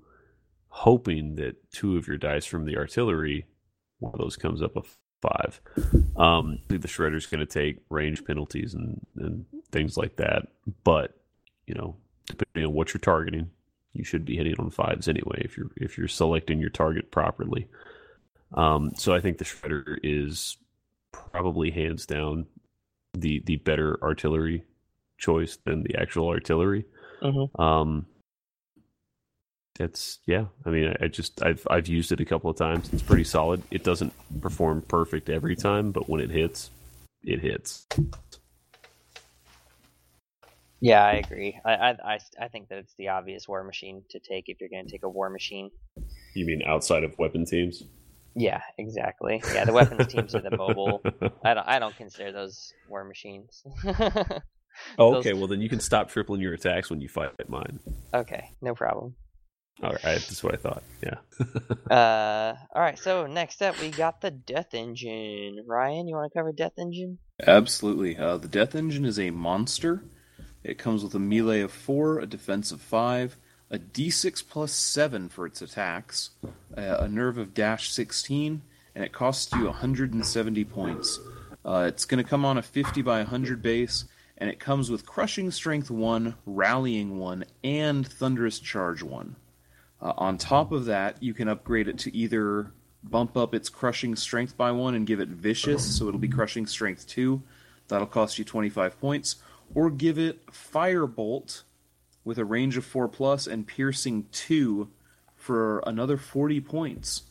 hoping 0.70 1.36
that 1.36 1.72
two 1.72 1.98
of 1.98 2.08
your 2.08 2.18
dice 2.18 2.46
from 2.46 2.66
the 2.66 2.78
artillery, 2.78 3.46
one 4.00 4.14
of 4.14 4.20
those 4.20 4.38
comes 4.38 4.62
up 4.62 4.76
a 4.78 4.82
five. 5.22 5.60
Um, 6.16 6.60
the 6.68 6.80
shredder's 6.80 7.26
going 7.26 7.40
to 7.40 7.46
take 7.46 7.80
range 7.90 8.26
penalties 8.26 8.74
and, 8.74 9.06
and 9.18 9.46
things 9.72 9.98
like 9.98 10.16
that. 10.18 10.48
But 10.84 11.16
you 11.66 11.76
know, 11.76 11.96
depending 12.26 12.70
on 12.70 12.74
what 12.74 12.94
you're 12.94 13.00
targeting, 13.00 13.50
you 13.94 14.04
should 14.04 14.26
be 14.26 14.38
hitting 14.38 14.56
on 14.60 14.70
fives 14.70 15.08
anyway 15.08 15.42
if 15.44 15.58
you're 15.58 15.72
if 15.78 15.98
you're 15.98 16.08
selecting 16.08 16.60
your 16.60 16.70
target 16.70 17.12
properly. 17.12 17.68
Um, 18.54 18.92
so 18.96 19.14
I 19.14 19.20
think 19.20 19.38
the 19.38 19.46
shredder 19.46 19.98
is 20.04 20.58
probably 21.12 21.72
hands 21.72 22.06
down 22.06 22.46
the 23.14 23.42
the 23.46 23.58
better 23.58 23.98
artillery 24.02 24.64
choice 25.18 25.58
than 25.66 25.84
the 25.84 25.96
actual 25.98 26.30
artillery. 26.30 26.86
Mhm. 27.22 27.60
Um, 27.60 28.06
it's 29.80 30.20
yeah. 30.26 30.46
I 30.66 30.70
mean, 30.70 30.90
I, 31.00 31.06
I 31.06 31.08
just 31.08 31.42
I've 31.42 31.66
I've 31.70 31.88
used 31.88 32.12
it 32.12 32.20
a 32.20 32.26
couple 32.26 32.50
of 32.50 32.58
times. 32.58 32.92
It's 32.94 33.02
pretty 33.02 33.24
solid. 33.24 33.64
It 33.72 33.84
doesn't 33.84 34.14
perform 34.42 34.82
perfect 34.84 35.30
every 35.30 35.56
time, 35.56 35.92
but 35.92 36.10
when 36.10 36.22
it 36.22 36.30
hits, 36.30 36.70
it 37.24 37.40
hits. 37.40 37.88
Yeah, 40.82 41.04
I 41.04 41.14
agree. 41.14 41.60
I, 41.66 41.74
I 41.74 41.90
I 42.14 42.20
I 42.42 42.48
think 42.48 42.70
that 42.70 42.78
it's 42.80 42.94
the 42.96 43.10
obvious 43.10 43.48
war 43.48 43.64
machine 43.64 44.04
to 44.12 44.20
take 44.20 44.46
if 44.48 44.60
you're 44.60 44.70
going 44.70 44.86
to 44.86 44.92
take 44.92 45.04
a 45.04 45.10
war 45.10 45.30
machine. 45.30 45.72
You 46.36 46.46
mean 46.46 46.62
outside 46.66 47.04
of 47.04 47.18
weapon 47.18 47.46
teams? 47.46 47.84
Yeah, 48.36 48.62
exactly. 48.78 49.42
Yeah, 49.54 49.66
the 49.66 49.74
weapons 49.74 50.08
teams 50.08 50.36
are 50.36 50.42
the 50.42 50.56
mobile. 50.56 51.02
I 51.44 51.54
don't 51.54 51.68
I 51.68 51.80
don't 51.80 51.96
consider 51.96 52.32
those 52.32 52.74
war 52.88 53.04
machines. 53.04 53.64
Oh, 54.98 55.12
Those- 55.14 55.26
okay. 55.26 55.34
Well, 55.34 55.48
then 55.48 55.60
you 55.62 55.68
can 55.68 55.82
stop 55.82 56.10
tripling 56.10 56.40
your 56.40 56.54
attacks 56.54 56.90
when 56.90 57.02
you 57.02 57.10
fight 57.10 57.32
mine. 57.50 57.80
Okay, 58.14 58.50
no 58.62 58.74
problem. 58.74 59.14
All 59.82 59.92
right, 59.92 60.02
that's 60.04 60.44
what 60.44 60.54
I 60.54 60.58
thought. 60.58 60.84
Yeah. 61.04 61.16
Uh, 61.90 62.56
all 62.76 62.84
right. 62.84 63.00
So 63.00 63.26
next 63.26 63.64
up, 63.64 63.80
we 63.82 63.90
got 63.90 64.22
the 64.22 64.30
Death 64.30 64.76
Engine. 64.76 65.64
Ryan, 65.66 66.08
you 66.08 66.16
want 66.16 66.32
to 66.32 66.38
cover 66.38 66.52
Death 66.52 66.74
Engine? 66.78 67.18
Absolutely. 67.48 68.16
Uh, 68.16 68.38
the 68.38 68.48
Death 68.48 68.76
Engine 68.76 69.06
is 69.06 69.18
a 69.18 69.32
monster. 69.32 70.04
It 70.64 70.78
comes 70.78 71.04
with 71.04 71.16
a 71.16 71.20
melee 71.20 71.62
of 71.62 71.72
4, 71.72 72.20
a 72.20 72.28
defense 72.28 72.72
of 72.72 72.80
5, 72.80 73.38
a 73.72 73.80
d6 73.80 74.48
plus 74.48 74.72
7 74.72 75.30
for 75.30 75.48
its 75.48 75.64
attacks, 75.64 76.32
uh, 76.78 76.98
a 77.00 77.08
nerve 77.08 77.40
of 77.40 77.56
dash 77.56 77.90
16, 77.92 78.62
and 78.94 79.04
it 79.04 79.14
costs 79.14 79.52
you 79.54 79.66
170 79.66 80.66
points. 80.66 81.20
Uh, 81.66 81.86
it's 81.88 82.06
going 82.06 82.24
to 82.24 82.30
come 82.30 82.46
on 82.46 82.58
a 82.58 82.62
50 82.62 83.02
by 83.02 83.18
100 83.20 83.62
base, 83.64 84.06
and 84.38 84.50
it 84.50 84.60
comes 84.60 84.92
with 84.92 85.06
Crushing 85.06 85.50
Strength 85.50 85.90
1, 85.90 86.36
Rallying 86.46 87.18
1, 87.18 87.46
and 87.64 88.08
Thunderous 88.08 88.60
Charge 88.60 89.02
1. 89.02 89.36
Uh, 90.02 90.14
on 90.18 90.38
top 90.38 90.72
of 90.72 90.86
that, 90.86 91.22
you 91.22 91.34
can 91.34 91.48
upgrade 91.48 91.88
it 91.88 91.98
to 92.00 92.16
either 92.16 92.72
bump 93.04 93.36
up 93.38 93.54
its 93.54 93.70
crushing 93.70 94.16
strength 94.16 94.56
by 94.58 94.72
one 94.72 94.96
and 94.96 95.08
give 95.08 95.20
it 95.20 95.30
vicious, 95.30 95.98
so 95.98 96.08
it'll 96.08 96.20
be 96.20 96.28
crushing 96.28 96.66
strength 96.66 97.08
two. 97.08 97.42
That'll 97.88 98.08
cost 98.08 98.38
you 98.38 98.46
25 98.46 99.00
points. 99.00 99.36
Or 99.74 99.90
give 99.90 100.18
it 100.18 100.46
firebolt 100.48 101.64
with 102.24 102.38
a 102.40 102.46
range 102.46 102.78
of 102.78 102.86
four 102.86 103.08
plus 103.08 103.48
and 103.48 103.66
piercing 103.68 104.26
two 104.32 104.90
for 105.36 105.80
another 105.86 106.18
40 106.18 106.62
points. 106.62 107.24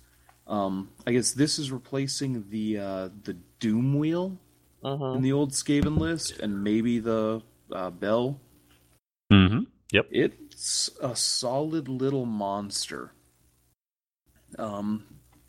Um, 0.47 0.90
I 1.07 1.12
guess 1.12 1.32
this 1.32 1.59
is 1.59 1.70
replacing 1.70 2.47
the 2.49 2.78
uh, 2.78 3.09
the 3.24 3.36
Doom 3.61 3.99
Wheel 3.99 4.39
Mm-hmm. 4.85 5.16
in 5.16 5.23
the 5.23 5.32
old 5.32 5.51
Skaven 5.51 5.99
list, 5.99 6.39
and 6.39 6.62
maybe 6.62 7.01
the 7.01 7.43
uh, 7.73 7.90
Bell. 7.90 8.39
Mm-hmm. 9.32 9.65
Yep. 9.90 10.07
It's 10.12 10.48
a 11.01 11.14
solid 11.14 11.89
little 11.89 12.26
monster. 12.26 13.12
Um, 14.59 15.05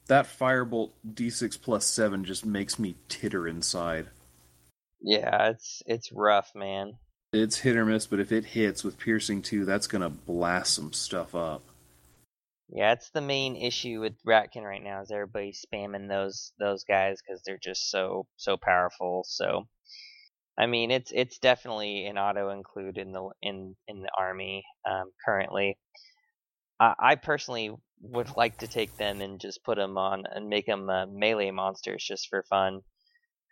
that 0.07 0.25
firebolt 0.25 0.91
D6 1.07 1.61
plus 1.61 1.85
seven 1.85 2.23
just 2.23 2.45
makes 2.45 2.77
me 2.77 2.95
titter 3.07 3.47
inside. 3.47 4.07
Yeah, 5.01 5.49
it's 5.49 5.81
it's 5.85 6.11
rough, 6.11 6.51
man. 6.55 6.97
It's 7.31 7.59
hit 7.59 7.77
or 7.77 7.85
miss, 7.85 8.07
but 8.07 8.19
if 8.19 8.31
it 8.31 8.43
hits 8.43 8.83
with 8.83 8.97
piercing 8.97 9.41
two, 9.41 9.63
that's 9.65 9.87
gonna 9.87 10.09
blast 10.09 10.73
some 10.73 10.93
stuff 10.93 11.35
up. 11.35 11.63
Yeah, 12.71 12.91
it's 12.91 13.09
the 13.09 13.21
main 13.21 13.55
issue 13.55 13.99
with 13.99 14.13
Ratkin 14.27 14.63
right 14.63 14.83
now 14.83 15.01
is 15.01 15.11
everybody 15.11 15.53
spamming 15.53 16.07
those 16.07 16.53
those 16.59 16.83
guys 16.83 17.19
because 17.21 17.41
they're 17.43 17.57
just 17.57 17.89
so 17.89 18.27
so 18.35 18.57
powerful. 18.57 19.23
So, 19.27 19.67
I 20.59 20.65
mean, 20.65 20.91
it's 20.91 21.11
it's 21.15 21.39
definitely 21.39 22.05
an 22.07 22.17
auto 22.17 22.49
include 22.49 22.97
in 22.97 23.13
the 23.13 23.29
in 23.41 23.75
in 23.87 24.01
the 24.01 24.09
army 24.17 24.65
um, 24.85 25.11
currently. 25.25 25.77
I, 26.79 26.93
I 26.99 27.15
personally 27.15 27.71
would 28.01 28.35
like 28.35 28.57
to 28.59 28.67
take 28.67 28.95
them 28.97 29.21
and 29.21 29.39
just 29.39 29.63
put 29.63 29.77
them 29.77 29.97
on 29.97 30.23
and 30.29 30.49
make 30.49 30.65
them 30.65 30.89
uh, 30.89 31.05
melee 31.05 31.51
monsters 31.51 32.03
just 32.05 32.27
for 32.29 32.43
fun. 32.49 32.81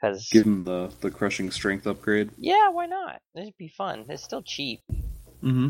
Because 0.02 0.28
Give 0.30 0.46
him 0.46 0.66
the 0.66 0.92
the 1.00 1.10
crushing 1.10 1.50
strength 1.50 1.88
upgrade. 1.88 2.32
yeah, 2.38 2.70
why 2.70 2.88
not? 2.88 3.22
It'd 3.36 3.58
be 3.58 3.70
fun. 3.70 4.06
It's 4.10 4.24
still 4.24 4.44
cheap. 4.44 4.82
Mm-hmm. 5.42 5.70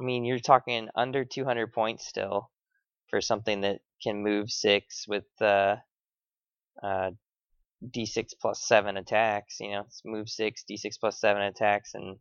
I 0.00 0.04
mean, 0.04 0.24
you're 0.24 0.38
talking 0.38 0.88
under 0.94 1.24
200 1.24 1.72
points 1.72 2.06
still 2.06 2.50
for 3.10 3.20
something 3.20 3.62
that 3.62 3.80
can 4.02 4.22
move 4.22 4.50
six 4.50 5.06
with 5.08 5.24
uh, 5.40 5.76
uh, 6.80 7.10
d6 7.84 8.32
plus 8.40 8.66
seven 8.66 8.96
attacks. 8.96 9.60
You 9.60 9.72
know, 9.72 9.80
it's 9.86 10.02
move 10.04 10.28
six, 10.28 10.64
d6 10.70 10.98
plus 11.00 11.20
seven 11.20 11.42
attacks, 11.42 11.94
and 11.94 12.16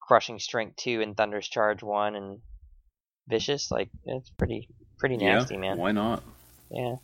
crushing 0.00 0.38
strength 0.38 0.76
two 0.76 1.00
and 1.02 1.16
Thunderous 1.16 1.48
Charge 1.48 1.82
one 1.82 2.14
and 2.14 2.40
vicious. 3.28 3.70
Like 3.70 3.90
it's 4.04 4.30
pretty 4.30 4.68
pretty 4.98 5.16
nasty, 5.16 5.54
yeah, 5.54 5.60
man. 5.60 5.78
Why 5.78 5.92
not? 5.92 6.22
Yeah. 6.70 6.96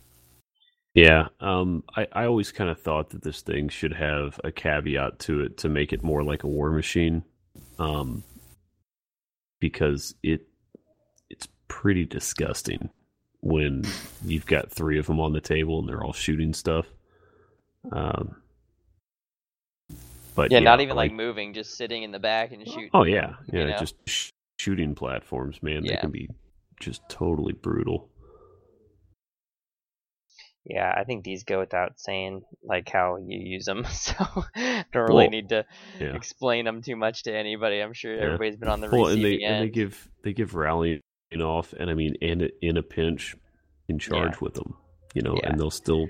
Yeah, 0.93 1.27
um, 1.41 1.83
I, 1.97 2.07
I 2.13 2.25
always 2.25 2.53
kind 2.53 2.69
of 2.69 2.79
thought 2.79 3.09
that 3.09 3.21
this 3.21 3.41
thing 3.41 3.67
should 3.67 3.91
have 3.93 4.39
a 4.45 4.51
caveat 4.51 5.19
to 5.19 5.41
it 5.41 5.57
to 5.57 5.67
make 5.67 5.91
it 5.91 6.03
more 6.03 6.23
like 6.23 6.43
a 6.43 6.47
war 6.47 6.71
machine, 6.71 7.23
um, 7.77 8.23
because 9.59 10.15
it 10.23 10.47
it's 11.29 11.49
pretty 11.67 12.05
disgusting 12.05 12.89
when 13.41 13.83
you've 14.23 14.45
got 14.45 14.71
three 14.71 14.97
of 14.97 15.05
them 15.05 15.19
on 15.19 15.33
the 15.33 15.41
table 15.41 15.79
and 15.79 15.89
they're 15.89 16.03
all 16.03 16.13
shooting 16.13 16.53
stuff. 16.53 16.87
Um, 17.91 18.35
but 20.35 20.51
yeah, 20.51 20.59
not 20.59 20.81
even 20.81 20.95
like, 20.95 21.13
moving, 21.13 21.53
just 21.53 21.75
sitting 21.77 22.03
in 22.03 22.11
the 22.11 22.19
back 22.19 22.51
and 22.51 22.67
shooting. 22.67 22.89
oh 22.93 23.03
yeah, 23.03 23.35
yeah, 23.51 23.59
you 23.61 23.67
know? 23.67 23.77
just 23.77 23.95
sh- 24.05 24.29
shooting 24.59 24.95
platforms, 24.95 25.61
man. 25.63 25.83
They 25.85 25.95
can 25.95 26.11
be 26.11 26.29
just 26.79 27.01
totally 27.09 27.53
brutal. 27.53 28.09
Yeah, 30.65 30.91
I 30.97 31.03
think 31.03 31.23
these 31.23 31.43
go 31.43 31.59
without 31.59 31.99
saying, 31.99 32.41
like 32.63 32.89
how 32.89 33.17
you 33.17 33.37
use 33.39 33.65
them. 33.65 33.85
So 33.89 34.15
don't 34.55 34.85
really 34.95 35.13
Well, 35.13 35.29
need 35.29 35.49
to 35.49 35.65
yeah. 35.99 36.15
explain 36.15 36.65
them 36.65 36.81
too 36.81 36.95
much 36.95 37.23
to 37.23 37.35
anybody. 37.35 37.79
I'm 37.81 37.93
sure 37.93 38.15
Yeah. 38.15 38.23
everybody's 38.23 38.55
been 38.57 38.69
on 38.69 38.81
the 38.81 38.89
well, 38.89 39.07
and 39.07 39.23
they 39.23 39.35
end. 39.35 39.43
and 39.43 39.63
they 39.63 39.69
give 39.69 40.09
they 40.23 40.33
give 40.33 40.55
rallying 40.55 41.01
off, 41.39 41.73
and 41.73 41.89
I 41.89 41.93
mean, 41.93 42.15
and 42.21 42.49
in 42.61 42.77
a 42.77 42.83
pinch, 42.83 43.35
in 43.87 43.99
charge 43.99 44.33
Yeah. 44.33 44.37
with 44.41 44.55
them, 44.55 44.73
you 45.13 45.21
know, 45.21 45.35
Yeah. 45.35 45.49
and 45.49 45.59
they'll 45.59 45.69
still 45.69 46.07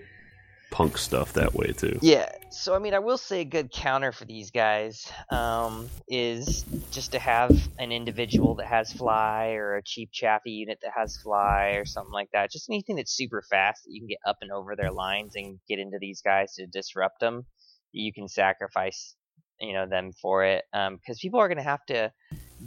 punk 0.71 0.97
stuff 0.97 1.33
that 1.33 1.53
way 1.53 1.67
too. 1.67 1.97
Yeah, 2.01 2.29
so 2.49 2.75
I 2.75 2.79
mean, 2.79 2.93
I 2.93 2.99
will 2.99 3.17
say 3.17 3.41
a 3.41 3.45
good 3.45 3.71
counter 3.71 4.11
for 4.11 4.25
these 4.25 4.51
guys 4.51 5.11
um, 5.29 5.89
is 6.07 6.63
just 6.91 7.11
to 7.13 7.19
have 7.19 7.51
an 7.79 7.91
individual 7.91 8.55
that 8.55 8.67
has 8.67 8.91
fly 8.91 9.53
or 9.53 9.75
a 9.75 9.83
cheap 9.83 10.09
chaffy 10.11 10.51
unit 10.51 10.79
that 10.81 10.91
has 10.95 11.17
fly 11.17 11.75
or 11.77 11.85
something 11.85 12.13
like 12.13 12.29
that. 12.33 12.51
Just 12.51 12.69
anything 12.69 12.95
that's 12.95 13.15
super 13.15 13.43
fast 13.49 13.83
that 13.85 13.91
you 13.91 14.01
can 14.01 14.07
get 14.07 14.19
up 14.27 14.37
and 14.41 14.51
over 14.51 14.75
their 14.75 14.91
lines 14.91 15.33
and 15.35 15.59
get 15.67 15.79
into 15.79 15.97
these 15.99 16.21
guys 16.21 16.53
to 16.55 16.67
disrupt 16.67 17.19
them. 17.19 17.45
You 17.91 18.11
can 18.11 18.27
sacrifice, 18.27 19.15
you 19.59 19.73
know, 19.73 19.87
them 19.87 20.11
for 20.21 20.43
it 20.43 20.65
because 20.71 21.19
people 21.21 21.39
are 21.39 21.47
going 21.47 21.57
to 21.57 21.63
have 21.63 21.85
to 21.85 22.11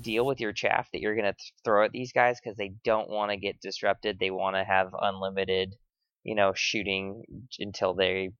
deal 0.01 0.27
with 0.27 0.41
your 0.41 0.53
chaff 0.53 0.89
that 0.93 1.01
you're 1.01 1.15
going 1.15 1.25
to 1.25 1.33
th- 1.33 1.53
throw 1.65 1.85
at 1.85 1.93
these 1.93 2.12
guys 2.12 2.39
because 2.43 2.57
they 2.57 2.73
don't 2.85 3.09
want 3.09 3.31
to 3.31 3.37
get 3.37 3.61
disrupted. 3.61 4.19
They 4.19 4.31
want 4.31 4.57
to 4.57 4.65
have 4.65 4.95
unlimited, 5.01 5.75
you 6.24 6.35
know, 6.35 6.53
shooting 6.55 7.23
until 7.59 7.95
they 7.95 8.31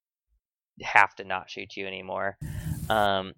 have 0.82 1.14
to 1.16 1.24
not 1.24 1.50
shoot 1.50 1.76
you 1.76 1.86
anymore. 1.86 2.36
Um, 2.88 3.32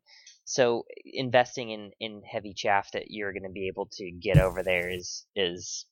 so 0.44 0.84
investing 1.04 1.70
in, 1.70 1.92
in 2.00 2.22
heavy 2.30 2.54
chaff 2.54 2.90
that 2.92 3.04
you're 3.08 3.32
going 3.32 3.44
to 3.44 3.50
be 3.50 3.68
able 3.68 3.88
to 3.92 4.10
get 4.10 4.38
over 4.38 4.62
there 4.62 4.90
is 4.90 5.24
is 5.36 5.86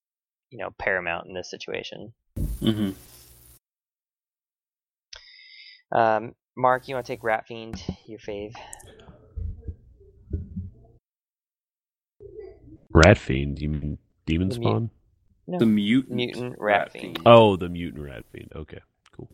you 0.51 0.59
know 0.59 0.71
paramount 0.79 1.27
in 1.29 1.35
this 1.35 1.51
situation. 1.51 2.13
Mm-hmm. 2.61 2.91
Um, 5.97 6.35
Mark, 6.57 6.89
you 6.89 6.95
want 6.97 7.07
to 7.07 7.13
take 7.13 7.23
Rat 7.23 7.47
Fiend, 7.47 7.83
your 8.07 8.19
fave? 8.19 8.55
Rat 12.91 13.17
fiend, 13.17 13.61
you 13.61 13.69
mean 13.69 13.99
demon 14.27 14.49
The 14.49 14.59
mu- 14.59 14.63
spawn? 14.63 14.91
No. 15.49 15.59
The 15.59 15.67
mutant, 15.67 16.15
Mutant 16.15 16.57
Rat 16.59 16.93
Fiend. 16.93 17.21
Oh, 17.25 17.57
the 17.57 17.71
mutant 17.71 18.05
rat 18.05 18.25
fiend. 18.31 18.53
Okay, 18.55 18.81
cool. 19.17 19.31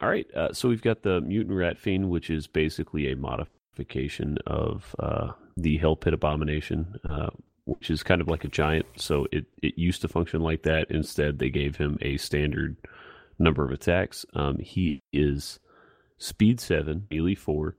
All 0.00 0.08
right, 0.08 0.32
uh, 0.32 0.52
so 0.52 0.68
we've 0.68 0.80
got 0.80 1.02
the 1.02 1.20
mutant 1.20 1.56
rat 1.56 1.76
fiend, 1.76 2.08
which 2.08 2.30
is 2.30 2.46
basically 2.46 3.10
a 3.10 3.16
modification 3.16 4.38
of 4.46 4.94
uh, 5.00 5.32
the 5.56 5.76
hell 5.78 5.96
pit 5.96 6.14
abomination, 6.14 7.00
uh, 7.10 7.30
which 7.64 7.90
is 7.90 8.04
kind 8.04 8.20
of 8.20 8.28
like 8.28 8.44
a 8.44 8.48
giant. 8.48 8.86
So 8.96 9.26
it 9.32 9.46
it 9.60 9.76
used 9.76 10.02
to 10.02 10.08
function 10.08 10.40
like 10.40 10.62
that. 10.62 10.88
Instead, 10.88 11.40
they 11.40 11.50
gave 11.50 11.76
him 11.76 11.98
a 12.00 12.16
standard 12.16 12.76
number 13.40 13.64
of 13.64 13.72
attacks. 13.72 14.24
Um, 14.34 14.58
he 14.60 15.02
is 15.12 15.58
speed 16.16 16.60
seven, 16.60 17.08
melee 17.10 17.34
four, 17.34 17.76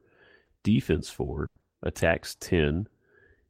defense 0.62 1.10
four, 1.10 1.50
attacks 1.82 2.36
ten. 2.36 2.90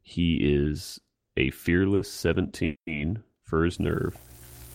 He 0.00 0.36
is 0.36 1.00
a 1.36 1.50
fearless 1.50 2.08
seventeen 2.08 3.24
for 3.48 3.64
his 3.64 3.80
nerve. 3.80 4.16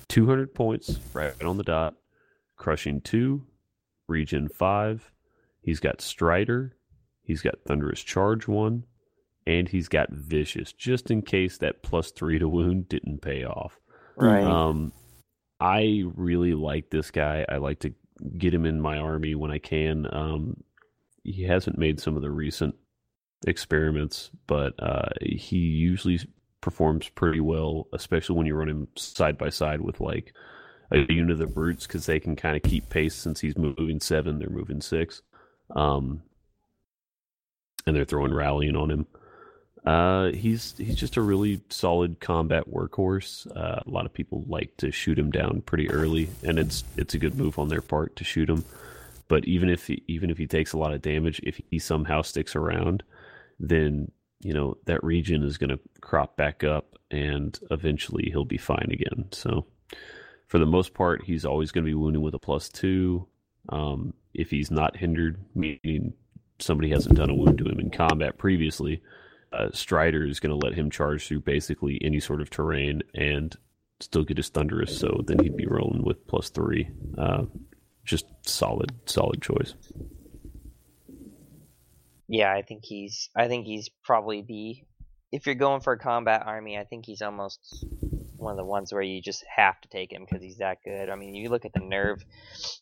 200 0.10 0.54
points 0.54 1.00
right 1.14 1.42
on 1.44 1.58
the 1.58 1.64
dot. 1.64 1.96
Crushing 2.58 3.02
2, 3.02 3.46
regen 4.08 4.50
5. 4.50 5.12
He's 5.62 5.80
got 5.80 6.02
Strider. 6.02 6.76
He's 7.22 7.42
got 7.42 7.64
Thunderous 7.66 8.02
Charge 8.02 8.48
1. 8.48 8.84
And 9.46 9.68
he's 9.68 9.90
got 9.90 10.10
Vicious, 10.10 10.72
just 10.72 11.12
in 11.12 11.22
case 11.22 11.58
that 11.58 11.84
plus 11.84 12.12
3 12.12 12.40
to 12.40 12.48
wound 12.48 12.88
didn't 12.88 13.22
pay 13.22 13.44
off. 13.44 13.80
Right. 14.16 14.44
Um, 14.44 14.94
I 15.60 16.04
really 16.16 16.54
like 16.54 16.90
this 16.90 17.12
guy. 17.12 17.46
I 17.50 17.58
like 17.58 17.80
to 17.80 17.94
get 18.38 18.54
him 18.54 18.66
in 18.66 18.80
my 18.80 18.98
army 18.98 19.36
when 19.36 19.52
I 19.52 19.60
can. 19.60 20.08
Um, 20.12 20.64
he 21.24 21.44
hasn't 21.44 21.78
made 21.78 22.00
some 22.00 22.16
of 22.16 22.22
the 22.22 22.32
recent 22.32 22.76
experiments, 23.46 24.30
but 24.48 24.74
uh, 24.82 25.10
he 25.22 25.58
usually 25.58 26.20
performs 26.64 27.10
pretty 27.10 27.42
well, 27.42 27.88
especially 27.94 28.38
when 28.38 28.48
you 28.48 28.56
run 28.56 28.70
him 28.70 28.88
side 28.96 29.38
by 29.38 29.50
side 29.50 29.82
with 29.82 30.00
like 30.00 30.34
a 30.92 31.00
unit 31.12 31.32
of 31.32 31.38
the 31.38 31.46
brutes 31.46 31.86
because 31.86 32.06
they 32.06 32.20
can 32.20 32.36
kind 32.36 32.56
of 32.56 32.64
keep 32.64 32.90
pace 32.90 33.14
since 33.14 33.42
he's 33.42 33.58
moving 33.58 34.00
seven, 34.00 34.40
they're 34.40 34.50
moving 34.50 34.82
six, 34.82 35.22
um, 35.76 36.24
and 37.86 37.96
they're 37.96 38.06
throwing 38.06 38.34
rallying 38.34 38.78
on 38.78 38.90
him. 38.90 39.06
Uh, 39.86 40.32
he's 40.32 40.74
he's 40.78 40.96
just 40.96 41.18
a 41.18 41.22
really 41.22 41.62
solid 41.70 42.22
combat 42.22 42.64
workhorse. 42.72 43.46
Uh, 43.56 43.82
a 43.86 43.90
lot 43.90 44.06
of 44.06 44.14
people 44.14 44.46
like 44.48 44.76
to 44.78 44.90
shoot 44.90 45.20
him 45.20 45.30
down 45.30 45.62
pretty 45.66 45.90
early, 45.90 46.30
and 46.44 46.58
it's 46.58 46.86
it's 46.96 47.14
a 47.14 47.20
good 47.20 47.36
move 47.36 47.60
on 47.60 47.68
their 47.68 47.82
part 47.82 48.16
to 48.16 48.24
shoot 48.24 48.50
him. 48.50 48.64
But 49.28 49.46
even 49.46 49.70
if 49.70 49.88
he, 49.88 50.02
even 50.08 50.30
if 50.30 50.38
he 50.38 50.48
takes 50.48 50.72
a 50.72 50.78
lot 50.78 50.94
of 50.94 51.02
damage, 51.02 51.42
if 51.44 51.60
he 51.70 51.80
somehow 51.80 52.22
sticks 52.22 52.56
around, 52.56 53.04
then 53.60 54.12
you 54.44 54.54
know 54.54 54.78
that 54.86 55.04
regen 55.04 55.44
is 55.44 55.58
going 55.58 55.70
to 55.70 55.80
crop 56.02 56.38
back 56.38 56.64
up, 56.64 56.98
and 57.12 57.58
eventually 57.72 58.30
he'll 58.30 58.46
be 58.46 58.58
fine 58.58 58.90
again. 58.92 59.26
So, 59.32 59.66
for 60.48 60.60
the 60.60 60.66
most 60.66 60.94
part, 60.94 61.24
he's 61.24 61.46
always 61.46 61.72
going 61.72 61.86
to 61.86 61.90
be 61.90 61.96
wounded 61.96 62.22
with 62.22 62.36
a 62.36 62.40
plus 62.40 62.70
two. 62.70 63.28
Um, 63.70 64.14
if 64.34 64.50
he's 64.50 64.72
not 64.72 64.98
hindered, 64.98 65.38
meaning 65.56 66.14
somebody 66.60 66.90
hasn't 66.90 67.16
done 67.16 67.30
a 67.30 67.36
wound 67.36 67.58
to 67.60 67.66
him 67.66 67.80
in 67.80 67.90
combat 67.90 68.38
previously, 68.38 69.02
uh, 69.54 69.70
Strider 69.72 70.26
is 70.26 70.40
going 70.40 70.58
to 70.58 70.66
let 70.66 70.76
him 70.76 70.90
charge 70.90 71.28
through 71.28 71.42
basically 71.42 72.00
any 72.04 72.20
sort 72.20 72.42
of 72.42 72.50
terrain 72.50 73.04
and 73.14 73.56
still 74.00 74.24
get 74.24 74.38
his 74.38 74.50
thunderous. 74.50 74.98
So 74.98 75.22
then 75.26 75.40
he'd 75.40 75.56
be 75.56 75.68
rolling 75.68 76.04
with 76.04 76.28
plus 76.28 76.50
three. 76.50 76.90
Uh, 77.18 77.44
just 78.04 78.26
solid, 78.46 78.92
solid 79.06 79.42
choice. 79.42 79.76
Yeah, 82.34 82.52
I 82.52 82.64
think 82.64 82.82
he's. 82.84 83.30
I 83.36 83.48
think 83.48 83.68
he's 83.68 83.90
probably 84.04 84.42
the. 84.42 84.84
If 85.32 85.46
you're 85.46 85.54
going 85.54 85.82
for 85.82 85.94
a 85.94 86.00
combat 86.00 86.42
army, 86.48 86.80
I 86.80 86.84
think 86.84 87.06
he's 87.06 87.22
almost 87.22 87.86
one 88.38 88.52
of 88.52 88.58
the 88.58 88.66
ones 88.66 88.92
where 88.92 89.04
you 89.04 89.22
just 89.22 89.46
have 89.56 89.80
to 89.82 89.88
take 89.90 90.12
him 90.12 90.26
because 90.26 90.42
he's 90.42 90.58
that 90.58 90.80
good. 90.84 91.12
I 91.12 91.16
mean, 91.16 91.36
you 91.36 91.50
look 91.50 91.64
at 91.64 91.74
the 91.74 91.80
nerve 91.80 92.24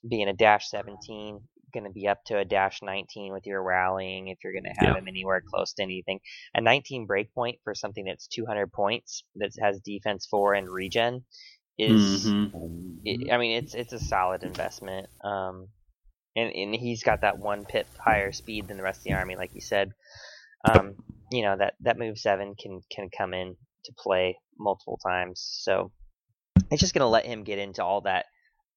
being 0.07 0.29
a 0.29 0.33
dash 0.33 0.69
17, 0.69 1.41
going 1.73 1.83
to 1.83 1.89
be 1.89 2.07
up 2.07 2.23
to 2.27 2.37
a 2.37 2.45
dash 2.45 2.81
19 2.81 3.33
with 3.33 3.45
your 3.45 3.61
rallying 3.61 4.29
if 4.29 4.37
you're 4.41 4.53
going 4.53 4.63
to 4.63 4.69
have 4.85 4.95
Yeah. 4.95 4.99
him 4.99 5.09
anywhere 5.09 5.43
close 5.45 5.73
to 5.73 5.83
anything. 5.83 6.21
A 6.55 6.61
19 6.61 7.05
breakpoint 7.05 7.59
for 7.65 7.75
something 7.75 8.05
that's 8.05 8.27
200 8.27 8.71
points 8.71 9.25
that 9.35 9.51
has 9.61 9.81
defense 9.81 10.25
4 10.31 10.53
and 10.53 10.69
regen 10.69 11.25
is 11.77 12.25
Mhm. 12.25 13.01
it, 13.03 13.33
I 13.33 13.37
mean, 13.37 13.57
it's 13.57 13.73
it's 13.73 13.93
a 13.93 13.99
solid 13.99 14.43
investment. 14.43 15.07
Um, 15.25 15.67
and 16.35 16.51
and 16.53 16.75
he's 16.75 17.03
got 17.03 17.21
that 17.21 17.39
one 17.39 17.65
pip 17.65 17.87
higher 17.97 18.31
speed 18.31 18.67
than 18.67 18.77
the 18.77 18.83
rest 18.83 18.99
of 18.99 19.03
the 19.05 19.13
army, 19.13 19.35
like 19.35 19.53
you 19.53 19.61
said. 19.61 19.91
Um, 20.69 20.95
you 21.31 21.43
know 21.43 21.55
that 21.57 21.73
that 21.81 21.97
move 21.97 22.17
seven 22.17 22.55
can 22.61 22.81
can 22.91 23.09
come 23.15 23.33
in 23.33 23.55
to 23.85 23.93
play 23.97 24.37
multiple 24.59 24.99
times. 25.03 25.43
So 25.63 25.91
it's 26.69 26.81
just 26.81 26.93
gonna 26.93 27.09
let 27.09 27.25
him 27.25 27.43
get 27.43 27.59
into 27.59 27.83
all 27.83 28.01
that, 28.01 28.25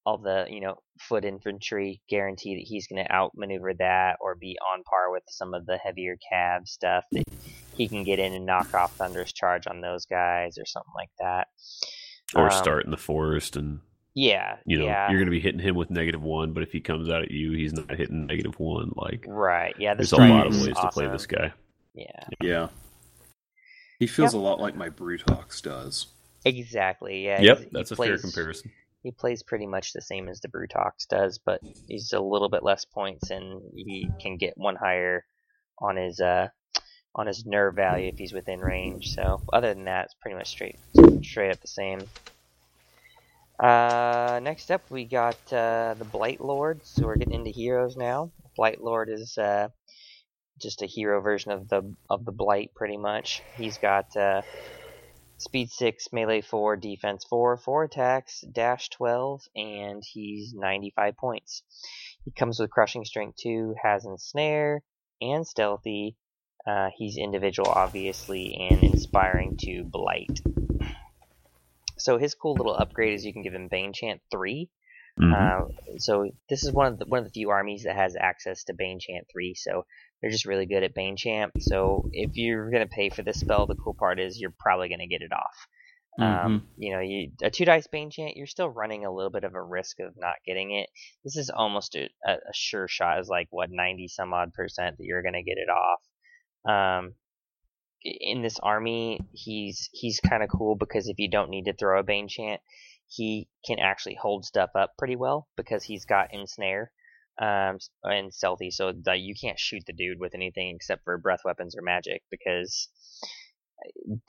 all 0.07 0.19
the 0.19 0.47
you 0.49 0.61
know 0.61 0.77
foot 1.01 1.25
infantry. 1.25 2.01
Guarantee 2.09 2.57
that 2.57 2.67
he's 2.67 2.87
gonna 2.87 3.07
outmaneuver 3.11 3.75
that 3.79 4.17
or 4.21 4.35
be 4.35 4.57
on 4.73 4.83
par 4.85 5.13
with 5.13 5.25
some 5.29 5.55
of 5.55 5.67
the 5.67 5.77
heavier 5.77 6.17
cav 6.33 6.67
stuff 6.67 7.05
that 7.13 7.25
he 7.77 7.89
can 7.89 8.05
get 8.05 8.19
in 8.19 8.33
and 8.33 8.47
knock 8.47 8.73
off 8.75 8.97
Thunderous 8.97 9.33
Charge 9.33 9.67
on 9.67 9.81
those 9.81 10.07
guys 10.07 10.57
or 10.59 10.67
something 10.67 10.93
like 10.97 11.11
that. 11.19 11.49
Or 12.35 12.47
Um, 12.47 12.51
start 12.53 12.85
in 12.85 12.91
the 12.91 12.97
forest 12.97 13.57
and 13.57 13.81
Yeah, 14.15 14.57
you 14.65 14.79
know 14.79 14.85
yeah. 14.85 15.11
you're 15.11 15.19
going 15.19 15.27
to 15.27 15.33
be 15.33 15.41
hitting 15.41 15.61
him 15.61 15.75
with 15.75 15.91
negative 15.91 16.23
one, 16.23 16.53
but 16.53 16.63
if 16.63 16.71
he 16.71 16.81
comes 16.81 17.09
out 17.09 17.23
at 17.23 17.31
you, 17.33 17.53
he's 17.53 17.73
not 17.73 17.91
hitting 17.91 18.27
negative 18.27 18.59
one. 18.61 18.93
Like 18.95 19.25
Right. 19.27 19.75
Yeah. 19.79 19.95
There's 19.95 20.13
a 20.13 20.17
lot 20.17 20.47
of 20.47 20.55
strike 20.55 20.71
is 20.71 20.77
ways 20.77 20.85
to 20.85 20.91
play 20.91 21.09
this 21.09 21.27
guy. 21.27 21.53
Yeah. 21.95 22.27
Yeah. 22.41 22.69
He 23.99 24.07
feels 24.07 24.35
a 24.35 24.39
lot 24.39 24.61
like 24.61 24.77
my 24.77 24.89
Brutox 24.89 25.63
does. 25.63 26.09
Exactly. 26.45 27.25
Yeah. 27.25 27.41
Yep, 27.41 27.59
he 27.59 27.69
that's 27.73 27.91
a 27.91 27.97
fair 27.97 28.19
comparison. 28.19 28.71
He 29.03 29.11
plays 29.11 29.43
pretty 29.43 29.67
much 29.67 29.93
the 29.93 30.01
same 30.01 30.29
as 30.29 30.41
the 30.41 30.49
Brutox 30.49 31.07
does, 31.09 31.39
but 31.39 31.61
he's 31.89 32.13
a 32.13 32.21
little 32.21 32.49
bit 32.49 32.63
less 32.63 32.85
points, 32.85 33.31
and 33.31 33.61
he 33.75 34.09
can 34.21 34.39
get 34.39 34.55
one 34.57 34.77
higher 34.77 35.25
on 35.79 35.97
his 35.97 36.21
uh, 36.21 36.49
on 37.15 37.27
his 37.27 37.45
nerve 37.45 37.75
value 37.77 38.09
if 38.09 38.19
he's 38.19 38.33
within 38.33 38.61
range. 38.61 39.15
So 39.15 39.43
other 39.53 39.75
than 39.75 39.85
that, 39.85 40.07
it's 40.07 40.15
pretty 40.21 40.37
much 40.37 40.49
straight 40.49 40.79
straight 41.23 41.51
up 41.51 41.61
the 41.61 41.69
same. 41.69 42.01
Uh, 43.59 44.41
next 44.43 44.71
up, 44.71 44.83
we 44.91 45.05
got 45.05 45.37
uh, 45.53 45.95
the 45.99 46.05
Blight 46.05 46.41
Lord. 46.41 46.81
So 46.85 47.07
we're 47.07 47.17
getting 47.17 47.35
into 47.35 47.51
heroes 47.51 47.97
now. 47.97 48.33
Blight 48.57 48.81
Lord 48.81 49.09
is 49.09 49.39
uh, 49.39 49.69
just 50.61 50.83
a 50.83 50.87
hero 50.87 51.21
version 51.21 51.53
of 51.53 51.69
the 51.69 51.95
of 52.11 52.25
the 52.25 52.33
Blight, 52.33 52.73
pretty 52.75 52.97
much. 52.97 53.43
He's 53.57 53.79
got 53.79 54.17
uh, 54.17 54.43
speed 55.39 55.71
six, 55.71 56.09
melee 56.13 56.41
four, 56.41 56.77
defense 56.77 57.25
four, 57.25 57.57
four 57.57 57.85
attacks, 57.85 58.43
dash 58.53 58.89
twelve, 58.91 59.43
and 59.55 60.03
he's 60.05 60.53
ninety 60.53 60.93
five 60.95 61.17
points. 61.17 61.63
He 62.25 62.33
comes 62.33 62.59
with 62.59 62.71
crushing 62.71 63.05
strength 63.05 63.37
two, 63.37 63.75
has 63.83 64.05
ensnare 64.05 64.83
and 65.21 65.47
stealthy. 65.47 66.17
Uh, 66.67 66.89
he's 66.97 67.19
individual, 67.19 67.69
obviously, 67.69 68.69
and 68.71 68.83
inspiring 68.83 69.57
to 69.61 69.85
blight. 69.85 70.41
So 72.05 72.19
his 72.19 72.35
cool 72.35 72.53
little 72.53 72.75
upgrade 72.75 73.15
is 73.15 73.25
you 73.25 73.33
can 73.33 73.43
give 73.43 73.55
him 73.55 73.69
Bane 73.69 73.95
Chant 73.95 74.21
3. 74.31 74.69
Mhm. 75.19 75.33
Uh, 75.33 75.97
so 75.97 76.31
this 76.51 76.63
is 76.63 76.71
one 76.71 76.87
of 76.87 76.99
the 76.99 77.07
one 77.07 77.21
of 77.21 77.25
the 77.25 77.31
few 77.31 77.49
armies 77.49 77.85
that 77.85 77.97
has 77.97 78.15
access 78.15 78.65
to 78.65 78.75
Bane 78.75 79.01
Chant 79.01 79.27
3. 79.33 79.55
So 79.55 79.87
they're 80.21 80.31
just 80.31 80.45
really 80.45 80.67
good 80.67 80.83
at 80.83 80.93
Bane 80.93 81.17
Chant. 81.17 81.53
So 81.63 82.11
if 82.13 82.37
you're 82.37 82.71
gonna 82.71 82.87
pay 82.87 83.09
for 83.09 83.23
this 83.23 83.41
spell, 83.41 83.67
the 83.67 83.75
cool 83.75 83.95
part 83.95 84.21
is 84.21 84.39
you're 84.39 84.55
probably 84.59 84.91
gonna 84.91 85.07
get 85.07 85.23
it 85.23 85.33
off. 85.33 85.67
Um, 86.21 86.69
you 86.77 86.93
know, 86.93 87.01
you 87.01 87.33
a 87.43 87.51
two 87.51 87.65
dice 87.65 87.87
Bane 87.87 88.11
Chant, 88.11 88.37
you're 88.37 88.47
still 88.47 88.69
running 88.69 89.07
a 89.07 89.11
little 89.11 89.31
bit 89.31 89.45
of 89.45 89.55
a 89.55 89.63
risk 89.63 89.99
of 89.99 90.15
not 90.19 90.37
getting 90.45 90.73
it. 90.73 90.91
This 91.25 91.37
is 91.37 91.49
almost 91.49 91.95
a, 91.97 92.11
a, 92.27 92.37
sure 92.53 92.87
shot. 92.87 93.19
Is 93.19 93.29
like 93.29 93.49
what 93.51 93.71
90 93.71 94.09
some 94.09 94.35
odd 94.35 94.53
percent 94.53 94.99
that 94.99 95.05
you're 95.05 95.23
gonna 95.23 95.43
get 95.43 95.57
it 95.57 95.71
off. 95.71 96.03
Um, 97.01 97.15
in 98.05 98.43
this 98.43 98.59
army, 98.63 99.21
he's 99.33 99.89
he's 99.93 100.21
kind 100.21 100.43
of 100.43 100.49
cool 100.51 100.77
because 100.77 101.09
if 101.09 101.19
you 101.19 101.29
don't 101.31 101.51
need 101.51 101.65
to 101.65 101.73
throw 101.73 101.99
a 101.99 102.03
Bane 102.03 102.29
Chant, 102.29 102.61
he 103.09 103.49
can 103.67 103.79
actually 103.79 104.15
hold 104.21 104.45
stuff 104.45 104.71
up 104.75 104.93
pretty 104.99 105.17
well 105.17 105.49
because 105.57 105.83
he's 105.85 106.05
got 106.05 106.33
ensnare 106.35 106.91
um, 107.41 107.79
and 108.03 108.33
stealthy, 108.33 108.71
so 108.71 108.93
that 109.05 109.21
you 109.21 109.35
can't 109.35 109.59
shoot 109.59 109.83
the 109.87 109.93
dude 109.93 110.21
with 110.21 110.35
anything 110.35 110.75
except 110.77 111.05
for 111.05 111.17
breath 111.19 111.41
weapons 111.45 111.75
or 111.77 111.83
magic 111.83 112.23
because 112.31 112.89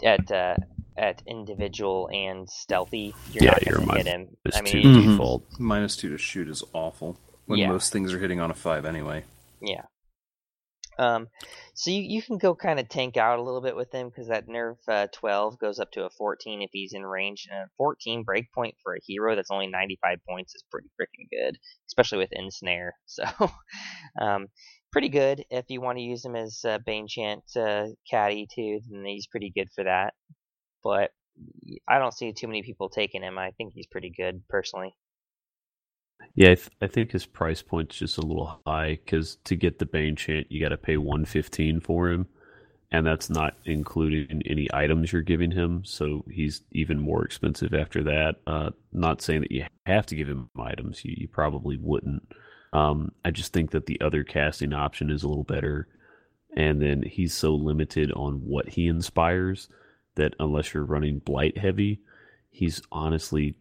at 0.03 0.31
uh, 0.31 0.55
at 0.97 1.21
individual 1.27 2.09
and 2.11 2.49
stealthy, 2.49 3.13
you're 3.31 3.43
Yeah, 3.43 3.51
not 3.51 3.65
you're 3.65 3.75
gonna 3.75 3.87
my- 3.87 3.97
hit 3.97 4.07
him. 4.07 4.27
it's 4.45 4.57
I 4.57 4.61
two 4.61 4.77
mean, 4.83 5.09
default. 5.11 5.43
Minus 5.59 5.95
two 5.97 6.09
to 6.09 6.17
shoot 6.17 6.47
is 6.49 6.63
awful 6.73 7.17
when 7.45 7.59
Yeah. 7.59 7.67
most 7.67 7.91
things 7.91 8.13
are 8.13 8.19
hitting 8.19 8.39
on 8.39 8.49
a 8.51 8.55
five 8.55 8.85
anyway. 8.85 9.23
Yeah. 9.61 9.83
Um, 10.97 11.27
so 11.73 11.91
you, 11.91 12.01
you 12.01 12.21
can 12.21 12.37
go 12.37 12.55
kind 12.55 12.79
of 12.79 12.89
tank 12.89 13.17
out 13.17 13.39
a 13.39 13.41
little 13.41 13.61
bit 13.61 13.75
with 13.75 13.91
him 13.91 14.09
because 14.09 14.27
that 14.27 14.47
nerve 14.47 14.77
uh, 14.87 15.07
12 15.13 15.59
goes 15.59 15.79
up 15.79 15.91
to 15.91 16.05
a 16.05 16.09
14 16.09 16.61
if 16.61 16.69
he's 16.71 16.93
in 16.93 17.05
range. 17.05 17.47
And 17.51 17.61
a 17.61 17.69
14 17.77 18.23
breakpoint 18.25 18.73
for 18.83 18.95
a 18.95 19.01
hero 19.05 19.35
that's 19.35 19.51
only 19.51 19.67
95 19.67 20.19
points 20.27 20.55
is 20.55 20.63
pretty 20.71 20.89
freaking 20.99 21.27
good, 21.29 21.57
especially 21.87 22.19
with 22.19 22.31
ensnare. 22.31 22.93
So, 23.07 23.23
um, 24.19 24.47
pretty 24.91 25.09
good 25.09 25.43
if 25.49 25.65
you 25.69 25.81
want 25.81 25.97
to 25.97 26.03
use 26.03 26.23
him 26.23 26.35
as 26.35 26.61
uh, 26.65 26.79
Bane 26.85 27.07
Chant 27.07 27.43
uh, 27.55 27.87
caddy 28.09 28.47
too. 28.53 28.79
Then 28.89 29.05
he's 29.05 29.27
pretty 29.27 29.51
good 29.55 29.69
for 29.73 29.83
that. 29.83 30.13
But 30.83 31.11
I 31.87 31.99
don't 31.99 32.13
see 32.13 32.33
too 32.33 32.47
many 32.47 32.63
people 32.63 32.89
taking 32.89 33.21
him. 33.21 33.37
I 33.37 33.51
think 33.51 33.73
he's 33.73 33.87
pretty 33.87 34.09
good 34.15 34.43
personally. 34.49 34.95
Yeah, 36.33 36.51
I, 36.51 36.55
th- 36.55 36.69
I 36.81 36.87
think 36.87 37.11
his 37.11 37.25
price 37.25 37.61
point's 37.61 37.97
just 37.97 38.17
a 38.17 38.21
little 38.25 38.59
high 38.65 38.99
because 39.03 39.37
to 39.45 39.55
get 39.55 39.79
the 39.79 39.85
Bane 39.85 40.15
Chant, 40.15 40.47
you 40.49 40.61
got 40.61 40.69
to 40.69 40.77
pay 40.77 40.97
one 40.97 41.25
fifteen 41.25 41.79
for 41.79 42.09
him, 42.09 42.27
and 42.91 43.05
that's 43.05 43.29
not 43.29 43.57
including 43.65 44.41
any 44.45 44.67
items 44.73 45.11
you're 45.13 45.21
giving 45.21 45.51
him. 45.51 45.83
So 45.85 46.25
he's 46.29 46.61
even 46.71 46.99
more 46.99 47.23
expensive 47.25 47.73
after 47.73 48.03
that. 48.03 48.35
Uh, 48.47 48.71
not 48.93 49.21
saying 49.21 49.41
that 49.41 49.51
you 49.51 49.65
have 49.85 50.05
to 50.07 50.15
give 50.15 50.27
him 50.29 50.49
items; 50.59 51.03
you, 51.05 51.13
you 51.17 51.27
probably 51.27 51.77
wouldn't. 51.77 52.23
Um, 52.73 53.11
I 53.25 53.31
just 53.31 53.53
think 53.53 53.71
that 53.71 53.85
the 53.85 53.99
other 54.01 54.23
casting 54.23 54.73
option 54.73 55.09
is 55.11 55.23
a 55.23 55.27
little 55.27 55.43
better, 55.43 55.87
and 56.55 56.81
then 56.81 57.03
he's 57.03 57.33
so 57.33 57.55
limited 57.55 58.11
on 58.13 58.35
what 58.35 58.69
he 58.69 58.87
inspires 58.87 59.69
that 60.15 60.33
unless 60.39 60.73
you're 60.73 60.85
running 60.85 61.19
blight 61.19 61.57
heavy, 61.57 61.99
he's 62.51 62.81
honestly 62.91 63.55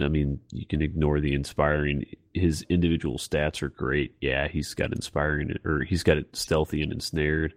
I 0.00 0.08
mean, 0.08 0.40
you 0.52 0.64
can 0.66 0.80
ignore 0.80 1.20
the 1.20 1.34
inspiring. 1.34 2.04
His 2.32 2.62
individual 2.68 3.18
stats 3.18 3.62
are 3.62 3.68
great. 3.68 4.14
Yeah, 4.20 4.48
he's 4.48 4.72
got 4.74 4.92
inspiring, 4.92 5.54
or 5.64 5.80
he's 5.84 6.02
got 6.02 6.16
it 6.16 6.34
stealthy 6.34 6.80
and 6.82 6.92
ensnared. 6.92 7.52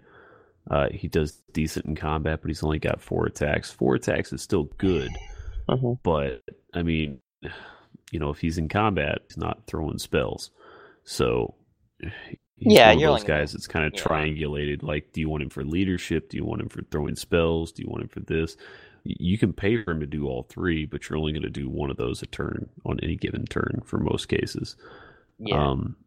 Uh, 0.70 0.88
he 0.92 1.08
does 1.08 1.42
decent 1.54 1.86
in 1.86 1.96
combat, 1.96 2.40
but 2.42 2.50
he's 2.50 2.64
only 2.64 2.80
got 2.80 3.02
four 3.02 3.26
attacks. 3.26 3.72
Four 3.72 3.96
attacks 3.96 4.34
is 4.34 4.42
still 4.42 4.64
good, 4.78 5.12
Mhm. 5.70 6.00
but 6.04 6.44
I 6.74 6.84
mean, 6.84 7.20
you 8.12 8.20
know, 8.20 8.32
if 8.32 8.40
he's 8.40 8.58
in 8.58 8.68
combat, 8.68 9.20
he's 9.28 9.38
not 9.38 9.66
throwing 9.68 10.00
spells. 10.00 10.52
So, 11.04 11.56
he's 12.02 12.10
Yeah, 12.58 12.90
one 12.90 13.00
you're 13.00 13.12
those 13.12 13.22
only- 13.22 13.28
guys 13.28 13.52
that's 13.54 13.68
kind 13.68 13.86
of 13.86 13.94
yeah. 13.94 14.02
triangulated. 14.04 14.84
Like, 14.84 15.14
do 15.14 15.22
you 15.22 15.30
want 15.30 15.44
him 15.44 15.50
for 15.50 15.64
leadership? 15.64 16.30
Do 16.30 16.38
you 16.38 16.44
want 16.46 16.62
him 16.62 16.70
for 16.70 16.82
throwing 16.84 17.16
spells? 17.16 17.72
Do 17.72 17.84
you 17.84 17.90
want 17.90 18.04
him 18.04 18.10
for 18.10 18.22
this? 18.22 18.58
Y- 19.06 19.16
You 19.20 19.38
can 19.38 19.54
pay 19.54 19.84
for 19.84 19.92
him 19.92 20.02
to 20.02 20.08
do 20.08 20.28
all 20.28 20.44
three, 20.44 20.86
but 20.86 21.10
you're 21.10 21.20
only 21.20 21.34
going 21.34 21.44
to 21.44 21.50
do 21.50 21.70
one 21.70 21.92
of 21.92 21.98
those 21.98 22.22
a 22.24 22.28
turn 22.28 22.70
on 22.86 23.00
any 23.04 23.16
given 23.18 23.46
turn 23.46 23.82
for 23.86 24.00
most 24.00 24.28
cases. 24.28 24.76
Yeah. 25.40 25.58
Um, 25.70 25.98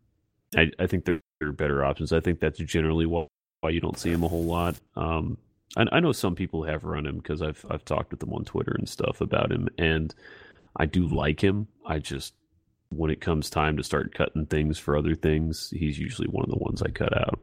I, 0.56 0.70
I 0.78 0.86
think 0.86 1.04
there 1.06 1.20
are 1.42 1.52
better 1.52 1.84
options. 1.84 2.12
I 2.12 2.20
think 2.20 2.40
that's 2.40 2.58
generally 2.60 3.06
why, 3.06 3.26
why 3.60 3.70
you 3.70 3.80
don't 3.80 3.98
see 3.98 4.10
him 4.12 4.24
a 4.24 4.28
whole 4.28 4.44
lot. 4.44 4.76
Um, 4.96 5.38
I, 5.76 5.86
I 5.92 6.00
know 6.00 6.12
some 6.12 6.34
people 6.36 6.64
have 6.64 6.84
run 6.84 7.06
him 7.06 7.18
because 7.18 7.42
I've 7.42 7.64
I've 7.70 7.84
talked 7.84 8.10
with 8.12 8.20
them 8.20 8.34
on 8.34 8.44
Twitter 8.44 8.74
and 8.78 8.88
stuff 8.88 9.20
about 9.20 9.52
him, 9.52 9.68
and 9.78 10.14
I 10.76 10.86
do 10.86 11.06
like 11.06 11.42
him. 11.42 11.68
I 11.86 11.98
just 12.00 12.34
when 12.90 13.10
it 13.10 13.20
comes 13.20 13.50
time 13.50 13.76
to 13.78 13.84
start 13.84 14.14
cutting 14.14 14.46
things 14.46 14.78
for 14.78 14.96
other 14.96 15.14
things, 15.14 15.72
he's 15.76 15.98
usually 15.98 16.28
one 16.28 16.44
of 16.44 16.50
the 16.50 16.58
ones 16.58 16.82
I 16.82 16.90
cut 16.90 17.16
out. 17.16 17.40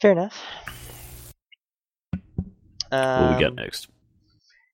Fair 0.00 0.12
enough. 0.12 0.44
What 2.90 3.34
we 3.36 3.40
got 3.40 3.50
Um, 3.50 3.54
next? 3.56 3.88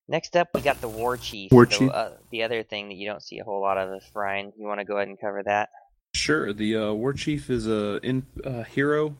Next 0.07 0.35
up, 0.35 0.49
we 0.53 0.61
got 0.61 0.81
the 0.81 0.87
War 0.87 1.17
Chief. 1.17 1.51
War 1.51 1.65
the, 1.65 1.75
Chief. 1.75 1.91
Uh, 1.91 2.11
the 2.31 2.43
other 2.43 2.63
thing 2.63 2.89
that 2.89 2.95
you 2.95 3.07
don't 3.07 3.23
see 3.23 3.39
a 3.39 3.43
whole 3.43 3.61
lot 3.61 3.77
of. 3.77 3.91
If 3.93 4.15
Ryan, 4.15 4.53
you 4.57 4.67
want 4.67 4.79
to 4.79 4.85
go 4.85 4.97
ahead 4.97 5.07
and 5.07 5.19
cover 5.19 5.41
that? 5.43 5.69
Sure. 6.13 6.53
The 6.53 6.75
uh, 6.77 6.93
war 6.93 7.11
chief 7.13 7.49
is 7.49 7.67
a 7.67 7.97
in, 7.97 8.25
uh, 8.43 8.63
hero. 8.63 9.17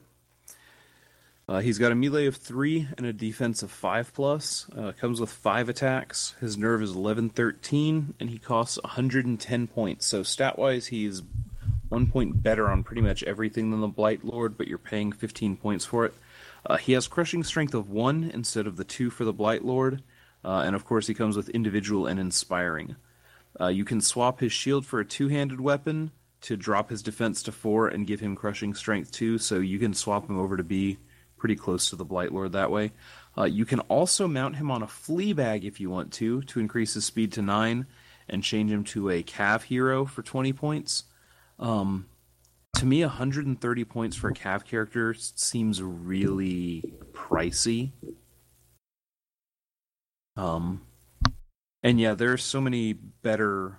Uh, 1.47 1.59
he's 1.59 1.77
got 1.77 1.91
a 1.91 1.95
melee 1.95 2.25
of 2.25 2.37
three 2.37 2.87
and 2.97 3.05
a 3.05 3.13
defense 3.13 3.61
of 3.61 3.69
five 3.69 4.13
plus. 4.13 4.67
Uh, 4.75 4.93
comes 4.99 5.19
with 5.19 5.29
five 5.29 5.69
attacks. 5.69 6.33
His 6.39 6.57
nerve 6.57 6.81
is 6.81 6.91
eleven 6.91 7.29
thirteen, 7.29 8.13
and 8.19 8.29
he 8.29 8.37
costs 8.39 8.79
110 8.83 9.67
points. 9.67 10.05
So 10.07 10.23
stat 10.23 10.57
wise, 10.57 10.87
he's 10.87 11.21
one 11.89 12.07
point 12.07 12.41
better 12.41 12.69
on 12.69 12.83
pretty 12.83 13.01
much 13.01 13.21
everything 13.23 13.71
than 13.71 13.81
the 13.81 13.87
Blight 13.87 14.23
Lord, 14.23 14.57
but 14.57 14.67
you're 14.67 14.77
paying 14.79 15.11
15 15.11 15.57
points 15.57 15.85
for 15.85 16.05
it. 16.05 16.13
Uh, 16.65 16.77
he 16.77 16.93
has 16.93 17.07
crushing 17.07 17.43
strength 17.43 17.73
of 17.73 17.89
one 17.89 18.31
instead 18.33 18.67
of 18.67 18.77
the 18.77 18.83
two 18.83 19.09
for 19.09 19.23
the 19.23 19.33
Blight 19.33 19.63
Lord, 19.63 20.01
uh, 20.43 20.63
and 20.65 20.75
of 20.75 20.85
course 20.85 21.07
he 21.07 21.13
comes 21.13 21.37
with 21.37 21.49
individual 21.49 22.07
and 22.07 22.19
inspiring. 22.19 22.95
Uh, 23.59 23.67
you 23.67 23.85
can 23.85 24.01
swap 24.01 24.39
his 24.39 24.51
shield 24.51 24.85
for 24.85 24.99
a 24.99 25.05
two-handed 25.05 25.61
weapon 25.61 26.11
to 26.41 26.57
drop 26.57 26.89
his 26.89 27.01
defense 27.01 27.41
to 27.43 27.51
four 27.51 27.87
and 27.87 28.07
give 28.07 28.19
him 28.19 28.35
crushing 28.35 28.73
strength 28.73 29.11
two. 29.11 29.37
So 29.37 29.59
you 29.59 29.79
can 29.79 29.93
swap 29.93 30.29
him 30.29 30.37
over 30.37 30.57
to 30.57 30.63
be 30.63 30.97
pretty 31.37 31.55
close 31.55 31.89
to 31.89 31.95
the 31.95 32.05
Blight 32.05 32.31
Lord 32.31 32.51
that 32.51 32.71
way. 32.71 32.91
Uh, 33.37 33.45
you 33.45 33.65
can 33.65 33.79
also 33.81 34.27
mount 34.27 34.55
him 34.55 34.71
on 34.71 34.83
a 34.83 34.87
flea 34.87 35.33
bag 35.33 35.65
if 35.65 35.79
you 35.79 35.89
want 35.89 36.13
to 36.13 36.41
to 36.43 36.59
increase 36.59 36.93
his 36.93 37.05
speed 37.05 37.31
to 37.33 37.41
nine 37.41 37.85
and 38.29 38.43
change 38.43 38.71
him 38.71 38.83
to 38.83 39.09
a 39.09 39.23
cav 39.23 39.63
hero 39.63 40.05
for 40.05 40.21
20 40.21 40.53
points. 40.53 41.03
Um, 41.59 42.07
to 42.75 42.85
me, 42.85 43.01
130 43.01 43.85
points 43.85 44.15
for 44.15 44.29
a 44.29 44.33
cav 44.33 44.65
character 44.65 45.13
seems 45.13 45.81
really 45.81 46.93
pricey. 47.13 47.91
Um, 50.37 50.81
and 51.83 51.99
yeah, 51.99 52.13
there 52.13 52.31
are 52.33 52.37
so 52.37 52.59
many 52.59 52.93
better 52.93 53.77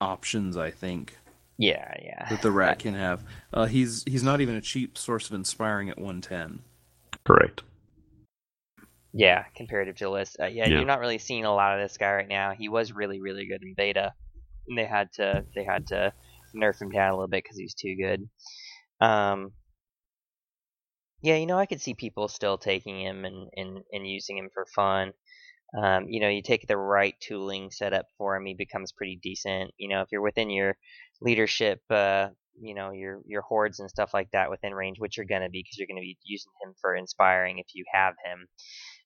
options. 0.00 0.56
I 0.56 0.70
think 0.70 1.16
Yeah, 1.58 1.92
yeah. 2.02 2.28
that 2.30 2.42
the 2.42 2.50
rat 2.50 2.78
can 2.78 2.94
have. 2.94 3.22
Uh, 3.52 3.66
he's 3.66 4.02
he's 4.04 4.22
not 4.22 4.40
even 4.40 4.54
a 4.54 4.60
cheap 4.60 4.96
source 4.96 5.28
of 5.28 5.34
inspiring 5.34 5.90
at 5.90 5.98
110. 5.98 6.60
Correct. 7.24 7.62
Yeah, 9.12 9.44
comparative 9.54 9.96
to 9.96 10.10
list. 10.10 10.38
Uh, 10.40 10.46
yeah, 10.46 10.66
Yeah. 10.66 10.76
you're 10.78 10.86
not 10.86 10.98
really 11.00 11.18
seeing 11.18 11.44
a 11.44 11.54
lot 11.54 11.78
of 11.78 11.84
this 11.88 11.96
guy 11.98 12.12
right 12.14 12.28
now. 12.28 12.52
He 12.52 12.68
was 12.68 12.92
really, 12.92 13.20
really 13.20 13.46
good 13.46 13.62
in 13.62 13.74
beta, 13.74 14.12
and 14.68 14.76
they 14.78 14.86
had 14.86 15.12
to 15.14 15.44
they 15.54 15.62
had 15.64 15.86
to 15.88 16.12
nerf 16.54 16.80
him 16.80 16.90
down 16.90 17.10
a 17.10 17.14
little 17.14 17.28
bit 17.28 17.42
because 17.44 17.58
he's 17.58 17.74
too 17.74 17.96
good. 17.96 18.28
Um, 19.00 19.52
yeah, 21.22 21.36
you 21.36 21.46
know, 21.46 21.58
I 21.58 21.66
could 21.66 21.80
see 21.80 21.94
people 21.94 22.28
still 22.28 22.58
taking 22.58 23.00
him 23.00 23.24
and 23.24 23.48
and, 23.56 23.78
and 23.92 24.06
using 24.06 24.38
him 24.38 24.50
for 24.52 24.66
fun. 24.74 25.12
Um, 25.76 26.06
you 26.08 26.20
know, 26.20 26.28
you 26.28 26.42
take 26.42 26.66
the 26.66 26.76
right 26.76 27.14
tooling 27.20 27.70
setup 27.70 28.06
for 28.18 28.36
him, 28.36 28.46
he 28.46 28.54
becomes 28.54 28.92
pretty 28.92 29.18
decent. 29.22 29.72
You 29.78 29.88
know, 29.88 30.02
if 30.02 30.08
you're 30.12 30.22
within 30.22 30.50
your 30.50 30.76
leadership 31.20 31.80
uh, 31.90 32.28
you 32.60 32.74
know 32.74 32.90
your 32.92 33.20
your 33.26 33.42
hordes 33.42 33.80
and 33.80 33.90
stuff 33.90 34.14
like 34.14 34.30
that 34.32 34.50
within 34.50 34.74
range, 34.74 34.98
which 34.98 35.16
you're 35.16 35.26
gonna 35.26 35.48
be 35.50 35.62
because 35.62 35.78
you're 35.78 35.88
gonna 35.88 36.00
be 36.00 36.18
using 36.24 36.52
him 36.62 36.74
for 36.80 36.94
inspiring 36.94 37.58
if 37.58 37.66
you 37.74 37.84
have 37.92 38.14
him. 38.24 38.46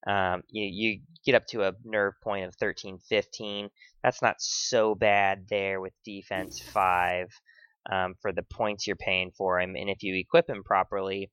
Um, 0.06 0.42
you 0.48 0.64
you 0.64 1.00
get 1.24 1.34
up 1.34 1.46
to 1.48 1.64
a 1.64 1.72
nerve 1.84 2.14
point 2.22 2.46
of 2.46 2.54
13, 2.56 2.98
15. 2.98 3.68
That's 4.02 4.22
not 4.22 4.36
so 4.38 4.94
bad 4.94 5.46
there 5.48 5.80
with 5.80 5.92
defense 6.04 6.60
five. 6.60 7.28
Um, 7.90 8.16
for 8.20 8.32
the 8.32 8.42
points 8.42 8.86
you're 8.86 8.96
paying 8.96 9.30
for 9.30 9.58
him, 9.58 9.74
and 9.74 9.88
if 9.88 10.02
you 10.02 10.14
equip 10.14 10.50
him 10.50 10.62
properly, 10.62 11.30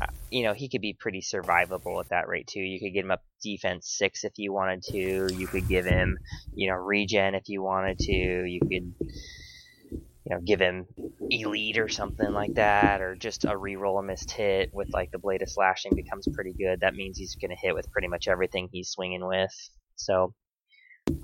uh, 0.00 0.06
you 0.30 0.44
know 0.44 0.54
he 0.54 0.70
could 0.70 0.80
be 0.80 0.94
pretty 0.94 1.20
survivable 1.20 2.00
at 2.00 2.08
that 2.08 2.26
rate 2.26 2.46
too. 2.46 2.60
You 2.60 2.80
could 2.80 2.94
get 2.94 3.04
him 3.04 3.10
up 3.10 3.22
defense 3.42 3.86
six 3.98 4.24
if 4.24 4.32
you 4.38 4.50
wanted 4.50 4.82
to. 4.84 5.26
You 5.30 5.46
could 5.46 5.68
give 5.68 5.84
him, 5.84 6.16
you 6.54 6.70
know, 6.70 6.76
regen 6.76 7.34
if 7.34 7.48
you 7.48 7.62
wanted 7.62 7.98
to. 7.98 8.12
You 8.12 8.60
could 8.60 8.94
you 10.30 10.36
know, 10.36 10.42
give 10.42 10.60
him 10.60 10.86
elite 11.28 11.78
or 11.78 11.88
something 11.88 12.32
like 12.32 12.54
that, 12.54 13.00
or 13.00 13.16
just 13.16 13.44
a 13.44 13.48
reroll 13.48 13.98
a 13.98 14.02
missed 14.02 14.30
hit 14.30 14.70
with 14.72 14.88
like 14.92 15.10
the 15.10 15.18
blade 15.18 15.42
of 15.42 15.50
slashing 15.50 15.92
becomes 15.96 16.26
pretty 16.32 16.52
good. 16.52 16.80
That 16.80 16.94
means 16.94 17.18
he's 17.18 17.34
going 17.34 17.50
to 17.50 17.56
hit 17.56 17.74
with 17.74 17.90
pretty 17.90 18.06
much 18.06 18.28
everything 18.28 18.68
he's 18.70 18.90
swinging 18.90 19.26
with. 19.26 19.50
So, 19.96 20.32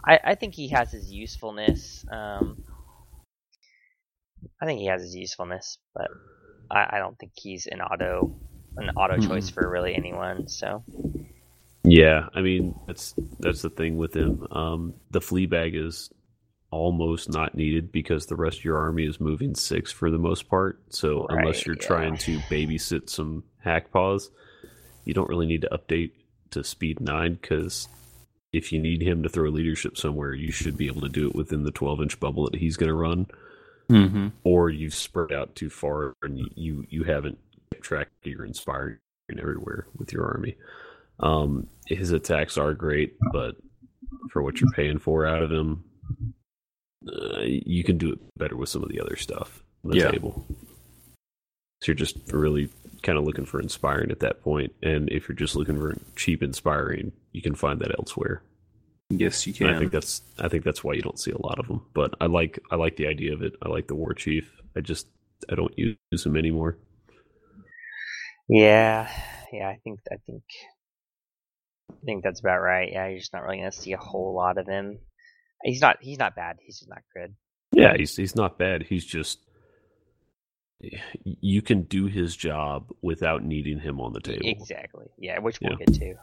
I, 0.04 0.18
I 0.24 0.34
think 0.34 0.54
he 0.54 0.68
has 0.70 0.90
his 0.90 1.12
usefulness. 1.12 2.04
Um, 2.10 2.64
I 4.60 4.66
think 4.66 4.80
he 4.80 4.86
has 4.86 5.02
his 5.02 5.14
usefulness, 5.14 5.78
but 5.94 6.08
I, 6.68 6.96
I 6.96 6.98
don't 6.98 7.16
think 7.16 7.32
he's 7.36 7.68
an 7.70 7.80
auto 7.80 8.36
an 8.76 8.90
auto 8.90 9.18
choice 9.18 9.48
for 9.48 9.70
really 9.70 9.94
anyone. 9.94 10.48
So. 10.48 10.82
Yeah, 11.84 12.26
I 12.34 12.40
mean 12.40 12.74
that's 12.88 13.14
that's 13.38 13.62
the 13.62 13.70
thing 13.70 13.96
with 13.98 14.16
him. 14.16 14.48
Um, 14.50 14.94
the 15.12 15.20
flea 15.20 15.46
bag 15.46 15.76
is 15.76 16.10
almost 16.70 17.30
not 17.30 17.55
needed 17.55 17.93
because 17.93 18.26
the 18.26 18.36
rest 18.36 18.59
of 18.59 18.64
your 18.64 18.78
army 18.78 19.06
is 19.06 19.20
moving 19.20 19.55
six 19.55 19.93
for 19.93 20.10
the 20.10 20.18
most 20.18 20.48
part. 20.48 20.80
So 20.90 21.26
Right, 21.26 21.40
unless 21.40 21.66
you're 21.66 21.76
yeah. 21.80 21.86
trying 21.86 22.16
to 22.18 22.38
babysit 22.51 23.09
some 23.09 23.44
hack 23.59 23.90
paws, 23.93 24.30
you 25.05 25.14
don't 25.14 25.28
really 25.28 25.47
need 25.47 25.62
to 25.62 25.70
update 25.70 26.12
to 26.51 26.64
speed 26.64 27.01
nine 27.01 27.38
because 27.40 27.88
if 28.52 28.72
you 28.72 28.80
need 28.80 29.02
him 29.02 29.22
to 29.22 29.28
throw 29.28 29.48
leadership 29.51 29.97
somewhere, 29.97 30.32
you 30.32 30.51
should 30.51 30.76
be 30.76 30.86
able 30.86 31.02
to 31.02 31.09
do 31.09 31.28
it 31.28 31.34
within 31.34 31.64
the 31.64 31.70
12 31.70 32.02
inch 32.02 32.20
bubble 32.20 32.48
that 32.51 32.59
he's 32.59 32.76
going 32.76 32.88
to 32.88 32.94
run. 32.94 33.26
Mm-hmm. 33.90 34.28
Or 34.43 34.68
you've 34.70 34.94
spread 34.94 35.32
out 35.32 35.55
too 35.55 35.70
far 35.70 36.14
and 36.22 36.38
you, 36.38 36.51
you, 36.55 36.86
you 36.88 37.05
haven't 37.05 37.38
kept 37.72 37.84
track 37.84 38.09
of 38.24 38.30
your 38.30 38.44
inspiring 38.44 38.98
everywhere 39.38 39.86
with 39.97 40.12
your 40.12 40.24
army. 40.24 40.56
Um, 41.20 41.68
his 41.86 42.10
attacks 42.10 42.59
are 42.59 42.74
great, 42.74 43.14
but 43.32 43.56
for 44.30 44.43
what 44.43 44.60
you're 44.60 44.70
paying 44.70 44.98
for 44.98 45.26
out 45.26 45.43
of 45.43 45.51
him, 45.52 45.84
uh, 47.08 47.40
you 47.42 47.84
can 47.84 47.98
do 47.98 48.12
it 48.12 48.18
better 48.38 48.56
with 48.56 48.68
some 48.68 48.82
of 48.82 48.88
the 48.88 49.00
other 49.00 49.16
stuff 49.16 49.62
on 49.84 49.90
the 49.90 49.96
Yeah. 49.96 50.10
table. 50.10 50.46
So 51.82 51.88
you're 51.88 51.94
just 51.96 52.16
really 52.32 52.70
kind 53.02 53.18
of 53.18 53.24
looking 53.24 53.46
for 53.46 53.60
inspiring 53.60 54.10
at 54.10 54.20
that 54.20 54.42
point, 54.42 54.72
and 54.82 55.08
if 55.10 55.28
you're 55.28 55.36
just 55.36 55.56
looking 55.56 55.76
for 55.78 55.96
cheap 56.16 56.42
inspiring, 56.42 57.12
you 57.32 57.42
can 57.42 57.54
find 57.54 57.80
that 57.80 57.94
elsewhere. 57.98 58.42
Yes, 59.10 59.46
you 59.46 59.54
And 59.60 59.70
I 59.70 59.78
think 59.78 59.92
that's 59.92 60.22
I 60.38 60.48
think 60.48 60.64
that's 60.64 60.82
why 60.82 60.94
you 60.94 61.02
don't 61.02 61.18
see 61.18 61.30
a 61.30 61.40
lot 61.40 61.58
of 61.58 61.68
them. 61.68 61.82
But 61.94 62.14
I 62.20 62.26
like 62.26 62.58
I 62.70 62.76
like 62.76 62.96
the 62.96 63.06
idea 63.06 63.32
of 63.34 63.42
it. 63.42 63.54
I 63.62 63.68
like 63.68 63.86
the 63.86 63.94
war 63.94 64.14
chief. 64.14 64.50
I 64.76 64.80
just 64.80 65.06
I 65.48 65.54
don't 65.54 65.76
use 65.78 65.96
them 66.24 66.36
anymore. 66.36 66.76
Yeah, 68.48 69.08
yeah, 69.52 69.68
I 69.68 69.78
think 69.84 70.00
I 70.12 70.16
think 70.26 70.42
I 71.90 71.94
think 72.04 72.22
that's 72.22 72.40
about 72.40 72.60
right. 72.60 72.90
Yeah, 72.92 73.08
you're 73.08 73.18
just 73.18 73.32
not 73.32 73.42
really 73.42 73.58
gonna 73.58 73.72
see 73.72 73.92
a 73.92 73.98
whole 73.98 74.34
lot 74.34 74.58
of 74.58 74.66
him. 74.66 74.98
He's 75.64 75.80
not 75.80 75.96
he's 76.00 76.18
not 76.18 76.34
bad. 76.36 76.58
He's 76.62 76.78
just 76.78 76.88
not 76.90 77.02
good. 77.14 77.34
Yeah, 77.72 77.94
he's 77.96 78.14
he's 78.16 78.36
not 78.36 78.58
bad. 78.58 78.84
He's 78.84 79.04
just 79.04 79.40
you 81.24 81.62
can 81.62 81.82
do 81.82 82.06
his 82.06 82.36
job 82.36 82.92
without 83.02 83.42
needing 83.42 83.80
him 83.80 84.00
on 84.00 84.12
the 84.12 84.20
table. 84.20 84.42
Exactly. 84.44 85.06
Yeah, 85.18 85.38
which 85.38 85.58
we'll 85.60 85.72
Yeah. 85.78 85.84
get 85.86 85.94
to. 85.94 86.14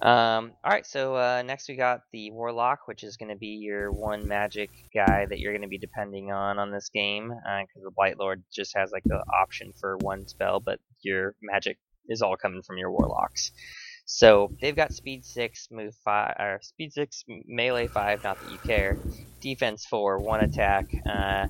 Um, 0.00 0.52
all 0.62 0.70
right, 0.70 0.86
so 0.86 1.16
uh, 1.16 1.42
next 1.44 1.68
we 1.68 1.74
got 1.74 2.02
the 2.12 2.30
Warlock, 2.30 2.86
which 2.86 3.02
is 3.02 3.16
going 3.16 3.30
to 3.30 3.36
be 3.36 3.58
your 3.60 3.90
one 3.90 4.28
magic 4.28 4.70
guy 4.94 5.26
that 5.26 5.40
you're 5.40 5.52
going 5.52 5.62
to 5.62 5.68
be 5.68 5.78
depending 5.78 6.30
on 6.30 6.58
on 6.60 6.70
this 6.70 6.88
game, 6.90 7.30
because 7.30 7.82
the 7.82 7.90
Blight 7.90 8.16
Lord 8.18 8.44
just 8.52 8.76
has 8.76 8.92
like 8.92 9.02
the 9.04 9.20
option 9.42 9.72
for 9.80 9.96
one 9.96 10.28
spell, 10.28 10.60
but 10.60 10.78
your 11.02 11.34
magic 11.42 11.78
is 12.08 12.22
all 12.22 12.36
coming 12.36 12.62
from 12.62 12.78
your 12.78 12.92
Warlocks. 12.92 13.50
So 14.08 14.54
they've 14.62 14.76
got 14.76 14.94
speed 14.94 15.24
six, 15.26 15.68
move 15.72 15.94
five, 16.04 16.36
or 16.40 16.60
speed 16.64 16.92
six, 16.94 17.24
melee 17.46 17.88
five. 17.88 18.24
Not 18.24 18.40
that 18.40 18.48
you 18.50 18.60
care. 18.60 18.98
Defense 19.42 19.86
four, 19.86 20.20
one 20.22 20.42
attack. 20.42 20.86
Uh, 21.08 21.48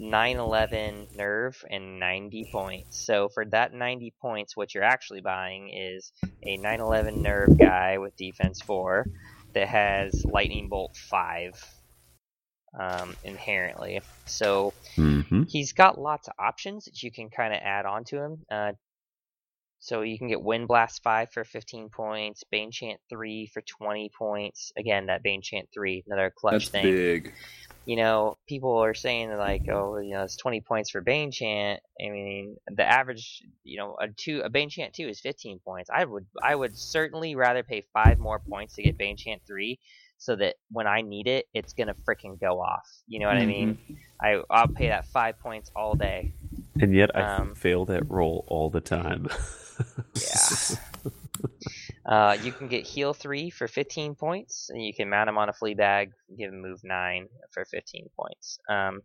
911 0.00 1.08
nerve 1.14 1.64
and 1.70 2.00
90 2.00 2.46
points. 2.52 3.04
So 3.06 3.30
for 3.30 3.46
that 3.46 3.74
90 3.74 4.14
points, 4.22 4.56
what 4.56 4.74
you're 4.74 4.84
actually 4.84 5.22
buying 5.22 5.70
is 5.70 6.12
a 6.44 6.58
911 6.58 7.22
nerve 7.22 7.52
guy 7.58 7.98
with 7.98 8.16
defense 8.16 8.60
4 8.62 9.08
that 9.54 9.68
has 9.68 10.22
lightning 10.26 10.68
bolt 10.70 10.96
5 11.10 11.52
um, 12.80 13.16
inherently. 13.22 14.02
So 14.26 14.74
Mm-hmm. 14.98 15.42
he's 15.46 15.72
got 15.74 15.98
lots 16.00 16.28
of 16.28 16.34
options 16.40 16.86
that 16.86 17.02
you 17.02 17.12
can 17.12 17.30
kind 17.30 17.54
of 17.54 17.60
add 17.62 17.86
on 17.86 18.04
to 18.06 18.18
him. 18.18 18.38
Uh, 18.50 18.72
so 19.80 20.02
you 20.02 20.18
can 20.18 20.28
get 20.28 20.42
Wind 20.42 20.68
Blast 20.68 21.02
5 21.02 21.32
for 21.32 21.42
15 21.42 21.88
points, 21.88 22.44
Bane 22.50 22.70
Chant 22.70 23.00
3 23.08 23.46
for 23.46 23.62
20 23.62 24.10
points. 24.16 24.72
Again, 24.76 25.06
that 25.06 25.22
Bane 25.22 25.40
Chant 25.40 25.68
3, 25.72 26.04
another 26.06 26.30
clutch 26.34 26.52
That's 26.52 26.68
thing 26.68 26.82
big. 26.82 27.32
you 27.86 27.96
know, 27.96 28.36
people 28.46 28.76
are 28.76 28.92
saying 28.92 29.34
like, 29.36 29.62
oh, 29.72 29.98
you 29.98 30.10
know, 30.12 30.22
it's 30.22 30.36
20 30.36 30.60
points 30.60 30.90
for 30.90 31.00
Bane 31.00 31.30
Chant. 31.32 31.80
I 31.98 32.10
mean, 32.10 32.56
the 32.68 32.84
average, 32.84 33.42
you 33.64 33.78
know, 33.78 33.96
a 33.98 34.08
two, 34.08 34.42
a 34.44 34.50
Bane 34.50 34.68
Chant 34.68 34.92
two 34.92 35.08
is 35.08 35.18
15 35.18 35.60
points. 35.60 35.88
I 35.92 36.04
would, 36.04 36.26
I 36.42 36.54
would 36.54 36.76
certainly 36.76 37.34
rather 37.34 37.62
pay 37.62 37.86
five 37.94 38.18
more 38.18 38.38
points 38.38 38.74
to 38.74 38.82
get 38.82 38.98
Bane 38.98 39.16
Chant 39.16 39.40
three, 39.46 39.78
so 40.18 40.36
that 40.36 40.56
when 40.70 40.86
I 40.86 41.00
need 41.00 41.26
it, 41.26 41.46
it's 41.54 41.72
gonna 41.72 41.94
freaking 42.06 42.38
go 42.38 42.60
off. 42.60 42.86
You 43.06 43.20
know 43.20 43.26
what 43.28 43.38
I 43.38 43.46
mean? 43.46 43.78
Mm-hmm. 43.90 43.94
I, 44.20 44.42
I'll 44.50 44.68
pay 44.68 44.88
that 44.88 45.06
five 45.06 45.40
points 45.40 45.70
all 45.74 45.94
day. 45.94 46.34
And 46.80 46.94
yet 46.94 47.14
I 47.14 47.36
Um, 47.36 47.54
fail 47.54 47.84
that 47.86 48.08
roll 48.08 48.44
all 48.48 48.70
the 48.70 48.80
time. 48.80 49.28
Yeah. 50.14 50.76
Uh, 52.04 52.36
you 52.42 52.50
can 52.50 52.66
get 52.66 52.84
heal 52.84 53.14
three 53.14 53.50
for 53.50 53.68
15 53.68 54.14
points, 54.14 54.68
and 54.70 54.84
you 54.84 54.92
can 54.92 55.08
mount 55.08 55.28
him 55.28 55.38
on 55.38 55.48
a 55.48 55.52
flea 55.52 55.74
bag, 55.74 56.10
give 56.36 56.52
him 56.52 56.60
move 56.60 56.80
nine 56.82 57.28
for 57.52 57.64
15 57.64 58.08
points. 58.18 58.58
Um, 58.68 59.02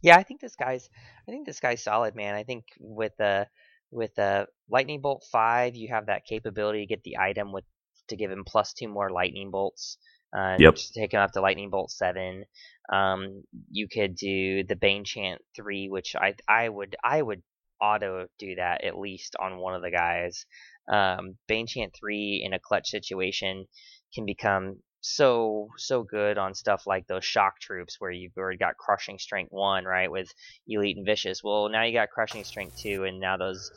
yeah, 0.00 0.16
I 0.16 0.22
think 0.22 0.40
this 0.40 0.54
guy's, 0.54 0.88
I 1.26 1.32
think 1.32 1.46
this 1.46 1.60
guy's 1.60 1.82
solid, 1.82 2.14
man. 2.14 2.34
I 2.34 2.44
think 2.44 2.64
with 2.78 3.18
a 3.18 3.48
with 3.90 4.14
the 4.14 4.46
lightning 4.68 5.00
bolt 5.00 5.24
five, 5.32 5.74
you 5.74 5.88
have 5.88 6.06
that 6.06 6.26
capability 6.26 6.80
to 6.80 6.86
get 6.86 7.02
the 7.02 7.18
item 7.18 7.52
with 7.52 7.64
to 8.08 8.16
give 8.16 8.30
him 8.30 8.44
plus 8.44 8.72
two 8.72 8.88
more 8.88 9.10
lightning 9.10 9.50
bolts. 9.50 9.98
Uh, 10.36 10.58
Yep. 10.58 10.76
just 10.76 10.94
Take 10.94 11.12
him 11.14 11.20
up 11.20 11.32
to 11.32 11.40
lightning 11.40 11.70
bolt 11.70 11.90
seven. 11.90 12.44
Um, 12.92 13.44
you 13.70 13.88
could 13.88 14.16
do 14.16 14.64
the 14.64 14.76
bane 14.76 15.04
chant 15.04 15.40
three, 15.56 15.88
which 15.88 16.14
I 16.16 16.34
I 16.48 16.68
would 16.68 16.96
I 17.04 17.22
would 17.22 17.42
auto 17.80 18.26
do 18.38 18.54
that 18.56 18.84
at 18.84 18.98
least 18.98 19.36
on 19.40 19.58
one 19.58 19.74
of 19.74 19.82
the 19.82 19.90
guys. 19.90 20.46
Um, 20.90 21.38
Bane 21.48 21.66
Chant 21.66 21.94
3 21.98 22.42
in 22.44 22.52
a 22.52 22.58
clutch 22.58 22.88
situation 22.90 23.66
can 24.14 24.26
become 24.26 24.82
so 25.00 25.68
so 25.76 26.02
good 26.02 26.38
on 26.38 26.54
stuff 26.54 26.86
like 26.86 27.06
those 27.06 27.24
shock 27.24 27.60
troops 27.60 27.96
where 27.98 28.10
you've 28.10 28.36
already 28.38 28.56
got 28.58 28.76
crushing 28.78 29.18
strength 29.18 29.50
1 29.52 29.84
right 29.84 30.10
with 30.10 30.28
elite 30.66 30.96
and 30.96 31.04
vicious 31.06 31.42
well 31.44 31.68
now 31.68 31.82
you 31.84 31.92
got 31.92 32.08
crushing 32.10 32.42
strength 32.44 32.76
2 32.80 33.04
and 33.04 33.20
now 33.20 33.36
those 33.36 33.70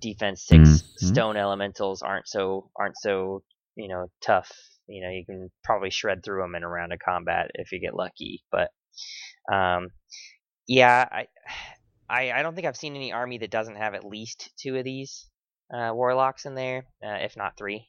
defense 0.00 0.44
6 0.46 0.84
Mhm. 1.02 1.14
stone 1.14 1.36
elementals 1.36 2.02
aren't 2.02 2.28
so 2.28 2.70
aren't 2.76 2.96
so 2.98 3.42
you 3.76 3.88
know 3.88 4.06
tough 4.22 4.52
you 4.86 5.02
know 5.02 5.10
you 5.10 5.24
can 5.24 5.50
probably 5.64 5.90
shred 5.90 6.22
through 6.24 6.42
them 6.42 6.54
in 6.54 6.62
a 6.64 6.68
round 6.68 6.92
of 6.92 6.98
combat 6.98 7.50
if 7.54 7.72
you 7.72 7.80
get 7.80 7.94
lucky 7.94 8.42
but 8.50 8.70
um 9.52 9.88
yeah 10.68 11.08
i 11.10 11.26
I, 12.10 12.30
I 12.32 12.42
don't 12.42 12.54
think 12.54 12.66
I've 12.66 12.76
seen 12.76 12.94
any 12.94 13.10
army 13.12 13.38
that 13.38 13.50
doesn't 13.50 13.76
have 13.76 13.94
at 13.94 14.04
least 14.04 14.50
two 14.60 14.76
of 14.76 14.84
these 14.84 15.26
uh, 15.72 15.92
warlocks 15.94 16.44
in 16.44 16.54
there, 16.54 16.84
uh, 17.02 17.18
if 17.22 17.38
not 17.38 17.56
three. 17.56 17.88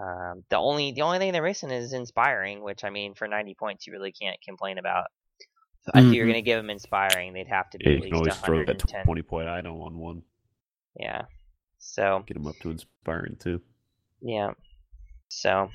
Um, 0.00 0.44
the 0.50 0.58
only 0.58 0.92
the 0.92 1.02
only 1.02 1.18
thing 1.18 1.32
they're 1.32 1.42
missing 1.42 1.70
is 1.70 1.92
inspiring, 1.92 2.62
which 2.62 2.84
I 2.84 2.90
mean, 2.90 3.14
for 3.14 3.26
ninety 3.28 3.54
points, 3.54 3.86
you 3.86 3.94
really 3.94 4.12
can't 4.12 4.36
complain 4.44 4.78
about. 4.78 5.06
If 5.94 6.12
you're 6.12 6.26
Mhm. 6.26 6.28
gonna 6.28 6.42
give 6.42 6.58
them 6.58 6.70
inspiring, 6.70 7.32
they'd 7.32 7.48
have 7.48 7.70
to 7.70 7.78
be 7.78 7.86
Yeah, 7.86 7.92
at 7.92 7.96
you 7.96 8.02
can 8.02 8.12
least 8.12 8.14
always 8.14 8.36
throw 8.38 8.62
that 8.64 8.86
20 8.86 9.22
point 9.22 9.48
item 9.48 9.80
on 9.80 9.98
one. 9.98 10.22
Yeah. 10.98 11.22
So 11.78 12.24
Get 12.26 12.34
them 12.34 12.46
up 12.46 12.60
to 12.60 12.70
inspiring 12.70 13.36
too. 13.36 13.60
yeah. 14.20 14.52
So 15.28 15.70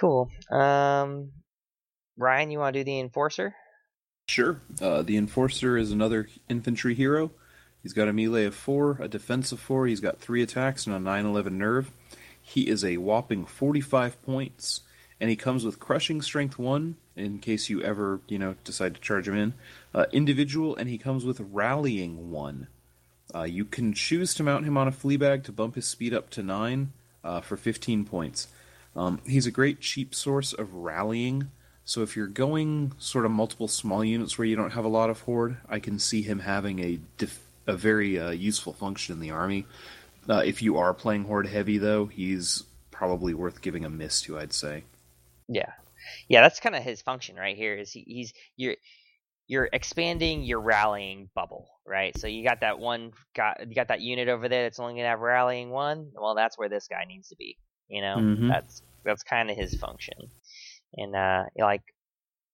cool. 0.00 0.30
Um, 0.50 1.32
Ryan, 2.16 2.50
you 2.50 2.58
want 2.58 2.74
to 2.74 2.80
do 2.80 2.84
the 2.84 2.98
enforcer? 2.98 3.54
Sure. 4.26 4.60
Uh, 4.80 5.02
the 5.02 5.16
Enforcer 5.16 5.76
is 5.76 5.90
another 5.90 6.28
infantry 6.48 6.94
hero. 6.94 7.32
He's 7.82 7.92
got 7.92 8.08
a 8.08 8.12
melee 8.12 8.44
of 8.44 8.54
four, 8.54 8.96
a 9.00 9.08
defense 9.08 9.50
of 9.50 9.58
four. 9.58 9.86
He's 9.86 10.00
got 10.00 10.20
three 10.20 10.40
attacks 10.40 10.86
and 10.86 10.94
a 10.94 11.00
911 11.00 11.58
nerve. 11.58 11.90
He 12.40 12.68
is 12.68 12.84
a 12.84 12.98
whopping 12.98 13.44
45 13.44 14.22
points, 14.22 14.82
and 15.20 15.30
he 15.30 15.36
comes 15.36 15.64
with 15.64 15.80
Crushing 15.80 16.22
Strength 16.22 16.58
1 16.58 16.96
in 17.16 17.38
case 17.38 17.68
you 17.68 17.82
ever, 17.82 18.20
you 18.28 18.38
know, 18.38 18.54
decide 18.62 18.94
to 18.94 19.00
charge 19.00 19.26
him 19.26 19.36
in. 19.36 19.54
Uh, 19.92 20.06
individual, 20.12 20.76
and 20.76 20.88
he 20.88 20.96
comes 20.96 21.24
with 21.24 21.40
Rallying 21.40 22.30
1. 22.30 22.68
Uh, 23.34 23.42
you 23.42 23.64
can 23.64 23.92
choose 23.92 24.32
to 24.34 24.42
mount 24.42 24.64
him 24.64 24.76
on 24.76 24.88
a 24.88 24.92
flea 24.92 25.16
bag 25.16 25.42
to 25.44 25.52
bump 25.52 25.74
his 25.74 25.86
speed 25.86 26.14
up 26.14 26.30
to 26.30 26.42
9 26.42 26.92
uh, 27.24 27.40
for 27.40 27.56
15 27.56 28.04
points. 28.04 28.48
Um, 28.96 29.20
he's 29.24 29.46
a 29.46 29.52
great 29.52 29.80
cheap 29.80 30.14
source 30.14 30.52
of 30.52 30.74
rallying, 30.74 31.50
so 31.90 32.02
if 32.02 32.16
you're 32.16 32.28
going 32.28 32.92
sort 32.98 33.24
of 33.24 33.32
multiple 33.32 33.66
small 33.66 34.04
units 34.04 34.38
where 34.38 34.46
you 34.46 34.54
don't 34.54 34.70
have 34.70 34.84
a 34.84 34.88
lot 34.88 35.10
of 35.10 35.22
horde, 35.22 35.56
I 35.68 35.80
can 35.80 35.98
see 35.98 36.22
him 36.22 36.38
having 36.38 36.78
a 36.78 37.00
def- 37.18 37.44
a 37.66 37.76
very 37.76 38.18
uh, 38.18 38.30
useful 38.30 38.72
function 38.72 39.14
in 39.14 39.20
the 39.20 39.32
army. 39.32 39.66
Uh, 40.28 40.42
if 40.44 40.62
you 40.62 40.78
are 40.78 40.94
playing 40.94 41.24
horde 41.24 41.48
heavy, 41.48 41.78
though, 41.78 42.06
he's 42.06 42.62
probably 42.92 43.34
worth 43.34 43.60
giving 43.60 43.84
a 43.84 43.90
miss 43.90 44.22
to. 44.22 44.38
I'd 44.38 44.52
say. 44.52 44.84
Yeah, 45.48 45.72
yeah, 46.28 46.42
that's 46.42 46.60
kind 46.60 46.76
of 46.76 46.82
his 46.84 47.02
function 47.02 47.34
right 47.34 47.56
here. 47.56 47.76
Is 47.76 47.90
he, 47.90 48.04
he's 48.06 48.32
you're 48.56 48.76
you're 49.48 49.68
expanding 49.72 50.44
your 50.44 50.60
rallying 50.60 51.28
bubble, 51.34 51.68
right? 51.84 52.16
So 52.16 52.28
you 52.28 52.44
got 52.44 52.60
that 52.60 52.78
one 52.78 53.10
got 53.34 53.66
you 53.68 53.74
got 53.74 53.88
that 53.88 54.00
unit 54.00 54.28
over 54.28 54.48
there 54.48 54.62
that's 54.62 54.78
only 54.78 54.94
gonna 54.94 55.08
have 55.08 55.18
rallying 55.18 55.70
one. 55.70 56.12
Well, 56.14 56.36
that's 56.36 56.56
where 56.56 56.68
this 56.68 56.86
guy 56.86 57.04
needs 57.08 57.30
to 57.30 57.36
be. 57.36 57.58
You 57.90 58.02
know, 58.02 58.16
Mhm. 58.18 58.48
that's 58.48 58.82
that's 59.04 59.22
kind 59.22 59.50
of 59.50 59.56
his 59.56 59.74
function. 59.74 60.16
And 60.96 61.14
uh, 61.14 61.44
like 61.58 61.82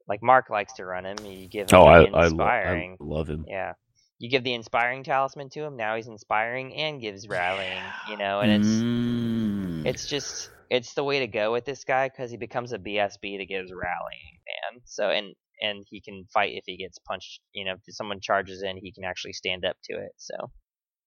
like 0.08 0.22
Mark 0.22 0.50
likes 0.50 0.72
to 0.74 0.84
run 0.84 1.04
him. 1.04 1.16
You 1.24 1.48
give 1.48 1.68
him 1.68 1.74
Oh, 1.78 1.84
I, 1.84 1.98
the 2.00 2.06
I, 2.06 2.08
lo- 2.08 2.16
I 2.16 2.26
inspiring. 2.28 2.96
love 3.00 3.28
him. 3.28 3.44
Yeah. 3.48 3.72
You 4.18 4.30
give 4.30 4.44
the 4.44 4.54
inspiring 4.54 5.04
talisman 5.04 5.50
to 5.50 5.64
him. 5.64 5.76
Now 5.76 5.96
he's 5.96 6.06
inspiring 6.08 6.74
and 6.74 7.00
gives 7.00 7.28
rallying. 7.28 7.82
You 8.08 8.16
know, 8.16 8.40
and 8.40 8.50
it's 8.52 8.68
Mm. 8.68 9.86
it's 9.86 10.06
just 10.06 10.50
it's 10.70 10.94
the 10.94 11.04
way 11.04 11.20
to 11.20 11.26
go 11.26 11.52
with 11.52 11.64
this 11.64 11.84
guy 11.84 12.08
because 12.08 12.30
he 12.30 12.36
becomes 12.36 12.72
a 12.72 12.78
BSB 12.78 13.38
that 13.38 13.46
gives 13.48 13.70
rallying, 13.72 14.40
man. 14.72 14.80
So 14.84 15.10
and 15.10 15.34
and 15.60 15.84
he 15.90 16.00
can 16.00 16.24
fight 16.32 16.52
if 16.54 16.64
he 16.66 16.76
gets 16.76 16.98
punched. 16.98 17.40
You 17.52 17.64
know, 17.66 17.72
if 17.74 17.80
someone 17.94 18.20
charges 18.20 18.62
in, 18.62 18.76
he 18.78 18.92
can 18.92 19.04
actually 19.04 19.32
stand 19.34 19.64
up 19.64 19.76
to 19.84 19.94
it. 19.96 20.12
So 20.16 20.34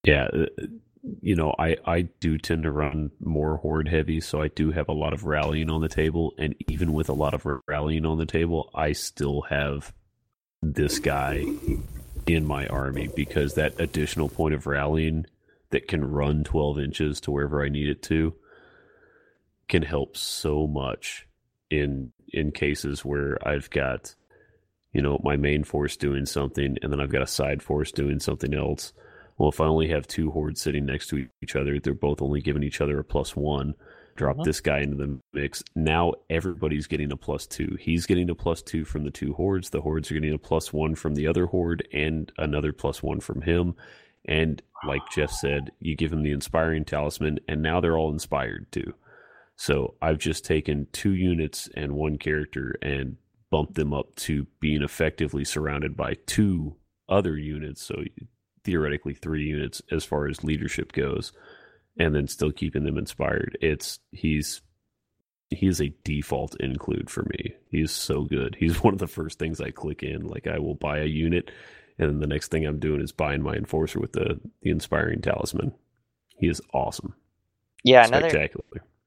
Yeah, 0.04 0.28
uh, 0.34 0.46
you 1.22 1.36
know, 1.36 1.56
I 1.58 1.78
I 1.86 2.02
do 2.02 2.38
tend 2.38 2.64
to 2.64 2.72
run 2.72 3.12
more 3.20 3.58
horde 3.58 3.88
heavy, 3.88 4.20
so 4.20 4.42
I 4.42 4.50
do 4.50 4.72
have 4.72 4.90
a 4.90 4.94
lot 4.94 5.14
of 5.14 5.26
rallying 5.26 5.70
on 5.70 5.82
the 5.82 5.90
table, 5.90 6.34
and 6.38 6.56
even 6.68 6.94
with 6.94 7.10
a 7.10 7.14
lot 7.14 7.34
of 7.34 7.46
rallying 7.68 8.06
on 8.06 8.18
the 8.18 8.26
table, 8.26 8.70
I 8.74 8.92
still 8.92 9.42
have 9.44 9.94
this 10.62 11.00
guy 11.00 11.46
in 12.28 12.46
my 12.46 12.68
army 12.68 13.10
because 13.16 13.54
that 13.54 13.80
additional 13.80 14.30
point 14.30 14.54
of 14.54 14.68
rallying 14.68 15.26
that 15.72 15.88
can 15.88 16.04
run 16.04 16.44
12 16.44 16.80
inches 16.80 17.22
to 17.22 17.32
wherever 17.32 17.64
I 17.64 17.70
need 17.70 17.90
it 17.90 18.02
to 18.04 18.34
can 19.68 19.84
help 19.84 20.18
so 20.18 20.68
much 20.68 21.28
in 21.70 22.12
in 22.32 22.52
cases 22.52 23.06
where 23.06 23.38
I've 23.48 23.70
got 23.70 24.16
you 24.94 25.02
know 25.02 25.20
my 25.24 25.38
main 25.38 25.64
force 25.64 25.96
doing 25.96 26.26
something 26.26 26.78
and 26.82 26.92
then 26.92 27.00
I've 27.00 27.12
got 27.12 27.22
a 27.22 27.28
side 27.28 27.62
force 27.62 27.92
doing 27.92 28.20
something 28.20 28.54
else. 28.54 28.94
Well, 29.40 29.50
if 29.50 29.60
I 29.62 29.66
only 29.66 29.88
have 29.88 30.06
two 30.06 30.30
hordes 30.32 30.62
sitting 30.62 30.86
next 30.86 31.08
to 31.08 31.26
each 31.42 31.56
other, 31.56 31.80
they're 31.80 31.94
both 31.94 32.22
only 32.22 32.42
giving 32.42 32.62
each 32.62 32.82
other 32.82 33.00
a 33.00 33.04
plus 33.04 33.36
one. 33.36 33.74
Drop 34.18 34.36
Mhm. 34.38 34.44
this 34.44 34.60
guy 34.60 34.80
into 34.82 34.98
the 34.98 35.18
mix. 35.34 35.64
Now 35.76 36.14
everybody's 36.30 36.88
getting 36.88 37.10
a 37.12 37.16
plus 37.18 37.48
two. 37.48 37.78
He's 37.80 38.06
getting 38.06 38.30
a 38.30 38.36
plus 38.36 38.62
two 38.62 38.84
from 38.84 39.06
the 39.06 39.12
two 39.12 39.34
hordes. 39.34 39.70
The 39.70 39.80
hordes 39.82 40.12
are 40.12 40.16
getting 40.16 40.34
a 40.34 40.38
plus 40.38 40.74
one 40.74 40.94
from 40.94 41.16
the 41.16 41.26
other 41.26 41.46
horde 41.46 41.88
and 41.94 42.30
another 42.38 42.74
plus 42.74 43.02
one 43.02 43.22
from 43.22 43.42
him. 43.42 43.76
And 44.26 44.62
like 44.86 45.02
Jeff 45.10 45.32
said, 45.32 45.72
you 45.80 45.96
give 45.96 46.12
him 46.12 46.24
the 46.24 46.32
inspiring 46.32 46.84
talisman, 46.84 47.40
and 47.48 47.62
now 47.62 47.80
they're 47.80 47.98
all 47.98 48.12
inspired 48.12 48.70
too. 48.74 48.94
So 49.56 49.96
I've 50.02 50.18
just 50.20 50.44
taken 50.44 50.88
two 50.92 51.14
units 51.14 51.70
and 51.76 51.94
one 51.94 52.18
character 52.18 52.76
and 52.82 53.16
bumped 53.50 53.76
them 53.76 53.94
up 53.94 54.16
to 54.18 54.48
being 54.60 54.82
effectively 54.84 55.46
surrounded 55.46 55.96
by 55.96 56.16
two 56.26 56.76
other 57.08 57.38
units. 57.38 57.82
So 57.82 58.04
theoretically 58.64 59.14
three 59.14 59.44
units 59.44 59.82
as 59.92 60.06
far 60.06 60.28
as 60.28 60.44
leadership 60.44 60.92
goes, 60.92 61.32
and 61.98 62.16
then 62.16 62.28
still 62.28 62.52
keeping 62.52 62.84
them 62.84 62.98
inspired. 62.98 63.58
It's 63.62 64.00
he's 64.12 64.62
he 65.50 65.68
is 65.68 65.82
a 65.82 65.94
default 66.04 66.56
include 66.60 67.10
for 67.10 67.24
me. 67.24 67.56
He's 67.70 67.92
so 67.92 68.24
good. 68.24 68.56
He's 68.60 68.84
one 68.84 68.94
of 68.94 69.00
the 69.00 69.08
first 69.08 69.40
things 69.40 69.62
I 69.62 69.72
click 69.72 70.04
in. 70.04 70.28
Like 70.28 70.48
I 70.48 70.60
will 70.60 70.76
buy 70.76 71.00
a 71.00 71.06
unit, 71.06 71.52
and 71.98 72.10
then 72.10 72.20
the 72.20 72.28
next 72.28 72.50
thing 72.50 72.66
I'm 72.66 72.80
doing 72.80 73.02
is 73.02 73.12
buying 73.12 73.42
my 73.42 73.54
enforcer 73.54 74.00
with 74.00 74.14
the 74.14 74.40
the 74.62 74.72
inspiring 74.72 75.22
talisman. 75.22 75.74
He 76.38 76.48
is 76.48 76.62
awesome. 76.74 77.16
yeah, 77.84 78.06
another 78.06 78.30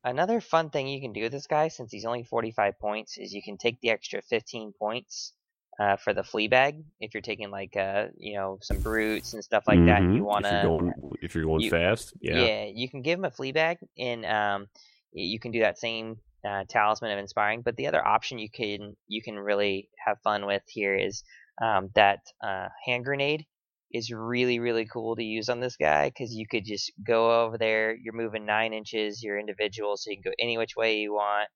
another 0.04 0.40
fun 0.40 0.70
thing 0.70 0.88
you 0.88 1.00
can 1.00 1.12
do 1.12 1.22
with 1.22 1.32
this 1.32 1.46
guy 1.46 1.68
since 1.68 1.92
he's 1.92 2.04
only 2.04 2.24
45 2.24 2.78
points 2.78 3.18
is 3.18 3.32
you 3.32 3.42
can 3.42 3.56
take 3.56 3.80
the 3.80 3.90
extra 3.90 4.22
15 4.22 4.72
points 4.78 5.32
uh, 5.80 5.96
for 5.96 6.12
the 6.12 6.22
flea 6.22 6.48
bag 6.48 6.84
if 7.00 7.14
you're 7.14 7.22
taking 7.22 7.50
like 7.50 7.76
uh 7.76 8.06
you 8.18 8.34
know 8.34 8.58
some 8.60 8.78
brutes 8.80 9.32
and 9.32 9.42
stuff 9.42 9.64
like 9.66 9.84
that. 9.86 10.02
Mhm. 10.02 10.16
You 10.16 10.24
want 10.24 10.44
if 10.44 10.50
to 10.50 10.56
you're 10.56 10.78
going 10.78 10.92
if 11.22 11.34
you're 11.34 11.44
going 11.44 11.60
you- 11.60 11.70
fast, 11.70 12.12
yeah. 12.20 12.44
yeah, 12.44 12.64
you 12.72 12.88
can 12.88 13.02
give 13.02 13.18
him 13.18 13.24
a 13.24 13.30
flea 13.30 13.52
bag, 13.52 13.78
and 13.98 14.24
um, 14.26 14.66
you 15.12 15.38
can 15.40 15.50
do 15.50 15.60
that 15.60 15.78
same 15.78 16.18
uh, 16.46 16.64
talisman 16.68 17.12
of 17.12 17.18
inspiring. 17.18 17.62
But 17.62 17.76
the 17.76 17.86
other 17.86 18.06
option 18.06 18.38
you 18.38 18.50
can 18.50 18.96
you 19.08 19.22
can 19.22 19.38
really 19.38 19.88
have 20.04 20.18
fun 20.22 20.46
with 20.46 20.62
here 20.66 20.94
is 20.94 21.24
um, 21.62 21.90
that 21.94 22.20
uh, 22.44 22.68
hand 22.84 23.04
grenade 23.04 23.46
is 23.92 24.10
really 24.10 24.58
really 24.58 24.86
cool 24.86 25.16
to 25.16 25.22
use 25.22 25.48
on 25.48 25.60
this 25.60 25.76
guy 25.76 26.08
because 26.08 26.34
you 26.34 26.46
could 26.46 26.64
just 26.64 26.92
go 27.06 27.44
over 27.44 27.56
there. 27.58 27.94
You're 27.94 28.14
moving 28.14 28.44
nine 28.46 28.72
inches. 28.72 29.22
You're 29.22 29.38
individual, 29.38 29.96
so 29.96 30.10
you 30.10 30.16
can 30.16 30.30
go 30.30 30.34
any 30.38 30.58
which 30.58 30.76
way 30.76 30.98
you 30.98 31.14
want. 31.14 31.48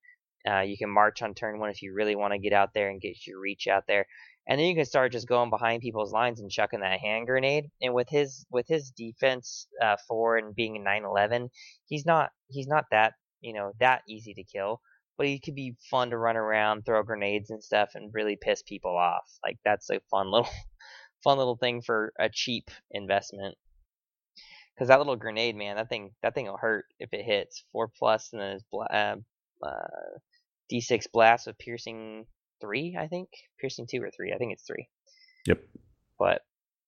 Uh, 0.47 0.61
you 0.61 0.77
can 0.77 0.89
march 0.89 1.21
on 1.21 1.33
turn 1.33 1.59
one 1.59 1.69
if 1.69 1.81
you 1.81 1.93
really 1.93 2.15
want 2.15 2.31
to 2.31 2.39
get 2.39 2.53
out 2.53 2.73
there 2.73 2.89
and 2.89 3.01
get 3.01 3.27
your 3.27 3.39
reach 3.39 3.67
out 3.67 3.83
there, 3.87 4.05
and 4.47 4.59
then 4.59 4.67
you 4.67 4.75
can 4.75 4.85
start 4.85 5.11
just 5.11 5.27
going 5.27 5.49
behind 5.49 5.81
people's 5.81 6.13
lines 6.13 6.39
and 6.39 6.49
chucking 6.49 6.79
that 6.79 6.99
hand 6.99 7.27
grenade. 7.27 7.69
And 7.81 7.93
with 7.93 8.07
his 8.07 8.45
with 8.49 8.67
his 8.67 8.91
defense 8.91 9.67
uh, 9.81 9.97
four 10.07 10.37
and 10.37 10.55
being 10.55 10.77
a 10.77 10.79
nine 10.79 11.03
eleven, 11.03 11.49
he's 11.87 12.05
not 12.05 12.29
he's 12.47 12.67
not 12.67 12.85
that 12.91 13.13
you 13.41 13.53
know 13.53 13.73
that 13.79 14.03
easy 14.07 14.33
to 14.35 14.43
kill. 14.43 14.81
But 15.17 15.25
he 15.25 15.39
could 15.39 15.55
be 15.55 15.75
fun 15.89 16.11
to 16.11 16.17
run 16.17 16.37
around, 16.37 16.85
throw 16.85 17.01
grenades 17.01 17.49
and 17.49 17.63
stuff, 17.63 17.89
and 17.95 18.13
really 18.13 18.37
piss 18.39 18.61
people 18.61 18.95
off. 18.95 19.25
Like 19.43 19.57
that's 19.65 19.89
a 19.89 19.99
fun 20.11 20.27
little 20.31 20.49
fun 21.23 21.37
little 21.37 21.57
thing 21.57 21.81
for 21.81 22.13
a 22.19 22.29
cheap 22.31 22.69
investment. 22.91 23.55
Because 24.75 24.89
that 24.89 24.99
little 24.99 25.15
grenade, 25.15 25.55
man, 25.55 25.75
that 25.75 25.89
thing 25.89 26.11
that 26.21 26.35
thing 26.35 26.45
will 26.45 26.57
hurt 26.57 26.85
if 26.99 27.11
it 27.13 27.25
hits 27.25 27.65
four 27.71 27.89
plus 27.89 28.29
and 28.31 28.41
then 28.41 28.51
it's 28.51 28.63
bla- 28.71 28.85
uh, 28.85 29.15
uh, 29.65 30.19
d6 30.71 31.05
blast 31.11 31.47
with 31.47 31.57
piercing 31.57 32.25
three, 32.61 32.97
I 32.99 33.07
think 33.07 33.29
piercing 33.59 33.87
two 33.89 34.01
or 34.01 34.09
three. 34.11 34.33
I 34.33 34.37
think 34.37 34.53
it's 34.53 34.63
three, 34.65 34.87
Yep. 35.45 35.61
but 36.19 36.41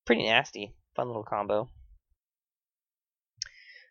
pretty 0.06 0.24
nasty. 0.24 0.74
Fun 0.96 1.08
little 1.08 1.24
combo. 1.24 1.70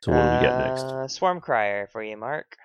So 0.03 0.13
what 0.13 0.23
do 0.23 0.31
we 0.31 0.39
got 0.39 0.59
next? 0.59 0.85
Uh, 0.85 1.09
Swarm 1.09 1.41
Crier 1.41 1.89
for 1.91 2.03
you, 2.03 2.17
Mark. 2.17 2.57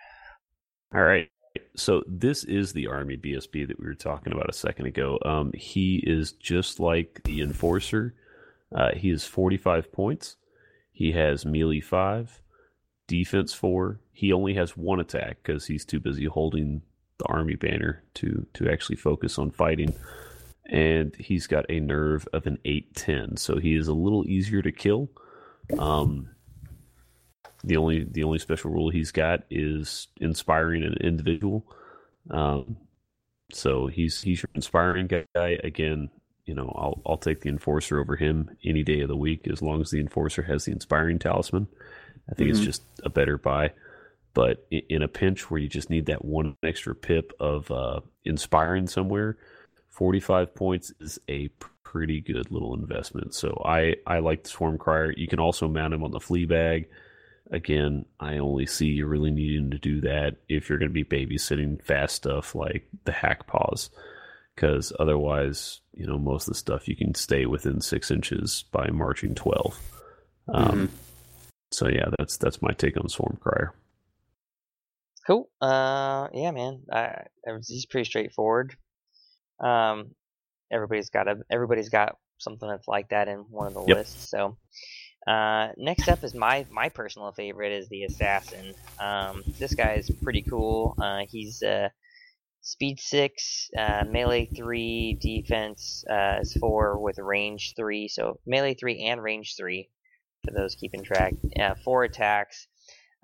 All 0.93 1.01
right. 1.03 1.29
So 1.75 2.03
this 2.07 2.43
is 2.43 2.73
the 2.73 2.87
army 2.87 3.17
BSB 3.17 3.67
that 3.67 3.79
we 3.79 3.85
were 3.85 3.95
talking 3.95 4.33
about 4.33 4.49
a 4.49 4.53
second 4.53 4.85
ago. 4.87 5.19
Um, 5.25 5.51
he 5.53 6.03
is 6.05 6.31
just 6.33 6.79
like 6.79 7.21
the 7.23 7.41
enforcer. 7.41 8.13
Uh, 8.75 8.89
he 8.95 9.09
is 9.09 9.25
45 9.25 9.91
points. 9.91 10.35
He 10.91 11.11
has 11.13 11.45
melee 11.45 11.79
five, 11.79 12.41
defense 13.07 13.53
four. 13.53 13.99
He 14.11 14.31
only 14.31 14.53
has 14.55 14.77
one 14.77 14.99
attack 14.99 15.37
because 15.43 15.65
he's 15.65 15.85
too 15.85 15.99
busy 15.99 16.25
holding 16.25 16.83
the 17.19 17.25
army 17.25 17.55
banner 17.55 18.03
to 18.15 18.45
to 18.53 18.69
actually 18.69 18.95
focus 18.97 19.37
on 19.37 19.51
fighting. 19.51 19.93
And 20.65 21.15
he's 21.17 21.45
got 21.47 21.65
a 21.69 21.79
nerve 21.79 22.27
of 22.33 22.47
an 22.47 22.57
eight 22.65 22.95
ten, 22.95 23.37
so 23.37 23.57
he 23.59 23.75
is 23.75 23.87
a 23.87 23.93
little 23.93 24.25
easier 24.27 24.61
to 24.61 24.71
kill. 24.71 25.09
Um, 25.77 26.29
the 27.63 27.77
only 27.77 28.05
the 28.09 28.23
only 28.23 28.39
special 28.39 28.71
rule 28.71 28.89
he's 28.89 29.11
got 29.11 29.43
is 29.49 30.07
inspiring 30.19 30.83
an 30.83 30.95
individual. 31.01 31.65
Um, 32.31 32.77
so 33.51 33.87
he's 33.87 34.21
he's 34.21 34.41
your 34.41 34.49
inspiring 34.55 35.07
guy 35.07 35.59
again. 35.63 36.09
You 36.45 36.55
know, 36.55 36.73
I'll 36.75 37.01
I'll 37.05 37.17
take 37.17 37.41
the 37.41 37.49
enforcer 37.49 37.99
over 37.99 38.15
him 38.15 38.49
any 38.65 38.83
day 38.83 39.01
of 39.01 39.07
the 39.09 39.15
week 39.15 39.47
as 39.47 39.61
long 39.61 39.81
as 39.81 39.91
the 39.91 39.99
enforcer 39.99 40.41
has 40.43 40.65
the 40.65 40.71
inspiring 40.71 41.19
talisman. 41.19 41.67
I 42.29 42.35
think 42.35 42.49
it's 42.49 42.59
Mhm. 42.61 42.65
just 42.65 42.83
a 43.03 43.09
better 43.09 43.37
buy. 43.37 43.71
But 44.33 44.65
in 44.71 45.03
a 45.03 45.07
pinch 45.07 45.49
where 45.49 45.61
you 45.61 45.69
just 45.69 45.89
need 45.89 46.07
that 46.07 46.25
one 46.25 46.57
extra 46.63 46.95
pip 46.95 47.33
of 47.39 47.69
uh, 47.69 47.99
inspiring 48.25 48.87
somewhere, 48.87 49.37
forty 49.89 50.19
five 50.19 50.55
points 50.55 50.91
is 50.99 51.19
a 51.29 51.49
pretty 51.83 52.21
good 52.21 52.49
little 52.49 52.73
investment. 52.73 53.35
So 53.35 53.61
I 53.63 53.95
I 54.07 54.19
like 54.19 54.43
the 54.43 54.49
swarm 54.49 54.77
crier. 54.77 55.13
You 55.15 55.27
can 55.27 55.39
also 55.39 55.67
mount 55.67 55.93
him 55.93 56.03
on 56.03 56.11
the 56.11 56.19
flea 56.19 56.45
bag 56.45 56.87
again, 57.51 58.05
I 58.19 58.37
only 58.37 58.65
see 58.65 58.87
you 58.87 59.05
really 59.05 59.29
needing 59.29 59.69
to 59.71 59.77
do 59.77 60.01
that 60.01 60.37
if 60.49 60.69
you're 60.69 60.79
going 60.79 60.93
to 60.93 61.03
be 61.03 61.03
babysitting 61.03 61.83
fast 61.83 62.15
stuff 62.15 62.55
like 62.55 62.87
the 63.03 63.11
hack 63.11 63.45
paws, 63.47 63.91
because 64.55 64.91
otherwise, 64.99 65.81
you 65.93 66.07
know, 66.07 66.17
most 66.17 66.47
of 66.47 66.53
the 66.53 66.57
stuff 66.57 66.87
you 66.87 66.95
can 66.95 67.13
stay 67.13 67.45
within 67.45 67.79
six 67.81 68.09
inches 68.09 68.65
by 68.71 68.89
marching 68.89 69.35
twelve. 69.35 69.79
Um, 70.47 70.89
So 71.71 71.87
yeah, 71.87 72.09
that's 72.17 72.37
that's 72.37 72.61
my 72.61 72.71
take 72.71 72.97
on 72.97 73.09
Swarm 73.09 73.37
Crier. 73.41 73.73
Cool. 75.25 75.49
Uh, 75.61 76.27
yeah, 76.33 76.51
man. 76.51 76.83
Uh, 76.91 77.23
he's 77.67 77.85
pretty 77.85 78.05
straightforward. 78.09 78.75
Um, 79.63 80.15
everybody's 80.71 81.09
got 81.09 81.27
a 81.27 81.37
everybody's 81.51 81.89
got 81.89 82.17
something 82.39 82.67
that's 82.67 82.87
like 82.87 83.09
that 83.09 83.27
in 83.27 83.39
one 83.49 83.67
of 83.67 83.73
the 83.73 83.81
Yep. 83.85 83.97
lists. 83.97 84.29
So, 84.29 84.57
uh, 85.27 85.69
next 85.77 86.09
up 86.09 86.23
is 86.23 86.35
my 86.35 86.65
my 86.71 86.89
personal 86.89 87.31
favorite 87.33 87.71
is 87.71 87.89
the 87.89 88.03
assassin. 88.03 88.73
Um, 89.01 89.43
this 89.59 89.75
guy 89.75 89.95
is 89.95 90.11
pretty 90.23 90.43
cool. 90.49 90.95
Uh, 90.99 91.21
he's 91.29 91.61
uh, 91.63 91.89
speed 92.61 92.99
six, 92.99 93.69
uh, 93.77 94.03
melee 94.09 94.45
three, 94.55 95.17
defense 95.21 96.03
uh, 96.09 96.39
is 96.41 96.53
four 96.59 96.99
with 96.99 97.19
range 97.19 97.73
three. 97.77 98.07
So 98.07 98.39
melee 98.45 98.73
three 98.75 99.05
and 99.05 99.21
range 99.23 99.55
three 99.57 99.89
for 100.45 100.51
those 100.51 100.75
keeping 100.75 101.03
track. 101.03 101.35
Uh, 101.59 101.75
four 101.83 102.03
attacks. 102.03 102.67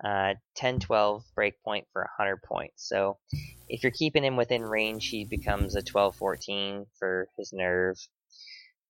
Uh, 0.02 0.34
10 0.56 0.80
12 0.80 1.22
breakpoint 1.36 1.84
for 1.92 2.02
100 2.02 2.42
points. 2.42 2.88
So 2.88 3.18
if 3.68 3.82
you're 3.82 3.92
keeping 3.92 4.24
him 4.24 4.36
within 4.36 4.62
range, 4.62 5.08
he 5.08 5.24
becomes 5.24 5.76
a 5.76 5.82
12 5.82 6.16
14 6.16 6.86
for 6.98 7.28
his 7.36 7.52
nerve. 7.52 7.96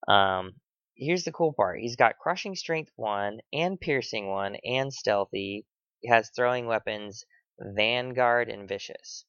Um, 0.07 0.53
here's 0.95 1.24
the 1.24 1.32
cool 1.32 1.53
part 1.53 1.81
he's 1.81 1.97
got 1.97 2.19
crushing 2.19 2.55
strength 2.55 2.93
1 2.97 3.41
and 3.53 3.81
piercing 3.81 4.28
1 4.28 4.57
and 4.65 4.93
stealthy. 4.93 5.66
He 6.01 6.09
has 6.09 6.31
throwing 6.31 6.66
weapons, 6.66 7.24
vanguard, 7.59 8.49
and 8.49 8.69
vicious. 8.69 9.24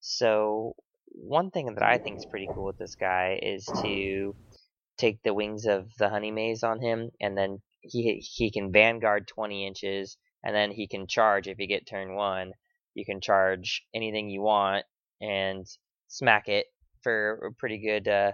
So, 0.00 0.74
one 1.06 1.50
thing 1.50 1.74
that 1.74 1.82
I 1.82 1.98
think 1.98 2.18
is 2.18 2.26
pretty 2.26 2.48
cool 2.52 2.66
with 2.66 2.78
this 2.78 2.94
guy 2.94 3.38
is 3.42 3.66
to 3.82 4.34
take 4.98 5.22
the 5.22 5.34
wings 5.34 5.66
of 5.66 5.90
the 5.98 6.08
Honeymaze 6.08 6.62
on 6.62 6.80
him, 6.80 7.10
and 7.20 7.36
then 7.36 7.60
he 7.80 8.16
he 8.18 8.50
can 8.50 8.72
vanguard 8.72 9.26
20 9.28 9.66
inches, 9.66 10.16
and 10.44 10.54
then 10.54 10.70
he 10.70 10.86
can 10.86 11.06
charge 11.06 11.48
if 11.48 11.58
you 11.58 11.66
get 11.66 11.86
turn 11.86 12.14
one. 12.14 12.52
You 12.94 13.04
can 13.04 13.20
charge 13.20 13.84
anything 13.94 14.30
you 14.30 14.42
want 14.42 14.84
and 15.20 15.66
smack 16.08 16.48
it 16.48 16.66
for 17.02 17.46
a 17.46 17.52
pretty 17.52 17.78
good 17.78 18.08
uh, 18.08 18.32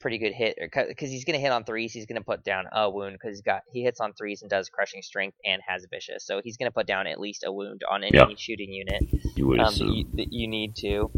pretty 0.00 0.18
good 0.18 0.32
hit 0.32 0.56
because 0.58 1.10
he's 1.10 1.24
gonna 1.24 1.38
hit 1.38 1.52
on 1.52 1.64
threes. 1.64 1.92
He's 1.92 2.06
gonna 2.06 2.22
put 2.22 2.42
down 2.42 2.64
a 2.72 2.90
wound 2.90 3.12
because 3.12 3.36
he's 3.36 3.42
got 3.42 3.62
he 3.70 3.82
hits 3.82 4.00
on 4.00 4.14
threes 4.14 4.42
and 4.42 4.50
does 4.50 4.68
crushing 4.70 5.02
strength 5.02 5.36
and 5.44 5.60
has 5.66 5.86
vicious, 5.90 6.26
so 6.26 6.40
he's 6.42 6.56
gonna 6.56 6.70
put 6.70 6.86
down 6.86 7.06
at 7.06 7.20
least 7.20 7.44
a 7.46 7.52
wound 7.52 7.82
on 7.88 8.02
any 8.02 8.34
shooting 8.36 8.72
unit 8.72 9.02
You 9.36 9.46
would 9.48 9.60
um, 9.60 9.74
that, 9.74 9.84
you, 9.84 10.06
that 10.14 10.32
you 10.32 10.48
need 10.48 10.74
to. 10.76 11.10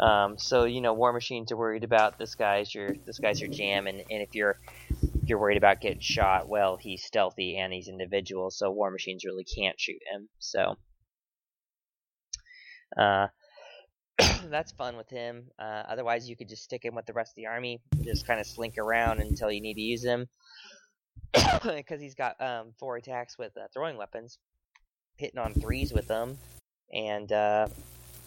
Um, 0.00 0.38
so 0.38 0.64
you 0.64 0.80
know, 0.80 0.94
War 0.94 1.12
Machines 1.12 1.52
are 1.52 1.56
worried 1.56 1.84
about 1.84 2.18
this 2.18 2.34
guy's 2.36 2.72
your 2.74 2.94
this 3.04 3.18
guy's 3.18 3.40
your 3.40 3.50
jam, 3.50 3.86
and, 3.86 3.98
and 3.98 4.22
if 4.22 4.34
you're 4.34 4.56
you're 5.28 5.38
worried 5.38 5.56
about 5.56 5.80
getting 5.80 6.00
shot, 6.00 6.48
well, 6.48 6.76
he's 6.76 7.04
stealthy 7.04 7.56
and 7.56 7.72
he's 7.72 7.88
individual, 7.88 8.50
so 8.50 8.70
War 8.70 8.90
Machines 8.90 9.24
really 9.24 9.44
can't 9.44 9.78
shoot 9.78 10.00
him. 10.12 10.28
So 10.38 10.76
uh, 12.96 13.28
that's 14.46 14.72
fun 14.72 14.96
with 14.96 15.08
him. 15.08 15.44
Uh, 15.58 15.82
otherwise, 15.88 16.28
you 16.28 16.36
could 16.36 16.48
just 16.48 16.64
stick 16.64 16.84
him 16.84 16.94
with 16.94 17.06
the 17.06 17.12
rest 17.12 17.32
of 17.32 17.36
the 17.36 17.46
army, 17.46 17.80
just 18.02 18.26
kind 18.26 18.40
of 18.40 18.46
slink 18.46 18.78
around 18.78 19.20
until 19.20 19.50
you 19.50 19.60
need 19.60 19.74
to 19.74 19.80
use 19.80 20.04
him, 20.04 20.28
because 21.64 22.00
he's 22.00 22.14
got 22.14 22.40
um, 22.40 22.72
four 22.78 22.96
attacks 22.96 23.38
with 23.38 23.56
uh, 23.56 23.66
throwing 23.72 23.96
weapons, 23.96 24.38
hitting 25.16 25.38
on 25.38 25.54
threes 25.54 25.92
with 25.92 26.08
them, 26.08 26.38
and 26.92 27.30
uh, 27.32 27.68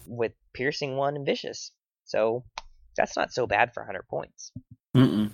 with 0.06 0.32
piercing 0.54 0.96
one 0.96 1.16
and 1.16 1.26
vicious. 1.26 1.72
So 2.04 2.44
that's 2.96 3.16
not 3.16 3.32
so 3.32 3.46
bad 3.46 3.72
for 3.72 3.82
100 3.82 4.06
points. 4.08 4.52
Mm-mm. 4.96 5.30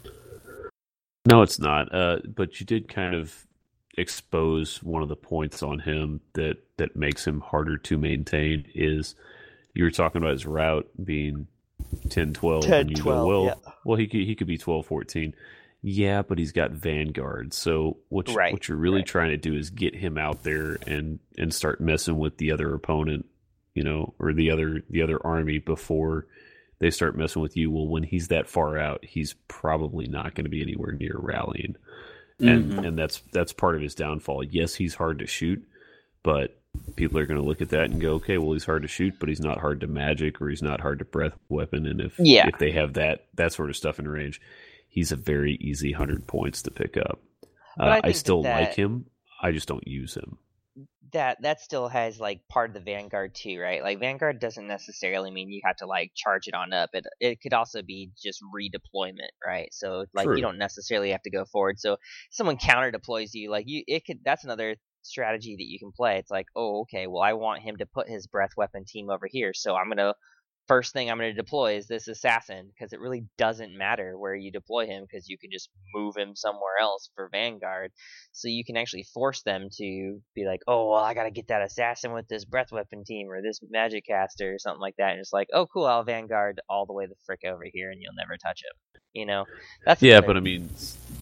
No, 1.29 1.43
it's 1.43 1.59
not. 1.59 1.95
Uh, 1.95 2.19
but 2.35 2.59
you 2.59 2.65
did 2.65 2.89
kind 2.89 3.15
of 3.15 3.47
expose 3.99 4.83
one 4.83 5.03
of 5.03 5.09
the 5.09 5.17
points 5.17 5.63
on 5.63 5.79
him 5.79 6.21
that 6.33 6.57
that 6.79 6.97
makes 6.97 7.27
him 7.27 7.41
harder 7.41 7.77
to 7.77 7.99
maintain. 7.99 8.65
Is 8.75 9.15
you 9.75 9.85
were 9.85 9.91
talking 9.91 10.23
about 10.23 10.33
his 10.33 10.47
rout 10.47 10.89
being 11.05 11.47
10, 12.09 12.33
12, 12.33 12.65
10, 12.65 12.81
and 12.81 12.91
you 12.91 12.97
12, 12.97 13.19
go, 13.19 13.27
well, 13.27 13.45
yeah. 13.45 13.73
well, 13.85 13.99
he 13.99 14.07
could 14.07 14.21
he 14.21 14.35
could 14.35 14.47
be 14.47 14.57
12, 14.57 14.87
14. 14.87 15.35
Yeah, 15.83 16.23
but 16.23 16.39
he's 16.39 16.53
got 16.53 16.71
Vanguard. 16.71 17.53
So 17.53 17.99
what 18.09 18.29
you, 18.29 18.35
Right, 18.35 18.53
what 18.53 18.67
you're 18.67 18.79
really 18.79 19.01
right. 19.01 19.07
trying 19.07 19.31
to 19.31 19.37
do 19.37 19.55
is 19.55 19.69
get 19.69 19.95
him 19.95 20.17
out 20.17 20.45
there 20.45 20.79
and 20.87 21.19
and 21.37 21.53
start 21.53 21.79
messing 21.79 22.17
with 22.19 22.39
the 22.39 22.53
other 22.53 22.73
opponent, 22.73 23.27
you 23.75 23.85
know, 23.85 24.15
or 24.19 24.33
the 24.33 24.51
other 24.51 24.83
the 24.89 25.03
other 25.03 25.25
army 25.25 25.59
before 25.59 26.27
they 26.81 26.91
start 26.91 27.17
messing 27.17 27.43
with 27.43 27.57
you. 27.57 27.71
Well, 27.71 27.87
when 27.89 28.03
he's 28.05 28.29
that 28.29 28.49
far 28.49 28.79
out, 28.79 29.05
he's 29.05 29.35
probably 29.49 30.07
not 30.07 30.35
going 30.35 30.45
to 30.45 30.51
be 30.51 30.63
anywhere 30.63 30.93
near 30.93 31.17
rallying, 31.19 31.77
and 32.41 32.73
Mhm. 32.73 32.87
and 32.87 32.99
that's 32.99 33.21
that's 33.33 33.53
part 33.53 33.75
of 33.77 33.83
his 33.83 33.95
downfall. 33.95 34.45
Yes, 34.45 34.75
he's 34.77 34.95
hard 34.95 35.19
to 35.21 35.27
shoot, 35.27 35.65
but 36.23 36.57
people 36.97 37.19
are 37.19 37.27
going 37.27 37.41
to 37.41 37.47
look 37.47 37.61
at 37.61 37.71
that 37.71 37.91
and 37.91 38.01
go, 38.01 38.13
okay, 38.15 38.39
well, 38.39 38.53
he's 38.53 38.65
hard 38.67 38.83
to 38.83 38.89
shoot, 38.89 39.15
but 39.19 39.29
he's 39.29 39.41
not 39.41 39.59
hard 39.59 39.81
to 39.81 39.87
magic 39.89 40.41
or 40.41 40.49
he's 40.49 40.63
not 40.63 40.81
hard 40.81 40.99
to 41.01 41.05
breath 41.05 41.37
weapon. 41.49 41.87
And 41.87 42.01
if 42.01 42.15
Yeah. 42.19 42.47
if 42.47 42.59
they 42.59 42.71
have 42.73 42.95
that 42.95 43.27
that 43.35 43.53
sort 43.53 43.71
of 43.71 43.77
stuff 43.77 43.99
in 43.99 44.07
range, 44.07 44.41
he's 44.89 45.11
a 45.11 45.17
very 45.17 45.55
easy 45.61 45.93
hundred 45.93 46.27
points 46.27 46.63
to 46.63 46.71
pick 46.71 46.97
up. 46.97 47.21
Uh, 47.81 47.85
I 47.85 47.89
I, 47.89 47.93
think 47.95 48.05
that 48.05 48.17
still 48.17 48.43
like 48.43 48.75
him. 48.75 49.07
I 49.43 49.51
just 49.53 49.69
don't 49.69 49.87
use 49.87 50.15
him. 50.15 50.39
That 51.13 51.39
that 51.43 51.61
still 51.61 51.89
has 51.89 52.21
like 52.21 52.47
part 52.49 52.71
of 52.71 52.75
the 52.75 52.81
Vanguard 52.81 53.35
too, 53.35 53.59
right? 53.59 53.83
Like 53.83 53.99
Vanguard 53.99 54.41
doesn't 54.41 54.67
necessarily 54.67 55.31
mean 55.31 55.51
you 55.51 55.63
have 55.65 55.77
to 55.77 55.87
like 55.87 56.13
charge 56.15 56.47
it 56.47 56.55
on 56.55 56.73
up. 56.73 56.91
It 56.93 57.05
it 57.21 57.41
could 57.41 57.55
also 57.55 57.83
be 57.83 58.11
just 58.23 58.43
redeployment, 58.55 59.33
right? 59.45 59.69
So 59.73 60.05
like 60.15 60.27
True. 60.27 60.37
you 60.37 60.43
don't 60.43 60.59
necessarily 60.59 61.11
have 61.11 61.23
to 61.23 61.31
go 61.31 61.45
forward. 61.47 61.79
So 61.79 61.97
someone 62.31 62.59
counter 62.59 62.91
deploys 62.91 63.35
you, 63.35 63.51
like 63.51 63.65
you 63.67 63.83
it 63.87 64.05
could 64.05 64.19
that's 64.25 64.45
another 64.45 64.77
strategy 65.03 65.57
that 65.57 65.67
you 65.67 65.79
can 65.79 65.93
play. 65.93 66.19
It's 66.19 66.31
like, 66.31 66.47
oh, 66.55 66.83
okay, 66.83 67.07
well 67.07 67.23
I 67.23 67.33
want 67.33 67.63
him 67.63 67.77
to 67.79 67.87
put 67.87 68.09
his 68.09 68.27
breath 68.27 68.53
weapon 68.57 68.85
team 68.87 69.11
over 69.11 69.27
here, 69.31 69.53
so 69.55 69.75
I'm 69.75 69.89
gonna 69.89 70.15
first 70.69 70.93
thing 70.93 71.11
I'm 71.11 71.19
going 71.19 71.35
to 71.35 71.43
deploy 71.43 71.77
is 71.77 71.87
this 71.87 72.07
assassin 72.09 72.69
because 72.69 72.93
it 72.93 73.01
really 73.01 73.25
doesn't 73.39 73.77
matter 73.77 74.17
where 74.19 74.35
you 74.35 74.53
deploy 74.53 74.87
him 74.87 75.05
because 75.11 75.29
you 75.29 75.39
can 75.39 75.51
just 75.51 75.71
move 75.95 76.17
him 76.17 76.37
somewhere 76.37 76.77
else 76.81 77.11
for 77.15 77.29
Vanguard. 77.33 77.91
So 78.33 78.49
you 78.49 78.65
can 78.65 78.77
actually 78.77 79.05
force 79.15 79.43
them 79.43 79.69
to 79.79 80.21
be 80.35 80.47
like, 80.47 80.61
oh, 80.69 80.91
well, 80.91 81.03
I 81.03 81.15
got 81.15 81.25
to 81.25 81.31
get 81.31 81.49
that 81.49 81.63
assassin 81.63 82.13
with 82.13 82.29
this 82.29 82.45
breath 82.45 82.71
weapon 82.71 83.03
team 83.05 83.29
or 83.31 83.43
this 83.43 83.61
magic 83.69 84.07
caster 84.07 84.55
or 84.55 84.59
something 84.59 84.81
like 84.81 84.97
that. 84.99 85.13
And 85.13 85.21
it's 85.21 85.33
like, 85.33 85.49
oh, 85.53 85.67
cool, 85.67 85.87
I'll 85.87 86.05
Vanguard 86.05 86.61
all 86.69 86.87
the 86.87 86.93
way 86.93 87.07
the 87.07 87.17
frick 87.25 87.41
over 87.47 87.65
here 87.73 87.91
and 87.91 88.01
you'll 88.03 88.15
never 88.15 88.37
touch 88.37 88.63
him. 88.63 89.01
You 89.15 89.27
know, 89.27 89.47
that's 89.85 90.03
yeah, 90.03 90.21
but 90.21 90.37
I 90.37 90.41
mean, 90.41 90.69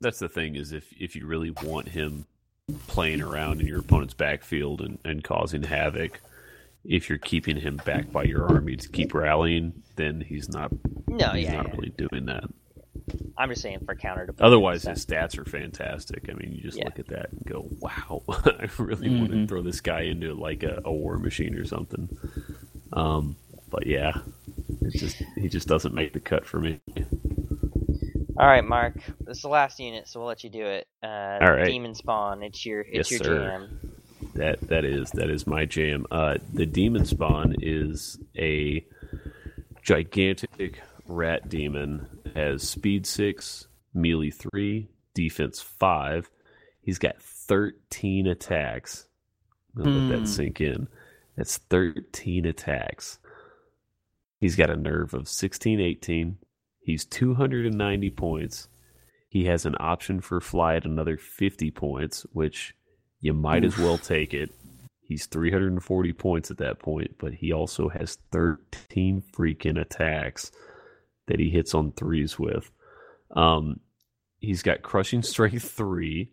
that's 0.00 0.18
the 0.18 0.28
thing 0.28 0.56
is 0.56 0.72
if 0.72 0.92
if 0.98 1.14
you 1.14 1.24
really 1.24 1.50
want 1.50 1.88
him 1.88 2.26
playing 2.88 3.22
around 3.22 3.60
in 3.60 3.66
your 3.66 3.78
opponent's 3.78 4.12
backfield 4.12 4.80
and, 4.80 4.98
and 5.04 5.22
causing 5.22 5.62
havoc, 5.62 6.20
if 6.88 7.08
you're 7.08 7.18
keeping 7.18 7.56
him 7.58 7.76
back 7.78 8.10
by 8.12 8.24
your 8.24 8.46
army 8.46 8.76
to 8.76 8.88
keep 8.88 9.14
rallying, 9.14 9.82
then 9.96 10.20
he's 10.20 10.48
not. 10.48 10.72
No, 11.08 11.30
he's 11.30 11.44
yeah, 11.44 11.56
not 11.56 11.66
yeah. 11.68 11.72
really 11.72 11.92
doing 11.96 12.26
that. 12.26 12.44
I'm 13.38 13.50
just 13.50 13.62
saying 13.62 13.80
for 13.84 13.94
counter. 13.94 14.28
Otherwise, 14.40 14.84
his 14.84 15.04
stats 15.04 15.38
are 15.38 15.44
fantastic. 15.44 16.28
I 16.30 16.34
mean, 16.34 16.52
you 16.52 16.62
just 16.62 16.78
Yeah. 16.78 16.84
look 16.86 16.98
at 16.98 17.08
that 17.08 17.30
and 17.32 17.40
go, 17.46 17.68
"Wow, 17.80 18.22
I 18.28 18.68
really 18.78 19.10
want 19.10 19.30
to 19.32 19.46
throw 19.46 19.62
this 19.62 19.80
guy 19.80 20.02
into 20.02 20.34
like 20.34 20.62
a, 20.62 20.80
a 20.84 20.92
war 20.92 21.18
machine 21.18 21.54
or 21.56 21.64
something." 21.64 22.08
Um, 22.92 23.36
but 23.70 23.86
yeah, 23.86 24.18
it's 24.82 24.98
just 25.00 25.22
he 25.36 25.48
just 25.48 25.68
doesn't 25.68 25.94
make 25.94 26.12
the 26.14 26.20
cut 26.20 26.46
for 26.46 26.60
me. 26.60 26.80
All 28.38 28.46
right, 28.46 28.64
Mark. 28.64 28.96
This 29.20 29.38
is 29.38 29.42
the 29.42 29.48
last 29.48 29.78
unit, 29.80 30.08
so 30.08 30.20
we'll 30.20 30.28
let 30.28 30.44
you 30.44 30.50
do 30.50 30.64
it. 30.66 30.86
Uh, 31.02 31.40
All 31.40 31.52
right. 31.52 31.64
Demon 31.64 31.94
Spawn. 31.94 32.42
It's 32.42 32.66
your 32.66 32.80
it's 32.82 33.10
Yes, 33.10 33.10
your 33.10 33.20
sir. 33.20 33.38
jam. 33.38 33.80
That 34.36 34.60
that 34.68 34.84
is 34.84 35.10
that 35.12 35.30
is 35.30 35.46
my 35.46 35.64
jam. 35.64 36.06
Uh, 36.10 36.36
the 36.52 36.66
demon 36.66 37.04
spawn 37.04 37.54
is 37.60 38.18
a 38.36 38.84
gigantic 39.82 40.80
rat 41.06 41.48
demon. 41.48 42.06
Has 42.34 42.68
speed 42.68 43.06
six, 43.06 43.66
melee 43.94 44.30
three, 44.30 44.88
defense 45.14 45.60
five. 45.60 46.28
He's 46.82 46.98
got 46.98 47.20
thirteen 47.20 48.26
attacks. 48.26 49.06
I'll 49.78 49.84
let 49.84 49.92
Hmm. 50.00 50.08
that 50.08 50.28
sink 50.28 50.60
in. 50.60 50.88
That's 51.36 51.58
thirteen 51.58 52.46
attacks. 52.46 53.18
He's 54.38 54.56
got 54.56 54.68
a 54.70 54.76
nerve 54.76 55.14
of 55.14 55.28
16, 55.28 55.80
18. 55.80 56.36
He's 56.80 57.06
290 57.06 58.10
points. 58.10 58.68
He 59.30 59.46
has 59.46 59.64
an 59.64 59.74
option 59.80 60.20
for 60.20 60.42
fly 60.42 60.76
at 60.76 60.84
another 60.84 61.16
50 61.16 61.70
points, 61.70 62.26
which 62.34 62.74
you 63.26 63.34
might 63.34 63.64
as 63.64 63.76
well 63.76 63.98
take 63.98 64.32
it. 64.32 64.54
He's 65.00 65.26
340 65.26 66.12
points 66.12 66.52
at 66.52 66.58
that 66.58 66.78
point, 66.78 67.16
but 67.18 67.34
he 67.34 67.52
also 67.52 67.88
has 67.88 68.18
13 68.30 69.20
freaking 69.32 69.80
attacks 69.80 70.52
that 71.26 71.40
he 71.40 71.50
hits 71.50 71.74
on 71.74 71.90
threes 71.90 72.38
with. 72.38 72.70
Um, 73.32 73.80
he's 74.38 74.62
got 74.62 74.82
crushing 74.82 75.24
strength 75.24 75.68
three, 75.76 76.30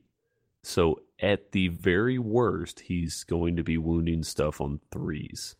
so 0.62 1.02
at 1.20 1.52
the 1.52 1.70
very 1.70 2.20
worst, 2.20 2.82
he's 2.82 3.24
going 3.24 3.56
to 3.56 3.64
be 3.64 3.80
wounding 3.80 4.22
stuff 4.22 4.62
on 4.62 4.80
threes. 4.92 5.56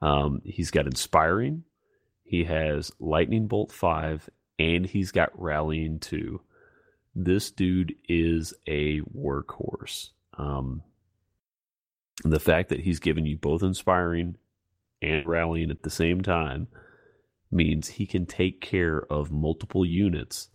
Um, 0.00 0.40
he's 0.42 0.70
got 0.70 0.86
inspiring. 0.86 1.64
He 2.22 2.44
has 2.44 2.92
lightning 2.98 3.46
bolt 3.46 3.72
five, 3.72 4.30
and 4.58 4.86
he's 4.86 5.12
got 5.12 5.38
rallying 5.38 5.98
two. 5.98 6.40
This 7.14 7.50
dude 7.50 7.94
is 8.08 8.54
a 8.66 9.00
workhorse. 9.00 10.10
Um, 10.36 10.82
the 12.24 12.40
fact 12.40 12.70
that 12.70 12.80
he's 12.80 12.98
given 12.98 13.26
you 13.26 13.36
both 13.36 13.62
inspiring 13.62 14.36
and 15.00 15.26
rallying 15.26 15.70
at 15.70 15.82
the 15.82 15.90
same 15.90 16.22
time 16.22 16.68
means 17.50 17.88
he 17.88 18.06
can 18.06 18.26
take 18.26 18.60
care 18.60 19.00
of 19.10 19.30
multiple 19.30 19.84
units 19.84 20.48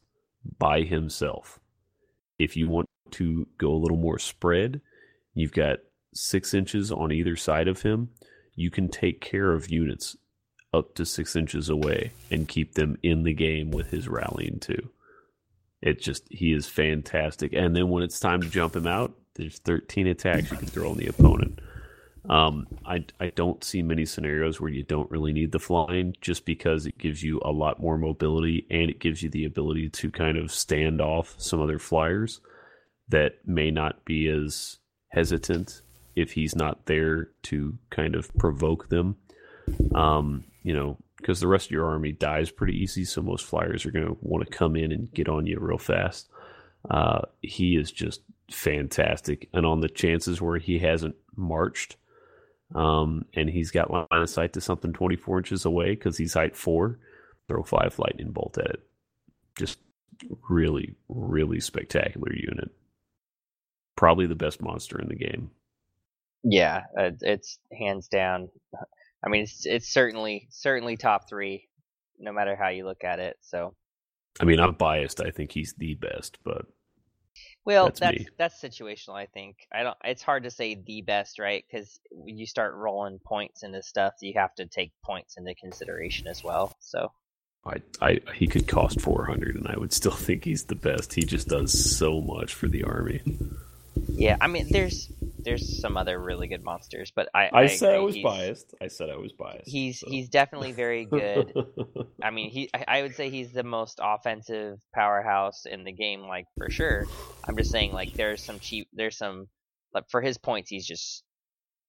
by 0.57 0.81
himself. 0.81 1.60
If 2.38 2.57
you 2.57 2.69
want 2.69 2.88
to 3.11 3.48
go 3.57 3.72
a 3.72 3.77
little 3.77 3.98
more 3.98 4.19
spread, 4.19 4.81
you've 5.34 5.53
got 5.53 5.80
six 6.14 6.53
inches 6.53 6.91
on 6.91 7.11
either 7.11 7.36
side 7.36 7.68
of 7.68 7.81
him. 7.81 8.10
You 8.56 8.69
can 8.69 8.90
take 8.90 9.22
care 9.22 9.53
of 9.53 9.69
units 9.69 10.18
up 10.73 10.95
to 10.95 11.06
six 11.06 11.36
inches 11.36 11.69
away 11.69 12.11
and 12.30 12.48
keep 12.48 12.73
them 12.73 12.98
in 13.02 13.23
the 13.23 13.34
game 13.34 13.72
with 13.72 13.91
his 13.91 14.07
rallying 14.07 14.60
too. 14.60 14.90
It 15.82 16.02
just 16.02 16.26
he 16.30 16.54
is 16.54 16.68
fantastic. 16.68 17.54
And 17.54 17.76
then 17.76 17.90
when 17.90 18.04
it's 18.04 18.20
time 18.20 18.42
to 18.42 18.50
jump 18.50 18.76
him 18.76 18.88
out, 18.88 19.14
there's 19.36 19.60
13 19.60 20.08
attacks 20.08 20.52
you 20.52 20.58
can 20.58 20.68
throw 20.68 20.92
on 20.92 20.98
the 20.98 21.08
opponent. 21.08 21.60
Um, 22.30 22.68
I 22.86 23.06
I 23.20 23.32
don't 23.36 23.64
see 23.64 23.82
many 23.82 24.06
scenarios 24.06 24.60
where 24.60 24.70
you 24.70 24.84
don't 24.84 25.10
really 25.10 25.32
need 25.32 25.52
the 25.52 25.60
flying, 25.60 26.16
just 26.22 26.46
because 26.46 26.86
it 26.86 26.98
gives 26.98 27.24
you 27.24 27.40
a 27.44 27.52
lot 27.52 27.80
more 27.80 27.98
mobility 27.98 28.68
and 28.70 28.90
it 28.90 29.00
gives 29.00 29.24
you 29.24 29.30
the 29.30 29.46
ability 29.46 29.90
to 29.90 30.12
kind 30.12 30.38
of 30.38 30.52
stand 30.52 31.00
off 31.00 31.36
some 31.38 31.62
other 31.62 31.80
flyers 31.80 32.42
that 33.08 33.36
may 33.46 33.72
not 33.72 34.04
be 34.06 34.28
as 34.28 34.78
hesitant 35.10 35.82
if 36.16 36.34
he's 36.34 36.56
not 36.56 36.86
there 36.86 37.30
to 37.44 37.78
kind 37.90 38.16
of 38.16 38.34
provoke 38.38 38.90
them. 38.90 39.16
Um, 39.96 40.44
you 40.64 40.74
know, 40.74 40.98
because 41.20 41.40
the 41.40 41.48
rest 41.48 41.68
of 41.68 41.72
your 41.72 41.86
army 41.86 42.12
dies 42.14 42.50
pretty 42.50 42.74
easy, 42.74 43.04
so 43.04 43.22
most 43.22 43.46
flyers 43.46 43.86
are 43.86 43.91
going 43.91 44.08
to 44.08 44.18
want 44.22 44.46
to 44.46 44.58
come 44.58 44.76
in 44.76 44.91
and 44.91 45.14
get 45.14 45.28
on 45.28 45.46
you 45.46 45.60
real 45.60 45.78
fast. 45.78 46.30
Uh, 46.90 47.22
he 47.41 47.76
is 47.76 47.91
just 47.91 48.22
fantastic, 48.50 49.50
and 49.54 49.66
on 49.66 49.82
the 49.82 49.90
chances 49.90 50.41
where 50.41 50.58
he 50.58 50.80
hasn't 50.80 51.16
marched, 51.36 51.98
um, 52.74 53.26
and 53.34 53.50
he's 53.50 53.72
got 53.72 53.91
line 53.91 54.06
of 54.12 54.30
sight 54.30 54.54
to 54.54 54.62
something 54.62 54.94
24 54.94 55.40
inches 55.40 55.66
away 55.66 55.90
because 55.90 56.18
he's 56.18 56.34
height 56.34 56.56
four, 56.56 57.00
throw 57.48 57.64
five 57.64 58.00
lightning 58.00 58.32
bolt 58.32 58.58
at 58.58 58.68
it. 58.68 58.84
Just 59.58 59.80
really, 60.48 60.96
really 61.10 61.60
spectacular 61.60 62.32
unit. 62.34 62.72
Probably 63.98 64.26
the 64.26 64.36
best 64.36 64.62
monster 64.62 65.00
in 65.00 65.10
the 65.10 65.16
game. 65.16 65.52
Yeah, 66.44 66.84
uh, 66.98 67.12
it's 67.22 67.60
hands 67.78 68.08
down. 68.08 68.50
I 69.24 69.30
mean, 69.30 69.44
it's 69.44 69.66
it's 69.66 69.90
certainly 69.90 70.48
certainly 70.52 70.98
top 70.98 71.30
three, 71.30 71.68
no 72.18 72.32
matter 72.32 72.56
how 72.56 72.70
you 72.70 72.86
look 72.86 73.04
at 73.04 73.20
it. 73.20 73.38
So, 73.41 73.76
I 74.40 74.46
mean, 74.46 74.60
I'm 74.60 74.74
biased. 74.74 75.22
I 75.22 75.32
think 75.32 75.52
he's 75.52 75.74
the 75.78 75.96
best, 75.96 76.38
but 76.44 76.66
well, 77.66 77.86
That's 77.86 78.00
that's 78.00 78.24
that's, 78.38 78.64
situational. 78.64 79.16
I 79.16 79.26
think 79.28 79.58
I 79.72 79.84
don't. 79.84 79.98
It's 80.04 80.24
hard 80.24 80.44
to 80.44 80.52
say 80.52 80.76
the 80.76 81.02
best, 81.02 81.40
right? 81.40 81.64
Because 81.70 82.00
when 82.10 82.38
you 82.38 82.46
start 82.46 82.74
rolling 82.74 83.20
points 83.20 83.64
into 83.64 83.84
stuff, 83.84 84.14
you 84.22 84.34
have 84.38 84.56
to 84.56 84.66
take 84.66 84.91
points 85.04 85.38
into 85.38 85.54
consideration 85.56 86.28
as 86.28 86.44
well. 86.44 86.74
So, 86.80 87.12
I, 87.66 87.82
I 88.02 88.20
he 88.34 88.48
could 88.48 88.68
cost 88.68 89.02
400 89.02 89.56
and 89.56 89.68
I 89.68 89.78
would 89.78 89.94
still 89.94 90.12
think 90.16 90.46
he's 90.46 90.66
the 90.66 90.76
best. 90.76 91.14
He 91.14 91.24
just 91.24 91.48
does 91.48 91.98
so 91.98 92.22
much 92.22 92.54
for 92.54 92.68
the 92.68 92.84
army. 92.84 93.22
Yeah, 94.08 94.38
I 94.40 94.48
mean, 94.48 94.68
there's 94.70 95.12
there's 95.42 95.82
some 95.82 95.96
other 95.98 96.20
really 96.20 96.48
good 96.48 96.64
monsters, 96.64 97.12
but 97.16 97.30
I 97.34 97.50
I, 97.54 97.68
said 97.68 97.96
I 97.96 98.00
was 98.00 98.16
he's- 98.16 98.24
biased. 98.24 98.74
I 98.82 98.88
said 98.88 99.10
I 99.10 99.16
was 99.18 99.32
biased. 99.34 99.70
He's 99.70 100.00
so. 100.00 100.08
he's 100.10 100.30
definitely 100.30 100.74
very 100.74 101.06
good. 101.06 101.54
I 102.24 102.30
mean, 102.32 102.50
he 102.50 102.70
I- 102.74 102.86
I 103.00 103.02
would 103.04 103.16
say 103.16 103.30
he's 103.30 103.52
the 103.52 103.64
most 103.64 104.00
offensive 104.04 104.80
powerhouse 104.94 105.66
in 105.66 105.84
the 105.84 105.92
game, 105.94 106.22
like 106.24 106.46
for 106.58 106.70
sure. 106.70 107.06
I'm 107.48 107.56
just 107.58 107.72
saying, 107.72 107.94
like 107.94 108.14
there's 108.14 108.44
some 108.44 108.60
cheap, 108.60 108.88
there's 108.94 109.18
some, 109.18 109.48
like 109.94 110.10
for 110.10 110.22
his 110.22 110.38
points, 110.38 110.70
he's 110.70 110.86
just 110.86 111.24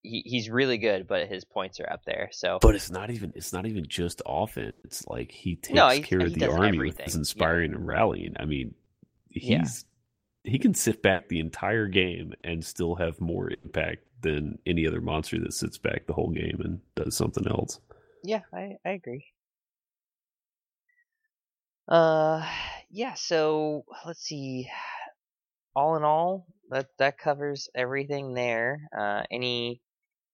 he, 0.03 0.23
he's 0.25 0.49
really 0.49 0.79
good, 0.79 1.07
but 1.07 1.27
his 1.27 1.45
points 1.45 1.79
are 1.79 1.91
up 1.91 2.01
there. 2.05 2.29
So 2.31 2.57
But 2.61 2.73
it's 2.75 2.89
not 2.89 3.11
even 3.11 3.33
it's 3.35 3.53
not 3.53 3.65
even 3.67 3.85
just 3.87 4.21
offense. 4.25 4.73
It's 4.85 5.05
like 5.07 5.31
he 5.31 5.57
takes 5.57 5.75
No, 5.75 5.89
he- 5.89 6.01
care 6.01 6.19
he 6.19 6.25
of 6.25 6.33
the 6.33 6.39
does 6.39 6.53
army 6.53 6.65
with 6.69 6.75
everything. 6.75 7.05
his 7.05 7.15
Yeah. 7.15 7.19
inspiring 7.19 7.73
and 7.73 7.85
rallying. 7.85 8.33
I 8.39 8.45
mean, 8.45 8.73
he's 9.29 9.43
Yeah. 9.49 9.63
He 10.43 10.59
can 10.59 10.73
sit 10.73 11.01
back 11.01 11.27
the 11.27 11.39
entire 11.39 11.87
game 11.87 12.33
and 12.43 12.65
still 12.65 12.95
have 12.95 13.21
more 13.21 13.49
impact 13.63 14.03
than 14.21 14.59
any 14.65 14.87
other 14.87 15.01
monster 15.01 15.39
that 15.39 15.53
sits 15.53 15.77
back 15.77 16.05
the 16.07 16.13
whole 16.13 16.29
game 16.31 16.61
and 16.63 16.81
does 16.95 17.15
something 17.15 17.47
else. 17.47 17.79
yeah, 18.23 18.41
I 18.53 18.77
I 18.85 18.91
agree. 18.91 19.25
Uh, 21.87 22.45
yeah. 22.89 23.13
So 23.15 23.85
let's 24.05 24.21
see. 24.21 24.69
All 25.75 25.97
in 25.97 26.03
all, 26.03 26.47
that 26.69 26.87
that 26.97 27.17
covers 27.17 27.69
everything 27.75 28.33
there. 28.33 28.89
Uh, 28.97 29.23
any 29.31 29.81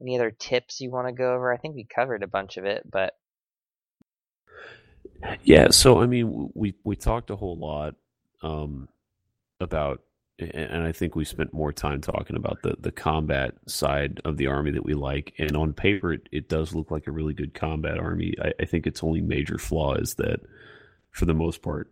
any 0.01 0.15
other 0.17 0.31
tips 0.31 0.81
you 0.81 0.91
want 0.91 1.07
to 1.07 1.13
go 1.13 1.33
over? 1.33 1.53
I 1.53 1.57
think 1.57 1.75
we 1.75 1.85
covered 1.85 2.23
a 2.23 2.27
bunch 2.27 2.57
of 2.57 2.65
it, 2.65 2.83
but 2.89 3.13
Yeah, 5.43 5.69
so 5.71 6.01
I 6.01 6.05
mean, 6.05 6.51
we 6.53 6.75
we 6.83 6.95
talked 6.95 7.29
a 7.31 7.35
whole 7.35 7.57
lot 7.57 7.95
um, 8.43 8.87
about, 9.59 10.01
and 10.39 10.83
I 10.83 10.91
think 10.91 11.15
we 11.15 11.25
spent 11.25 11.53
more 11.53 11.73
time 11.73 11.99
talking 12.01 12.35
about 12.35 12.61
the 12.61 12.75
the 12.79 12.91
combat 12.91 13.55
side 13.67 14.21
of 14.23 14.37
the 14.37 14.47
army 14.47 14.71
that 14.71 14.85
we 14.85 14.93
like. 14.93 15.33
And 15.39 15.57
on 15.57 15.73
paper, 15.73 16.13
it, 16.13 16.29
it 16.31 16.47
does 16.49 16.75
look 16.75 16.91
like 16.91 17.07
a 17.07 17.11
really 17.11 17.33
good 17.33 17.53
combat 17.53 17.97
army. 17.97 18.35
I, 18.41 18.51
I 18.61 18.65
think 18.65 18.85
its 18.85 19.03
only 19.03 19.21
major 19.21 19.57
flaw 19.57 19.95
is 19.95 20.15
that, 20.15 20.39
for 21.11 21.25
the 21.25 21.33
most 21.33 21.61
part, 21.61 21.91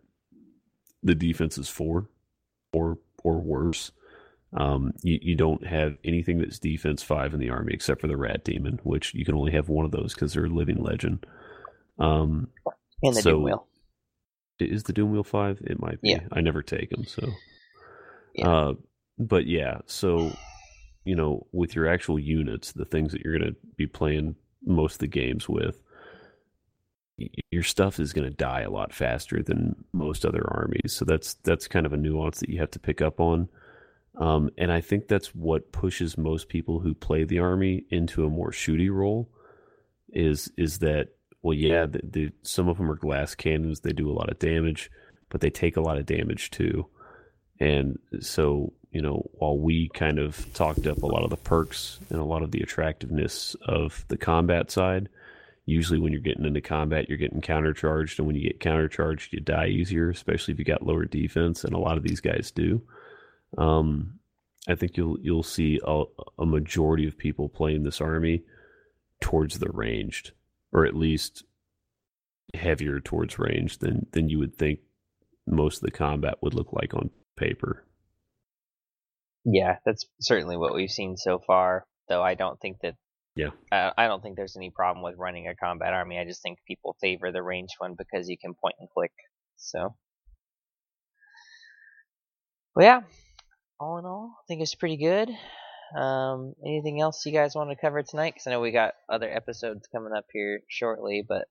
the 1.02 1.16
defense 1.16 1.58
is 1.58 1.70
four, 1.70 2.08
or 2.72 3.00
or 3.24 3.40
worse. 3.40 3.92
Um, 4.58 4.94
you, 5.02 5.20
you 5.22 5.36
don't 5.36 5.66
have 5.66 5.98
anything 6.06 6.38
that's 6.38 6.60
defense 6.60 7.04
five 7.04 7.34
in 7.34 7.40
the 7.40 7.50
army 7.50 7.74
except 7.74 8.00
for 8.00 8.08
the 8.08 8.16
rat 8.16 8.46
demon, 8.46 8.80
which 8.84 9.14
you 9.14 9.26
can 9.26 9.36
only 9.36 9.52
have 9.52 9.68
one 9.70 9.86
of 9.86 9.92
those 9.92 10.14
because 10.14 10.34
they're 10.34 10.46
a 10.46 10.50
living 10.50 10.82
legend. 10.82 11.26
Um, 12.00 12.50
in 13.02 13.14
the 13.14 13.22
so- 13.22 13.32
doom 13.32 13.44
wheel. 13.44 13.68
is 14.60 14.84
the 14.84 14.94
Doom 14.94 15.12
Wheel 15.12 15.24
five? 15.24 15.60
It 15.66 15.82
might 15.82 16.00
be. 16.02 16.12
Yeah. 16.12 16.20
I 16.32 16.42
never 16.42 16.62
take 16.62 16.90
them, 16.92 17.06
so. 17.06 17.28
Yeah. 18.36 18.50
Uh, 18.50 18.74
but 19.18 19.48
yeah, 19.48 19.80
so 19.86 20.32
you 21.06 21.16
know, 21.16 21.46
with 21.52 21.76
your 21.76 21.88
actual 21.88 22.20
units, 22.20 22.72
the 22.74 22.86
things 22.86 23.12
that 23.12 23.22
you're 23.22 23.38
going 23.38 23.52
to 23.52 23.58
be 23.78 23.88
playing 23.88 24.36
most 24.66 24.96
of 24.96 25.00
the 25.00 25.08
games 25.08 25.48
with, 25.48 25.82
your 27.52 27.64
stuff 27.64 28.00
is 28.00 28.12
going 28.12 28.28
to 28.28 28.36
die 28.36 28.62
a 28.62 28.70
lot 28.70 28.94
faster 28.94 29.42
than 29.42 29.76
most 29.94 30.26
other 30.26 30.46
armies. 30.52 30.94
So 30.94 31.06
that's 31.06 31.36
that's 31.36 31.68
kind 31.68 31.86
of 31.86 31.94
a 31.94 31.98
nuance 31.98 32.40
that 32.40 32.50
you 32.50 32.60
have 32.60 32.72
to 32.72 32.80
pick 32.80 33.02
up 33.02 33.20
on. 33.20 33.48
Um, 34.18 34.50
and 34.58 34.72
I 34.72 34.82
think 34.82 35.08
that's 35.08 35.36
what 35.36 35.72
pushes 35.72 36.18
most 36.18 36.50
people 36.50 36.80
who 36.80 36.94
play 36.94 37.24
the 37.24 37.40
army 37.40 37.86
into 37.90 38.26
a 38.26 38.30
more 38.30 38.52
shooty 38.52 38.92
role. 38.92 39.30
Is 40.10 40.52
is 40.58 40.80
that 40.80 41.10
well, 41.42 41.54
yeah, 41.54 41.86
the, 41.86 42.02
the, 42.04 42.32
some 42.42 42.68
of 42.68 42.78
them 42.78 42.90
are 42.90 42.96
glass 42.96 43.36
cannons. 43.36 43.82
They 43.82 43.94
do 43.94 44.10
a 44.10 44.14
lot 44.14 44.32
of 44.32 44.40
damage, 44.40 44.90
but 45.30 45.42
they 45.42 45.52
take 45.52 45.78
a 45.78 45.82
lot 45.82 46.00
of 46.00 46.08
damage 46.08 46.50
too. 46.50 46.88
And 47.60 48.00
so, 48.20 48.74
you 48.92 49.02
know, 49.02 49.30
while 49.34 49.58
we 49.58 49.90
kind 49.90 50.20
of 50.20 50.46
talked 50.54 50.88
up 50.88 51.04
a 51.04 51.08
lot 51.08 51.24
of 51.24 51.30
the 51.30 51.38
perks 51.38 52.00
and 52.10 52.20
a 52.20 52.26
lot 52.26 52.44
of 52.44 52.52
the 52.52 52.62
attractiveness 52.62 53.56
of 53.68 54.06
the 54.10 54.18
combat 54.18 54.72
side, 54.72 55.10
usually 55.66 56.00
when 56.00 56.12
you're 56.12 56.22
getting 56.22 56.46
into 56.46 56.62
combat, 56.62 57.08
you're 57.10 57.18
getting 57.18 57.42
countercharged. 57.42 58.18
And 58.18 58.28
when 58.28 58.36
you 58.36 58.44
get 58.44 58.60
countercharged, 58.60 59.32
you 59.32 59.40
die 59.40 59.68
easier, 59.68 60.10
especially 60.10 60.54
if 60.54 60.60
you 60.60 60.66
got 60.66 60.86
lower 60.86 61.06
defense. 61.06 61.64
And 61.64 61.74
a 61.74 61.80
lot 61.80 61.98
of 61.98 62.04
these 62.04 62.22
guys 62.22 62.52
do. 62.52 62.82
Um, 63.58 64.20
I 64.68 64.76
think 64.76 64.98
you'll 64.98 65.20
you'll 65.20 65.44
see 65.44 65.80
a, 65.86 66.04
a 66.40 66.46
majority 66.46 67.08
of 67.08 67.18
people 67.18 67.50
playing 67.50 67.84
this 67.84 68.02
army 68.02 68.44
towards 69.22 69.60
the 69.60 69.70
ranged, 69.70 70.32
or 70.72 70.86
at 70.86 70.96
least 70.96 71.44
heavier 72.54 73.00
towards 73.00 73.38
range 73.38 73.78
than 73.78 74.08
than 74.12 74.30
you 74.30 74.40
would 74.40 74.58
think 74.58 74.80
most 75.48 75.78
of 75.78 75.82
the 75.84 75.92
combat 75.92 76.36
would 76.42 76.54
look 76.54 76.74
like 76.74 76.94
on 76.94 77.10
paper. 77.36 77.84
Yeah, 79.46 79.78
that's 79.86 80.06
certainly 80.20 80.58
what 80.58 80.74
we've 80.74 80.90
seen 80.90 81.18
so 81.18 81.40
far. 81.40 81.86
Though 82.10 82.24
I 82.24 82.34
don't 82.36 82.60
think 82.60 82.78
that 82.82 82.96
Yeah. 83.36 83.50
I, 83.72 83.92
I 83.98 84.08
don't 84.08 84.22
think 84.22 84.36
there's 84.38 84.56
any 84.58 84.72
problem 84.72 85.04
with 85.04 85.16
running 85.18 85.48
a 85.48 85.56
combat 85.56 85.94
army. 85.94 86.20
I 86.20 86.26
just 86.26 86.42
think 86.42 86.60
people 86.68 86.96
favor 87.02 87.32
the 87.32 87.44
ranged 87.44 87.76
one 87.78 87.96
because 87.98 88.28
you 88.30 88.38
can 88.38 88.54
point 88.54 88.76
and 88.80 88.90
click. 88.90 89.12
So, 89.58 89.96
well, 92.76 92.86
yeah. 92.86 93.02
All 93.80 93.98
in 93.98 94.06
all, 94.06 94.38
I 94.40 94.44
think 94.48 94.62
it's 94.62 94.76
pretty 94.76 94.98
good. 94.98 95.30
Um, 95.98 96.54
anything 96.66 97.00
else 97.02 97.26
you 97.26 97.32
guys 97.34 97.56
want 97.56 97.70
to 97.70 97.76
cover 97.76 98.02
tonight? 98.04 98.34
Because 98.34 98.48
I 98.48 98.52
know 98.52 98.62
we 98.62 98.72
got 98.72 98.94
other 99.10 99.30
episodes 99.30 99.88
coming 99.94 100.14
up 100.16 100.26
here 100.34 100.62
shortly, 100.70 101.24
but 101.28 101.46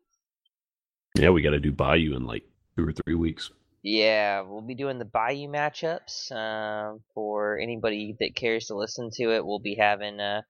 Yeah, 1.16 1.31
we 1.31 1.43
got 1.43 1.51
to 1.51 1.61
do 1.61 1.70
Bayou 1.73 2.15
in 2.16 2.27
like 2.27 2.43
two 2.77 2.89
or 2.89 2.93
three 2.93 3.15
weeks. 3.15 3.51
Yeah, 3.86 4.40
we'll 4.40 4.62
be 4.62 4.74
doing 4.74 4.98
the 4.98 5.05
Bayou 5.05 5.47
matchups. 5.47 6.32
Um, 6.32 7.01
for 7.15 7.59
anybody 7.59 8.16
that 8.19 8.35
cares 8.35 8.69
to 8.69 8.74
listen 8.74 9.11
to 9.16 9.35
it, 9.35 9.44
we'll 9.44 9.59
be 9.59 9.74
having 9.74 10.19
uh, 10.20 10.40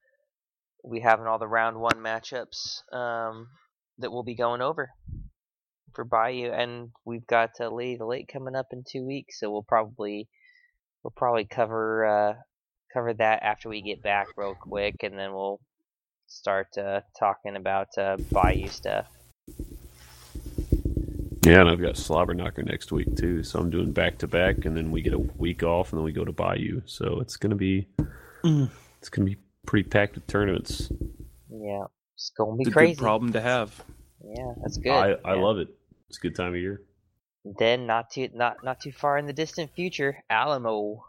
we'll 0.84 1.00
be 1.00 1.02
having 1.02 1.26
all 1.26 1.40
the 1.40 1.48
round 1.48 1.76
one 1.76 1.96
matchups 1.96 2.88
um, 2.92 3.48
that 3.98 4.12
we'll 4.12 4.22
be 4.22 4.36
going 4.36 4.62
over 4.62 4.90
for 5.94 6.04
Bayou, 6.04 6.52
and 6.52 6.90
we've 7.04 7.26
got 7.26 7.50
uh, 7.60 7.70
Lady 7.70 7.96
the 7.96 8.06
Lake 8.06 8.30
coming 8.32 8.54
up 8.54 8.66
in 8.70 8.84
two 8.88 9.04
weeks, 9.04 9.40
so 9.40 9.50
we'll 9.50 9.64
probably 9.64 10.28
we'll 11.02 11.10
probably 11.16 11.44
cover 11.44 12.06
uh, 12.06 12.34
cover 12.92 13.14
that 13.14 13.42
after 13.42 13.68
we 13.68 13.82
get 13.82 14.00
back 14.00 14.28
real 14.36 14.54
quick, 14.54 15.02
and 15.02 15.18
then 15.18 15.32
we'll 15.32 15.60
start 16.28 16.68
uh, 16.78 17.00
talking 17.18 17.56
about 17.56 17.88
uh, 17.98 18.16
Bayou 18.30 18.68
stuff. 18.68 19.08
Yeah, 21.44 21.60
and 21.60 21.68
I've 21.68 21.80
got 21.80 21.96
Slobber 21.98 22.32
Knocker 22.32 22.62
next 22.62 22.90
week 22.90 23.16
too, 23.16 23.42
so 23.42 23.58
I'm 23.58 23.68
doing 23.68 23.92
back 23.92 24.16
to 24.18 24.26
back, 24.26 24.64
and 24.64 24.74
then 24.74 24.90
we 24.90 25.02
get 25.02 25.12
a 25.12 25.18
week 25.18 25.62
off, 25.62 25.92
and 25.92 25.98
then 25.98 26.04
we 26.04 26.12
go 26.12 26.24
to 26.24 26.32
Bayou. 26.32 26.80
So 26.86 27.20
it's 27.20 27.36
gonna 27.36 27.54
be 27.54 27.86
Mm. 28.44 28.70
it's 28.98 29.10
gonna 29.10 29.26
be 29.26 29.36
pretty 29.66 29.88
packed 29.88 30.14
with 30.14 30.26
tournaments. 30.26 30.90
Yeah, 31.50 31.84
it's 32.14 32.30
gonna 32.30 32.56
be 32.56 32.62
It's 32.62 32.70
a 32.70 32.72
crazy. 32.72 32.94
good 32.94 33.02
problem 33.02 33.32
to 33.34 33.40
have. 33.42 33.84
Yeah, 34.24 34.54
that's 34.62 34.78
good. 34.78 34.90
I 34.90 35.16
I 35.22 35.34
yeah. 35.34 35.42
love 35.42 35.58
it. 35.58 35.68
It's 36.08 36.16
a 36.18 36.20
good 36.22 36.34
time 36.34 36.54
of 36.54 36.60
year. 36.60 36.80
Then 37.58 37.86
not 37.86 38.10
too 38.10 38.30
not 38.32 38.64
not 38.64 38.80
too 38.80 38.92
far 38.92 39.18
in 39.18 39.26
the 39.26 39.34
distant 39.34 39.70
future, 39.74 40.24
Alamo. 40.30 41.04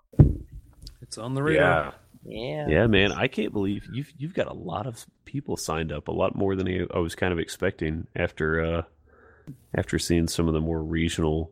It's 1.01 1.17
on 1.17 1.33
the 1.33 1.43
radar. 1.43 1.93
Yeah. 2.25 2.67
Yeah, 2.67 2.87
man, 2.87 3.11
I 3.13 3.27
can't 3.27 3.53
believe 3.53 3.85
you've 3.93 4.11
you've 4.17 4.33
got 4.33 4.47
a 4.47 4.53
lot 4.53 4.85
of 4.85 5.05
people 5.23 5.55
signed 5.55 5.93
up, 5.93 6.09
a 6.09 6.11
lot 6.11 6.35
more 6.35 6.55
than 6.57 6.67
I 6.67 6.85
I 6.93 6.99
was 6.99 7.15
kind 7.15 7.31
of 7.31 7.39
expecting 7.39 8.07
after 8.15 8.61
uh 8.61 8.81
after 9.76 9.99
seeing 9.99 10.27
some 10.27 10.47
of 10.47 10.53
the 10.53 10.61
more 10.61 10.81
regional 10.81 11.51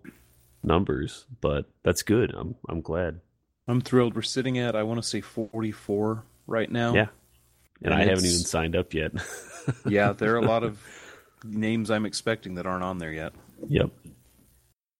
numbers. 0.64 1.26
But 1.42 1.66
that's 1.84 2.04
good. 2.04 2.34
I'm 2.36 2.56
I'm 2.70 2.82
glad. 2.82 3.20
I'm 3.68 3.82
thrilled. 3.82 4.16
We're 4.16 4.22
sitting 4.22 4.58
at 4.58 4.76
I 4.76 4.84
want 4.84 5.02
to 5.02 5.08
say 5.08 5.22
44 5.22 6.24
right 6.48 6.72
now. 6.72 6.94
Yeah, 6.94 7.08
and, 7.82 7.94
I 7.94 8.04
haven't 8.06 8.26
even 8.26 8.40
signed 8.40 8.76
up 8.76 8.94
yet. 8.94 9.12
yeah, 9.88 10.14
there 10.14 10.34
are 10.34 10.40
a 10.40 10.46
lot 10.46 10.64
of 10.64 10.80
names 11.44 11.92
I'm 11.92 12.06
expecting 12.06 12.56
that 12.56 12.66
aren't 12.66 12.84
on 12.84 12.98
there 12.98 13.12
yet. 13.12 13.34
Yep. 13.68 13.90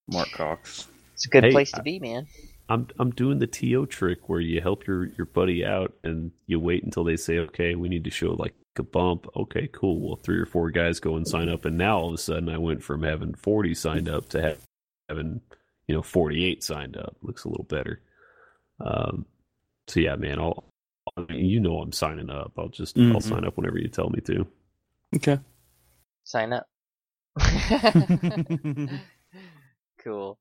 Mark 0.08 0.30
Cox. 0.32 0.88
It's 1.14 1.26
a 1.26 1.30
good 1.30 1.44
Hey, 1.46 1.52
place 1.52 1.72
to 1.72 1.82
be, 1.82 2.00
man. 2.00 2.28
I'm 2.70 2.88
I'm 3.00 3.12
doing 3.12 3.40
the 3.40 3.48
TO 3.48 3.86
trick 3.86 4.30
where 4.30 4.40
you 4.40 4.62
help 4.62 4.88
your 4.88 5.06
your 5.06 5.26
buddy 5.26 5.66
out 5.66 5.94
and 6.04 6.32
you 6.48 6.60
wait 6.60 6.84
until 6.84 7.04
they 7.04 7.18
say, 7.18 7.40
okay, 7.40 7.76
we 7.76 7.90
need 7.90 8.06
to 8.06 8.10
show 8.10 8.34
like 8.34 8.54
a 8.80 8.84
bump. 8.84 9.28
Okay, 9.36 9.68
cool. 9.72 10.00
Well, 10.00 10.16
three 10.18 10.38
or 10.40 10.46
four 10.46 10.72
guys 10.72 11.00
go 11.00 11.16
and 11.16 11.28
sign 11.28 11.50
up, 11.50 11.66
and 11.66 11.78
now 11.78 12.00
all 12.00 12.08
of 12.10 12.14
a 12.16 12.18
sudden 12.18 12.50
I 12.50 12.58
went 12.58 12.84
from 12.84 13.04
having 13.04 13.34
40 13.36 13.74
signed 13.76 14.10
up 14.10 14.30
to 14.30 14.58
having 15.10 15.42
you 15.88 15.96
know 15.96 16.02
48 16.02 16.64
signed 16.64 16.98
up. 16.98 17.16
Looks 17.22 17.44
a 17.44 17.50
little 17.50 17.66
better. 17.66 18.02
Um, 18.80 19.26
so 19.88 20.00
yeah, 20.00 20.16
man, 20.16 20.40
I'll 20.40 20.64
I 21.18 21.22
mean, 21.22 21.46
you 21.46 21.60
know 21.60 21.80
I'm 21.80 21.92
signing 21.92 22.30
up. 22.30 22.54
I'll 22.58 22.70
just 22.70 22.98
I'll 22.98 23.04
Mhm. 23.16 23.22
sign 23.24 23.46
up 23.46 23.58
whenever 23.58 23.78
you 23.78 23.90
tell 23.90 24.10
me 24.10 24.22
to. 24.22 24.48
Okay. 25.16 25.40
Sign 26.24 26.54
up. 26.54 26.66
cool. 30.04 30.38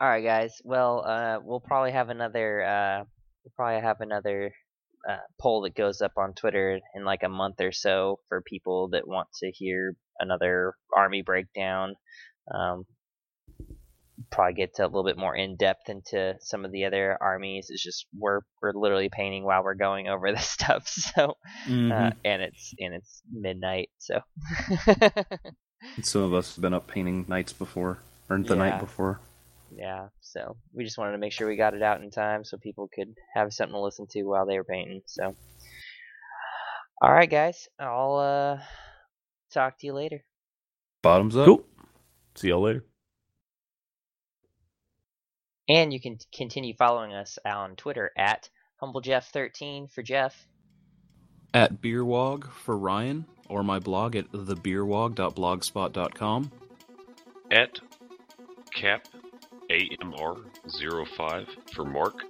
All 0.00 0.08
right, 0.08 0.24
guys. 0.24 0.60
Well, 0.64 1.04
uh, 1.06 1.38
we'll 1.42 1.60
probably 1.60 1.92
have 1.92 2.08
another. 2.08 2.62
Uh, 2.62 3.04
we'll 3.44 3.52
probably 3.56 3.80
have 3.80 4.00
another 4.00 4.52
uh, 5.08 5.16
poll 5.40 5.62
that 5.62 5.74
goes 5.74 6.00
up 6.00 6.12
on 6.16 6.32
Twitter 6.34 6.78
in 6.94 7.04
like 7.04 7.22
a 7.22 7.28
month 7.28 7.60
or 7.60 7.72
so 7.72 8.18
for 8.28 8.40
people 8.42 8.88
that 8.90 9.06
want 9.08 9.28
to 9.40 9.50
hear 9.50 9.94
another 10.20 10.74
army 10.96 11.22
breakdown. 11.22 11.94
Um, 12.52 12.84
probably 14.30 14.54
get 14.54 14.74
to 14.74 14.82
a 14.84 14.86
little 14.86 15.04
bit 15.04 15.18
more 15.18 15.34
in 15.34 15.56
depth 15.56 15.88
into 15.88 16.34
some 16.40 16.64
of 16.64 16.70
the 16.72 16.84
other 16.84 17.18
armies. 17.20 17.66
It's 17.70 17.82
just 17.82 18.06
we're 18.16 18.40
we're 18.60 18.72
literally 18.74 19.08
painting 19.10 19.44
while 19.44 19.64
we're 19.64 19.74
going 19.74 20.08
over 20.08 20.30
this 20.32 20.48
stuff. 20.48 20.86
So, 20.86 21.24
uh, 21.24 21.30
Mhm. 21.68 22.12
and 22.24 22.42
it's 22.42 22.74
and 22.78 22.94
it's 22.94 23.22
midnight. 23.32 23.90
So. 23.98 24.20
Some 26.02 26.22
of 26.22 26.32
us 26.34 26.54
have 26.54 26.62
been 26.62 26.72
up 26.74 26.86
painting 26.86 27.24
nights 27.28 27.52
before, 27.52 27.98
or 28.30 28.38
the 28.38 28.54
Yeah. 28.54 28.70
night 28.70 28.78
before. 28.80 29.20
Yeah, 29.74 30.08
so 30.20 30.56
we 30.74 30.84
just 30.84 30.98
wanted 30.98 31.12
to 31.12 31.18
make 31.18 31.32
sure 31.32 31.48
we 31.48 31.56
got 31.56 31.74
it 31.74 31.82
out 31.82 32.02
in 32.02 32.10
time 32.10 32.44
so 32.44 32.58
people 32.58 32.90
could 32.94 33.14
have 33.34 33.52
something 33.52 33.74
to 33.74 33.80
listen 33.80 34.06
to 34.10 34.22
while 34.24 34.46
they 34.46 34.58
were 34.58 34.64
painting. 34.64 35.02
So, 35.06 35.34
all 37.00 37.12
right, 37.12 37.30
guys, 37.30 37.68
I'll 37.78 38.16
uh 38.16 38.58
talk 39.52 39.78
to 39.78 39.86
you 39.86 39.94
later. 39.94 40.22
Bottoms 41.02 41.36
up. 41.36 41.46
Cool. 41.46 41.64
See 42.34 42.48
y'all 42.48 42.62
later. 42.62 42.84
And 45.68 45.92
you 45.92 46.00
can 46.00 46.18
continue 46.34 46.74
following 46.76 47.14
us 47.14 47.38
on 47.46 47.76
Twitter 47.76 48.10
at 48.16 48.50
HumbleJeff13 48.82 49.92
for 49.92 50.02
Jeff. 50.02 50.48
At 51.54 51.80
Beerwog 51.80 52.50
for 52.50 52.76
Ryan, 52.76 53.26
or 53.48 53.62
my 53.62 53.78
blog 53.78 54.16
at 54.16 54.32
thebeerwog.blogspot.com. 54.32 56.50
At 57.50 57.78
Cap 58.74 59.06
AMR05 59.72 61.46
for 61.74 61.84
Mark. 61.84 62.24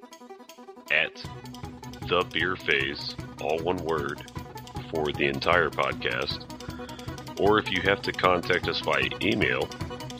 At 0.90 1.14
The 2.08 2.24
Beer 2.32 2.54
Phase, 2.54 3.16
all 3.40 3.58
one 3.60 3.78
word, 3.78 4.30
for 4.90 5.06
the 5.06 5.26
entire 5.26 5.70
podcast. 5.70 6.44
Or 7.40 7.58
if 7.58 7.70
you 7.70 7.80
have 7.82 8.02
to 8.02 8.12
contact 8.12 8.68
us 8.68 8.80
by 8.80 9.08
email, 9.22 9.68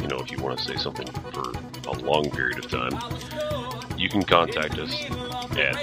you 0.00 0.08
know, 0.08 0.16
if 0.18 0.32
you 0.32 0.38
want 0.42 0.58
to 0.58 0.64
say 0.64 0.76
something 0.76 1.06
for 1.06 1.52
a 1.88 1.92
long 2.00 2.28
period 2.30 2.64
of 2.64 2.70
time, 2.70 2.98
you 3.98 4.08
can 4.08 4.22
contact 4.22 4.78
us 4.78 4.92
at 5.52 5.76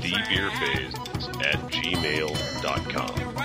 thebeerphase 0.00 0.98
at 1.44 1.58
gmail.com. 1.70 3.41